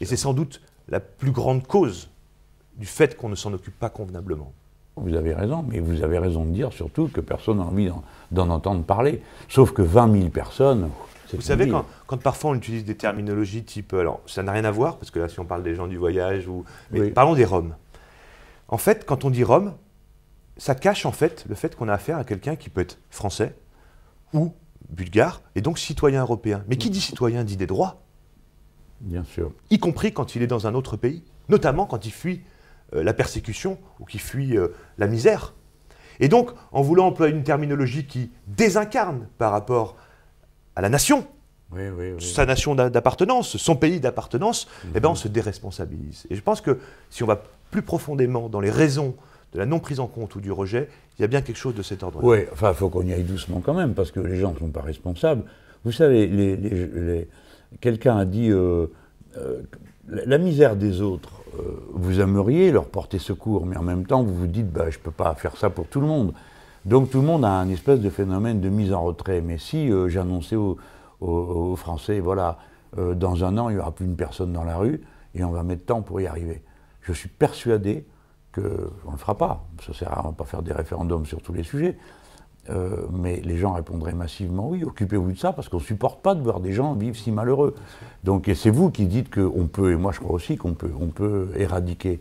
Et 0.00 0.04
c'est 0.04 0.16
sans 0.16 0.34
doute 0.34 0.60
la 0.88 1.00
plus 1.00 1.30
grande 1.30 1.66
cause 1.66 2.08
du 2.76 2.86
fait 2.86 3.16
qu'on 3.16 3.28
ne 3.28 3.34
s'en 3.34 3.52
occupe 3.52 3.78
pas 3.78 3.90
convenablement. 3.90 4.52
Vous 4.96 5.14
avez 5.14 5.32
raison, 5.34 5.64
mais 5.68 5.78
vous 5.78 6.02
avez 6.02 6.18
raison 6.18 6.44
de 6.44 6.50
dire 6.50 6.72
surtout 6.72 7.08
que 7.08 7.20
personne 7.20 7.58
n'a 7.58 7.64
envie 7.64 7.86
d'en- 7.86 8.02
d'en 8.32 8.50
entendre 8.50 8.82
parler. 8.82 9.22
Sauf 9.48 9.72
que 9.72 9.82
20 9.82 10.12
000 10.12 10.28
personnes. 10.30 10.90
Vous 11.32 11.42
savez, 11.42 11.68
quand, 11.68 11.86
quand 12.06 12.16
parfois 12.22 12.50
on 12.50 12.54
utilise 12.54 12.84
des 12.84 12.96
terminologies 12.96 13.64
type. 13.64 13.92
Alors, 13.94 14.20
ça 14.26 14.42
n'a 14.42 14.52
rien 14.52 14.64
à 14.64 14.70
voir, 14.70 14.96
parce 14.98 15.10
que 15.10 15.18
là, 15.18 15.28
si 15.28 15.38
on 15.40 15.44
parle 15.44 15.62
des 15.62 15.74
gens 15.74 15.86
du 15.86 15.96
voyage, 15.96 16.48
ou. 16.48 16.64
Mais 16.90 17.00
Oui. 17.00 17.10
parlons 17.10 17.34
des 17.34 17.44
Roms. 17.44 17.74
En 18.68 18.78
fait, 18.78 19.04
quand 19.06 19.24
on 19.24 19.30
dit 19.30 19.44
Rome, 19.44 19.74
ça 20.56 20.74
cache 20.74 21.06
en 21.06 21.12
fait 21.12 21.44
le 21.48 21.54
fait 21.54 21.76
qu'on 21.76 21.88
a 21.88 21.94
affaire 21.94 22.18
à 22.18 22.24
quelqu'un 22.24 22.56
qui 22.56 22.68
peut 22.68 22.80
être 22.80 22.98
français 23.10 23.54
ou 24.32 24.52
bulgare, 24.90 25.42
et 25.54 25.60
donc 25.60 25.78
citoyen 25.78 26.22
européen. 26.22 26.64
Mais 26.68 26.76
qui 26.76 26.90
dit 26.90 27.00
citoyen 27.00 27.44
dit 27.44 27.56
des 27.56 27.66
droits. 27.66 28.02
Bien 29.00 29.24
sûr. 29.24 29.52
Y 29.70 29.78
compris 29.78 30.12
quand 30.12 30.34
il 30.34 30.42
est 30.42 30.46
dans 30.46 30.66
un 30.66 30.74
autre 30.74 30.96
pays, 30.96 31.22
notamment 31.48 31.86
quand 31.86 32.04
il 32.04 32.10
fuit 32.12 32.42
euh, 32.94 33.02
la 33.02 33.12
persécution 33.12 33.78
ou 34.00 34.04
qu'il 34.04 34.20
fuit 34.20 34.56
euh, 34.56 34.68
la 34.98 35.06
misère. 35.06 35.54
Et 36.20 36.28
donc, 36.28 36.50
en 36.72 36.82
voulant 36.82 37.06
employer 37.06 37.32
une 37.34 37.44
terminologie 37.44 38.06
qui 38.06 38.32
désincarne 38.48 39.28
par 39.38 39.52
rapport 39.52 39.96
à 40.78 40.80
la 40.80 40.88
nation, 40.88 41.26
sa 42.20 42.46
nation 42.46 42.76
d'appartenance, 42.76 43.56
son 43.56 43.74
pays 43.74 43.98
d'appartenance, 43.98 44.68
eh 44.94 45.00
ben 45.00 45.08
on 45.08 45.16
se 45.16 45.26
déresponsabilise. 45.26 46.24
Et 46.30 46.36
je 46.36 46.40
pense 46.40 46.60
que 46.60 46.78
si 47.10 47.24
on 47.24 47.26
va 47.26 47.42
plus 47.72 47.82
profondément 47.82 48.48
dans 48.48 48.60
les 48.60 48.70
raisons 48.70 49.16
de 49.52 49.58
la 49.58 49.66
non 49.66 49.80
prise 49.80 49.98
en 49.98 50.06
compte 50.06 50.36
ou 50.36 50.40
du 50.40 50.52
rejet, 50.52 50.88
il 51.18 51.22
y 51.22 51.24
a 51.24 51.26
bien 51.26 51.42
quelque 51.42 51.56
chose 51.56 51.74
de 51.74 51.82
cet 51.82 52.04
ordre-là. 52.04 52.24
Oui, 52.24 52.38
enfin, 52.52 52.70
il 52.70 52.76
faut 52.76 52.88
qu'on 52.90 53.02
y 53.02 53.12
aille 53.12 53.24
doucement 53.24 53.60
quand 53.60 53.74
même, 53.74 53.94
parce 53.94 54.12
que 54.12 54.20
les 54.20 54.38
gens 54.38 54.52
ne 54.52 54.58
sont 54.58 54.68
pas 54.68 54.82
responsables. 54.82 55.42
Vous 55.84 55.90
savez, 55.90 56.28
les, 56.28 57.28
quelqu'un 57.80 58.16
a 58.16 58.24
dit 58.24 58.50
euh, 58.50 58.86
euh, 59.36 59.62
la 60.06 60.38
misère 60.38 60.76
des 60.76 61.00
autres, 61.00 61.42
euh, 61.58 61.88
vous 61.92 62.20
aimeriez 62.20 62.70
leur 62.70 62.84
porter 62.84 63.18
secours, 63.18 63.66
mais 63.66 63.76
en 63.76 63.82
même 63.82 64.06
temps, 64.06 64.22
vous 64.22 64.34
vous 64.34 64.46
dites, 64.46 64.70
bah, 64.70 64.90
je 64.90 64.98
ne 64.98 65.02
peux 65.02 65.10
pas 65.10 65.34
faire 65.34 65.56
ça 65.56 65.70
pour 65.70 65.88
tout 65.88 66.00
le 66.00 66.06
monde. 66.06 66.34
Donc 66.84 67.10
tout 67.10 67.20
le 67.20 67.26
monde 67.26 67.44
a 67.44 67.50
un 67.50 67.68
espèce 67.68 68.00
de 68.00 68.10
phénomène 68.10 68.60
de 68.60 68.68
mise 68.68 68.92
en 68.92 69.02
retrait. 69.02 69.40
Mais 69.40 69.58
si 69.58 69.90
j'annonçais 70.08 70.56
aux, 70.56 70.76
Français, 71.76 72.20
voilà, 72.20 72.58
dans 72.96 73.44
un 73.44 73.58
an, 73.58 73.68
il 73.68 73.74
n'y 73.74 73.80
aura 73.80 73.92
plus 73.92 74.06
une 74.06 74.16
personne 74.16 74.52
dans 74.52 74.64
la 74.64 74.76
rue, 74.76 75.02
et 75.34 75.42
on 75.42 75.50
va 75.50 75.64
mettre 75.64 75.84
temps 75.84 76.02
pour 76.02 76.20
y 76.20 76.26
arriver. 76.26 76.62
Je 77.02 77.12
suis 77.12 77.28
persuadé 77.28 78.06
qu'on 78.54 78.60
ne 78.62 79.12
le 79.12 79.18
fera 79.18 79.36
pas. 79.36 79.66
Ça 79.84 79.92
sert 79.92 80.16
à 80.16 80.32
pas 80.32 80.44
faire 80.44 80.62
des 80.62 80.72
référendums 80.72 81.26
sur 81.26 81.42
tous 81.42 81.52
les 81.52 81.64
sujets. 81.64 81.98
Euh, 82.70 83.06
mais 83.10 83.40
les 83.40 83.56
gens 83.56 83.72
répondraient 83.72 84.12
massivement 84.12 84.68
oui, 84.68 84.84
occupez-vous 84.84 85.32
de 85.32 85.38
ça, 85.38 85.52
parce 85.52 85.68
qu'on 85.70 85.78
ne 85.78 85.82
supporte 85.82 86.20
pas 86.20 86.34
de 86.34 86.42
voir 86.42 86.60
des 86.60 86.72
gens 86.72 86.94
vivre 86.94 87.16
si 87.16 87.32
malheureux. 87.32 87.74
Donc, 88.24 88.50
c'est 88.54 88.70
vous 88.70 88.90
qui 88.90 89.06
dites 89.06 89.34
qu'on 89.34 89.66
peut, 89.66 89.92
et 89.92 89.96
moi 89.96 90.12
je 90.12 90.20
crois 90.20 90.32
aussi 90.32 90.56
qu'on 90.56 90.74
peut, 90.74 90.90
on 91.00 91.06
peut 91.06 91.50
éradiquer 91.56 92.20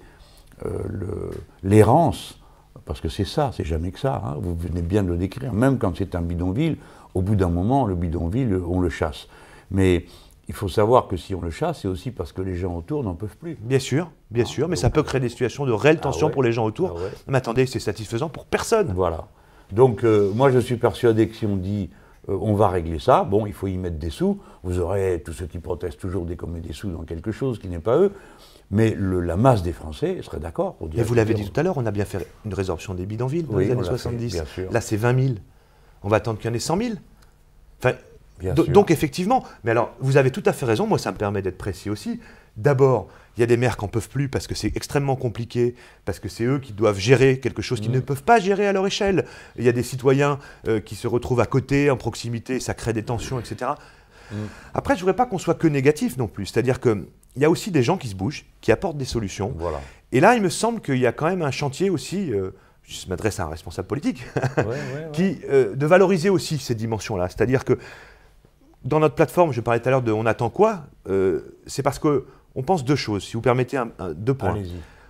euh, 0.65 1.31
l'errance, 1.63 2.39
parce 2.85 3.01
que 3.01 3.09
c'est 3.09 3.25
ça, 3.25 3.51
c'est 3.53 3.65
jamais 3.65 3.91
que 3.91 3.99
ça, 3.99 4.21
hein. 4.25 4.37
vous 4.39 4.55
venez 4.55 4.81
bien 4.81 5.03
de 5.03 5.09
le 5.09 5.17
décrire, 5.17 5.53
même 5.53 5.77
quand 5.77 5.95
c'est 5.97 6.15
un 6.15 6.21
bidonville, 6.21 6.77
au 7.13 7.21
bout 7.21 7.35
d'un 7.35 7.49
moment, 7.49 7.85
le 7.85 7.95
bidonville, 7.95 8.59
on 8.67 8.79
le 8.79 8.89
chasse. 8.89 9.27
Mais 9.71 10.05
il 10.47 10.53
faut 10.53 10.69
savoir 10.69 11.07
que 11.07 11.17
si 11.17 11.35
on 11.35 11.41
le 11.41 11.49
chasse, 11.49 11.81
c'est 11.81 11.87
aussi 11.87 12.11
parce 12.11 12.31
que 12.31 12.41
les 12.41 12.55
gens 12.55 12.75
autour 12.75 13.03
n'en 13.03 13.15
peuvent 13.15 13.35
plus. 13.35 13.57
Bien 13.59 13.79
sûr, 13.79 14.09
bien 14.31 14.45
ah, 14.45 14.49
sûr, 14.49 14.67
mais 14.69 14.77
ça 14.77 14.89
peut 14.89 15.03
créer 15.03 15.19
des 15.19 15.29
situations 15.29 15.65
de 15.65 15.71
réelle 15.73 15.99
tension 15.99 16.27
ah 16.27 16.31
pour 16.31 16.43
les 16.43 16.53
gens 16.53 16.65
autour. 16.65 16.97
Ah 16.97 17.09
mais 17.27 17.37
attendez, 17.37 17.65
c'est 17.65 17.79
satisfaisant 17.79 18.29
pour 18.29 18.45
personne. 18.45 18.93
Voilà. 18.95 19.27
Donc 19.71 20.03
euh, 20.03 20.31
moi 20.33 20.49
je 20.49 20.59
suis 20.59 20.77
persuadé 20.77 21.27
que 21.27 21.35
si 21.35 21.45
on 21.45 21.57
dit 21.57 21.89
euh, 22.29 22.37
on 22.41 22.53
va 22.53 22.69
régler 22.69 22.99
ça, 22.99 23.23
bon, 23.23 23.45
il 23.45 23.53
faut 23.53 23.67
y 23.67 23.77
mettre 23.77 23.97
des 23.97 24.09
sous, 24.09 24.39
vous 24.63 24.79
aurez 24.79 25.21
tous 25.25 25.33
ceux 25.33 25.47
qui 25.47 25.59
protestent 25.59 25.99
toujours 25.99 26.25
dès 26.25 26.37
qu'on 26.37 26.47
met 26.47 26.61
des 26.61 26.73
sous 26.73 26.89
dans 26.89 27.03
quelque 27.03 27.31
chose 27.31 27.59
qui 27.59 27.67
n'est 27.67 27.79
pas 27.79 27.97
eux, 27.97 28.13
mais 28.69 28.95
la 28.99 29.37
masse 29.37 29.63
des 29.63 29.71
Français 29.71 30.19
serait 30.21 30.39
d'accord 30.39 30.75
pour 30.75 30.89
dire... 30.89 30.99
Et 30.99 31.03
vous 31.03 31.13
l'avez 31.13 31.33
dit 31.33 31.49
tout 31.49 31.59
à 31.59 31.63
l'heure, 31.63 31.77
on 31.77 31.85
a 31.85 31.91
bien 31.91 32.05
fait 32.05 32.27
une 32.45 32.53
résorption 32.53 32.93
des 32.93 33.05
bidonvilles 33.05 33.43
dans 33.43 33.57
les 33.57 33.71
années 33.71 33.83
70. 33.83 34.43
Là 34.71 34.81
c'est 34.81 34.97
20 34.97 35.19
000. 35.19 35.35
On 36.03 36.09
va 36.09 36.17
attendre 36.17 36.39
qu'il 36.39 36.49
y 36.49 36.51
en 36.51 36.55
ait 36.55 36.59
100 36.59 36.77
000. 36.77 36.93
Enfin, 37.79 37.95
donc 38.67 38.91
effectivement, 38.91 39.43
mais 39.63 39.71
alors 39.71 39.95
vous 39.99 40.17
avez 40.17 40.31
tout 40.31 40.43
à 40.45 40.53
fait 40.53 40.65
raison, 40.65 40.85
moi 40.85 40.99
ça 40.99 41.11
me 41.11 41.17
permet 41.17 41.41
d'être 41.41 41.57
précis 41.57 41.89
aussi. 41.89 42.19
D'abord, 42.55 43.07
il 43.37 43.41
y 43.41 43.43
a 43.43 43.45
des 43.45 43.57
maires 43.57 43.77
qui 43.77 43.85
n'en 43.85 43.89
peuvent 43.89 44.09
plus 44.09 44.29
parce 44.29 44.47
que 44.47 44.55
c'est 44.55 44.75
extrêmement 44.75 45.15
compliqué, 45.15 45.75
parce 46.05 46.19
que 46.19 46.27
c'est 46.27 46.43
eux 46.43 46.59
qui 46.59 46.73
doivent 46.73 46.97
gérer 46.97 47.39
quelque 47.39 47.61
chose 47.61 47.79
qu'ils 47.79 47.91
mm. 47.91 47.95
ne 47.95 47.99
peuvent 47.99 48.23
pas 48.23 48.39
gérer 48.39 48.67
à 48.67 48.73
leur 48.73 48.85
échelle. 48.85 49.25
Il 49.57 49.63
y 49.63 49.69
a 49.69 49.71
des 49.71 49.83
citoyens 49.83 50.39
euh, 50.67 50.79
qui 50.79 50.95
se 50.95 51.07
retrouvent 51.07 51.39
à 51.39 51.45
côté, 51.45 51.89
en 51.91 51.97
proximité, 51.97 52.59
ça 52.59 52.73
crée 52.73 52.93
des 52.93 53.03
tensions, 53.03 53.39
etc. 53.39 53.71
Mm. 54.31 54.35
Après, 54.73 54.95
je 54.95 54.99
ne 54.99 55.01
voudrais 55.01 55.15
pas 55.15 55.27
qu'on 55.27 55.37
soit 55.37 55.53
que 55.53 55.67
négatif 55.67 56.17
non 56.17 56.27
plus. 56.27 56.47
C'est-à-dire 56.47 56.79
qu'il 57.37 57.43
y 57.43 57.45
a 57.45 57.51
aussi 57.51 57.69
des 57.69 57.83
gens 57.83 57.97
qui 57.97 58.07
se 58.07 58.15
bougent, 58.15 58.45
qui 58.61 58.71
apportent 58.71 58.97
des 58.97 59.05
solutions. 59.05 59.53
Voilà. 59.57 59.79
Et 60.11 60.19
là, 60.19 60.33
il 60.35 60.41
me 60.41 60.49
semble 60.49 60.81
qu'il 60.81 60.97
y 60.97 61.05
a 61.05 61.11
quand 61.11 61.27
même 61.27 61.43
un 61.43 61.51
chantier 61.51 61.91
aussi, 61.91 62.33
euh, 62.33 62.49
je 62.81 63.07
m'adresse 63.09 63.39
à 63.39 63.43
un 63.43 63.49
responsable 63.49 63.87
politique, 63.87 64.23
qui, 65.13 65.37
euh, 65.47 65.75
de 65.75 65.85
valoriser 65.85 66.31
aussi 66.31 66.57
ces 66.57 66.73
dimensions-là. 66.73 67.27
C'est-à-dire 67.27 67.63
que 67.63 67.77
dans 68.83 68.99
notre 68.99 69.13
plateforme, 69.13 69.51
je 69.51 69.61
parlais 69.61 69.79
tout 69.79 69.87
à 69.87 69.91
l'heure 69.91 70.01
de 70.01 70.11
On 70.11 70.25
attend 70.25 70.49
quoi 70.49 70.85
C'est 71.67 71.83
parce 71.83 71.99
que 71.99 72.25
on 72.55 72.63
pense 72.63 72.83
deux 72.83 72.95
choses, 72.95 73.23
si 73.23 73.33
vous 73.33 73.41
permettez 73.41 73.79
deux 74.15 74.33
points. 74.33 74.57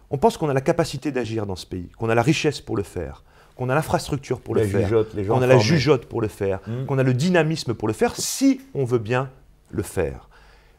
On 0.10 0.18
pense 0.18 0.36
qu'on 0.36 0.50
a 0.50 0.54
la 0.54 0.60
capacité 0.62 1.14
d'agir 1.14 1.46
dans 1.46 1.56
ce 1.56 1.66
pays, 1.66 1.90
qu'on 1.98 2.10
a 2.10 2.16
la 2.16 2.22
richesse 2.22 2.60
pour 2.60 2.76
le 2.76 2.84
faire, 2.84 3.24
qu'on 3.56 3.70
a 3.70 3.76
l'infrastructure 3.76 4.42
pour 4.42 4.54
le 4.54 4.66
faire, 4.66 4.90
qu'on 5.28 5.42
a 5.42 5.48
la 5.48 5.58
jugeote 5.58 6.08
pour 6.08 6.20
le 6.20 6.28
faire, 6.28 6.60
hmm. 6.68 6.86
qu'on 6.88 6.98
a 6.98 7.04
le 7.04 7.14
dynamisme 7.14 7.74
pour 7.74 7.88
le 7.88 7.94
faire, 7.94 8.18
si 8.18 8.60
on 8.74 8.84
veut 8.84 9.00
bien 9.00 9.30
le 9.70 9.84
faire. 9.84 10.28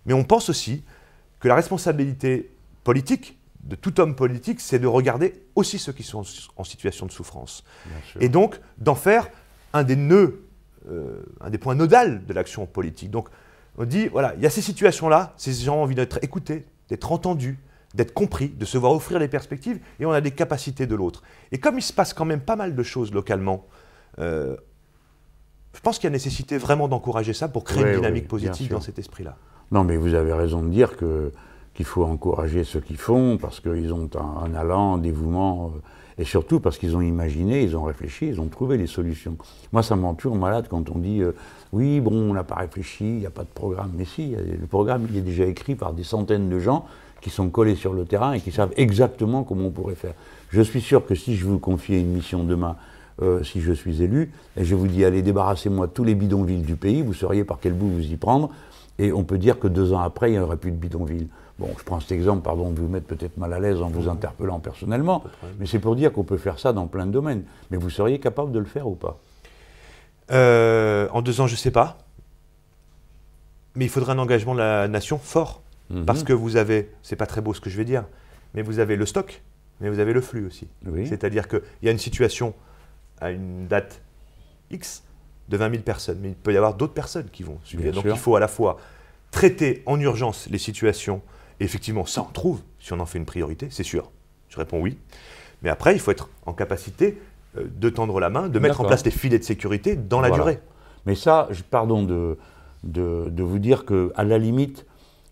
Mais 0.05 0.13
on 0.13 0.25
pense 0.25 0.51
aussi 0.51 0.83
que 1.41 1.49
la 1.49 1.55
responsabilité 1.55 2.51
politique 2.85 3.39
de 3.63 3.77
tout 3.77 4.01
homme 4.01 4.15
politique, 4.15 4.61
c'est 4.61 4.79
de 4.79 4.87
regarder 4.87 5.35
aussi 5.55 5.79
ceux 5.79 5.93
qui 5.93 6.03
sont 6.03 6.23
en 6.57 6.65
situation 6.65 7.07
de 7.07 7.13
souffrance. 7.13 7.65
Et 8.21 8.29
donc 8.29 8.61
d'en 8.79 8.95
faire 8.95 9.29
un 9.73 9.83
des 9.83 9.97
nœuds, 9.97 10.45
euh, 10.91 11.23
un 11.41 11.51
des 11.51 11.59
points 11.59 11.75
nodals 11.75 12.25
de 12.25 12.33
l'action 12.33 12.67
politique. 12.67 13.11
Donc 13.11 13.29
on 13.77 13.85
dit, 13.85 14.09
voilà, 14.09 14.35
il 14.37 14.43
y 14.43 14.47
a 14.47 14.51
ces 14.51 14.63
situations-là, 14.63 15.35
ces 15.37 15.53
gens 15.53 15.77
ont 15.77 15.83
envie 15.83 15.95
d'être 15.95 16.19
écoutés, 16.23 16.67
d'être 16.89 17.13
entendus, 17.13 17.59
d'être 17.95 18.13
compris, 18.13 18.49
de 18.49 18.65
se 18.65 18.79
voir 18.79 18.93
offrir 18.93 19.19
des 19.19 19.29
perspectives, 19.29 19.81
et 20.01 20.07
on 20.07 20.13
a 20.13 20.21
des 20.21 20.31
capacités 20.31 20.87
de 20.87 20.95
l'autre. 20.95 21.23
Et 21.53 21.59
comme 21.59 21.79
il 21.79 21.83
se 21.83 21.93
passe 21.93 22.13
quand 22.13 22.25
même 22.25 22.41
pas 22.41 22.57
mal 22.57 22.75
de 22.75 22.83
choses 22.83 23.13
localement, 23.13 23.67
euh, 24.19 24.57
je 25.75 25.81
pense 25.81 25.99
qu'il 25.99 26.05
y 26.05 26.09
a 26.09 26.11
nécessité 26.11 26.59
vraiment 26.59 26.89
d'encourager 26.89 27.33
ça 27.33 27.49
pour 27.49 27.65
créer 27.65 27.85
une 27.85 27.97
dynamique 27.97 28.29
positive 28.29 28.71
dans 28.71 28.81
cet 28.81 28.99
esprit-là. 28.99 29.37
Non, 29.71 29.85
mais 29.85 29.97
vous 29.97 30.15
avez 30.15 30.33
raison 30.33 30.63
de 30.63 30.69
dire 30.69 30.97
que 30.97 31.33
qu'il 31.75 31.87
faut 31.87 32.03
encourager 32.03 32.65
ceux 32.65 32.81
qui 32.81 32.97
font, 32.97 33.39
parce 33.41 33.61
qu'ils 33.61 33.93
ont 33.93 34.11
un, 34.17 34.53
allant, 34.55 34.95
un 34.95 34.99
dévouement. 34.99 35.73
Euh, 35.77 35.81
et 36.21 36.25
surtout 36.25 36.59
parce 36.59 36.77
qu'ils 36.77 36.97
ont 36.97 37.01
imaginé, 37.01 37.63
ils 37.63 37.77
ont 37.77 37.85
réfléchi, 37.85 38.27
ils 38.27 38.41
ont 38.41 38.49
trouvé 38.49 38.77
des 38.77 38.89
solutions. 38.89 39.37
Moi, 39.73 39.85
ça 39.85 39.95
me 39.95 40.13
toujours 40.15 40.35
malade 40.35 40.67
quand 40.69 40.91
on 40.91 40.99
dit 40.99 41.23
euh, 41.23 41.37
oui, 41.73 42.01
bon, 42.01 42.13
on 42.13 42.35
n'a 42.35 42.43
pas 42.43 42.57
réfléchi, 42.57 43.05
il 43.05 43.19
n'y 43.19 43.27
a 43.27 43.31
pas 43.31 43.45
de 43.45 43.49
programme. 43.55 43.93
Mais 43.97 44.05
si, 44.05 44.35
le 44.35 44.67
programme, 44.67 45.07
il 45.09 45.17
est 45.17 45.23
déjà 45.23 45.45
écrit 45.45 45.77
par 45.77 45.93
des 45.93 46.03
centaines 46.03 46.49
de 46.49 46.59
gens 46.59 46.85
qui 47.21 47.31
sont 47.31 47.49
collés 47.49 47.77
sur 47.77 47.95
le 47.95 48.05
terrain 48.05 48.33
et 48.33 48.41
qui 48.41 48.51
savent 48.51 48.73
exactement 48.77 49.45
comment 49.45 49.67
on 49.67 49.71
pourrait 49.71 49.95
faire. 49.95 50.15
Je 50.51 50.63
suis 50.63 50.81
sûr 50.81 51.07
que 51.07 51.15
si 51.15 51.37
je 51.37 51.47
vous 51.47 51.61
confiais 51.61 52.01
une 52.01 52.13
mission 52.13 52.43
demain, 52.43 52.75
euh, 53.23 53.43
si 53.43 53.61
je 53.61 53.73
suis 53.73 54.03
élu, 54.03 54.33
et 54.57 54.65
je 54.65 54.75
vous 54.75 54.87
dis 54.87 55.05
allez 55.05 55.23
débarrassez-moi 55.23 55.89
tous 55.89 56.05
les 56.05 56.15
bidonvilles 56.15 56.63
du 56.63 56.77
pays, 56.77 57.03
vous 57.03 57.15
sauriez 57.15 57.45
par 57.45 57.59
quel 57.61 57.75
bout 57.75 57.89
vous 57.89 58.13
y 58.13 58.17
prendre, 58.17 58.51
et 58.99 59.13
on 59.13 59.25
peut 59.25 59.39
dire 59.39 59.59
que 59.59 59.69
deux 59.69 59.93
ans 59.93 60.01
après, 60.01 60.31
il 60.31 60.35
n'y 60.35 60.39
aurait 60.41 60.57
plus 60.57 60.73
de 60.73 60.77
bidonvilles. 60.77 61.29
Bon, 61.59 61.69
je 61.77 61.83
prends 61.85 61.99
cet 62.01 62.13
exemple, 62.13 62.43
pardon 62.43 62.71
de 62.71 62.81
vous 62.81 62.89
mettre 62.89 63.07
peut-être 63.07 63.37
mal 63.37 63.53
à 63.53 63.59
l'aise 63.61 63.83
en 63.83 63.89
vous 63.89 64.09
interpellant 64.09 64.61
personnellement, 64.61 65.25
mais 65.59 65.67
c'est 65.67 65.79
pour 65.81 65.97
dire 65.97 66.13
qu'on 66.13 66.25
peut 66.25 66.37
faire 66.37 66.59
ça 66.59 66.73
dans 66.73 66.87
plein 66.87 67.07
de 67.07 67.11
domaines. 67.13 67.45
Mais 67.71 67.77
vous 67.77 67.91
seriez 67.91 68.21
capable 68.21 68.53
de 68.53 68.59
le 68.61 68.65
faire 68.65 68.87
ou 68.87 68.95
pas? 68.95 69.19
Euh, 70.31 71.09
En 71.13 71.23
deux 71.23 71.41
ans, 71.41 71.47
je 71.47 71.55
ne 71.55 71.59
sais 71.59 71.71
pas. 71.71 71.99
Mais 73.75 73.85
il 73.87 73.89
faudrait 73.89 74.13
un 74.13 74.19
engagement 74.19 74.55
de 74.55 74.59
la 74.61 74.89
nation 74.89 75.19
fort. 75.19 75.63
Mhm. 75.91 76.05
Parce 76.05 76.23
que 76.23 76.33
vous 76.33 76.57
avez, 76.57 76.91
c'est 77.03 77.17
pas 77.17 77.27
très 77.27 77.41
beau 77.41 77.55
ce 77.55 77.61
que 77.61 77.71
je 77.71 77.77
vais 77.77 77.85
dire, 77.85 78.05
mais 78.55 78.63
vous 78.63 78.79
avez 78.79 78.97
le 78.97 79.07
stock, 79.07 79.43
mais 79.81 79.89
vous 79.89 80.01
avez 80.01 80.13
le 80.13 80.21
flux 80.21 80.47
aussi. 80.47 80.69
C'est-à-dire 81.07 81.49
qu'il 81.49 81.63
y 81.83 81.89
a 81.89 81.93
une 81.93 81.99
situation 81.99 82.55
à 83.21 83.31
une 83.31 83.67
date 83.69 84.03
X 84.71 85.03
de 85.49 85.57
20 85.57 85.71
000 85.71 85.83
personnes, 85.83 86.19
mais 86.21 86.29
il 86.29 86.35
peut 86.35 86.53
y 86.53 86.57
avoir 86.57 86.75
d'autres 86.75 86.95
personnes 86.95 87.29
qui 87.31 87.43
vont 87.43 87.59
suivre. 87.65 87.91
Donc 87.93 88.05
il 88.05 88.17
faut 88.17 88.37
à 88.37 88.41
la 88.41 88.49
fois 88.49 88.79
traiter 89.31 89.83
en 89.87 89.99
urgence 90.01 90.49
les 90.51 90.59
situations 90.59 91.23
effectivement, 91.61 92.07
ça 92.07 92.25
on 92.29 92.33
trouve, 92.33 92.61
si 92.79 92.93
on 92.93 93.01
en 93.01 93.07
fait 93.07 93.19
une 93.19 93.25
priorité, 93.25 93.69
c'est 93.71 93.83
sûr. 93.83 94.11
Je 94.49 94.57
réponds 94.57 94.81
oui. 94.81 94.99
Mais 95.63 95.71
après, 95.71 95.95
il 95.95 96.01
faut 96.01 96.11
être 96.11 96.29
en 96.47 96.53
capacité 96.53 97.21
euh, 97.57 97.65
de 97.77 97.89
tendre 97.91 98.21
la 98.21 98.31
main, 98.31 98.49
de 98.49 98.59
mettre 98.59 98.81
en 98.81 98.85
place 98.85 99.03
des 99.03 99.11
filets 99.11 99.39
de 99.39 99.45
sécurité 99.45 99.97
dans 99.97 100.21
la 100.21 100.31
durée. 100.31 100.61
Mais 101.07 101.15
ça, 101.15 101.49
pardon 101.71 102.03
de, 102.03 102.39
de, 102.85 103.43
vous 103.43 103.59
dire 103.59 103.85
qu'à 103.85 104.25
la 104.25 104.39
limite, 104.39 104.87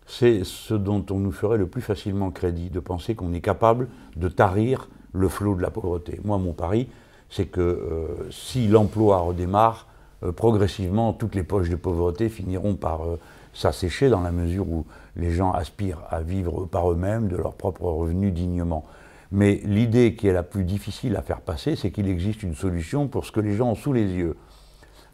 c'est 0.07 0.45
ce 0.45 0.75
dont 0.75 1.05
on 1.11 1.19
nous 1.19 1.33
ferait 1.33 1.59
le 1.59 1.67
plus 1.67 1.83
facilement 1.83 2.31
crédit, 2.31 2.71
de 2.71 2.81
penser 2.81 3.15
qu'on 3.15 3.33
est 3.33 3.41
capable 3.41 3.89
de 4.17 4.29
tarir 4.29 4.89
le 5.13 5.29
flot 5.29 5.55
de 5.55 5.63
la 5.63 5.71
pauvreté. 5.71 6.21
Moi, 6.25 6.39
mon 6.39 6.53
pari, 6.53 6.89
c'est 7.31 7.47
que 7.47 7.61
euh, 7.61 8.31
si 8.31 8.69
l'emploi 8.69 9.19
redémarre, 9.19 9.89
progressivement, 10.33 11.13
toutes 11.13 11.35
les 11.35 11.43
poches 11.43 11.69
de 11.69 11.77
pauvreté 11.77 12.29
finiront 12.29 12.75
par 12.75 13.01
s'assécher 13.53 14.11
dans 14.11 14.21
la 14.21 14.33
mesure 14.33 14.69
où 14.69 14.85
les 15.17 15.31
gens 15.31 15.53
aspirent 15.53 16.03
à 16.11 16.21
vivre 16.21 16.67
par 16.67 16.91
eux-mêmes 16.91 17.29
de 17.29 17.37
leurs 17.37 17.55
propres 17.55 17.87
revenus 17.87 18.33
dignement. 18.33 18.85
Mais 19.33 19.61
l'idée 19.65 20.15
qui 20.15 20.29
est 20.29 20.33
la 20.33 20.43
plus 20.43 20.65
difficile 20.65 21.17
à 21.17 21.23
faire 21.23 21.41
passer, 21.41 21.75
c'est 21.75 21.91
qu'il 21.91 22.09
existe 22.09 22.43
une 22.43 22.55
solution 22.55 23.09
pour 23.09 23.25
ce 23.25 23.33
que 23.33 23.41
les 23.41 23.55
gens 23.55 23.71
ont 23.71 23.75
sous 23.75 23.93
les 23.93 24.05
yeux. 24.05 24.37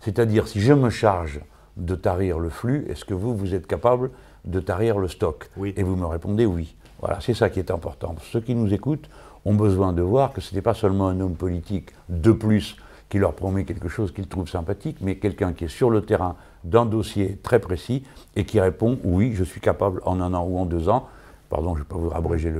C'est-à-dire, 0.01 0.49
si 0.49 0.61
je 0.61 0.73
me 0.73 0.91
charge 0.91 1.41
de 1.77 1.95
tarir 1.95 2.39
le 2.39 2.51
flux, 2.51 2.85
est-ce 2.89 3.05
que 3.05 3.15
vous, 3.15 3.35
vous 3.35 3.55
êtes 3.55 3.67
capable 3.67 4.11
de 4.45 4.61
tarir 4.61 4.99
le 4.99 5.09
stock? 5.09 5.49
Oui. 5.57 5.73
Et 5.77 5.83
vous 5.83 5.97
me 5.97 6.07
répondez 6.07 6.45
oui. 6.45 6.77
Voilà, 7.01 7.21
c'est 7.21 7.35
ça 7.35 7.49
qui 7.49 7.59
est 7.59 7.71
important. 7.71 8.15
Ceux 8.21 8.41
qui 8.41 8.55
nous 8.55 8.73
écoutent 8.75 9.09
ont 9.45 9.55
besoin 9.55 9.93
de 9.93 10.03
voir 10.03 10.33
que 10.33 10.41
ce 10.41 10.55
n'est 10.55 10.63
pas 10.63 10.75
seulement 10.75 11.09
un 11.09 11.21
homme 11.21 11.35
politique 11.35 11.91
de 12.09 12.33
plus 12.33 12.77
qui 13.13 13.19
leur 13.19 13.35
promet 13.35 13.65
quelque 13.65 13.91
chose 13.91 14.11
qu'ils 14.11 14.27
trouvent 14.27 14.49
sympathique, 14.49 14.97
mais 15.03 15.17
quelqu'un 15.17 15.53
qui 15.53 15.65
est 15.65 15.69
sur 15.69 15.91
le 15.91 16.01
terrain 16.01 16.35
d'un 16.65 16.87
dossier 16.87 17.39
très 17.43 17.59
précis 17.59 18.05
et 18.37 18.47
qui 18.47 18.59
répond 18.59 18.99
oui, 19.05 19.35
je 19.35 19.45
suis 19.45 19.61
capable 19.61 20.01
en 20.07 20.19
un 20.23 20.33
an 20.33 20.47
ou 20.49 20.57
en 20.57 20.65
deux 20.65 20.89
ans, 20.89 21.11
pardon, 21.51 21.75
je 21.75 21.81
ne 21.81 21.85
vais 21.85 21.89
pas 21.91 21.99
vous 21.99 22.11
abréger 22.15 22.51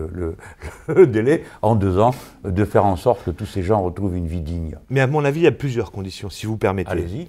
le, 0.89 1.07
délai, 1.07 1.45
en 1.63 1.75
deux 1.75 1.99
ans, 1.99 2.15
de 2.45 2.67
faire 2.67 2.85
en 2.85 2.97
sorte 2.97 3.25
que 3.25 3.31
tous 3.31 3.47
ces 3.47 3.63
gens 3.63 3.83
retrouvent 3.83 4.15
une 4.15 4.27
vie 4.27 4.43
digne. 4.43 4.77
Mais 4.91 5.01
à 5.01 5.07
mon 5.07 5.25
avis, 5.25 5.41
il 5.41 5.45
y 5.45 5.47
a 5.47 5.53
plusieurs 5.53 5.91
conditions, 5.91 6.29
si 6.29 6.45
vous 6.45 6.59
permettez. 6.59 6.91
Allez-y. 6.91 7.29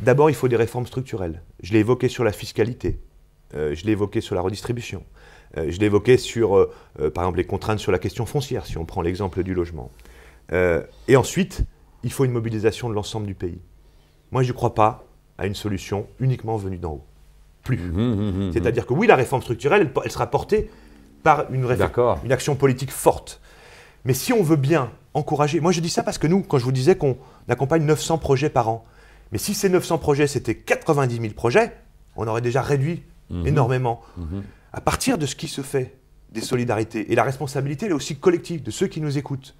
D'abord, 0.00 0.28
il 0.28 0.36
faut 0.36 0.48
des 0.48 0.56
réformes 0.56 0.86
structurelles. 0.86 1.40
Je 1.62 1.72
l'ai 1.72 1.78
évoqué 1.78 2.08
sur 2.08 2.22
la 2.22 2.32
fiscalité, 2.32 3.00
euh, 3.54 3.74
je 3.74 3.86
l'ai 3.86 3.92
évoqué 3.92 4.20
sur 4.20 4.34
la 4.34 4.42
redistribution, 4.42 5.04
euh, 5.56 5.70
je 5.70 5.80
l'ai 5.80 5.86
évoqué 5.86 6.18
sur, 6.18 6.54
euh, 6.54 6.70
par 7.14 7.24
exemple, 7.24 7.38
les 7.38 7.46
contraintes 7.46 7.78
sur 7.78 7.92
la 7.92 7.98
question 7.98 8.26
foncière, 8.26 8.66
si 8.66 8.76
on 8.76 8.84
prend 8.84 9.00
l'exemple 9.00 9.42
du 9.42 9.54
logement. 9.54 9.90
et 10.52 11.16
ensuite, 11.16 11.64
il 12.02 12.12
faut 12.12 12.24
une 12.24 12.32
mobilisation 12.32 12.88
de 12.88 12.94
l'ensemble 12.94 13.26
du 13.26 13.34
pays. 13.34 13.60
Moi, 14.30 14.42
je 14.42 14.48
ne 14.48 14.54
crois 14.54 14.74
pas 14.74 15.04
à 15.38 15.46
une 15.46 15.54
solution 15.54 16.06
uniquement 16.20 16.56
venue 16.56 16.78
d'en 16.78 16.92
haut. 16.92 17.04
Plus. 17.62 17.78
Mmh, 17.78 18.00
mmh, 18.00 18.30
mmh, 18.30 18.52
C'est-à-dire 18.52 18.86
que 18.86 18.92
oui, 18.92 19.06
la 19.06 19.16
réforme 19.16 19.42
structurelle, 19.42 19.90
elle, 20.04 20.10
sera 20.10 20.26
portée 20.26 20.70
par 21.22 21.52
une, 21.52 21.66
une 22.24 22.32
action 22.32 22.56
politique 22.56 22.90
forte. 22.90 23.40
Mais 24.04 24.14
si 24.14 24.32
on 24.32 24.42
veut 24.42 24.56
bien 24.56 24.90
encourager, 25.14 25.60
moi 25.60 25.72
je 25.72 25.80
dis 25.80 25.90
ça 25.90 26.02
parce 26.02 26.18
que 26.18 26.26
nous, 26.26 26.42
quand 26.42 26.58
je 26.58 26.64
vous 26.64 26.72
disais 26.72 26.96
qu'on 26.96 27.18
accompagne 27.48 27.84
900 27.84 28.18
projets 28.18 28.48
par 28.48 28.68
an, 28.68 28.84
mais 29.32 29.38
si 29.38 29.54
ces 29.54 29.68
900 29.68 29.98
projets 29.98 30.26
c'était 30.26 30.54
90 30.54 31.20
000 31.20 31.34
projets, 31.34 31.76
on 32.16 32.26
aurait 32.26 32.40
déjà 32.40 32.62
réduit 32.62 33.02
énormément. 33.44 34.00
À 34.72 34.80
partir 34.80 35.18
de 35.18 35.26
ce 35.26 35.36
qui 35.36 35.48
se 35.48 35.60
fait, 35.60 35.96
des 36.30 36.40
solidarités, 36.40 37.10
et 37.10 37.14
la 37.14 37.24
responsabilité 37.24 37.86
elle 37.86 37.92
est 37.92 37.94
aussi 37.94 38.16
collective 38.16 38.62
de 38.62 38.70
ceux 38.70 38.86
qui 38.86 39.00
nous 39.00 39.18
écoutent. 39.18 39.54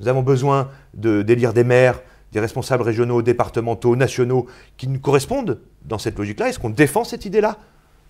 Nous 0.00 0.08
avons 0.08 0.22
besoin 0.22 0.70
d'élire 0.94 1.52
des 1.52 1.64
maires, 1.64 2.00
des 2.32 2.40
responsables 2.40 2.82
régionaux, 2.82 3.22
départementaux, 3.22 3.96
nationaux, 3.96 4.46
qui 4.76 4.88
nous 4.88 4.98
correspondent 4.98 5.60
dans 5.84 5.98
cette 5.98 6.18
logique-là 6.18 6.48
Est-ce 6.48 6.58
qu'on 6.58 6.70
défend 6.70 7.04
cette 7.04 7.24
idée-là 7.24 7.58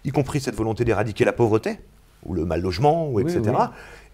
Y 0.05 0.11
compris 0.13 0.41
cette 0.41 0.55
volonté 0.55 0.85
d'éradiquer 0.85 1.25
la 1.25 1.33
pauvreté, 1.33 1.79
ou 2.25 2.35
le 2.35 2.45
mal 2.47 2.63
logement, 2.63 3.11
ou 3.11 3.21
etc. 3.21 3.43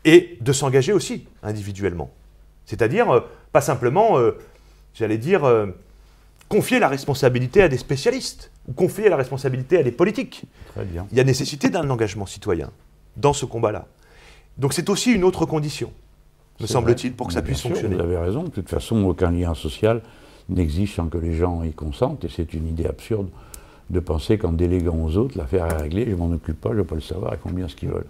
Et 0.04 0.38
de 0.40 0.52
s'engager 0.52 0.92
aussi 0.92 1.26
individuellement? 1.42 2.10
C'est-à-dire, 2.64 3.10
euh, 3.10 3.20
pas 3.52 3.60
simplement, 3.60 4.18
euh, 4.18 4.32
j'allais 4.94 5.18
dire, 5.18 5.44
euh, 5.44 5.66
confier 6.48 6.80
la 6.80 6.88
responsabilité 6.88 7.62
à 7.62 7.68
des 7.68 7.78
spécialistes, 7.78 8.50
ou 8.68 8.72
confier 8.72 9.08
la 9.08 9.16
responsabilité 9.16 9.78
à 9.78 9.82
des 9.82 9.92
politiques. 9.92 10.44
Très 10.74 10.84
bien. 10.84 11.06
Il 11.12 11.18
y 11.18 11.20
a 11.20 11.24
nécessité 11.24 11.68
d'un 11.68 11.88
engagement 11.88 12.26
citoyen 12.26 12.70
dans 13.16 13.32
ce 13.32 13.44
combat-là. 13.44 13.86
Donc 14.58 14.72
c'est 14.72 14.88
aussi 14.90 15.12
une 15.12 15.24
autre 15.24 15.46
condition 15.46 15.92
me 16.60 16.66
semble-t-il, 16.66 17.14
pour 17.14 17.28
que 17.28 17.32
ça 17.32 17.42
puisse 17.42 17.62
fonctionner. 17.62 17.96
Vous 17.96 18.02
avez 18.02 18.18
raison. 18.18 18.44
De 18.44 18.50
toute 18.50 18.68
façon, 18.68 19.04
aucun 19.04 19.30
lien 19.30 19.54
social 19.54 20.02
n'existe 20.48 20.94
sans 20.94 21.06
que 21.06 21.18
les 21.18 21.34
gens 21.34 21.62
y 21.62 21.72
consentent. 21.72 22.24
Et 22.24 22.28
c'est 22.28 22.52
une 22.54 22.68
idée 22.68 22.86
absurde 22.86 23.28
de 23.90 24.00
penser 24.00 24.38
qu'en 24.38 24.52
déléguant 24.52 24.98
aux 25.04 25.16
autres, 25.16 25.36
l'affaire 25.36 25.66
est 25.66 25.76
réglée, 25.76 26.04
je 26.06 26.10
ne 26.12 26.16
m'en 26.16 26.30
occupe 26.30 26.60
pas, 26.60 26.70
je 26.70 26.76
ne 26.76 26.80
vais 26.80 26.86
pas 26.86 26.94
le 26.94 27.00
savoir, 27.00 27.34
ils 27.34 27.38
font 27.38 27.54
bien 27.54 27.68
ce 27.68 27.74
qu'ils 27.74 27.88
veulent. 27.88 28.06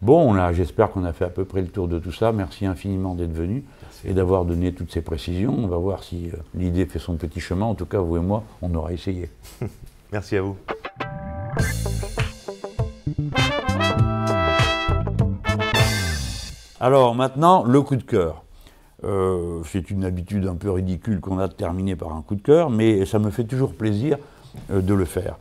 Bon, 0.00 0.32
j'espère 0.52 0.92
qu'on 0.92 1.04
a 1.04 1.12
fait 1.12 1.24
à 1.24 1.28
peu 1.28 1.44
près 1.44 1.60
le 1.60 1.66
tour 1.66 1.88
de 1.88 1.98
tout 1.98 2.12
ça. 2.12 2.30
Merci 2.30 2.66
infiniment 2.66 3.14
d'être 3.14 3.32
venu 3.32 3.64
et 4.04 4.14
d'avoir 4.14 4.44
donné 4.44 4.72
toutes 4.72 4.92
ces 4.92 5.00
précisions. 5.00 5.54
On 5.58 5.66
va 5.66 5.76
voir 5.76 6.04
si 6.04 6.28
euh, 6.28 6.36
l'idée 6.54 6.86
fait 6.86 7.00
son 7.00 7.16
petit 7.16 7.40
chemin. 7.40 7.66
En 7.66 7.74
tout 7.74 7.86
cas, 7.86 7.98
vous 7.98 8.16
et 8.16 8.20
moi, 8.20 8.44
on 8.62 8.72
aura 8.74 8.92
essayé. 8.92 9.28
Merci 10.12 10.36
à 10.36 10.42
vous. 10.42 10.56
Alors 16.80 17.16
maintenant, 17.16 17.64
le 17.64 17.82
coup 17.82 17.96
de 17.96 18.04
cœur. 18.04 18.44
Euh, 19.02 19.62
c'est 19.64 19.90
une 19.90 20.04
habitude 20.04 20.46
un 20.46 20.54
peu 20.54 20.70
ridicule 20.70 21.20
qu'on 21.20 21.40
a 21.40 21.48
de 21.48 21.52
terminer 21.52 21.96
par 21.96 22.12
un 22.12 22.22
coup 22.22 22.36
de 22.36 22.42
cœur, 22.42 22.70
mais 22.70 23.04
ça 23.04 23.18
me 23.18 23.30
fait 23.30 23.44
toujours 23.44 23.74
plaisir 23.74 24.16
euh, 24.70 24.80
de 24.80 24.94
le 24.94 25.04
faire. 25.04 25.36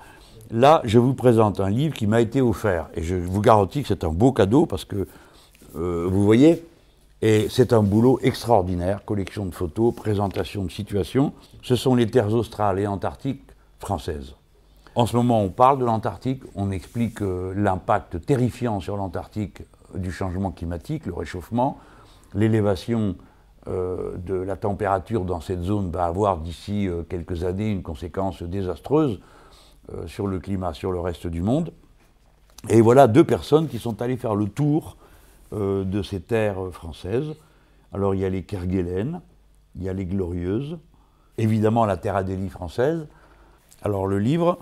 Là, 0.50 0.82
je 0.84 0.98
vous 0.98 1.14
présente 1.14 1.60
un 1.60 1.70
livre 1.70 1.94
qui 1.94 2.08
m'a 2.08 2.22
été 2.22 2.42
offert, 2.42 2.88
et 2.96 3.04
je 3.04 3.16
vous 3.16 3.42
garantis 3.42 3.84
que 3.84 3.88
c'est 3.88 4.04
un 4.04 4.10
beau 4.10 4.32
cadeau 4.32 4.66
parce 4.66 4.84
que, 4.84 5.08
euh, 5.76 6.08
vous 6.10 6.24
voyez, 6.24 6.66
et 7.22 7.48
c'est 7.50 7.72
un 7.72 7.84
boulot 7.84 8.20
extraordinaire, 8.24 9.06
collection 9.06 9.46
de 9.46 9.54
photos, 9.54 9.94
présentation 9.94 10.64
de 10.64 10.72
situations. 10.72 11.34
Ce 11.62 11.76
sont 11.76 11.94
les 11.94 12.08
terres 12.08 12.34
australes 12.34 12.80
et 12.80 12.88
antarctiques 12.88 13.44
françaises. 13.80 14.34
En 14.96 15.06
ce 15.06 15.16
moment, 15.16 15.44
on 15.44 15.50
parle 15.50 15.78
de 15.78 15.86
l'Antarctique, 15.86 16.42
on 16.56 16.72
explique 16.72 17.20
l'impact 17.22 18.26
terrifiant 18.26 18.80
sur 18.80 18.98
l'Antarctique 18.98 19.62
du 19.96 20.12
changement 20.12 20.52
climatique, 20.52 21.06
le 21.06 21.14
réchauffement, 21.14 21.80
l'élévation 22.34 23.16
euh, 23.68 24.16
de 24.18 24.36
la 24.36 24.56
température 24.56 25.26
dans 25.26 25.42
cette 25.42 25.62
zone 25.62 25.92
va 25.92 26.06
avoir 26.06 26.38
d'ici 26.38 26.88
euh, 26.88 27.04
quelques 27.04 27.44
années 27.44 27.70
une 27.70 27.84
conséquence 27.84 28.42
désastreuse 28.42 29.20
euh, 29.92 30.08
sur 30.08 30.26
le 30.28 30.40
climat, 30.40 30.74
sur 30.74 30.94
le 30.94 31.02
reste 31.02 31.28
du 31.28 31.42
monde. 31.42 31.74
Et 32.70 32.80
voilà 32.80 33.08
deux 33.08 33.26
personnes 33.26 33.68
qui 33.68 33.78
sont 33.78 34.02
allées 34.02 34.16
faire 34.16 34.36
le 34.36 34.48
tour 34.48 34.98
de 35.52 36.02
ces 36.02 36.20
terres 36.20 36.72
françaises. 36.72 37.36
Alors 37.94 38.16
il 38.16 38.22
y 38.22 38.26
a 38.26 38.30
les 38.30 38.44
Kerguelen, 38.44 39.22
il 39.76 39.84
y 39.84 39.90
a 39.90 39.94
les 39.94 40.06
Glorieuses, 40.06 40.78
évidemment 41.38 41.86
la 41.86 41.96
Terre 41.96 42.18
Adélie 42.18 42.50
française. 42.50 43.08
Alors 43.82 44.08
le 44.08 44.20
livre, 44.20 44.58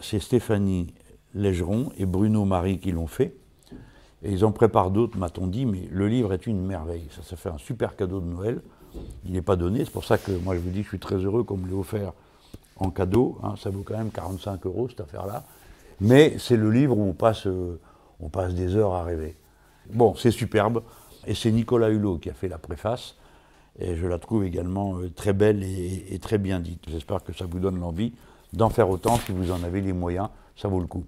c'est 0.00 0.20
Stéphanie 0.20 0.94
Légeron 1.34 1.90
et 1.98 2.06
Bruno 2.06 2.46
Marie 2.46 2.78
qui 2.78 2.92
l'ont 2.92 3.08
fait. 3.08 3.36
Et 4.26 4.32
ils 4.32 4.44
en 4.44 4.50
préparent 4.50 4.90
d'autres, 4.90 5.16
m'a-t-on 5.16 5.46
dit, 5.46 5.66
mais 5.66 5.88
le 5.88 6.08
livre 6.08 6.32
est 6.32 6.48
une 6.48 6.60
merveille. 6.60 7.06
Ça, 7.14 7.22
ça 7.22 7.36
fait 7.36 7.48
un 7.48 7.58
super 7.58 7.94
cadeau 7.94 8.18
de 8.18 8.26
Noël. 8.26 8.60
Il 9.24 9.32
n'est 9.32 9.42
pas 9.42 9.54
donné, 9.54 9.84
c'est 9.84 9.92
pour 9.92 10.04
ça 10.04 10.18
que 10.18 10.32
moi 10.32 10.56
je 10.56 10.60
vous 10.60 10.70
dis, 10.70 10.82
je 10.82 10.88
suis 10.88 10.98
très 10.98 11.14
heureux 11.14 11.44
qu'on 11.44 11.58
me 11.58 11.68
l'ait 11.68 11.76
offert 11.76 12.12
en 12.76 12.90
cadeau. 12.90 13.38
Hein. 13.44 13.54
ça 13.56 13.70
vaut 13.70 13.82
quand 13.84 13.96
même 13.96 14.10
45 14.10 14.66
euros 14.66 14.88
cette 14.88 15.00
affaire-là. 15.00 15.44
Mais 16.00 16.38
c'est 16.40 16.56
le 16.56 16.72
livre 16.72 16.98
où 16.98 17.08
on 17.08 17.12
passe, 17.12 17.46
euh, 17.46 17.78
on 18.18 18.28
passe 18.28 18.52
des 18.52 18.74
heures 18.74 18.94
à 18.94 19.04
rêver. 19.04 19.36
Bon, 19.92 20.16
c'est 20.16 20.32
superbe. 20.32 20.82
Et 21.28 21.36
c'est 21.36 21.52
Nicolas 21.52 21.90
Hulot 21.90 22.18
qui 22.18 22.28
a 22.28 22.34
fait 22.34 22.48
la 22.48 22.58
préface. 22.58 23.14
Et 23.78 23.94
je 23.94 24.08
la 24.08 24.18
trouve 24.18 24.44
également 24.44 24.98
euh, 24.98 25.08
très 25.08 25.34
belle 25.34 25.62
et 25.62 26.18
très 26.20 26.38
bien 26.38 26.58
dite. 26.58 26.82
J'espère 26.88 27.22
que 27.22 27.32
ça 27.32 27.46
vous 27.46 27.60
donne 27.60 27.78
l'envie 27.78 28.12
d'en 28.52 28.70
faire 28.70 28.90
autant 28.90 29.18
si 29.18 29.30
vous 29.30 29.52
en 29.52 29.62
avez 29.62 29.82
les 29.82 29.92
moyens. 29.92 30.30
Ça 30.56 30.66
vaut 30.66 30.80
le 30.80 30.86
coup. 30.88 31.04